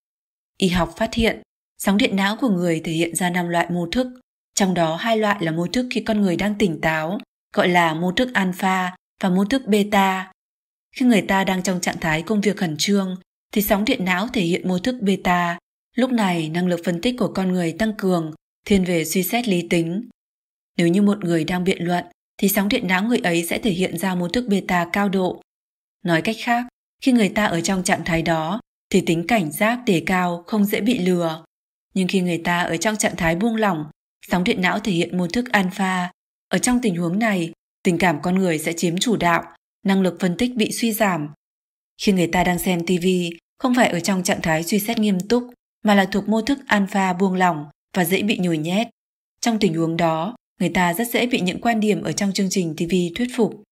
Y 0.56 0.68
học 0.68 0.94
phát 0.96 1.14
hiện, 1.14 1.42
sóng 1.78 1.98
điện 1.98 2.16
não 2.16 2.36
của 2.36 2.48
người 2.48 2.80
thể 2.84 2.92
hiện 2.92 3.14
ra 3.14 3.30
năm 3.30 3.48
loại 3.48 3.66
mô 3.70 3.86
thức, 3.86 4.06
trong 4.54 4.74
đó 4.74 4.96
hai 4.96 5.16
loại 5.16 5.36
là 5.40 5.52
mô 5.52 5.66
thức 5.66 5.86
khi 5.90 6.00
con 6.00 6.20
người 6.20 6.36
đang 6.36 6.54
tỉnh 6.54 6.80
táo, 6.80 7.18
gọi 7.54 7.68
là 7.68 7.94
mô 7.94 8.12
thức 8.12 8.30
alpha 8.34 8.96
và 9.22 9.28
mô 9.28 9.44
thức 9.44 9.62
beta. 9.66 10.32
Khi 10.96 11.06
người 11.06 11.22
ta 11.22 11.44
đang 11.44 11.62
trong 11.62 11.80
trạng 11.80 12.00
thái 12.00 12.22
công 12.22 12.40
việc 12.40 12.56
khẩn 12.56 12.76
trương, 12.78 13.16
thì 13.52 13.62
sóng 13.62 13.84
điện 13.84 14.04
não 14.04 14.28
thể 14.32 14.42
hiện 14.42 14.68
mô 14.68 14.78
thức 14.78 14.96
beta. 15.00 15.58
Lúc 15.96 16.10
này, 16.12 16.48
năng 16.48 16.66
lực 16.66 16.80
phân 16.84 17.00
tích 17.00 17.14
của 17.18 17.32
con 17.34 17.52
người 17.52 17.72
tăng 17.72 17.92
cường, 17.98 18.32
thiên 18.66 18.84
về 18.84 19.04
suy 19.04 19.22
xét 19.22 19.48
lý 19.48 19.66
tính. 19.70 20.08
Nếu 20.76 20.88
như 20.88 21.02
một 21.02 21.24
người 21.24 21.44
đang 21.44 21.64
biện 21.64 21.84
luận, 21.84 22.04
thì 22.38 22.48
sóng 22.48 22.68
điện 22.68 22.86
não 22.86 23.02
người 23.02 23.18
ấy 23.18 23.44
sẽ 23.44 23.58
thể 23.58 23.70
hiện 23.70 23.98
ra 23.98 24.14
mô 24.14 24.28
thức 24.28 24.44
beta 24.48 24.88
cao 24.92 25.08
độ. 25.08 25.42
Nói 26.04 26.22
cách 26.22 26.36
khác, 26.38 26.66
khi 27.02 27.12
người 27.12 27.28
ta 27.28 27.44
ở 27.44 27.60
trong 27.60 27.82
trạng 27.84 28.04
thái 28.04 28.22
đó, 28.22 28.60
thì 28.90 29.00
tính 29.00 29.26
cảnh 29.26 29.52
giác 29.52 29.80
đề 29.86 30.02
cao 30.06 30.44
không 30.46 30.64
dễ 30.64 30.80
bị 30.80 30.98
lừa. 30.98 31.44
Nhưng 31.98 32.08
khi 32.08 32.20
người 32.20 32.38
ta 32.38 32.60
ở 32.60 32.76
trong 32.76 32.96
trạng 32.96 33.16
thái 33.16 33.36
buông 33.36 33.56
lỏng, 33.56 33.84
sóng 34.30 34.44
điện 34.44 34.60
não 34.60 34.78
thể 34.78 34.92
hiện 34.92 35.18
mô 35.18 35.26
thức 35.26 35.52
alpha. 35.52 36.10
Ở 36.48 36.58
trong 36.58 36.80
tình 36.82 36.96
huống 36.96 37.18
này, 37.18 37.52
tình 37.82 37.98
cảm 37.98 38.22
con 38.22 38.38
người 38.38 38.58
sẽ 38.58 38.72
chiếm 38.72 38.98
chủ 38.98 39.16
đạo, 39.16 39.42
năng 39.86 40.02
lực 40.02 40.16
phân 40.20 40.36
tích 40.36 40.56
bị 40.56 40.72
suy 40.72 40.92
giảm. 40.92 41.28
Khi 42.02 42.12
người 42.12 42.26
ta 42.26 42.44
đang 42.44 42.58
xem 42.58 42.86
TV, 42.86 43.06
không 43.58 43.74
phải 43.74 43.88
ở 43.88 44.00
trong 44.00 44.22
trạng 44.22 44.42
thái 44.42 44.64
suy 44.64 44.78
xét 44.78 44.98
nghiêm 44.98 45.20
túc, 45.20 45.50
mà 45.84 45.94
là 45.94 46.04
thuộc 46.04 46.28
mô 46.28 46.42
thức 46.42 46.58
alpha 46.66 47.12
buông 47.12 47.34
lỏng 47.34 47.66
và 47.96 48.04
dễ 48.04 48.22
bị 48.22 48.38
nhồi 48.38 48.58
nhét. 48.58 48.86
Trong 49.40 49.58
tình 49.58 49.74
huống 49.74 49.96
đó, 49.96 50.36
người 50.60 50.70
ta 50.70 50.94
rất 50.94 51.08
dễ 51.08 51.26
bị 51.26 51.40
những 51.40 51.60
quan 51.60 51.80
điểm 51.80 52.02
ở 52.02 52.12
trong 52.12 52.32
chương 52.32 52.50
trình 52.50 52.74
TV 52.76 52.94
thuyết 53.16 53.28
phục. 53.36 53.62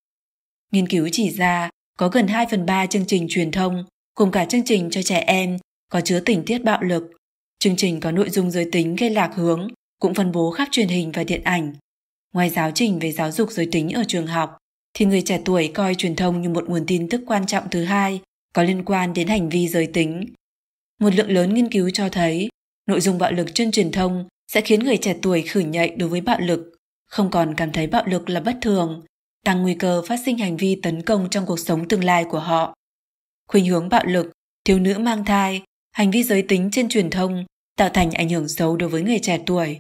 Nghiên 0.73 0.89
cứu 0.89 1.09
chỉ 1.13 1.31
ra, 1.31 1.71
có 1.99 2.09
gần 2.09 2.27
2 2.27 2.47
phần 2.51 2.67
3 2.67 2.87
chương 2.87 3.07
trình 3.07 3.27
truyền 3.29 3.51
thông, 3.51 3.85
cùng 4.15 4.31
cả 4.31 4.45
chương 4.45 4.65
trình 4.65 4.89
cho 4.91 5.03
trẻ 5.03 5.19
em, 5.19 5.59
có 5.91 6.01
chứa 6.01 6.21
tình 6.21 6.43
tiết 6.45 6.59
bạo 6.59 6.83
lực. 6.83 7.16
Chương 7.59 7.77
trình 7.77 8.01
có 8.01 8.11
nội 8.11 8.31
dung 8.31 8.51
giới 8.51 8.69
tính 8.73 8.97
gây 8.97 9.11
lạc 9.11 9.33
hướng, 9.35 9.69
cũng 10.01 10.15
phân 10.15 10.33
bố 10.33 10.51
khắp 10.51 10.69
truyền 10.71 10.89
hình 10.89 11.13
và 11.13 11.25
điện 11.25 11.43
ảnh. 11.45 11.75
Ngoài 12.33 12.51
giáo 12.51 12.71
trình 12.75 12.99
về 12.99 13.13
giáo 13.13 13.33
dục 13.33 13.51
giới 13.51 13.69
tính 13.73 13.91
ở 13.91 14.05
trường 14.09 14.27
học, 14.27 14.59
thì 14.95 15.07
người 15.07 15.23
trẻ 15.23 15.41
tuổi 15.45 15.71
coi 15.75 15.95
truyền 15.95 16.17
thông 16.17 16.43
như 16.43 16.49
một 16.49 16.69
nguồn 16.69 16.87
tin 16.87 17.09
tức 17.09 17.21
quan 17.27 17.47
trọng 17.47 17.71
thứ 17.71 17.85
hai 17.85 18.21
có 18.55 18.63
liên 18.63 18.85
quan 18.85 19.15
đến 19.15 19.29
hành 19.29 19.49
vi 19.49 19.69
giới 19.69 19.87
tính. 19.87 20.27
Một 21.01 21.15
lượng 21.15 21.31
lớn 21.31 21.55
nghiên 21.55 21.71
cứu 21.71 21.91
cho 21.91 22.09
thấy, 22.09 22.49
nội 22.87 23.01
dung 23.01 23.19
bạo 23.19 23.33
lực 23.33 23.55
trên 23.55 23.71
truyền 23.71 23.93
thông 23.93 24.29
sẽ 24.53 24.61
khiến 24.61 24.85
người 24.85 24.97
trẻ 24.97 25.17
tuổi 25.23 25.43
khử 25.43 25.61
nhạy 25.61 25.89
đối 25.89 26.09
với 26.09 26.21
bạo 26.21 26.41
lực, 26.41 26.75
không 27.07 27.31
còn 27.31 27.55
cảm 27.55 27.73
thấy 27.73 27.87
bạo 27.87 28.03
lực 28.07 28.29
là 28.29 28.41
bất 28.41 28.59
thường, 28.63 29.03
tăng 29.45 29.63
nguy 29.63 29.75
cơ 29.75 30.03
phát 30.09 30.17
sinh 30.25 30.39
hành 30.39 30.57
vi 30.57 30.81
tấn 30.83 31.03
công 31.03 31.29
trong 31.31 31.47
cuộc 31.47 31.59
sống 31.59 31.89
tương 31.89 32.05
lai 32.05 32.25
của 32.25 32.39
họ. 32.39 32.75
Khuynh 33.49 33.67
hướng 33.67 33.89
bạo 33.89 34.05
lực, 34.07 34.33
thiếu 34.65 34.79
nữ 34.79 34.99
mang 34.99 35.25
thai, 35.25 35.63
hành 35.97 36.11
vi 36.11 36.23
giới 36.23 36.43
tính 36.43 36.69
trên 36.73 36.89
truyền 36.89 37.11
thông 37.11 37.45
tạo 37.77 37.89
thành 37.89 38.11
ảnh 38.11 38.29
hưởng 38.29 38.49
xấu 38.49 38.77
đối 38.77 38.89
với 38.89 39.03
người 39.03 39.19
trẻ 39.19 39.39
tuổi. 39.47 39.79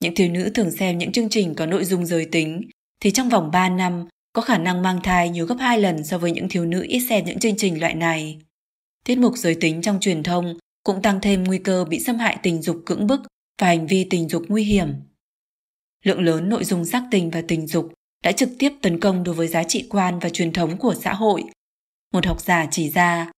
Những 0.00 0.14
thiếu 0.14 0.28
nữ 0.28 0.50
thường 0.54 0.70
xem 0.70 0.98
những 0.98 1.12
chương 1.12 1.28
trình 1.28 1.54
có 1.54 1.66
nội 1.66 1.84
dung 1.84 2.06
giới 2.06 2.26
tính 2.32 2.62
thì 3.02 3.10
trong 3.10 3.28
vòng 3.28 3.50
3 3.50 3.68
năm 3.68 4.06
có 4.32 4.42
khả 4.42 4.58
năng 4.58 4.82
mang 4.82 5.00
thai 5.02 5.30
nhiều 5.30 5.46
gấp 5.46 5.56
2 5.60 5.80
lần 5.80 6.04
so 6.04 6.18
với 6.18 6.32
những 6.32 6.48
thiếu 6.48 6.64
nữ 6.64 6.84
ít 6.88 7.00
xem 7.00 7.24
những 7.24 7.38
chương 7.38 7.56
trình 7.56 7.80
loại 7.80 7.94
này. 7.94 8.38
Tiết 9.04 9.18
mục 9.18 9.36
giới 9.36 9.54
tính 9.54 9.82
trong 9.82 10.00
truyền 10.00 10.22
thông 10.22 10.58
cũng 10.84 11.02
tăng 11.02 11.20
thêm 11.20 11.44
nguy 11.44 11.58
cơ 11.58 11.84
bị 11.84 12.00
xâm 12.00 12.16
hại 12.18 12.38
tình 12.42 12.62
dục 12.62 12.82
cưỡng 12.86 13.06
bức 13.06 13.20
và 13.60 13.66
hành 13.66 13.86
vi 13.86 14.06
tình 14.10 14.28
dục 14.28 14.42
nguy 14.48 14.64
hiểm. 14.64 14.92
Lượng 16.04 16.20
lớn 16.20 16.48
nội 16.48 16.64
dung 16.64 16.84
sắc 16.84 17.02
tình 17.10 17.30
và 17.30 17.42
tình 17.48 17.66
dục 17.66 17.92
đã 18.24 18.32
trực 18.32 18.48
tiếp 18.58 18.72
tấn 18.82 19.00
công 19.00 19.24
đối 19.24 19.34
với 19.34 19.48
giá 19.48 19.62
trị 19.62 19.86
quan 19.90 20.18
và 20.18 20.28
truyền 20.28 20.52
thống 20.52 20.78
của 20.78 20.94
xã 21.00 21.14
hội. 21.14 21.44
Một 22.12 22.26
học 22.26 22.40
giả 22.40 22.66
chỉ 22.70 22.90
ra, 22.90 23.30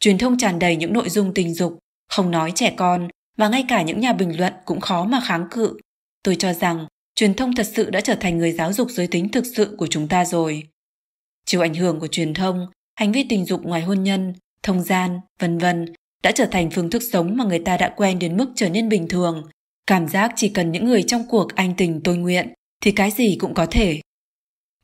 truyền 0.00 0.18
thông 0.18 0.38
tràn 0.38 0.58
đầy 0.58 0.76
những 0.76 0.92
nội 0.92 1.08
dung 1.08 1.34
tình 1.34 1.54
dục, 1.54 1.78
không 2.08 2.30
nói 2.30 2.52
trẻ 2.54 2.74
con, 2.76 3.08
và 3.36 3.48
ngay 3.48 3.64
cả 3.68 3.82
những 3.82 4.00
nhà 4.00 4.12
bình 4.12 4.38
luận 4.38 4.52
cũng 4.64 4.80
khó 4.80 5.04
mà 5.04 5.20
kháng 5.24 5.46
cự. 5.50 5.78
Tôi 6.22 6.36
cho 6.36 6.52
rằng 6.52 6.86
truyền 7.14 7.34
thông 7.34 7.54
thật 7.54 7.66
sự 7.74 7.90
đã 7.90 8.00
trở 8.00 8.14
thành 8.14 8.38
người 8.38 8.52
giáo 8.52 8.72
dục 8.72 8.90
giới 8.90 9.06
tính 9.06 9.28
thực 9.28 9.44
sự 9.56 9.74
của 9.78 9.86
chúng 9.86 10.08
ta 10.08 10.24
rồi. 10.24 10.62
Chịu 11.46 11.60
ảnh 11.60 11.74
hưởng 11.74 12.00
của 12.00 12.06
truyền 12.06 12.34
thông, 12.34 12.66
hành 12.94 13.12
vi 13.12 13.26
tình 13.28 13.44
dục 13.44 13.62
ngoài 13.62 13.82
hôn 13.82 14.02
nhân, 14.02 14.34
thông 14.62 14.82
gian, 14.82 15.20
vân 15.38 15.58
vân 15.58 15.86
đã 16.22 16.32
trở 16.32 16.46
thành 16.46 16.70
phương 16.70 16.90
thức 16.90 17.02
sống 17.12 17.36
mà 17.36 17.44
người 17.44 17.58
ta 17.58 17.76
đã 17.76 17.94
quen 17.96 18.18
đến 18.18 18.36
mức 18.36 18.52
trở 18.56 18.68
nên 18.68 18.88
bình 18.88 19.08
thường. 19.08 19.48
Cảm 19.86 20.08
giác 20.08 20.32
chỉ 20.36 20.48
cần 20.48 20.72
những 20.72 20.84
người 20.84 21.02
trong 21.02 21.24
cuộc 21.28 21.54
anh 21.54 21.74
tình 21.76 22.00
tôi 22.04 22.16
nguyện 22.16 22.52
thì 22.80 22.92
cái 22.92 23.10
gì 23.10 23.36
cũng 23.40 23.54
có 23.54 23.66
thể. 23.66 24.00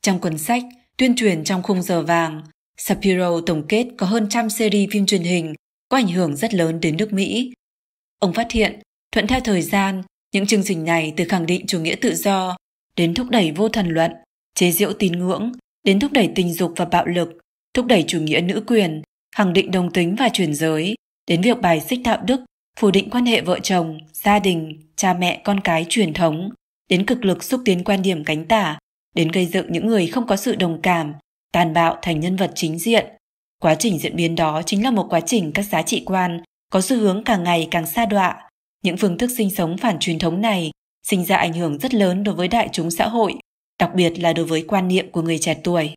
Trong 0.03 0.19
cuốn 0.19 0.39
sách 0.39 0.63
Tuyên 1.01 1.17
truyền 1.17 1.45
trong 1.45 1.63
khung 1.63 1.83
giờ 1.83 2.03
vàng, 2.03 2.43
Shapiro 2.81 3.41
tổng 3.41 3.62
kết 3.68 3.87
có 3.97 4.07
hơn 4.07 4.26
trăm 4.28 4.51
series 4.51 4.91
phim 4.93 5.07
truyền 5.07 5.22
hình 5.22 5.55
có 5.89 5.97
ảnh 5.97 6.09
hưởng 6.09 6.37
rất 6.37 6.55
lớn 6.55 6.81
đến 6.81 6.97
nước 6.97 7.12
Mỹ. 7.12 7.53
Ông 8.18 8.33
phát 8.33 8.51
hiện, 8.51 8.81
thuận 9.12 9.26
theo 9.26 9.41
thời 9.41 9.62
gian, 9.62 10.03
những 10.33 10.47
chương 10.47 10.62
trình 10.64 10.85
này 10.85 11.14
từ 11.16 11.24
khẳng 11.28 11.47
định 11.47 11.66
chủ 11.66 11.81
nghĩa 11.81 11.95
tự 11.95 12.14
do 12.14 12.57
đến 12.97 13.14
thúc 13.14 13.31
đẩy 13.31 13.53
vô 13.53 13.68
thần 13.68 13.89
luận, 13.89 14.12
chế 14.55 14.70
giễu 14.70 14.93
tín 14.93 15.12
ngưỡng, 15.12 15.53
đến 15.85 16.01
thúc 16.01 16.12
đẩy 16.12 16.31
tình 16.35 16.53
dục 16.53 16.72
và 16.76 16.85
bạo 16.85 17.07
lực, 17.07 17.28
thúc 17.74 17.87
đẩy 17.87 18.05
chủ 18.07 18.20
nghĩa 18.20 18.41
nữ 18.41 18.62
quyền, 18.66 19.03
khẳng 19.37 19.53
định 19.53 19.70
đồng 19.70 19.93
tính 19.93 20.16
và 20.18 20.28
chuyển 20.33 20.55
giới, 20.55 20.95
đến 21.26 21.43
việc 21.43 21.61
bài 21.61 21.81
xích 21.81 22.01
đạo 22.05 22.22
đức, 22.26 22.41
phủ 22.78 22.91
định 22.91 23.11
quan 23.11 23.26
hệ 23.26 23.41
vợ 23.41 23.59
chồng, 23.62 23.99
gia 24.12 24.39
đình, 24.39 24.83
cha 24.97 25.14
mẹ 25.14 25.41
con 25.45 25.61
cái 25.61 25.87
truyền 25.89 26.12
thống, 26.12 26.51
đến 26.89 27.07
cực 27.07 27.24
lực 27.24 27.45
xúc 27.45 27.61
tiến 27.64 27.85
quan 27.85 28.03
điểm 28.03 28.24
cánh 28.24 28.45
tả, 28.45 28.78
đến 29.14 29.28
gây 29.28 29.47
dựng 29.47 29.72
những 29.72 29.87
người 29.87 30.07
không 30.07 30.26
có 30.26 30.37
sự 30.37 30.55
đồng 30.57 30.83
cảm, 30.83 31.12
tàn 31.53 31.73
bạo 31.73 31.99
thành 32.03 32.21
nhân 32.21 32.37
vật 32.37 32.53
chính 32.55 32.79
diện. 32.79 33.07
Quá 33.61 33.75
trình 33.75 33.99
diễn 33.99 34.17
biến 34.17 34.35
đó 34.35 34.63
chính 34.67 34.85
là 34.85 34.91
một 34.91 35.07
quá 35.11 35.21
trình 35.21 35.53
các 35.55 35.63
giá 35.63 35.83
trị 35.83 36.03
quan 36.07 36.41
có 36.71 36.81
xu 36.81 36.97
hướng 36.97 37.25
càng 37.25 37.43
ngày 37.45 37.69
càng 37.71 37.87
xa 37.87 38.07
đọa. 38.07 38.49
Những 38.83 38.97
phương 38.97 39.19
thức 39.19 39.31
sinh 39.37 39.51
sống 39.51 39.77
phản 39.77 39.99
truyền 39.99 40.19
thống 40.19 40.41
này 40.41 40.71
sinh 41.07 41.25
ra 41.25 41.37
ảnh 41.37 41.53
hưởng 41.53 41.79
rất 41.79 41.95
lớn 41.95 42.25
đối 42.25 42.35
với 42.35 42.49
đại 42.49 42.69
chúng 42.73 42.91
xã 42.91 43.09
hội, 43.09 43.35
đặc 43.79 43.91
biệt 43.95 44.19
là 44.19 44.33
đối 44.33 44.45
với 44.47 44.65
quan 44.69 44.89
niệm 44.89 45.13
của 45.13 45.23
người 45.23 45.39
trẻ 45.39 45.57
tuổi. 45.65 45.95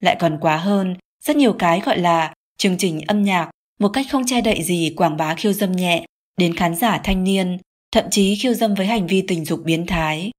Lại 0.00 0.16
còn 0.20 0.38
quá 0.40 0.56
hơn, 0.56 0.96
rất 1.24 1.36
nhiều 1.36 1.52
cái 1.52 1.80
gọi 1.80 1.98
là 1.98 2.34
chương 2.58 2.78
trình 2.78 3.00
âm 3.06 3.22
nhạc 3.22 3.50
một 3.80 3.88
cách 3.88 4.06
không 4.10 4.26
che 4.26 4.40
đậy 4.40 4.62
gì 4.62 4.92
quảng 4.96 5.16
bá 5.16 5.34
khiêu 5.34 5.52
dâm 5.52 5.72
nhẹ 5.72 6.04
đến 6.36 6.54
khán 6.54 6.74
giả 6.74 7.00
thanh 7.04 7.24
niên, 7.24 7.58
thậm 7.92 8.04
chí 8.10 8.36
khiêu 8.36 8.54
dâm 8.54 8.74
với 8.74 8.86
hành 8.86 9.06
vi 9.06 9.24
tình 9.28 9.44
dục 9.44 9.60
biến 9.64 9.86
thái. 9.86 10.30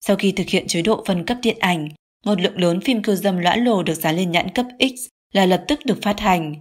Sau 0.00 0.16
khi 0.16 0.32
thực 0.32 0.48
hiện 0.48 0.66
chế 0.66 0.82
độ 0.82 1.04
phân 1.06 1.24
cấp 1.24 1.38
điện 1.42 1.56
ảnh, 1.60 1.88
một 2.24 2.40
lượng 2.40 2.58
lớn 2.58 2.80
phim 2.80 3.02
khiêu 3.02 3.14
dâm 3.14 3.38
lõa 3.38 3.56
lồ 3.56 3.82
được 3.82 3.94
dán 3.94 4.16
lên 4.16 4.30
nhãn 4.30 4.50
cấp 4.50 4.66
X 4.80 5.06
là 5.32 5.46
lập 5.46 5.64
tức 5.68 5.80
được 5.84 5.98
phát 6.02 6.20
hành. 6.20 6.54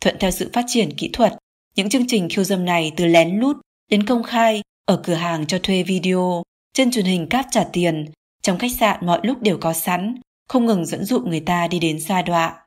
Thuận 0.00 0.16
theo 0.20 0.30
sự 0.30 0.50
phát 0.52 0.64
triển 0.68 0.96
kỹ 0.96 1.10
thuật, 1.12 1.34
những 1.76 1.88
chương 1.88 2.06
trình 2.08 2.28
khiêu 2.28 2.44
dâm 2.44 2.64
này 2.64 2.92
từ 2.96 3.06
lén 3.06 3.40
lút 3.40 3.56
đến 3.90 4.06
công 4.06 4.22
khai 4.22 4.62
ở 4.84 5.00
cửa 5.04 5.14
hàng 5.14 5.46
cho 5.46 5.58
thuê 5.62 5.82
video, 5.82 6.42
trên 6.72 6.90
truyền 6.90 7.04
hình 7.04 7.28
cáp 7.28 7.46
trả 7.50 7.64
tiền, 7.72 8.04
trong 8.42 8.58
khách 8.58 8.72
sạn 8.78 9.06
mọi 9.06 9.20
lúc 9.22 9.42
đều 9.42 9.58
có 9.58 9.72
sẵn, 9.72 10.14
không 10.48 10.66
ngừng 10.66 10.86
dẫn 10.86 11.04
dụ 11.04 11.20
người 11.20 11.40
ta 11.40 11.68
đi 11.68 11.78
đến 11.78 12.00
xa 12.00 12.22
đọa. 12.22 12.66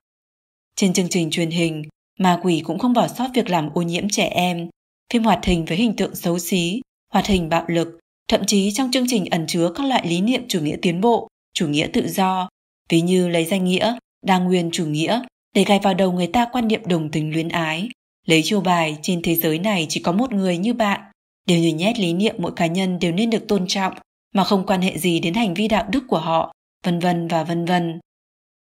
Trên 0.76 0.94
chương 0.94 1.10
trình 1.10 1.32
truyền 1.32 1.50
hình, 1.50 1.84
ma 2.20 2.40
quỷ 2.44 2.62
cũng 2.66 2.80
không 2.80 2.94
bỏ 2.94 3.08
sót 3.08 3.28
việc 3.34 3.50
làm 3.50 3.70
ô 3.74 3.82
nhiễm 3.82 4.10
trẻ 4.10 4.28
em, 4.28 4.70
phim 5.14 5.24
hoạt 5.24 5.46
hình 5.46 5.66
với 5.66 5.78
hình 5.78 5.96
tượng 5.96 6.16
xấu 6.16 6.40
xí, 6.40 6.82
hoạt 7.14 7.28
hình 7.28 7.50
bạo 7.50 7.66
lực, 7.68 8.00
thậm 8.28 8.46
chí 8.48 8.72
trong 8.72 8.92
chương 8.92 9.06
trình 9.08 9.26
ẩn 9.26 9.46
chứa 9.48 9.72
các 9.76 9.86
loại 9.86 10.08
lý 10.08 10.22
niệm 10.22 10.48
chủ 10.48 10.62
nghĩa 10.62 10.78
tiến 10.82 11.02
bộ, 11.02 11.28
chủ 11.54 11.68
nghĩa 11.68 11.88
tự 11.94 12.08
do, 12.08 12.50
ví 12.90 13.02
như 13.02 13.28
lấy 13.28 13.46
danh 13.46 13.66
nghĩa, 13.66 13.98
đa 14.26 14.38
nguyên 14.38 14.70
chủ 14.72 14.86
nghĩa 14.86 15.22
để 15.56 15.64
gài 15.64 15.80
vào 15.80 15.94
đầu 15.94 16.12
người 16.12 16.28
ta 16.28 16.48
quan 16.52 16.68
niệm 16.68 16.82
đồng 16.86 17.12
tình 17.12 17.34
luyến 17.34 17.50
ái, 17.50 17.90
lấy 18.26 18.42
chiêu 18.44 18.62
bài 18.62 18.98
trên 19.02 19.22
thế 19.22 19.36
giới 19.36 19.60
này 19.60 19.86
chỉ 19.90 20.00
có 20.00 20.12
một 20.12 20.34
người 20.34 20.58
như 20.58 20.74
bạn, 20.74 21.02
đều 21.48 21.60
nhồi 21.60 21.72
nhét 21.72 22.00
lý 22.00 22.14
niệm 22.14 22.36
mỗi 22.38 22.52
cá 22.56 22.68
nhân 22.68 23.00
đều 23.00 23.12
nên 23.12 23.30
được 23.30 23.48
tôn 23.48 23.68
trọng 23.68 23.94
mà 24.34 24.44
không 24.44 24.66
quan 24.66 24.82
hệ 24.82 24.98
gì 24.98 25.20
đến 25.20 25.34
hành 25.34 25.54
vi 25.54 25.68
đạo 25.68 25.88
đức 25.92 26.04
của 26.08 26.20
họ, 26.20 26.54
vân 26.84 27.00
vân 27.00 27.28
và 27.28 27.44
vân 27.44 27.66
vân. 27.66 28.00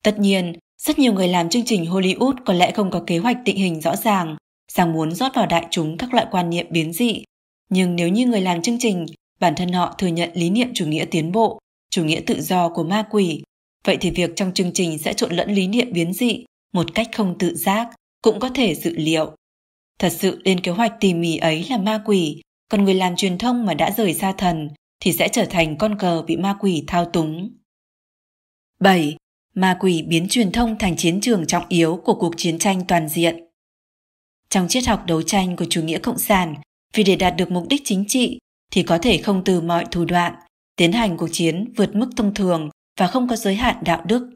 Tất 0.02 0.18
nhiên, 0.18 0.52
rất 0.82 0.98
nhiều 0.98 1.12
người 1.12 1.28
làm 1.28 1.48
chương 1.48 1.64
trình 1.66 1.84
Hollywood 1.84 2.34
có 2.44 2.52
lẽ 2.52 2.72
không 2.72 2.90
có 2.90 3.04
kế 3.06 3.18
hoạch 3.18 3.36
định 3.44 3.56
hình 3.56 3.80
rõ 3.80 3.96
ràng, 3.96 4.36
rằng 4.72 4.92
muốn 4.92 5.14
rót 5.14 5.34
vào 5.34 5.46
đại 5.46 5.66
chúng 5.70 5.96
các 5.96 6.14
loại 6.14 6.26
quan 6.30 6.50
niệm 6.50 6.66
biến 6.70 6.92
dị. 6.92 7.24
Nhưng 7.70 7.96
nếu 7.96 8.08
như 8.08 8.26
người 8.26 8.40
làm 8.40 8.62
chương 8.62 8.78
trình, 8.80 9.06
bản 9.40 9.54
thân 9.56 9.72
họ 9.72 9.94
thừa 9.98 10.06
nhận 10.06 10.30
lý 10.34 10.50
niệm 10.50 10.68
chủ 10.74 10.86
nghĩa 10.86 11.04
tiến 11.04 11.32
bộ, 11.32 11.58
chủ 11.94 12.04
nghĩa 12.04 12.20
tự 12.26 12.40
do 12.40 12.68
của 12.68 12.82
ma 12.82 13.04
quỷ, 13.10 13.42
vậy 13.84 13.96
thì 14.00 14.10
việc 14.10 14.30
trong 14.36 14.54
chương 14.54 14.72
trình 14.72 14.98
sẽ 14.98 15.12
trộn 15.12 15.32
lẫn 15.32 15.50
lý 15.50 15.66
niệm 15.66 15.92
biến 15.92 16.12
dị 16.12 16.44
một 16.72 16.94
cách 16.94 17.08
không 17.14 17.38
tự 17.38 17.54
giác, 17.54 17.88
cũng 18.22 18.40
có 18.40 18.48
thể 18.48 18.74
dự 18.74 18.94
liệu. 18.96 19.36
Thật 19.98 20.12
sự 20.12 20.40
lên 20.44 20.60
kế 20.60 20.72
hoạch 20.72 20.92
tỉ 21.00 21.14
mỉ 21.14 21.36
ấy 21.36 21.66
là 21.70 21.78
ma 21.78 22.02
quỷ, 22.04 22.42
còn 22.70 22.84
người 22.84 22.94
làm 22.94 23.16
truyền 23.16 23.38
thông 23.38 23.66
mà 23.66 23.74
đã 23.74 23.90
rời 23.90 24.14
xa 24.14 24.32
thần 24.32 24.68
thì 25.00 25.12
sẽ 25.12 25.28
trở 25.28 25.46
thành 25.50 25.76
con 25.76 25.98
cờ 25.98 26.22
bị 26.22 26.36
ma 26.36 26.56
quỷ 26.60 26.84
thao 26.86 27.04
túng. 27.04 27.50
7 28.80 29.16
ma 29.54 29.76
quỷ 29.80 30.02
biến 30.02 30.26
truyền 30.30 30.52
thông 30.52 30.78
thành 30.78 30.96
chiến 30.96 31.20
trường 31.20 31.46
trọng 31.46 31.68
yếu 31.68 32.00
của 32.04 32.14
cuộc 32.14 32.34
chiến 32.36 32.58
tranh 32.58 32.82
toàn 32.88 33.08
diện. 33.08 33.44
Trong 34.50 34.68
triết 34.68 34.86
học 34.86 35.04
đấu 35.06 35.22
tranh 35.22 35.56
của 35.56 35.66
chủ 35.70 35.82
nghĩa 35.82 35.98
cộng 35.98 36.18
sản, 36.18 36.54
vì 36.94 37.04
để 37.04 37.16
đạt 37.16 37.36
được 37.36 37.50
mục 37.50 37.68
đích 37.68 37.82
chính 37.84 38.04
trị 38.08 38.38
thì 38.72 38.82
có 38.82 38.98
thể 38.98 39.18
không 39.18 39.42
từ 39.44 39.60
mọi 39.60 39.84
thủ 39.90 40.04
đoạn, 40.04 40.34
tiến 40.76 40.92
hành 40.92 41.16
cuộc 41.16 41.28
chiến 41.32 41.72
vượt 41.76 41.94
mức 41.94 42.10
thông 42.16 42.34
thường 42.34 42.70
và 43.00 43.06
không 43.06 43.28
có 43.28 43.36
giới 43.36 43.54
hạn 43.54 43.76
đạo 43.82 44.02
đức. 44.06 44.30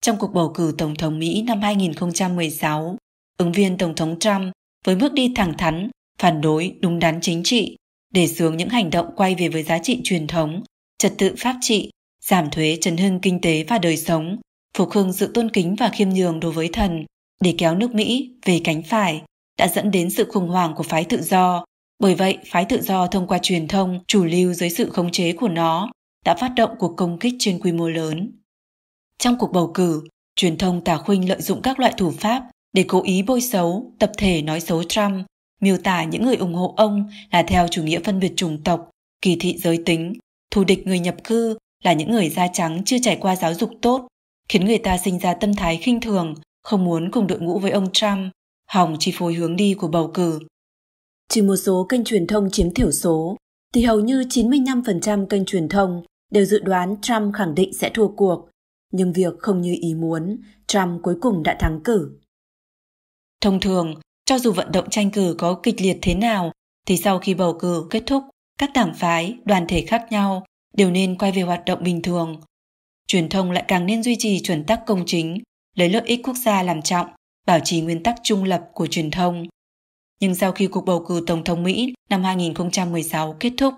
Trong 0.00 0.16
cuộc 0.18 0.32
bầu 0.34 0.52
cử 0.54 0.74
Tổng 0.78 0.94
thống 0.94 1.18
Mỹ 1.18 1.42
năm 1.42 1.60
2016, 1.60 2.96
ứng 3.38 3.52
viên 3.52 3.78
Tổng 3.78 3.94
thống 3.94 4.18
Trump 4.18 4.52
với 4.84 4.96
bước 4.96 5.12
đi 5.12 5.32
thẳng 5.36 5.54
thắn, 5.58 5.90
phản 6.18 6.40
đối 6.40 6.76
đúng 6.80 6.98
đắn 6.98 7.18
chính 7.22 7.42
trị, 7.44 7.76
để 8.14 8.26
xướng 8.26 8.56
những 8.56 8.68
hành 8.68 8.90
động 8.90 9.06
quay 9.16 9.34
về 9.34 9.48
với 9.48 9.62
giá 9.62 9.78
trị 9.78 10.00
truyền 10.04 10.26
thống, 10.26 10.62
trật 10.98 11.14
tự 11.18 11.34
pháp 11.38 11.56
trị 11.60 11.90
giảm 12.22 12.50
thuế 12.50 12.78
trấn 12.80 12.96
hưng 12.96 13.20
kinh 13.20 13.40
tế 13.40 13.64
và 13.68 13.78
đời 13.78 13.96
sống, 13.96 14.36
phục 14.76 14.90
hưng 14.90 15.12
sự 15.12 15.30
tôn 15.34 15.50
kính 15.50 15.74
và 15.74 15.88
khiêm 15.88 16.08
nhường 16.08 16.40
đối 16.40 16.52
với 16.52 16.68
thần 16.72 17.04
để 17.40 17.54
kéo 17.58 17.74
nước 17.74 17.94
Mỹ 17.94 18.36
về 18.44 18.60
cánh 18.64 18.82
phải 18.82 19.22
đã 19.58 19.68
dẫn 19.68 19.90
đến 19.90 20.10
sự 20.10 20.24
khủng 20.24 20.48
hoảng 20.48 20.74
của 20.76 20.82
phái 20.82 21.04
tự 21.04 21.22
do. 21.22 21.64
Bởi 21.98 22.14
vậy, 22.14 22.38
phái 22.46 22.64
tự 22.64 22.82
do 22.82 23.06
thông 23.06 23.26
qua 23.26 23.38
truyền 23.42 23.68
thông 23.68 24.00
chủ 24.06 24.24
lưu 24.24 24.52
dưới 24.52 24.70
sự 24.70 24.90
khống 24.90 25.10
chế 25.12 25.32
của 25.32 25.48
nó 25.48 25.90
đã 26.24 26.34
phát 26.34 26.52
động 26.56 26.70
cuộc 26.78 26.94
công 26.96 27.18
kích 27.18 27.34
trên 27.38 27.60
quy 27.60 27.72
mô 27.72 27.88
lớn. 27.88 28.32
Trong 29.18 29.36
cuộc 29.38 29.52
bầu 29.52 29.70
cử, 29.74 30.02
truyền 30.36 30.58
thông 30.58 30.84
tả 30.84 30.96
khuynh 30.96 31.28
lợi 31.28 31.40
dụng 31.40 31.62
các 31.62 31.80
loại 31.80 31.94
thủ 31.96 32.10
pháp 32.10 32.42
để 32.72 32.84
cố 32.88 33.02
ý 33.02 33.22
bôi 33.22 33.40
xấu, 33.40 33.92
tập 33.98 34.12
thể 34.18 34.42
nói 34.42 34.60
xấu 34.60 34.84
Trump, 34.84 35.26
miêu 35.60 35.78
tả 35.78 36.04
những 36.04 36.24
người 36.24 36.36
ủng 36.36 36.54
hộ 36.54 36.74
ông 36.76 37.08
là 37.30 37.42
theo 37.42 37.68
chủ 37.68 37.82
nghĩa 37.82 38.00
phân 38.04 38.20
biệt 38.20 38.32
chủng 38.36 38.62
tộc, 38.64 38.90
kỳ 39.22 39.36
thị 39.40 39.58
giới 39.58 39.82
tính, 39.86 40.12
thù 40.50 40.64
địch 40.64 40.86
người 40.86 40.98
nhập 40.98 41.16
cư 41.24 41.58
là 41.84 41.92
những 41.92 42.10
người 42.10 42.28
da 42.28 42.46
trắng 42.52 42.82
chưa 42.84 42.96
trải 43.02 43.16
qua 43.16 43.36
giáo 43.36 43.54
dục 43.54 43.70
tốt, 43.82 44.06
khiến 44.48 44.64
người 44.64 44.78
ta 44.78 44.98
sinh 44.98 45.18
ra 45.18 45.34
tâm 45.34 45.54
thái 45.54 45.76
khinh 45.76 46.00
thường, 46.00 46.34
không 46.62 46.84
muốn 46.84 47.10
cùng 47.10 47.26
đội 47.26 47.40
ngũ 47.40 47.58
với 47.58 47.70
ông 47.70 47.92
Trump, 47.92 48.32
hòng 48.70 48.96
chi 48.98 49.12
phối 49.14 49.34
hướng 49.34 49.56
đi 49.56 49.74
của 49.74 49.88
bầu 49.88 50.10
cử. 50.14 50.38
Trừ 51.28 51.42
một 51.42 51.56
số 51.56 51.86
kênh 51.88 52.04
truyền 52.04 52.26
thông 52.26 52.50
chiếm 52.50 52.74
thiểu 52.74 52.92
số, 52.92 53.36
thì 53.74 53.82
hầu 53.82 54.00
như 54.00 54.20
95% 54.20 55.26
kênh 55.26 55.44
truyền 55.44 55.68
thông 55.68 56.02
đều 56.30 56.44
dự 56.44 56.58
đoán 56.58 56.96
Trump 57.02 57.34
khẳng 57.34 57.54
định 57.54 57.74
sẽ 57.74 57.90
thua 57.94 58.08
cuộc, 58.08 58.48
nhưng 58.92 59.12
việc 59.12 59.34
không 59.38 59.60
như 59.60 59.76
ý 59.80 59.94
muốn, 59.94 60.38
Trump 60.66 61.02
cuối 61.02 61.14
cùng 61.20 61.42
đã 61.42 61.56
thắng 61.60 61.80
cử. 61.84 62.18
Thông 63.40 63.60
thường, 63.60 63.94
cho 64.24 64.38
dù 64.38 64.52
vận 64.52 64.72
động 64.72 64.90
tranh 64.90 65.10
cử 65.10 65.34
có 65.38 65.60
kịch 65.62 65.80
liệt 65.80 65.98
thế 66.02 66.14
nào, 66.14 66.52
thì 66.86 66.96
sau 66.96 67.18
khi 67.18 67.34
bầu 67.34 67.58
cử 67.58 67.86
kết 67.90 68.02
thúc, 68.06 68.22
các 68.58 68.70
đảng 68.74 68.94
phái, 68.94 69.38
đoàn 69.44 69.66
thể 69.68 69.84
khác 69.86 70.06
nhau 70.10 70.46
đều 70.74 70.90
nên 70.90 71.18
quay 71.18 71.32
về 71.32 71.42
hoạt 71.42 71.64
động 71.66 71.82
bình 71.82 72.02
thường. 72.02 72.40
Truyền 73.06 73.28
thông 73.28 73.50
lại 73.50 73.64
càng 73.68 73.86
nên 73.86 74.02
duy 74.02 74.16
trì 74.18 74.40
chuẩn 74.40 74.64
tắc 74.64 74.86
công 74.86 75.02
chính, 75.06 75.38
lấy 75.76 75.88
lợi 75.88 76.02
ích 76.06 76.20
quốc 76.24 76.36
gia 76.36 76.62
làm 76.62 76.82
trọng, 76.82 77.06
bảo 77.46 77.60
trì 77.64 77.80
nguyên 77.80 78.02
tắc 78.02 78.16
trung 78.22 78.44
lập 78.44 78.68
của 78.74 78.86
truyền 78.86 79.10
thông. 79.10 79.46
Nhưng 80.20 80.34
sau 80.34 80.52
khi 80.52 80.66
cuộc 80.66 80.84
bầu 80.84 81.04
cử 81.08 81.24
Tổng 81.26 81.44
thống 81.44 81.62
Mỹ 81.62 81.94
năm 82.10 82.24
2016 82.24 83.36
kết 83.40 83.52
thúc, 83.56 83.74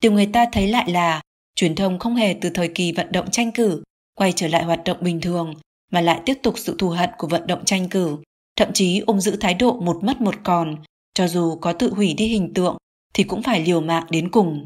điều 0.00 0.12
người 0.12 0.26
ta 0.26 0.46
thấy 0.52 0.68
lại 0.68 0.90
là 0.90 1.20
truyền 1.54 1.74
thông 1.74 1.98
không 1.98 2.16
hề 2.16 2.36
từ 2.40 2.50
thời 2.50 2.68
kỳ 2.68 2.92
vận 2.92 3.12
động 3.12 3.30
tranh 3.30 3.52
cử 3.52 3.82
quay 4.14 4.32
trở 4.32 4.48
lại 4.48 4.64
hoạt 4.64 4.84
động 4.84 4.96
bình 5.00 5.20
thường, 5.20 5.54
mà 5.90 6.00
lại 6.00 6.20
tiếp 6.26 6.34
tục 6.42 6.54
sự 6.58 6.76
thù 6.78 6.88
hận 6.88 7.10
của 7.18 7.26
vận 7.26 7.46
động 7.46 7.64
tranh 7.64 7.88
cử, 7.88 8.16
thậm 8.56 8.72
chí 8.72 9.00
ôm 9.06 9.20
giữ 9.20 9.36
thái 9.40 9.54
độ 9.54 9.72
một 9.80 10.04
mất 10.04 10.20
một 10.20 10.34
còn, 10.44 10.76
cho 11.14 11.28
dù 11.28 11.56
có 11.60 11.72
tự 11.72 11.94
hủy 11.94 12.14
đi 12.14 12.26
hình 12.26 12.54
tượng 12.54 12.76
thì 13.14 13.24
cũng 13.24 13.42
phải 13.42 13.60
liều 13.60 13.80
mạng 13.80 14.06
đến 14.10 14.30
cùng. 14.30 14.64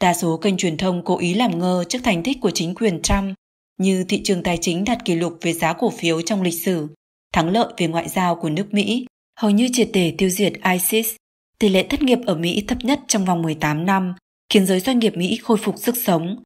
Đa 0.00 0.14
số 0.14 0.36
kênh 0.36 0.56
truyền 0.56 0.76
thông 0.76 1.04
cố 1.04 1.18
ý 1.18 1.34
làm 1.34 1.58
ngơ 1.58 1.84
trước 1.88 1.98
thành 2.02 2.22
tích 2.22 2.40
của 2.40 2.50
chính 2.50 2.74
quyền 2.74 3.02
Trump, 3.02 3.34
như 3.78 4.04
thị 4.08 4.20
trường 4.24 4.42
tài 4.42 4.58
chính 4.60 4.84
đạt 4.84 5.04
kỷ 5.04 5.14
lục 5.14 5.38
về 5.40 5.52
giá 5.52 5.72
cổ 5.72 5.90
phiếu 5.90 6.22
trong 6.22 6.42
lịch 6.42 6.62
sử, 6.62 6.88
thắng 7.32 7.48
lợi 7.48 7.72
về 7.76 7.86
ngoại 7.86 8.08
giao 8.08 8.36
của 8.36 8.50
nước 8.50 8.74
Mỹ, 8.74 9.06
hầu 9.36 9.50
như 9.50 9.68
triệt 9.72 9.88
để 9.92 10.14
tiêu 10.18 10.28
diệt 10.28 10.52
ISIS, 10.72 11.14
tỷ 11.58 11.68
lệ 11.68 11.86
thất 11.90 12.02
nghiệp 12.02 12.18
ở 12.26 12.34
Mỹ 12.34 12.64
thấp 12.68 12.78
nhất 12.82 13.00
trong 13.08 13.24
vòng 13.24 13.42
18 13.42 13.86
năm, 13.86 14.14
khiến 14.48 14.66
giới 14.66 14.80
doanh 14.80 14.98
nghiệp 14.98 15.16
Mỹ 15.16 15.38
khôi 15.42 15.56
phục 15.56 15.74
sức 15.78 15.94
sống. 16.04 16.42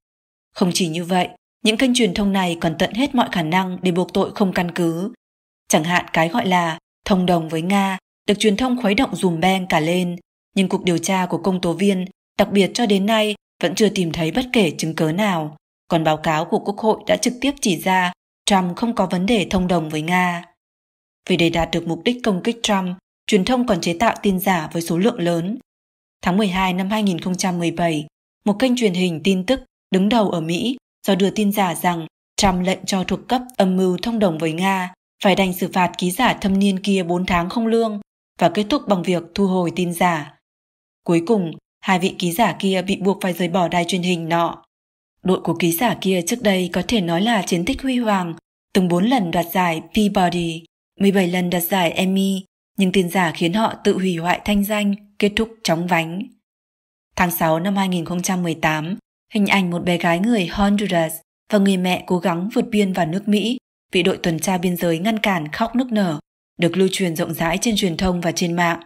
Không 0.54 0.70
chỉ 0.74 0.88
như 0.88 1.04
vậy, 1.04 1.28
những 1.64 1.76
kênh 1.76 1.94
truyền 1.94 2.14
thông 2.14 2.32
này 2.32 2.56
còn 2.60 2.74
tận 2.78 2.94
hết 2.94 3.14
mọi 3.14 3.28
khả 3.32 3.42
năng 3.42 3.78
để 3.82 3.92
buộc 3.92 4.12
tội 4.12 4.30
không 4.34 4.52
căn 4.52 4.70
cứ. 4.74 5.12
Chẳng 5.68 5.84
hạn 5.84 6.06
cái 6.12 6.28
gọi 6.28 6.46
là 6.46 6.78
thông 7.04 7.26
đồng 7.26 7.48
với 7.48 7.62
Nga 7.62 7.98
được 8.26 8.38
truyền 8.38 8.56
thông 8.56 8.82
khuấy 8.82 8.94
động 8.94 9.16
dùm 9.16 9.40
beng 9.40 9.66
cả 9.66 9.80
lên, 9.80 10.16
nhưng 10.54 10.68
cuộc 10.68 10.84
điều 10.84 10.98
tra 10.98 11.26
của 11.26 11.38
công 11.38 11.60
tố 11.60 11.72
viên 11.72 12.04
đặc 12.38 12.52
biệt 12.52 12.70
cho 12.74 12.86
đến 12.86 13.06
nay 13.06 13.34
vẫn 13.62 13.74
chưa 13.74 13.88
tìm 13.88 14.12
thấy 14.12 14.30
bất 14.30 14.46
kể 14.52 14.72
chứng 14.78 14.94
cớ 14.94 15.12
nào, 15.12 15.56
còn 15.88 16.04
báo 16.04 16.16
cáo 16.16 16.44
của 16.44 16.58
Quốc 16.58 16.78
hội 16.78 17.00
đã 17.06 17.16
trực 17.16 17.34
tiếp 17.40 17.52
chỉ 17.60 17.76
ra 17.76 18.12
Trump 18.46 18.76
không 18.76 18.94
có 18.94 19.06
vấn 19.06 19.26
đề 19.26 19.46
thông 19.50 19.68
đồng 19.68 19.88
với 19.88 20.02
Nga. 20.02 20.44
Vì 21.28 21.36
để 21.36 21.50
đạt 21.50 21.68
được 21.72 21.86
mục 21.86 22.02
đích 22.04 22.20
công 22.24 22.42
kích 22.42 22.58
Trump, 22.62 22.96
truyền 23.26 23.44
thông 23.44 23.66
còn 23.66 23.80
chế 23.80 23.94
tạo 23.94 24.14
tin 24.22 24.40
giả 24.40 24.68
với 24.72 24.82
số 24.82 24.98
lượng 24.98 25.20
lớn. 25.20 25.58
Tháng 26.22 26.36
12 26.36 26.72
năm 26.72 26.90
2017, 26.90 28.06
một 28.44 28.56
kênh 28.58 28.76
truyền 28.76 28.94
hình 28.94 29.20
tin 29.24 29.46
tức 29.46 29.60
đứng 29.90 30.08
đầu 30.08 30.30
ở 30.30 30.40
Mỹ 30.40 30.76
do 31.06 31.14
đưa 31.14 31.30
tin 31.30 31.52
giả 31.52 31.74
rằng 31.74 32.06
Trump 32.36 32.66
lệnh 32.66 32.78
cho 32.86 33.04
thuộc 33.04 33.28
cấp 33.28 33.42
âm 33.56 33.76
mưu 33.76 33.98
thông 34.02 34.18
đồng 34.18 34.38
với 34.38 34.52
Nga 34.52 34.94
phải 35.22 35.36
đành 35.36 35.52
xử 35.52 35.68
phạt 35.72 35.92
ký 35.98 36.10
giả 36.10 36.34
thâm 36.40 36.58
niên 36.58 36.78
kia 36.78 37.02
4 37.02 37.26
tháng 37.26 37.48
không 37.48 37.66
lương 37.66 38.00
và 38.38 38.48
kết 38.48 38.66
thúc 38.70 38.82
bằng 38.88 39.02
việc 39.02 39.22
thu 39.34 39.46
hồi 39.46 39.72
tin 39.76 39.92
giả. 39.92 40.34
Cuối 41.04 41.22
cùng, 41.26 41.52
hai 41.80 41.98
vị 41.98 42.14
ký 42.18 42.32
giả 42.32 42.56
kia 42.58 42.82
bị 42.82 42.96
buộc 42.96 43.18
phải 43.22 43.32
rời 43.32 43.48
bỏ 43.48 43.68
đài 43.68 43.84
truyền 43.84 44.02
hình 44.02 44.28
nọ. 44.28 44.64
Đội 45.22 45.40
của 45.40 45.54
ký 45.54 45.72
giả 45.72 45.96
kia 46.00 46.22
trước 46.26 46.42
đây 46.42 46.70
có 46.72 46.82
thể 46.88 47.00
nói 47.00 47.22
là 47.22 47.42
chiến 47.42 47.64
tích 47.64 47.82
huy 47.82 47.98
hoàng, 47.98 48.34
từng 48.72 48.88
4 48.88 49.04
lần 49.04 49.30
đoạt 49.30 49.46
giải 49.52 49.82
Peabody, 49.94 50.62
17 50.98 51.28
lần 51.28 51.50
đặt 51.50 51.60
giải 51.60 51.90
Emmy, 51.90 52.44
nhưng 52.78 52.92
tin 52.92 53.10
giả 53.10 53.32
khiến 53.34 53.52
họ 53.52 53.74
tự 53.84 53.98
hủy 53.98 54.16
hoại 54.16 54.40
thanh 54.44 54.64
danh, 54.64 54.94
kết 55.18 55.32
thúc 55.36 55.48
chóng 55.62 55.86
vánh. 55.86 56.22
Tháng 57.16 57.30
6 57.30 57.60
năm 57.60 57.76
2018, 57.76 58.96
hình 59.34 59.46
ảnh 59.46 59.70
một 59.70 59.84
bé 59.84 59.98
gái 59.98 60.18
người 60.18 60.46
Honduras 60.46 61.14
và 61.52 61.58
người 61.58 61.76
mẹ 61.76 62.04
cố 62.06 62.18
gắng 62.18 62.48
vượt 62.54 62.64
biên 62.70 62.92
vào 62.92 63.06
nước 63.06 63.28
Mỹ 63.28 63.58
bị 63.92 64.02
đội 64.02 64.16
tuần 64.16 64.38
tra 64.38 64.58
biên 64.58 64.76
giới 64.76 64.98
ngăn 64.98 65.18
cản 65.18 65.48
khóc 65.52 65.76
nức 65.76 65.92
nở 65.92 66.20
được 66.58 66.76
lưu 66.76 66.88
truyền 66.92 67.16
rộng 67.16 67.34
rãi 67.34 67.58
trên 67.60 67.76
truyền 67.76 67.96
thông 67.96 68.20
và 68.20 68.32
trên 68.32 68.56
mạng. 68.56 68.80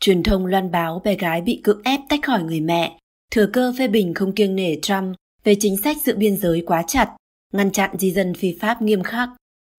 Truyền 0.00 0.22
thông 0.22 0.46
loan 0.46 0.70
báo 0.70 1.00
bé 1.04 1.14
gái 1.14 1.40
bị 1.40 1.60
cưỡng 1.64 1.82
ép 1.84 2.00
tách 2.08 2.20
khỏi 2.22 2.42
người 2.42 2.60
mẹ, 2.60 2.98
thừa 3.30 3.46
cơ 3.46 3.74
phê 3.78 3.88
bình 3.88 4.14
không 4.14 4.32
kiêng 4.34 4.56
nể 4.56 4.76
Trump 4.82 5.16
về 5.44 5.56
chính 5.60 5.76
sách 5.76 5.96
giữ 6.04 6.16
biên 6.16 6.36
giới 6.36 6.62
quá 6.66 6.82
chặt, 6.86 7.16
ngăn 7.52 7.70
chặn 7.70 7.90
di 7.98 8.10
dân 8.10 8.34
phi 8.34 8.56
pháp 8.60 8.82
nghiêm 8.82 9.02
khắc. 9.02 9.28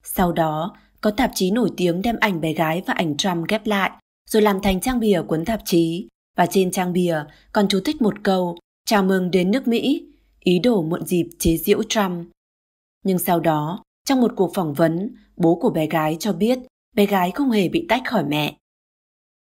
Sau 0.03 0.31
đó, 0.31 0.75
có 1.03 1.11
tạp 1.11 1.31
chí 1.35 1.51
nổi 1.51 1.69
tiếng 1.77 2.01
đem 2.01 2.15
ảnh 2.19 2.41
bé 2.41 2.53
gái 2.53 2.81
và 2.85 2.93
ảnh 2.93 3.17
Trump 3.17 3.47
ghép 3.47 3.67
lại, 3.67 3.91
rồi 4.29 4.41
làm 4.41 4.61
thành 4.61 4.81
trang 4.81 4.99
bìa 4.99 5.21
cuốn 5.27 5.45
tạp 5.45 5.61
chí. 5.65 6.07
Và 6.37 6.45
trên 6.45 6.71
trang 6.71 6.93
bìa 6.93 7.23
còn 7.51 7.67
chú 7.67 7.79
thích 7.85 8.01
một 8.01 8.13
câu 8.23 8.57
chào 8.85 9.03
mừng 9.03 9.31
đến 9.31 9.51
nước 9.51 9.67
Mỹ, 9.67 10.05
ý 10.39 10.59
đồ 10.59 10.81
muộn 10.83 11.05
dịp 11.05 11.29
chế 11.39 11.57
giễu 11.57 11.83
Trump. 11.83 12.27
Nhưng 13.03 13.19
sau 13.19 13.39
đó, 13.39 13.83
trong 14.05 14.21
một 14.21 14.33
cuộc 14.35 14.51
phỏng 14.53 14.73
vấn, 14.73 15.15
bố 15.37 15.55
của 15.55 15.69
bé 15.69 15.87
gái 15.87 16.17
cho 16.19 16.33
biết 16.33 16.59
bé 16.95 17.05
gái 17.05 17.31
không 17.31 17.51
hề 17.51 17.69
bị 17.69 17.85
tách 17.89 18.01
khỏi 18.05 18.23
mẹ. 18.23 18.55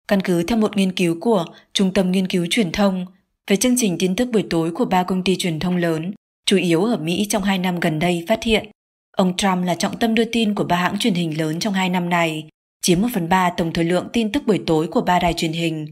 Căn 0.08 0.20
cứ 0.20 0.42
theo 0.42 0.58
một 0.58 0.76
nghiên 0.76 0.92
cứu 0.92 1.16
của 1.20 1.44
Trung 1.72 1.92
tâm 1.94 2.10
Nghiên 2.10 2.28
cứu 2.28 2.46
Truyền 2.50 2.72
thông 2.72 3.06
về 3.50 3.56
chương 3.56 3.74
trình 3.78 3.96
tin 3.98 4.16
tức 4.16 4.28
buổi 4.32 4.44
tối 4.50 4.70
của 4.70 4.84
ba 4.84 5.02
công 5.02 5.24
ty 5.24 5.36
truyền 5.36 5.60
thông 5.60 5.76
lớn, 5.76 6.12
chủ 6.46 6.56
yếu 6.56 6.84
ở 6.84 6.96
Mỹ 6.96 7.26
trong 7.30 7.42
hai 7.42 7.58
năm 7.58 7.80
gần 7.80 7.98
đây 7.98 8.24
phát 8.28 8.42
hiện, 8.42 8.70
ông 9.16 9.36
Trump 9.36 9.64
là 9.64 9.74
trọng 9.74 9.98
tâm 9.98 10.14
đưa 10.14 10.24
tin 10.24 10.54
của 10.54 10.64
ba 10.64 10.76
hãng 10.76 10.98
truyền 10.98 11.14
hình 11.14 11.38
lớn 11.38 11.58
trong 11.58 11.74
hai 11.74 11.88
năm 11.88 12.08
này, 12.08 12.48
chiếm 12.82 13.00
một 13.00 13.08
phần 13.14 13.28
ba 13.28 13.50
tổng 13.56 13.72
thời 13.72 13.84
lượng 13.84 14.08
tin 14.12 14.32
tức 14.32 14.42
buổi 14.46 14.60
tối 14.66 14.88
của 14.90 15.00
ba 15.00 15.18
đài 15.18 15.34
truyền 15.34 15.52
hình. 15.52 15.86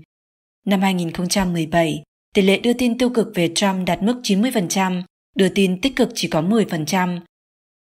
Năm 0.67 0.81
2017, 0.81 2.03
tỷ 2.35 2.43
lệ 2.43 2.59
đưa 2.59 2.73
tin 2.73 2.99
tiêu 2.99 3.11
cực 3.11 3.29
về 3.35 3.53
Trump 3.55 3.87
đạt 3.87 4.03
mức 4.03 4.21
90%, 4.23 5.03
đưa 5.37 5.49
tin 5.49 5.81
tích 5.81 5.97
cực 5.97 6.09
chỉ 6.15 6.29
có 6.29 6.43
10%. 6.43 7.21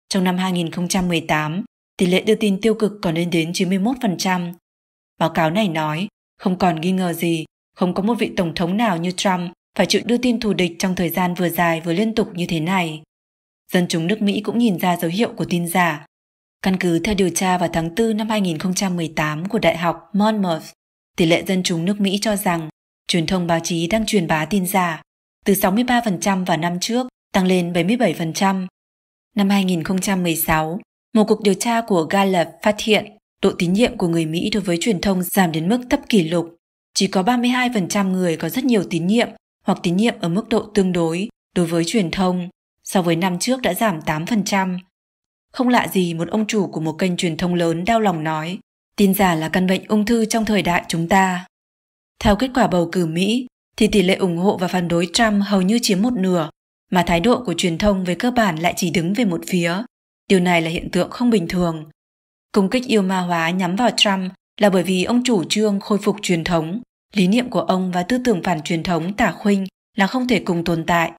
Trong 0.10 0.24
năm 0.24 0.38
2018, 0.38 1.64
tỷ 1.98 2.06
lệ 2.06 2.22
đưa 2.22 2.36
tin 2.36 2.62
tiêu 2.62 2.74
cực 2.74 2.92
còn 3.02 3.16
lên 3.16 3.30
đến 3.30 3.52
91%. 3.52 4.54
Báo 5.20 5.30
cáo 5.30 5.50
này 5.50 5.68
nói, 5.68 6.08
không 6.38 6.58
còn 6.58 6.82
nghi 6.82 6.92
ngờ 6.92 7.14
gì, 7.14 7.46
không 7.76 7.94
có 7.94 8.04
một 8.04 8.14
vị 8.14 8.32
tổng 8.38 8.56
thống 8.56 8.78
nào 8.78 8.98
như 8.98 9.12
Trump 9.12 9.52
phải 9.78 9.86
chịu 9.86 10.02
đưa 10.06 10.18
tin 10.18 10.40
thù 10.40 10.54
địch 10.54 10.72
trong 10.80 10.96
thời 10.96 11.10
gian 11.10 11.34
vừa 11.34 11.50
dài 11.50 11.82
vừa 11.82 11.94
liên 11.94 12.16
tục 12.16 12.30
như 12.34 12.46
thế 12.46 12.60
này. 12.60 13.02
Dân 13.74 13.86
chúng 13.90 14.08
nước 14.08 14.22
Mỹ 14.22 14.42
cũng 14.42 14.58
nhìn 14.58 14.78
ra 14.78 14.98
dấu 14.98 15.12
hiệu 15.12 15.34
của 15.38 15.46
tin 15.46 15.68
giả. 15.68 16.06
Căn 16.62 16.78
cứ 16.80 17.00
theo 17.00 17.16
điều 17.16 17.30
tra 17.30 17.58
vào 17.58 17.70
tháng 17.74 17.96
4 17.96 18.18
năm 18.18 18.30
2018 18.30 19.50
của 19.50 19.60
Đại 19.60 19.78
học 19.78 20.10
Monmouth, 20.14 20.64
tỷ 21.18 21.26
lệ 21.26 21.44
dân 21.48 21.64
chúng 21.64 21.86
nước 21.86 22.00
Mỹ 22.00 22.18
cho 22.22 22.36
rằng 22.36 22.70
truyền 23.08 23.28
thông 23.28 23.48
báo 23.48 23.60
chí 23.64 23.88
đang 23.88 24.06
truyền 24.06 24.28
bá 24.28 24.46
tin 24.46 24.68
giả, 24.68 25.02
từ 25.46 25.54
63% 25.54 26.46
vào 26.46 26.58
năm 26.58 26.80
trước 26.80 27.08
tăng 27.34 27.46
lên 27.46 27.74
77%. 27.74 28.68
Năm 29.36 29.50
2016, 29.50 30.80
một 31.14 31.24
cuộc 31.28 31.42
điều 31.42 31.54
tra 31.54 31.82
của 31.82 32.04
Gallup 32.04 32.48
phát 32.64 32.76
hiện 32.80 33.06
độ 33.42 33.52
tín 33.58 33.74
nhiệm 33.74 33.98
của 33.98 34.08
người 34.08 34.26
Mỹ 34.26 34.50
đối 34.54 34.64
với 34.64 34.78
truyền 34.82 35.02
thông 35.02 35.24
giảm 35.24 35.52
đến 35.52 35.70
mức 35.70 35.82
thấp 35.90 36.00
kỷ 36.10 36.24
lục. 36.24 36.56
Chỉ 36.94 37.08
có 37.08 37.24
32% 37.24 38.12
người 38.12 38.38
có 38.38 38.50
rất 38.50 38.66
nhiều 38.66 38.84
tín 38.90 39.08
nhiệm 39.08 39.30
hoặc 39.64 39.80
tín 39.84 39.98
nhiệm 39.98 40.16
ở 40.22 40.30
mức 40.30 40.50
độ 40.50 40.62
tương 40.74 40.92
đối 40.92 41.30
đối 41.56 41.66
với 41.66 41.84
truyền 41.86 42.12
thông, 42.12 42.50
so 42.90 43.02
với 43.02 43.16
năm 43.16 43.40
trước 43.40 43.62
đã 43.62 43.74
giảm 43.74 44.00
8%. 44.00 44.80
Không 45.54 45.68
lạ 45.70 45.88
gì 45.88 46.14
một 46.14 46.28
ông 46.28 46.48
chủ 46.48 46.68
của 46.68 46.82
một 46.82 46.94
kênh 46.94 47.18
truyền 47.18 47.38
thông 47.38 47.54
lớn 47.54 47.86
đau 47.86 48.00
lòng 48.00 48.24
nói, 48.24 48.60
tin 48.96 49.14
giả 49.14 49.36
là 49.36 49.50
căn 49.50 49.68
bệnh 49.68 49.86
ung 49.88 50.06
thư 50.06 50.26
trong 50.26 50.46
thời 50.46 50.62
đại 50.62 50.84
chúng 50.88 51.08
ta. 51.08 51.46
Theo 52.20 52.36
kết 52.36 52.50
quả 52.56 52.68
bầu 52.68 52.90
cử 52.92 53.06
Mỹ, 53.06 53.48
thì 53.78 53.88
tỷ 53.88 54.02
lệ 54.02 54.16
ủng 54.16 54.38
hộ 54.38 54.58
và 54.58 54.68
phản 54.68 54.88
đối 54.88 55.08
Trump 55.14 55.44
hầu 55.46 55.62
như 55.62 55.80
chiếm 55.82 56.02
một 56.02 56.14
nửa, 56.14 56.50
mà 56.92 57.04
thái 57.08 57.20
độ 57.20 57.44
của 57.46 57.54
truyền 57.54 57.78
thông 57.78 58.04
về 58.04 58.16
cơ 58.16 58.32
bản 58.32 58.56
lại 58.56 58.74
chỉ 58.78 58.92
đứng 58.92 59.14
về 59.14 59.26
một 59.26 59.42
phía. 59.48 59.84
Điều 60.30 60.40
này 60.40 60.62
là 60.62 60.70
hiện 60.70 60.92
tượng 60.92 61.10
không 61.10 61.30
bình 61.30 61.48
thường. 61.48 61.86
Công 62.52 62.70
kích 62.70 62.88
yêu 62.88 63.02
ma 63.02 63.20
hóa 63.20 63.50
nhắm 63.50 63.76
vào 63.76 63.90
Trump 63.98 64.32
là 64.62 64.70
bởi 64.70 64.84
vì 64.84 65.04
ông 65.04 65.24
chủ 65.24 65.44
trương 65.44 65.80
khôi 65.80 65.98
phục 65.98 66.16
truyền 66.22 66.44
thống, 66.44 66.82
lý 67.14 67.28
niệm 67.28 67.50
của 67.50 67.62
ông 67.62 67.92
và 67.92 68.04
tư 68.04 68.18
tưởng 68.26 68.44
phản 68.44 68.62
truyền 68.62 68.84
thống 68.84 69.14
tả 69.14 69.32
khuynh 69.32 69.68
là 69.98 70.08
không 70.08 70.28
thể 70.28 70.40
cùng 70.40 70.64
tồn 70.64 70.86
tại. 70.86 71.12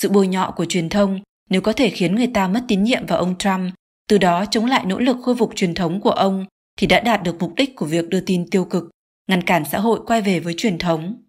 Sự 0.00 0.08
bôi 0.08 0.26
nhọ 0.26 0.52
của 0.56 0.64
truyền 0.64 0.88
thông 0.88 1.20
nếu 1.50 1.60
có 1.60 1.72
thể 1.72 1.90
khiến 1.90 2.14
người 2.14 2.26
ta 2.26 2.48
mất 2.48 2.64
tín 2.68 2.82
nhiệm 2.82 3.06
vào 3.06 3.18
ông 3.18 3.38
Trump, 3.38 3.74
từ 4.08 4.18
đó 4.18 4.44
chống 4.50 4.66
lại 4.66 4.84
nỗ 4.86 4.98
lực 4.98 5.16
khôi 5.22 5.36
phục 5.36 5.52
truyền 5.56 5.74
thống 5.74 6.00
của 6.00 6.10
ông 6.10 6.46
thì 6.78 6.86
đã 6.86 7.00
đạt 7.00 7.22
được 7.22 7.36
mục 7.38 7.54
đích 7.56 7.76
của 7.76 7.86
việc 7.86 8.08
đưa 8.08 8.20
tin 8.20 8.50
tiêu 8.50 8.64
cực, 8.64 8.84
ngăn 9.28 9.42
cản 9.42 9.64
xã 9.64 9.78
hội 9.78 10.00
quay 10.06 10.22
về 10.22 10.40
với 10.40 10.54
truyền 10.56 10.78
thống. 10.78 11.22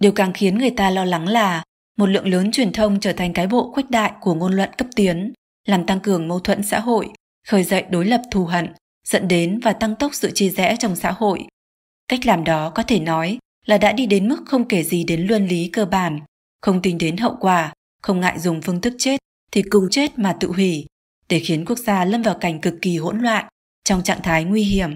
Điều 0.00 0.12
càng 0.12 0.32
khiến 0.32 0.58
người 0.58 0.70
ta 0.70 0.90
lo 0.90 1.04
lắng 1.04 1.28
là 1.28 1.62
một 1.96 2.06
lượng 2.06 2.26
lớn 2.28 2.52
truyền 2.52 2.72
thông 2.72 3.00
trở 3.00 3.12
thành 3.12 3.32
cái 3.32 3.46
bộ 3.46 3.72
khuếch 3.72 3.90
đại 3.90 4.12
của 4.20 4.34
ngôn 4.34 4.52
luận 4.52 4.70
cấp 4.78 4.88
tiến, 4.96 5.32
làm 5.66 5.86
tăng 5.86 6.00
cường 6.00 6.28
mâu 6.28 6.40
thuẫn 6.40 6.62
xã 6.62 6.80
hội, 6.80 7.08
khởi 7.46 7.64
dậy 7.64 7.84
đối 7.90 8.04
lập 8.04 8.22
thù 8.30 8.44
hận, 8.44 8.72
dẫn 9.06 9.28
đến 9.28 9.60
và 9.60 9.72
tăng 9.72 9.96
tốc 9.96 10.14
sự 10.14 10.30
chia 10.34 10.48
rẽ 10.48 10.76
trong 10.78 10.96
xã 10.96 11.10
hội. 11.10 11.46
Cách 12.08 12.26
làm 12.26 12.44
đó 12.44 12.70
có 12.70 12.82
thể 12.82 13.00
nói 13.00 13.38
là 13.66 13.78
đã 13.78 13.92
đi 13.92 14.06
đến 14.06 14.28
mức 14.28 14.42
không 14.46 14.68
kể 14.68 14.82
gì 14.82 15.04
đến 15.04 15.26
luân 15.26 15.46
lý 15.46 15.70
cơ 15.72 15.84
bản, 15.84 16.20
không 16.60 16.82
tính 16.82 16.98
đến 16.98 17.16
hậu 17.16 17.36
quả, 17.40 17.72
không 18.02 18.20
ngại 18.20 18.38
dùng 18.38 18.60
phương 18.62 18.80
thức 18.80 18.94
chết 18.98 19.16
thì 19.52 19.62
cùng 19.62 19.88
chết 19.90 20.18
mà 20.18 20.36
tự 20.40 20.52
hủy, 20.52 20.86
để 21.28 21.40
khiến 21.40 21.64
quốc 21.64 21.78
gia 21.78 22.04
lâm 22.04 22.22
vào 22.22 22.34
cảnh 22.40 22.60
cực 22.60 22.74
kỳ 22.82 22.98
hỗn 22.98 23.18
loạn, 23.18 23.48
trong 23.84 24.02
trạng 24.02 24.20
thái 24.22 24.44
nguy 24.44 24.62
hiểm. 24.62 24.90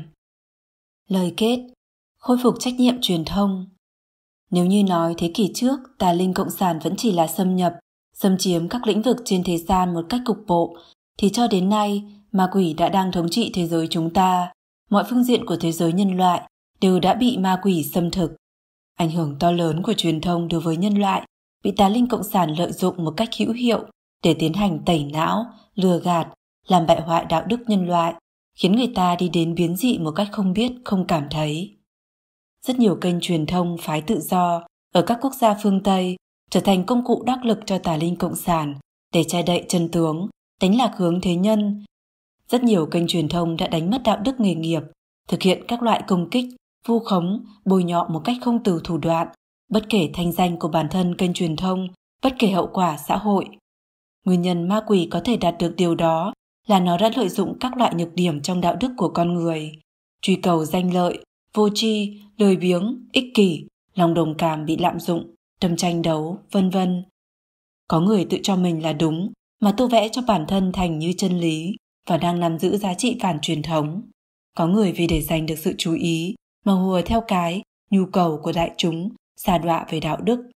Lời 1.08 1.34
kết 1.36 1.58
Khôi 2.18 2.38
phục 2.42 2.54
trách 2.60 2.74
nhiệm 2.74 3.00
truyền 3.00 3.24
thông 3.24 3.66
Nếu 4.50 4.66
như 4.66 4.82
nói 4.84 5.14
thế 5.18 5.30
kỷ 5.34 5.50
trước, 5.54 5.78
tà 5.98 6.12
linh 6.12 6.34
cộng 6.34 6.50
sản 6.50 6.78
vẫn 6.82 6.94
chỉ 6.96 7.12
là 7.12 7.26
xâm 7.26 7.56
nhập, 7.56 7.74
xâm 8.14 8.38
chiếm 8.38 8.68
các 8.68 8.86
lĩnh 8.86 9.02
vực 9.02 9.16
trên 9.24 9.44
thế 9.44 9.58
gian 9.58 9.94
một 9.94 10.06
cách 10.08 10.20
cục 10.24 10.38
bộ, 10.46 10.76
thì 11.18 11.30
cho 11.30 11.46
đến 11.46 11.68
nay, 11.68 12.02
ma 12.32 12.48
quỷ 12.52 12.74
đã 12.74 12.88
đang 12.88 13.12
thống 13.12 13.28
trị 13.30 13.50
thế 13.54 13.66
giới 13.66 13.86
chúng 13.90 14.12
ta. 14.12 14.52
Mọi 14.90 15.04
phương 15.10 15.24
diện 15.24 15.46
của 15.46 15.56
thế 15.56 15.72
giới 15.72 15.92
nhân 15.92 16.16
loại 16.16 16.48
đều 16.80 17.00
đã 17.00 17.14
bị 17.14 17.38
ma 17.38 17.60
quỷ 17.62 17.82
xâm 17.82 18.10
thực. 18.10 18.36
Ảnh 18.94 19.10
hưởng 19.10 19.36
to 19.38 19.50
lớn 19.50 19.82
của 19.82 19.94
truyền 19.96 20.20
thông 20.20 20.48
đối 20.48 20.60
với 20.60 20.76
nhân 20.76 20.94
loại 20.94 21.26
bị 21.62 21.72
tà 21.76 21.88
linh 21.88 22.08
cộng 22.08 22.22
sản 22.22 22.54
lợi 22.58 22.72
dụng 22.72 23.04
một 23.04 23.14
cách 23.16 23.28
hữu 23.38 23.52
hiệu 23.52 23.84
để 24.24 24.34
tiến 24.38 24.52
hành 24.52 24.78
tẩy 24.86 25.04
não, 25.04 25.46
lừa 25.74 26.00
gạt, 26.00 26.28
làm 26.68 26.86
bại 26.86 27.00
hoại 27.00 27.24
đạo 27.24 27.44
đức 27.46 27.60
nhân 27.66 27.86
loại, 27.86 28.14
khiến 28.58 28.76
người 28.76 28.92
ta 28.94 29.16
đi 29.16 29.28
đến 29.28 29.54
biến 29.54 29.76
dị 29.76 29.98
một 29.98 30.12
cách 30.16 30.28
không 30.32 30.52
biết, 30.52 30.72
không 30.84 31.06
cảm 31.06 31.26
thấy. 31.30 31.76
Rất 32.66 32.78
nhiều 32.78 32.96
kênh 32.96 33.20
truyền 33.20 33.46
thông 33.46 33.76
phái 33.80 34.02
tự 34.02 34.20
do 34.20 34.62
ở 34.94 35.02
các 35.02 35.18
quốc 35.20 35.34
gia 35.34 35.54
phương 35.62 35.82
Tây 35.82 36.16
trở 36.50 36.60
thành 36.60 36.84
công 36.84 37.04
cụ 37.04 37.22
đắc 37.26 37.44
lực 37.44 37.58
cho 37.66 37.78
tà 37.78 37.96
linh 37.96 38.16
cộng 38.16 38.36
sản 38.36 38.74
để 39.14 39.24
che 39.24 39.42
đậy 39.42 39.64
chân 39.68 39.88
tướng, 39.88 40.28
đánh 40.60 40.76
lạc 40.76 40.92
hướng 40.96 41.20
thế 41.20 41.34
nhân. 41.34 41.84
Rất 42.48 42.62
nhiều 42.62 42.86
kênh 42.86 43.06
truyền 43.06 43.28
thông 43.28 43.56
đã 43.56 43.66
đánh 43.66 43.90
mất 43.90 44.02
đạo 44.04 44.16
đức 44.16 44.40
nghề 44.40 44.54
nghiệp, 44.54 44.82
thực 45.28 45.42
hiện 45.42 45.64
các 45.68 45.82
loại 45.82 46.02
công 46.06 46.30
kích, 46.30 46.44
vu 46.86 46.98
khống, 46.98 47.44
bôi 47.64 47.84
nhọ 47.84 48.06
một 48.08 48.20
cách 48.24 48.36
không 48.42 48.62
từ 48.62 48.80
thủ 48.84 48.98
đoạn, 48.98 49.28
bất 49.72 49.88
kể 49.88 50.10
thanh 50.14 50.32
danh 50.32 50.58
của 50.58 50.68
bản 50.68 50.88
thân 50.90 51.14
kênh 51.14 51.34
truyền 51.34 51.56
thông, 51.56 51.88
bất 52.22 52.34
kể 52.38 52.48
hậu 52.48 52.66
quả 52.72 52.96
xã 53.08 53.16
hội. 53.16 53.44
Nguyên 54.24 54.42
nhân 54.42 54.68
ma 54.68 54.80
quỷ 54.86 55.08
có 55.10 55.20
thể 55.20 55.36
đạt 55.36 55.54
được 55.58 55.74
điều 55.76 55.94
đó 55.94 56.32
là 56.66 56.80
nó 56.80 56.98
đã 56.98 57.10
lợi 57.16 57.28
dụng 57.28 57.58
các 57.60 57.76
loại 57.76 57.94
nhược 57.94 58.14
điểm 58.14 58.42
trong 58.42 58.60
đạo 58.60 58.76
đức 58.80 58.92
của 58.96 59.08
con 59.08 59.34
người, 59.34 59.72
truy 60.22 60.36
cầu 60.36 60.64
danh 60.64 60.94
lợi, 60.94 61.24
vô 61.54 61.68
tri, 61.74 62.20
lười 62.36 62.56
biếng, 62.56 63.08
ích 63.12 63.24
kỷ, 63.34 63.66
lòng 63.94 64.14
đồng 64.14 64.34
cảm 64.34 64.66
bị 64.66 64.76
lạm 64.76 65.00
dụng, 65.00 65.34
tâm 65.60 65.76
tranh 65.76 66.02
đấu, 66.02 66.38
vân 66.50 66.70
vân. 66.70 67.04
Có 67.88 68.00
người 68.00 68.24
tự 68.24 68.38
cho 68.42 68.56
mình 68.56 68.82
là 68.82 68.92
đúng 68.92 69.32
mà 69.60 69.74
tô 69.76 69.88
vẽ 69.88 70.08
cho 70.08 70.22
bản 70.22 70.44
thân 70.48 70.72
thành 70.72 70.98
như 70.98 71.12
chân 71.16 71.40
lý 71.40 71.76
và 72.08 72.16
đang 72.16 72.40
nắm 72.40 72.58
giữ 72.58 72.76
giá 72.76 72.94
trị 72.94 73.16
phản 73.20 73.40
truyền 73.40 73.62
thống. 73.62 74.02
Có 74.56 74.66
người 74.66 74.92
vì 74.92 75.06
để 75.06 75.20
giành 75.20 75.46
được 75.46 75.58
sự 75.58 75.74
chú 75.78 75.94
ý 75.94 76.34
mà 76.64 76.72
hùa 76.72 77.02
theo 77.06 77.20
cái 77.28 77.62
nhu 77.90 78.06
cầu 78.06 78.40
của 78.42 78.52
đại 78.52 78.70
chúng, 78.76 79.10
xa 79.44 79.58
đọa 79.58 79.86
về 79.90 80.00
đạo 80.00 80.16
đức. 80.20 80.50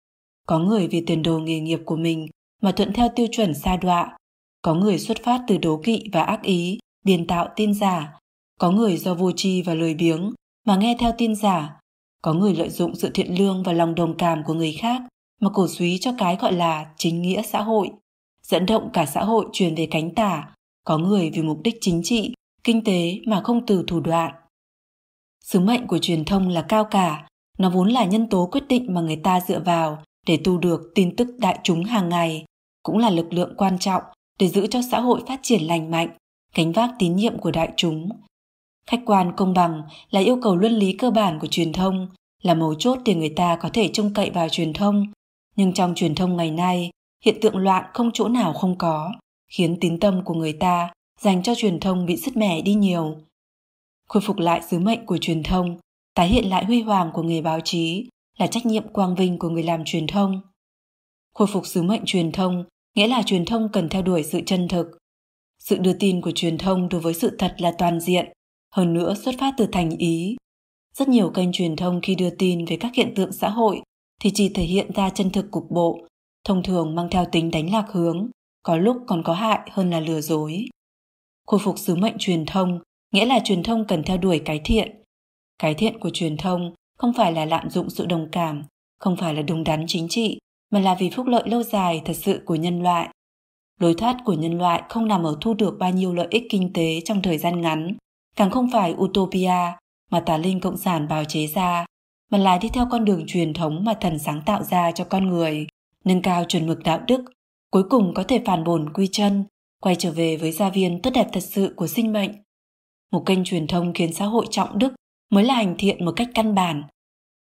Có 0.47 0.59
người 0.59 0.89
vì 0.89 1.03
tiền 1.07 1.23
đồ 1.23 1.39
nghề 1.39 1.61
nghiệp 1.61 1.81
của 1.85 1.97
mình 1.97 2.27
mà 2.63 2.73
thuận 2.73 2.93
theo 2.93 3.09
tiêu 3.17 3.27
chuẩn 3.33 3.55
xa 3.55 3.77
đọa. 3.77 4.17
Có 4.63 4.75
người 4.75 4.99
xuất 4.99 5.25
phát 5.25 5.41
từ 5.49 5.59
đố 5.59 5.81
kỵ 5.85 6.03
và 6.13 6.23
ác 6.23 6.43
ý, 6.43 6.79
biên 7.05 7.27
tạo 7.27 7.49
tin 7.57 7.75
giả. 7.75 8.19
Có 8.61 8.71
người 8.71 8.97
do 8.97 9.15
vô 9.15 9.33
tri 9.33 9.63
và 9.63 9.75
lười 9.75 9.95
biếng 9.95 10.33
mà 10.67 10.77
nghe 10.77 10.97
theo 10.99 11.13
tin 11.19 11.35
giả. 11.35 11.81
Có 12.23 12.33
người 12.33 12.55
lợi 12.55 12.69
dụng 12.69 12.95
sự 12.95 13.11
thiện 13.15 13.39
lương 13.39 13.63
và 13.63 13.73
lòng 13.73 13.95
đồng 13.95 14.17
cảm 14.17 14.43
của 14.47 14.55
người 14.55 14.73
khác 14.73 15.03
mà 15.41 15.51
cổ 15.55 15.69
suý 15.69 15.99
cho 15.99 16.15
cái 16.19 16.37
gọi 16.37 16.53
là 16.53 16.87
chính 16.97 17.23
nghĩa 17.23 17.43
xã 17.43 17.63
hội, 17.63 17.91
dẫn 18.43 18.67
động 18.67 18.91
cả 18.93 19.07
xã 19.07 19.25
hội 19.25 19.47
truyền 19.53 19.75
về 19.75 19.89
cánh 19.91 20.15
tả, 20.15 20.55
có 20.85 20.99
người 20.99 21.31
vì 21.31 21.43
mục 21.43 21.61
đích 21.65 21.75
chính 21.81 22.01
trị, 22.05 22.35
kinh 22.65 22.85
tế 22.85 23.19
mà 23.27 23.41
không 23.45 23.67
từ 23.67 23.85
thủ 23.87 24.01
đoạn. 24.01 24.35
Sứ 25.45 25.61
mệnh 25.61 25.87
của 25.87 25.99
truyền 25.99 26.25
thông 26.25 26.49
là 26.49 26.63
cao 26.69 26.85
cả, 26.85 27.27
nó 27.59 27.71
vốn 27.71 27.89
là 27.89 28.05
nhân 28.05 28.29
tố 28.29 28.49
quyết 28.53 28.69
định 28.69 28.95
mà 28.95 29.01
người 29.01 29.17
ta 29.17 29.41
dựa 29.41 29.61
vào 29.61 30.03
để 30.27 30.39
tu 30.45 30.59
được 30.59 30.81
tin 30.95 31.17
tức 31.17 31.29
đại 31.39 31.59
chúng 31.63 31.85
hàng 31.85 32.09
ngày, 32.09 32.45
cũng 32.83 32.99
là 32.99 33.11
lực 33.11 33.33
lượng 33.33 33.55
quan 33.57 33.79
trọng 33.79 34.03
để 34.39 34.49
giữ 34.49 34.67
cho 34.67 34.81
xã 34.91 35.01
hội 35.01 35.23
phát 35.27 35.41
triển 35.43 35.63
lành 35.63 35.91
mạnh, 35.91 36.09
gánh 36.55 36.73
vác 36.73 36.91
tín 36.99 37.17
nhiệm 37.17 37.39
của 37.39 37.51
đại 37.51 37.73
chúng. 37.77 38.09
Khách 38.87 39.01
quan 39.07 39.33
công 39.37 39.55
bằng 39.55 39.83
là 40.11 40.21
yêu 40.21 40.39
cầu 40.43 40.57
luân 40.57 40.73
lý 40.73 40.93
cơ 40.93 41.11
bản 41.11 41.39
của 41.41 41.47
truyền 41.47 41.73
thông, 41.73 42.09
là 42.43 42.55
mấu 42.55 42.75
chốt 42.75 42.99
để 43.05 43.15
người 43.15 43.33
ta 43.37 43.57
có 43.57 43.69
thể 43.73 43.91
trông 43.93 44.15
cậy 44.15 44.31
vào 44.31 44.49
truyền 44.49 44.73
thông. 44.73 45.07
Nhưng 45.57 45.73
trong 45.73 45.95
truyền 45.95 46.15
thông 46.15 46.37
ngày 46.37 46.51
nay, 46.51 46.91
hiện 47.25 47.39
tượng 47.41 47.57
loạn 47.57 47.85
không 47.95 48.11
chỗ 48.15 48.29
nào 48.29 48.53
không 48.53 48.79
có, 48.79 49.13
khiến 49.49 49.77
tín 49.81 50.01
tâm 50.01 50.25
của 50.25 50.35
người 50.35 50.53
ta 50.53 50.93
dành 51.21 51.43
cho 51.43 51.55
truyền 51.55 51.81
thông 51.81 52.07
bị 52.07 52.17
sứt 52.17 52.37
mẻ 52.37 52.63
đi 52.63 52.75
nhiều. 52.75 53.17
Khôi 54.09 54.23
phục 54.27 54.39
lại 54.39 54.63
sứ 54.63 54.79
mệnh 54.79 55.07
của 55.07 55.19
truyền 55.19 55.43
thông, 55.43 55.79
tái 56.15 56.29
hiện 56.29 56.51
lại 56.51 56.65
huy 56.65 56.83
hoàng 56.83 57.11
của 57.15 57.23
nghề 57.23 57.43
báo 57.43 57.61
chí 57.61 58.09
là 58.39 58.47
trách 58.47 58.67
nhiệm 58.67 58.89
quang 58.89 59.15
vinh 59.15 59.39
của 59.39 59.49
người 59.49 59.63
làm 59.63 59.85
truyền 59.85 60.07
thông. 60.07 60.41
Khôi 61.35 61.49
phục 61.53 61.67
sứ 61.67 61.83
mệnh 61.83 62.03
truyền 62.07 62.33
thông 62.33 62.65
nghĩa 62.95 63.07
là 63.09 63.23
truyền 63.23 63.45
thông 63.45 63.69
cần 63.73 63.89
theo 63.89 64.03
đuổi 64.03 64.23
sự 64.23 64.41
chân 64.47 64.69
thực. 64.69 64.87
Sự 65.59 65.79
đưa 65.79 65.93
tin 65.93 66.21
của 66.21 66.31
truyền 66.35 66.59
thông 66.59 66.89
đối 66.89 67.01
với 67.01 67.15
sự 67.15 67.37
thật 67.39 67.55
là 67.59 67.75
toàn 67.79 68.01
diện, 68.01 68.33
hơn 68.75 68.95
nữa 68.95 69.15
xuất 69.15 69.35
phát 69.39 69.55
từ 69.57 69.67
thành 69.73 69.91
ý. 69.91 70.37
Rất 70.95 71.09
nhiều 71.09 71.31
kênh 71.31 71.53
truyền 71.53 71.77
thông 71.77 72.01
khi 72.03 72.15
đưa 72.15 72.31
tin 72.31 72.65
về 72.65 72.77
các 72.77 72.95
hiện 72.95 73.13
tượng 73.17 73.33
xã 73.33 73.49
hội 73.49 73.83
thì 74.21 74.31
chỉ 74.35 74.49
thể 74.49 74.63
hiện 74.63 74.91
ra 74.95 75.11
chân 75.11 75.31
thực 75.31 75.51
cục 75.51 75.71
bộ, 75.71 76.07
thông 76.45 76.63
thường 76.63 76.95
mang 76.95 77.09
theo 77.11 77.25
tính 77.33 77.51
đánh 77.51 77.73
lạc 77.73 77.87
hướng, 77.93 78.31
có 78.63 78.77
lúc 78.77 78.97
còn 79.07 79.23
có 79.23 79.35
hại 79.35 79.61
hơn 79.71 79.91
là 79.91 80.01
lừa 80.01 80.21
dối. 80.21 80.65
Khôi 81.47 81.61
phục 81.61 81.79
sứ 81.79 81.97
mệnh 81.97 82.15
truyền 82.19 82.47
thông 82.47 82.81
nghĩa 83.13 83.27
là 83.27 83.41
truyền 83.45 83.63
thông 83.63 83.85
cần 83.87 84.03
theo 84.03 84.17
đuổi 84.19 84.43
cái 84.45 84.61
thiện. 84.65 85.04
Cái 85.59 85.75
thiện 85.75 85.99
của 85.99 86.11
truyền 86.11 86.37
thông 86.37 86.75
không 86.99 87.13
phải 87.13 87.33
là 87.33 87.45
lạm 87.45 87.71
dụng 87.71 87.91
sự 87.91 88.07
đồng 88.07 88.29
cảm, 88.33 88.63
không 88.99 89.17
phải 89.17 89.35
là 89.35 89.43
đúng 89.43 89.65
đắn 89.65 89.85
chính 89.89 90.09
trị, 90.09 90.39
mà 90.71 90.81
là 90.81 90.95
vì 90.95 91.11
phúc 91.11 91.27
lợi 91.27 91.43
lâu 91.47 91.63
dài 91.63 92.03
thật 92.05 92.17
sự 92.17 92.41
của 92.45 92.55
nhân 92.55 92.83
loại. 92.83 93.09
Lối 93.81 93.95
thoát 93.95 94.17
của 94.25 94.33
nhân 94.33 94.59
loại 94.59 94.83
không 94.89 95.09
nằm 95.09 95.23
ở 95.23 95.37
thu 95.41 95.55
được 95.55 95.77
bao 95.79 95.91
nhiêu 95.91 96.15
lợi 96.15 96.27
ích 96.31 96.45
kinh 96.51 96.73
tế 96.73 97.01
trong 97.05 97.23
thời 97.23 97.39
gian 97.39 97.61
ngắn, 97.61 97.97
càng 98.37 98.51
không 98.51 98.71
phải 98.73 98.93
utopia 98.93 99.73
mà 100.11 100.21
tà 100.21 100.37
linh 100.37 100.61
cộng 100.61 100.77
sản 100.77 101.09
bào 101.09 101.25
chế 101.25 101.47
ra, 101.47 101.85
mà 102.31 102.39
là 102.39 102.59
đi 102.59 102.69
theo 102.69 102.87
con 102.91 103.05
đường 103.05 103.25
truyền 103.27 103.55
thống 103.55 103.85
mà 103.85 103.95
thần 103.95 104.19
sáng 104.19 104.43
tạo 104.47 104.63
ra 104.63 104.93
cho 104.93 105.05
con 105.05 105.27
người, 105.27 105.67
nâng 106.05 106.23
cao 106.23 106.45
chuẩn 106.45 106.67
mực 106.67 106.83
đạo 106.83 107.01
đức, 107.09 107.25
cuối 107.71 107.83
cùng 107.91 108.15
có 108.15 108.23
thể 108.23 108.43
phản 108.47 108.65
bổn 108.65 108.93
quy 108.93 109.09
chân, 109.13 109.45
quay 109.81 109.97
trở 109.97 110.13
về 110.13 110.37
với 110.37 110.53
gia 110.53 110.71
viên 110.71 111.03
tốt 111.03 111.11
đẹp 111.15 111.29
thật 111.33 111.43
sự 111.43 111.75
của 111.77 111.87
sinh 111.87 112.13
mệnh. 112.13 112.31
Một 113.13 113.23
kênh 113.27 113.45
truyền 113.45 113.67
thông 113.67 113.93
khiến 113.95 114.13
xã 114.13 114.25
hội 114.25 114.47
trọng 114.51 114.79
đức 114.79 114.95
mới 115.31 115.45
là 115.45 115.55
hành 115.55 115.75
thiện 115.79 116.05
một 116.05 116.13
cách 116.17 116.29
căn 116.35 116.55
bản. 116.55 116.83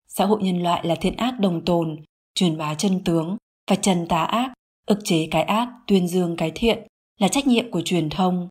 Xã 0.09 0.25
hội 0.25 0.43
nhân 0.43 0.63
loại 0.63 0.87
là 0.87 0.95
thiện 0.95 1.17
ác 1.17 1.41
đồng 1.41 1.65
tồn, 1.65 1.97
truyền 2.35 2.59
bá 2.59 2.75
chân 2.75 3.05
tướng 3.05 3.37
và 3.71 3.77
trần 3.77 4.07
tá 4.09 4.23
ác, 4.23 4.53
ức 4.87 4.99
chế 5.05 5.29
cái 5.31 5.43
ác, 5.43 5.69
tuyên 5.87 6.09
dương 6.09 6.37
cái 6.37 6.53
thiện 6.55 6.87
là 7.19 7.29
trách 7.29 7.47
nhiệm 7.47 7.71
của 7.71 7.83
truyền 7.85 8.11
thông. 8.11 8.49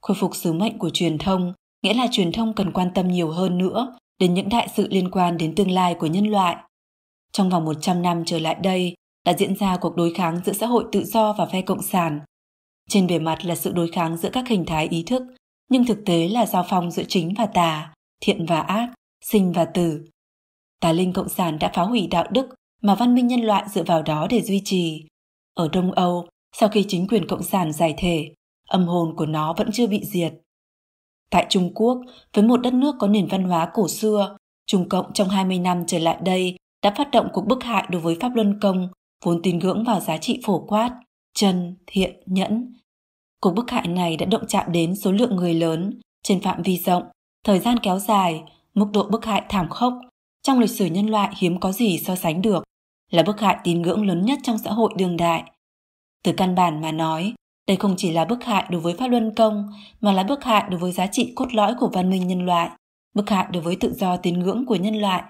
Khôi 0.00 0.16
phục 0.20 0.36
sứ 0.36 0.52
mệnh 0.52 0.78
của 0.78 0.90
truyền 0.90 1.18
thông 1.18 1.52
nghĩa 1.82 1.94
là 1.94 2.06
truyền 2.12 2.32
thông 2.32 2.52
cần 2.54 2.72
quan 2.72 2.90
tâm 2.94 3.08
nhiều 3.08 3.30
hơn 3.30 3.58
nữa 3.58 3.98
đến 4.18 4.34
những 4.34 4.48
đại 4.48 4.68
sự 4.76 4.88
liên 4.90 5.10
quan 5.10 5.38
đến 5.38 5.54
tương 5.54 5.70
lai 5.70 5.94
của 5.94 6.06
nhân 6.06 6.26
loại. 6.26 6.56
Trong 7.32 7.50
vòng 7.50 7.64
100 7.64 8.02
năm 8.02 8.22
trở 8.26 8.38
lại 8.38 8.54
đây, 8.54 8.94
đã 9.24 9.32
diễn 9.38 9.56
ra 9.56 9.76
cuộc 9.76 9.96
đối 9.96 10.14
kháng 10.14 10.40
giữa 10.44 10.52
xã 10.52 10.66
hội 10.66 10.84
tự 10.92 11.04
do 11.04 11.32
và 11.32 11.46
phe 11.46 11.62
cộng 11.62 11.82
sản. 11.82 12.20
Trên 12.88 13.06
bề 13.06 13.18
mặt 13.18 13.44
là 13.44 13.54
sự 13.54 13.72
đối 13.72 13.90
kháng 13.90 14.16
giữa 14.16 14.30
các 14.32 14.48
hình 14.48 14.64
thái 14.66 14.88
ý 14.88 15.02
thức, 15.02 15.22
nhưng 15.70 15.84
thực 15.84 15.98
tế 16.06 16.28
là 16.28 16.46
giao 16.46 16.66
phong 16.68 16.90
giữa 16.90 17.04
chính 17.08 17.34
và 17.38 17.46
tà, 17.46 17.93
thiện 18.20 18.46
và 18.46 18.60
ác, 18.60 18.88
sinh 19.24 19.52
và 19.52 19.64
tử. 19.64 20.04
Tà 20.80 20.92
linh 20.92 21.12
cộng 21.12 21.28
sản 21.28 21.58
đã 21.58 21.70
phá 21.74 21.82
hủy 21.82 22.06
đạo 22.06 22.26
đức 22.30 22.46
mà 22.82 22.94
văn 22.94 23.14
minh 23.14 23.26
nhân 23.26 23.40
loại 23.40 23.64
dựa 23.68 23.82
vào 23.82 24.02
đó 24.02 24.26
để 24.30 24.42
duy 24.42 24.62
trì. 24.64 25.04
Ở 25.54 25.68
Đông 25.72 25.92
Âu, 25.92 26.28
sau 26.56 26.68
khi 26.68 26.84
chính 26.88 27.06
quyền 27.06 27.28
cộng 27.28 27.42
sản 27.42 27.72
giải 27.72 27.94
thể, 27.98 28.34
âm 28.68 28.86
hồn 28.86 29.16
của 29.16 29.26
nó 29.26 29.52
vẫn 29.52 29.70
chưa 29.72 29.86
bị 29.86 30.00
diệt. 30.04 30.34
Tại 31.30 31.46
Trung 31.48 31.74
Quốc, 31.74 32.00
với 32.32 32.44
một 32.44 32.56
đất 32.56 32.74
nước 32.74 32.94
có 32.98 33.08
nền 33.08 33.26
văn 33.26 33.44
hóa 33.44 33.70
cổ 33.74 33.88
xưa, 33.88 34.36
Trung 34.66 34.88
Cộng 34.88 35.12
trong 35.12 35.28
20 35.28 35.58
năm 35.58 35.84
trở 35.86 35.98
lại 35.98 36.18
đây 36.22 36.56
đã 36.82 36.94
phát 36.96 37.10
động 37.10 37.28
cuộc 37.32 37.46
bức 37.46 37.64
hại 37.64 37.86
đối 37.90 38.00
với 38.00 38.16
Pháp 38.20 38.34
Luân 38.34 38.60
Công, 38.60 38.88
vốn 39.24 39.40
tin 39.42 39.58
ngưỡng 39.58 39.84
vào 39.84 40.00
giá 40.00 40.18
trị 40.18 40.40
phổ 40.44 40.58
quát, 40.58 40.90
chân, 41.34 41.76
thiện, 41.86 42.22
nhẫn. 42.26 42.74
Cuộc 43.40 43.54
bức 43.54 43.70
hại 43.70 43.88
này 43.88 44.16
đã 44.16 44.26
động 44.26 44.46
chạm 44.48 44.72
đến 44.72 44.96
số 44.96 45.12
lượng 45.12 45.36
người 45.36 45.54
lớn, 45.54 46.00
trên 46.22 46.40
phạm 46.40 46.62
vi 46.62 46.76
rộng, 46.76 47.02
thời 47.44 47.58
gian 47.58 47.78
kéo 47.78 47.98
dài, 47.98 48.42
mức 48.74 48.86
độ 48.92 49.02
bức 49.02 49.24
hại 49.24 49.42
thảm 49.48 49.68
khốc, 49.68 49.94
trong 50.42 50.58
lịch 50.58 50.70
sử 50.70 50.86
nhân 50.86 51.06
loại 51.06 51.34
hiếm 51.36 51.60
có 51.60 51.72
gì 51.72 51.98
so 51.98 52.16
sánh 52.16 52.42
được, 52.42 52.64
là 53.10 53.22
bức 53.22 53.40
hại 53.40 53.56
tín 53.64 53.82
ngưỡng 53.82 54.06
lớn 54.06 54.24
nhất 54.24 54.38
trong 54.42 54.58
xã 54.58 54.70
hội 54.70 54.92
đương 54.96 55.16
đại. 55.16 55.44
Từ 56.24 56.32
căn 56.32 56.54
bản 56.54 56.82
mà 56.82 56.92
nói, 56.92 57.34
đây 57.68 57.76
không 57.76 57.94
chỉ 57.96 58.12
là 58.12 58.24
bức 58.24 58.44
hại 58.44 58.64
đối 58.70 58.80
với 58.80 58.94
pháp 58.94 59.08
luân 59.08 59.34
công, 59.34 59.72
mà 60.00 60.12
là 60.12 60.22
bức 60.22 60.44
hại 60.44 60.64
đối 60.70 60.80
với 60.80 60.92
giá 60.92 61.06
trị 61.06 61.32
cốt 61.36 61.54
lõi 61.54 61.74
của 61.80 61.90
văn 61.92 62.10
minh 62.10 62.26
nhân 62.26 62.46
loại, 62.46 62.70
bức 63.14 63.30
hại 63.30 63.46
đối 63.52 63.62
với 63.62 63.76
tự 63.76 63.92
do 63.94 64.16
tín 64.16 64.38
ngưỡng 64.38 64.66
của 64.66 64.76
nhân 64.76 64.94
loại. 64.96 65.22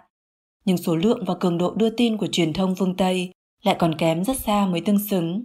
Nhưng 0.65 0.77
số 0.77 0.97
lượng 0.97 1.25
và 1.27 1.35
cường 1.35 1.59
độ 1.59 1.75
đưa 1.75 1.91
tin 1.91 2.17
của 2.17 2.27
truyền 2.27 2.53
thông 2.53 2.75
phương 2.75 2.97
Tây 2.97 3.33
lại 3.63 3.77
còn 3.79 3.95
kém 3.95 4.25
rất 4.25 4.37
xa 4.37 4.67
mới 4.67 4.81
tương 4.81 5.09
xứng. 5.09 5.43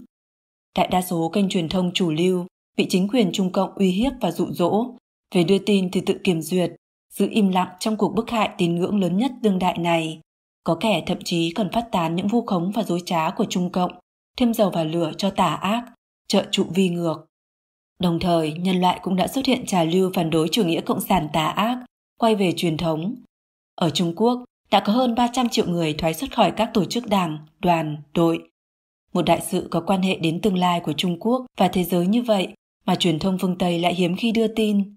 Đại 0.76 0.88
đa 0.88 1.02
số 1.02 1.30
kênh 1.34 1.50
truyền 1.50 1.70
thông 1.70 1.92
chủ 1.94 2.12
lưu 2.12 2.46
bị 2.78 2.86
chính 2.90 3.08
quyền 3.08 3.32
Trung 3.34 3.52
Cộng 3.52 3.76
uy 3.76 3.90
hiếp 3.90 4.14
và 4.22 4.32
dụ 4.32 4.48
dỗ 4.52 4.86
về 5.36 5.44
đưa 5.44 5.60
tin 5.60 5.92
thì 5.92 6.02
tự 6.02 6.18
kiểm 6.24 6.42
duyệt, 6.42 6.72
giữ 7.14 7.28
im 7.32 7.50
lặng 7.50 7.68
trong 7.80 7.98
cuộc 7.98 8.16
bức 8.16 8.30
hại 8.30 8.50
tín 8.58 8.76
ngưỡng 8.76 9.00
lớn 9.00 9.18
nhất 9.18 9.32
đương 9.42 9.60
đại 9.60 9.78
này. 9.78 10.20
Có 10.64 10.78
kẻ 10.80 11.04
thậm 11.06 11.18
chí 11.24 11.52
còn 11.52 11.72
phát 11.72 11.92
tán 11.92 12.16
những 12.16 12.28
vu 12.28 12.46
khống 12.46 12.72
và 12.72 12.84
dối 12.84 13.02
trá 13.06 13.30
của 13.30 13.46
Trung 13.50 13.70
Cộng, 13.70 13.92
thêm 14.38 14.54
dầu 14.54 14.70
vào 14.70 14.86
lửa 14.86 15.12
cho 15.18 15.30
tà 15.30 15.54
ác, 15.54 15.84
trợ 16.28 16.46
trụ 16.52 16.66
vi 16.74 16.90
ngược. 16.90 17.26
Đồng 18.00 18.20
thời, 18.20 18.54
nhân 18.54 18.82
loại 18.82 19.00
cũng 19.04 19.16
đã 19.16 19.28
xuất 19.28 19.46
hiện 19.46 19.66
trà 19.66 19.84
lưu 19.84 20.12
phản 20.14 20.30
đối 20.30 20.48
chủ 20.52 20.64
nghĩa 20.64 20.82
cộng 20.82 21.02
sản 21.02 21.28
tà 21.34 21.46
ác, 21.46 21.78
quay 22.20 22.36
về 22.36 22.54
truyền 22.58 22.78
thống. 22.78 23.16
Ở 23.76 23.90
Trung 23.90 24.14
Quốc, 24.16 24.44
đã 24.72 24.80
có 24.80 24.94
hơn 24.94 25.16
300 25.16 25.50
triệu 25.50 25.68
người 25.68 25.94
thoái 25.94 26.14
xuất 26.14 26.36
khỏi 26.36 26.52
các 26.52 26.70
tổ 26.74 26.86
chức 26.86 27.08
đảng, 27.08 27.38
đoàn, 27.60 27.98
đội. 28.14 28.50
Một 29.14 29.22
đại 29.22 29.42
sự 29.42 29.68
có 29.72 29.82
quan 29.82 30.02
hệ 30.02 30.16
đến 30.16 30.42
tương 30.42 30.58
lai 30.58 30.80
của 30.80 30.94
Trung 30.94 31.20
Quốc 31.20 31.46
và 31.58 31.68
thế 31.68 31.84
giới 31.84 32.08
như 32.08 32.22
vậy 32.22 32.48
mà 32.86 32.96
truyền 32.96 33.20
thông 33.20 33.38
phương 33.42 33.58
Tây 33.58 33.80
lại 33.80 33.94
hiếm 33.94 34.16
khi 34.16 34.32
đưa 34.32 34.48
tin. 34.48 34.96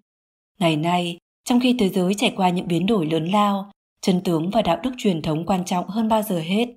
Ngày 0.63 0.77
nay, 0.77 1.17
trong 1.45 1.61
khi 1.61 1.77
thế 1.79 1.89
giới 1.89 2.15
trải 2.15 2.33
qua 2.37 2.51
những 2.51 2.69
biến 2.69 2.87
đổi 2.87 3.07
lớn 3.07 3.25
lao, 3.25 3.71
chân 4.01 4.21
tướng 4.25 4.51
và 4.51 4.63
đạo 4.63 4.81
đức 4.83 4.91
truyền 4.99 5.23
thống 5.23 5.47
quan 5.47 5.65
trọng 5.65 5.89
hơn 5.89 6.09
bao 6.09 6.23
giờ 6.23 6.41
hết. 6.41 6.69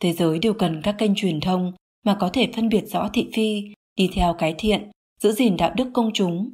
Thế 0.00 0.12
giới 0.12 0.38
đều 0.38 0.54
cần 0.54 0.82
các 0.82 0.94
kênh 0.98 1.14
truyền 1.14 1.40
thông 1.40 1.72
mà 2.06 2.16
có 2.20 2.28
thể 2.28 2.48
phân 2.56 2.68
biệt 2.68 2.84
rõ 2.86 3.08
thị 3.12 3.30
phi, 3.32 3.62
đi 3.96 4.10
theo 4.14 4.34
cái 4.34 4.54
thiện, 4.58 4.90
giữ 5.20 5.32
gìn 5.32 5.56
đạo 5.56 5.72
đức 5.76 5.90
công 5.94 6.10
chúng. 6.14 6.50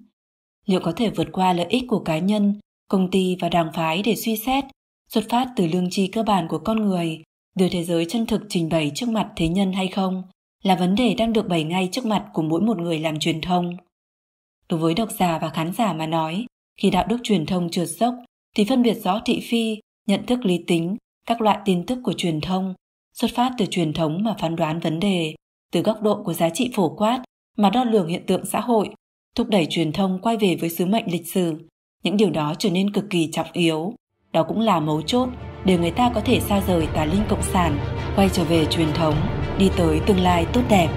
Liệu 0.67 0.81
có 0.81 0.93
thể 0.93 1.11
vượt 1.11 1.29
qua 1.33 1.53
lợi 1.53 1.67
ích 1.69 1.85
của 1.89 1.99
cá 1.99 2.19
nhân, 2.19 2.55
công 2.89 3.11
ty 3.11 3.37
và 3.41 3.49
đảng 3.49 3.73
phái 3.75 4.03
để 4.03 4.17
suy 4.17 4.37
xét, 4.37 4.65
xuất 5.09 5.25
phát 5.29 5.49
từ 5.57 5.67
lương 5.67 5.91
tri 5.91 6.07
cơ 6.07 6.23
bản 6.23 6.49
của 6.49 6.59
con 6.59 6.81
người, 6.81 7.23
đưa 7.57 7.69
thế 7.69 7.85
giới 7.85 8.07
chân 8.09 8.27
thực 8.27 8.43
trình 8.49 8.69
bày 8.69 8.93
trước 8.95 9.09
mặt 9.09 9.29
thế 9.37 9.49
nhân 9.49 9.73
hay 9.73 9.89
không, 9.89 10.23
là 10.63 10.77
vấn 10.77 10.95
đề 10.95 11.15
đang 11.15 11.33
được 11.33 11.49
bày 11.49 11.65
ngay 11.65 11.89
trước 11.93 12.07
mặt 12.07 12.27
của 12.33 12.43
mỗi 12.43 12.61
một 12.61 12.79
người 12.79 12.99
làm 12.99 13.19
truyền 13.19 13.41
thông. 13.41 13.77
Đối 14.69 14.81
với 14.81 14.95
độc 14.95 15.09
giả 15.19 15.39
và 15.39 15.49
khán 15.49 15.73
giả 15.73 15.93
mà 15.93 16.07
nói, 16.07 16.47
khi 16.81 16.91
đạo 16.91 17.05
đức 17.09 17.17
truyền 17.23 17.47
thông 17.47 17.71
trượt 17.71 17.89
dốc, 17.89 18.15
thì 18.57 18.65
phân 18.65 18.83
biệt 18.83 18.95
rõ 18.95 19.21
thị 19.25 19.41
phi, 19.51 19.79
nhận 20.07 20.27
thức 20.27 20.45
lý 20.45 20.65
tính, 20.67 20.97
các 21.27 21.41
loại 21.41 21.59
tin 21.65 21.87
tức 21.87 21.99
của 22.05 22.13
truyền 22.13 22.41
thông, 22.41 22.75
xuất 23.15 23.31
phát 23.35 23.53
từ 23.59 23.67
truyền 23.67 23.93
thống 23.93 24.23
mà 24.25 24.35
phán 24.39 24.57
đoán 24.57 24.81
vấn 24.81 25.01
đề, 25.01 25.35
từ 25.73 25.81
góc 25.81 26.03
độ 26.03 26.23
của 26.23 26.33
giá 26.33 26.51
trị 26.51 26.71
phổ 26.75 26.89
quát 26.89 27.23
mà 27.57 27.71
đo 27.71 27.85
lường 27.85 28.09
hiện 28.09 28.27
tượng 28.27 28.47
xã 28.47 28.61
hội, 28.61 28.91
thúc 29.37 29.49
đẩy 29.49 29.67
truyền 29.71 29.93
thông 29.93 30.19
quay 30.23 30.37
về 30.37 30.57
với 30.61 30.71
sứ 30.71 30.87
mệnh 30.87 31.13
lịch 31.13 31.27
sử. 31.27 31.55
Những 32.03 32.17
điều 32.17 32.31
đó 32.31 32.55
trở 32.59 32.71
nên 32.71 32.93
cực 32.93 33.11
kỳ 33.11 33.29
trọng 33.33 33.53
yếu. 33.53 33.95
Đó 34.33 34.43
cũng 34.43 34.61
là 34.61 34.81
mấu 34.81 35.03
chốt 35.03 35.29
để 35.65 35.79
người 35.79 35.91
ta 35.91 36.11
có 36.15 36.21
thể 36.21 36.41
xa 36.41 36.63
rời 36.67 36.87
tà 36.95 37.05
linh 37.05 37.23
cộng 37.29 37.43
sản, 37.43 37.79
quay 38.17 38.29
trở 38.33 38.45
về 38.45 38.67
truyền 38.67 38.93
thống, 38.95 39.15
đi 39.59 39.71
tới 39.77 40.01
tương 40.07 40.21
lai 40.21 40.47
tốt 40.53 40.63
đẹp. 40.69 40.89